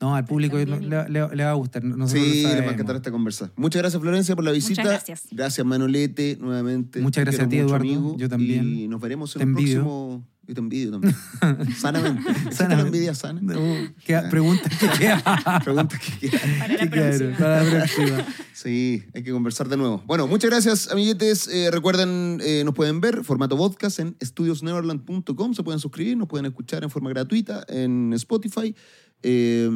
No, 0.00 0.16
al 0.16 0.24
público 0.24 0.56
le, 0.56 0.64
le- 0.66 1.08
le- 1.08 1.28
le 1.36 1.44
va 1.44 1.50
a 1.50 1.54
gustar. 1.54 1.84
Nosotros 1.84 2.24
Sí, 2.26 2.42
les 2.42 2.62
va 2.66 2.70
a 2.70 2.72
encantar 2.72 2.96
esta 2.96 3.12
conversa. 3.12 3.52
Muchas 3.54 3.82
gracias, 3.82 4.00
Florencia, 4.02 4.34
por 4.34 4.44
la 4.44 4.50
visita. 4.50 4.82
gracias. 4.82 5.28
Gracias, 5.30 5.64
Manolete, 5.64 6.38
nuevamente. 6.40 7.00
Muchas 7.02 7.22
gracias 7.24 7.46
a 7.46 7.48
ti, 7.48 7.58
Eduardo. 7.58 7.76
amigo. 7.86 8.16
Yo 8.18 8.28
también. 8.28 8.66
Y 8.66 8.88
nos 8.88 9.00
veremos 9.00 9.36
en 9.36 9.40
Te 9.40 9.44
el 9.44 9.48
envidio. 9.50 9.74
próximo. 9.82 10.26
Yo 10.50 10.54
te 10.54 10.60
envidio 10.62 10.90
también. 10.90 11.14
Sanamente. 11.76 12.28
¿Existe 12.28 12.66
la 12.66 12.80
envidia 12.80 13.14
sana? 13.14 13.40
Uh, 13.40 13.86
queda- 14.04 14.28
pregunta 14.28 14.68
que 14.68 14.88
queda. 14.98 15.60
Pregunta 15.64 15.96
que 15.96 16.28
queda. 16.28 16.40
Para 16.58 16.74
la 16.74 16.90
próxima. 16.90 17.36
para 17.38 17.62
la 17.62 17.70
próxima. 17.70 18.26
Sí, 18.52 19.04
hay 19.14 19.22
que 19.22 19.30
conversar 19.30 19.68
de 19.68 19.76
nuevo. 19.76 20.02
Bueno, 20.06 20.26
muchas 20.26 20.50
gracias, 20.50 20.90
amiguetes. 20.90 21.46
Eh, 21.46 21.70
recuerden, 21.70 22.40
eh, 22.42 22.64
nos 22.64 22.74
pueden 22.74 23.00
ver 23.00 23.22
formato 23.22 23.56
podcast 23.56 24.00
en 24.00 24.16
estudiosneverland.com. 24.18 25.54
Se 25.54 25.62
pueden 25.62 25.78
suscribir, 25.78 26.16
nos 26.16 26.26
pueden 26.26 26.46
escuchar 26.46 26.82
en 26.82 26.90
forma 26.90 27.10
gratuita 27.10 27.64
en 27.68 28.12
Spotify. 28.14 28.74
Eh, 29.22 29.68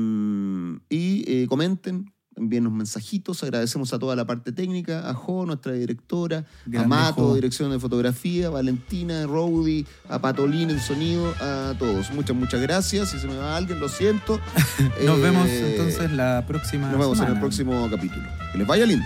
y 0.88 1.24
eh, 1.30 1.46
comenten, 1.48 2.12
envíennos 2.36 2.72
mensajitos. 2.72 3.42
Agradecemos 3.42 3.92
a 3.92 3.98
toda 3.98 4.16
la 4.16 4.26
parte 4.26 4.52
técnica, 4.52 5.08
a 5.08 5.14
Jo, 5.14 5.46
nuestra 5.46 5.72
directora, 5.72 6.44
a 6.78 6.82
Mato, 6.86 7.28
Jo. 7.28 7.34
dirección 7.34 7.70
de 7.70 7.78
fotografía, 7.78 8.50
Valentina, 8.50 9.26
Rowdy, 9.26 9.86
a 10.08 10.18
Patolín, 10.20 10.70
el 10.70 10.80
sonido, 10.80 11.32
a 11.40 11.74
todos. 11.78 12.10
Muchas, 12.12 12.36
muchas 12.36 12.60
gracias. 12.60 13.10
Si 13.10 13.18
se 13.18 13.26
me 13.26 13.36
va 13.36 13.56
alguien, 13.56 13.80
lo 13.80 13.88
siento. 13.88 14.40
Nos 15.04 15.18
Eh, 15.18 15.22
vemos 15.22 15.48
entonces 15.48 16.10
la 16.12 16.44
próxima 16.46 16.90
Nos 16.90 16.98
vemos 17.00 17.20
en 17.20 17.28
el 17.28 17.38
próximo 17.40 17.88
capítulo. 17.90 18.22
Que 18.52 18.58
les 18.58 18.66
vaya 18.66 18.86
lindo. 18.86 19.04